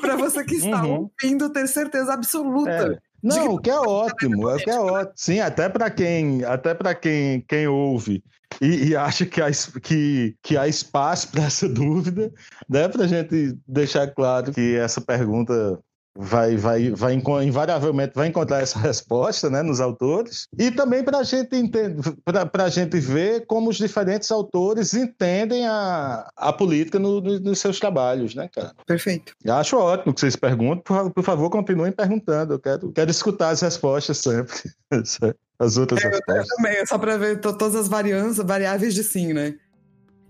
para 0.01 0.15
você 0.15 0.43
que 0.43 0.55
está 0.55 0.83
uhum. 0.83 1.11
ouvindo 1.23 1.49
ter 1.49 1.67
certeza 1.67 2.04
absoluta. 2.09 2.71
É. 2.71 3.05
Não, 3.21 3.55
o 3.55 3.59
que 3.59 3.71
é 3.71 3.79
ótimo, 3.79 4.49
é 4.49 4.55
o 4.55 4.57
que 4.57 4.69
é 4.69 4.79
ótimo. 4.79 5.13
Sim, 5.15 5.39
até 5.39 5.67
para 5.67 5.89
quem, 5.89 6.43
até 6.43 6.75
para 6.75 6.93
quem, 6.93 7.41
quem 7.41 7.67
ouve 7.67 8.23
e, 8.61 8.89
e, 8.89 8.95
acha 8.95 9.25
que 9.25 9.41
há, 9.41 9.49
que, 9.81 10.35
que 10.41 10.57
há 10.57 10.67
espaço 10.67 11.31
para 11.31 11.43
essa 11.43 11.67
dúvida, 11.69 12.31
né? 12.69 12.87
Para 12.87 13.05
a 13.05 13.07
gente 13.07 13.57
deixar 13.67 14.07
claro 14.07 14.51
que 14.53 14.75
essa 14.75 15.01
pergunta 15.01 15.79
vai, 16.17 16.55
vai, 16.55 16.91
vai 16.91 17.13
invariavelmente 17.13 18.13
vai 18.15 18.27
encontrar 18.27 18.61
essa 18.61 18.79
resposta 18.79 19.49
né, 19.49 19.61
nos 19.61 19.81
autores 19.81 20.47
e 20.57 20.71
também 20.71 21.03
para 21.03 21.21
gente 21.23 21.49
para 22.51 22.63
a 22.63 22.69
gente 22.69 22.99
ver 22.99 23.45
como 23.45 23.69
os 23.69 23.77
diferentes 23.77 24.31
autores 24.31 24.93
entendem 24.93 25.67
a, 25.67 26.29
a 26.35 26.53
política 26.53 26.97
no, 26.97 27.19
no, 27.19 27.39
nos 27.39 27.59
seus 27.59 27.79
trabalhos, 27.79 28.33
né, 28.33 28.49
cara? 28.53 28.73
Perfeito. 28.85 29.33
Eu 29.43 29.55
acho 29.55 29.77
ótimo 29.77 30.13
que 30.13 30.19
vocês 30.21 30.35
perguntem, 30.35 30.83
por, 30.83 31.11
por 31.11 31.23
favor, 31.23 31.49
continuem 31.49 31.91
perguntando. 31.91 32.53
Eu 32.53 32.59
quero, 32.59 32.91
quero 32.91 33.11
escutar 33.11 33.49
as 33.49 33.61
respostas 33.61 34.17
sempre. 34.17 34.53
As 35.57 35.77
outras 35.77 36.03
é, 36.03 36.09
respostas. 36.09 36.49
Eu 36.49 36.55
também, 36.57 36.85
só 36.85 36.97
para 36.97 37.17
ver 37.17 37.39
todas 37.39 37.75
as 37.75 37.87
variáveis 37.87 38.93
de 38.93 39.01
sim, 39.03 39.31
né? 39.31 39.55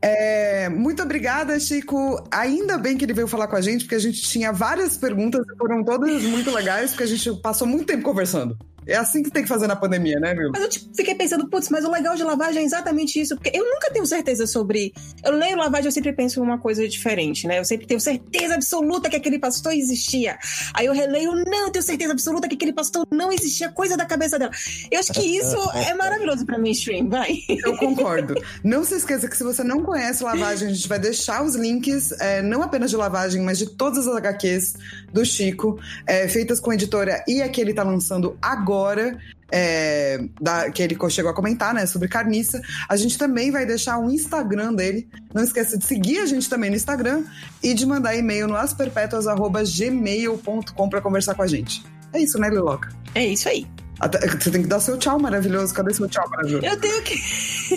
É, 0.07 0.69
muito 0.69 1.01
obrigada, 1.01 1.59
Chico. 1.59 2.23
Ainda 2.29 2.77
bem 2.77 2.95
que 2.95 3.03
ele 3.03 3.13
veio 3.13 3.27
falar 3.27 3.47
com 3.47 3.55
a 3.55 3.61
gente, 3.61 3.85
porque 3.85 3.95
a 3.95 3.99
gente 3.99 4.21
tinha 4.21 4.51
várias 4.51 4.95
perguntas, 4.95 5.43
foram 5.57 5.83
todas 5.83 6.21
muito 6.21 6.51
legais, 6.51 6.91
porque 6.91 7.05
a 7.05 7.07
gente 7.07 7.41
passou 7.41 7.67
muito 7.67 7.87
tempo 7.87 8.03
conversando. 8.03 8.55
É 8.87 8.95
assim 8.95 9.23
que 9.23 9.31
tem 9.31 9.43
que 9.43 9.49
fazer 9.49 9.67
na 9.67 9.75
pandemia, 9.75 10.19
né, 10.19 10.33
meu? 10.33 10.51
Mas 10.51 10.61
eu 10.61 10.69
tipo, 10.69 10.95
fiquei 10.95 11.15
pensando, 11.15 11.47
putz, 11.49 11.69
mas 11.69 11.83
o 11.85 11.91
legal 11.91 12.15
de 12.15 12.23
lavagem 12.23 12.61
é 12.61 12.65
exatamente 12.65 13.19
isso, 13.19 13.35
porque 13.35 13.57
eu 13.57 13.63
nunca 13.65 13.91
tenho 13.91 14.05
certeza 14.05 14.45
sobre. 14.45 14.93
Eu 15.23 15.31
leio 15.33 15.57
lavagem, 15.57 15.87
eu 15.87 15.91
sempre 15.91 16.13
penso 16.13 16.39
em 16.39 16.43
uma 16.43 16.59
coisa 16.59 16.87
diferente, 16.87 17.47
né? 17.47 17.59
Eu 17.59 17.65
sempre 17.65 17.87
tenho 17.87 17.99
certeza 17.99 18.55
absoluta 18.55 19.09
que 19.09 19.15
aquele 19.15 19.39
pastor 19.39 19.73
existia. 19.73 20.37
Aí 20.73 20.85
eu 20.85 20.93
releio, 20.93 21.31
não, 21.33 21.65
eu 21.65 21.71
tenho 21.71 21.83
certeza 21.83 22.11
absoluta 22.11 22.47
que 22.47 22.55
aquele 22.55 22.73
pastor 22.73 23.07
não 23.11 23.31
existia, 23.31 23.69
coisa 23.69 23.97
da 23.97 24.05
cabeça 24.05 24.37
dela. 24.37 24.51
Eu 24.91 24.99
acho 24.99 25.11
que 25.13 25.21
isso 25.21 25.57
é 25.73 25.93
maravilhoso 25.95 26.45
pra 26.45 26.57
mainstream, 26.57 27.09
vai. 27.09 27.39
Eu 27.49 27.75
concordo. 27.77 28.35
Não 28.63 28.83
se 28.83 28.95
esqueça 28.95 29.27
que 29.27 29.35
se 29.35 29.43
você 29.43 29.63
não 29.63 29.81
conhece 29.81 30.23
lavagem, 30.23 30.69
a 30.69 30.73
gente 30.73 30.87
vai 30.87 30.99
deixar 30.99 31.43
os 31.43 31.55
links, 31.55 32.11
é, 32.19 32.41
não 32.41 32.61
apenas 32.61 32.91
de 32.91 32.97
lavagem, 32.97 33.41
mas 33.41 33.57
de 33.57 33.67
todas 33.67 34.07
as 34.07 34.15
HQs 34.15 34.75
do 35.11 35.25
Chico, 35.25 35.79
é, 36.05 36.27
feitas 36.27 36.59
com 36.59 36.71
a 36.71 36.75
editora 36.75 37.23
e 37.27 37.41
a 37.41 37.49
que 37.49 37.59
ele 37.59 37.73
tá 37.73 37.83
lançando 37.83 38.37
agora 38.41 38.74
agora, 38.75 39.17
é, 39.51 40.19
da, 40.41 40.69
que 40.69 40.83
ele 40.83 40.97
chegou 41.09 41.31
a 41.31 41.33
comentar, 41.33 41.73
né, 41.73 41.85
sobre 41.85 42.09
carniça. 42.09 42.61
A 42.89 42.97
gente 42.97 43.17
também 43.17 43.51
vai 43.51 43.65
deixar 43.65 43.97
o 43.97 44.11
Instagram 44.11 44.73
dele. 44.73 45.07
Não 45.33 45.41
esqueça 45.43 45.77
de 45.77 45.85
seguir 45.85 46.19
a 46.19 46.25
gente 46.25 46.49
também 46.49 46.69
no 46.69 46.75
Instagram 46.75 47.23
e 47.63 47.73
de 47.73 47.85
mandar 47.85 48.13
e-mail 48.15 48.47
no 48.47 48.57
asperpetuas.gmail.com 48.57 50.89
para 50.89 50.99
conversar 51.01 51.35
com 51.35 51.43
a 51.43 51.47
gente. 51.47 51.85
É 52.11 52.19
isso, 52.19 52.37
né, 52.37 52.49
Liloca? 52.49 52.89
É 53.13 53.25
isso 53.25 53.47
aí. 53.47 53.65
Até, 53.99 54.19
você 54.27 54.51
tem 54.51 54.61
que 54.61 54.67
dar 54.67 54.81
seu 54.81 54.97
tchau 54.97 55.17
maravilhoso. 55.17 55.73
Cadê 55.73 55.93
seu 55.93 56.09
tchau 56.09 56.29
maravilhoso? 56.29 56.65
Eu 56.65 56.77
tenho 56.77 57.01
que. 57.01 57.15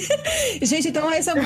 gente, 0.66 0.88
então 0.88 1.12
esse 1.12 1.30
é. 1.30 1.34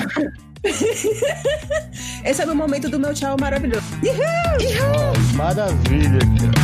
esse 2.25 2.41
é 2.41 2.45
o 2.45 2.55
momento 2.55 2.89
do 2.89 2.99
meu 2.99 3.13
tchau 3.13 3.37
maravilhoso. 3.39 3.85
Uhul! 4.01 4.17
Uhul! 4.65 5.13
Maravilha, 5.35 6.19
cara. 6.19 6.62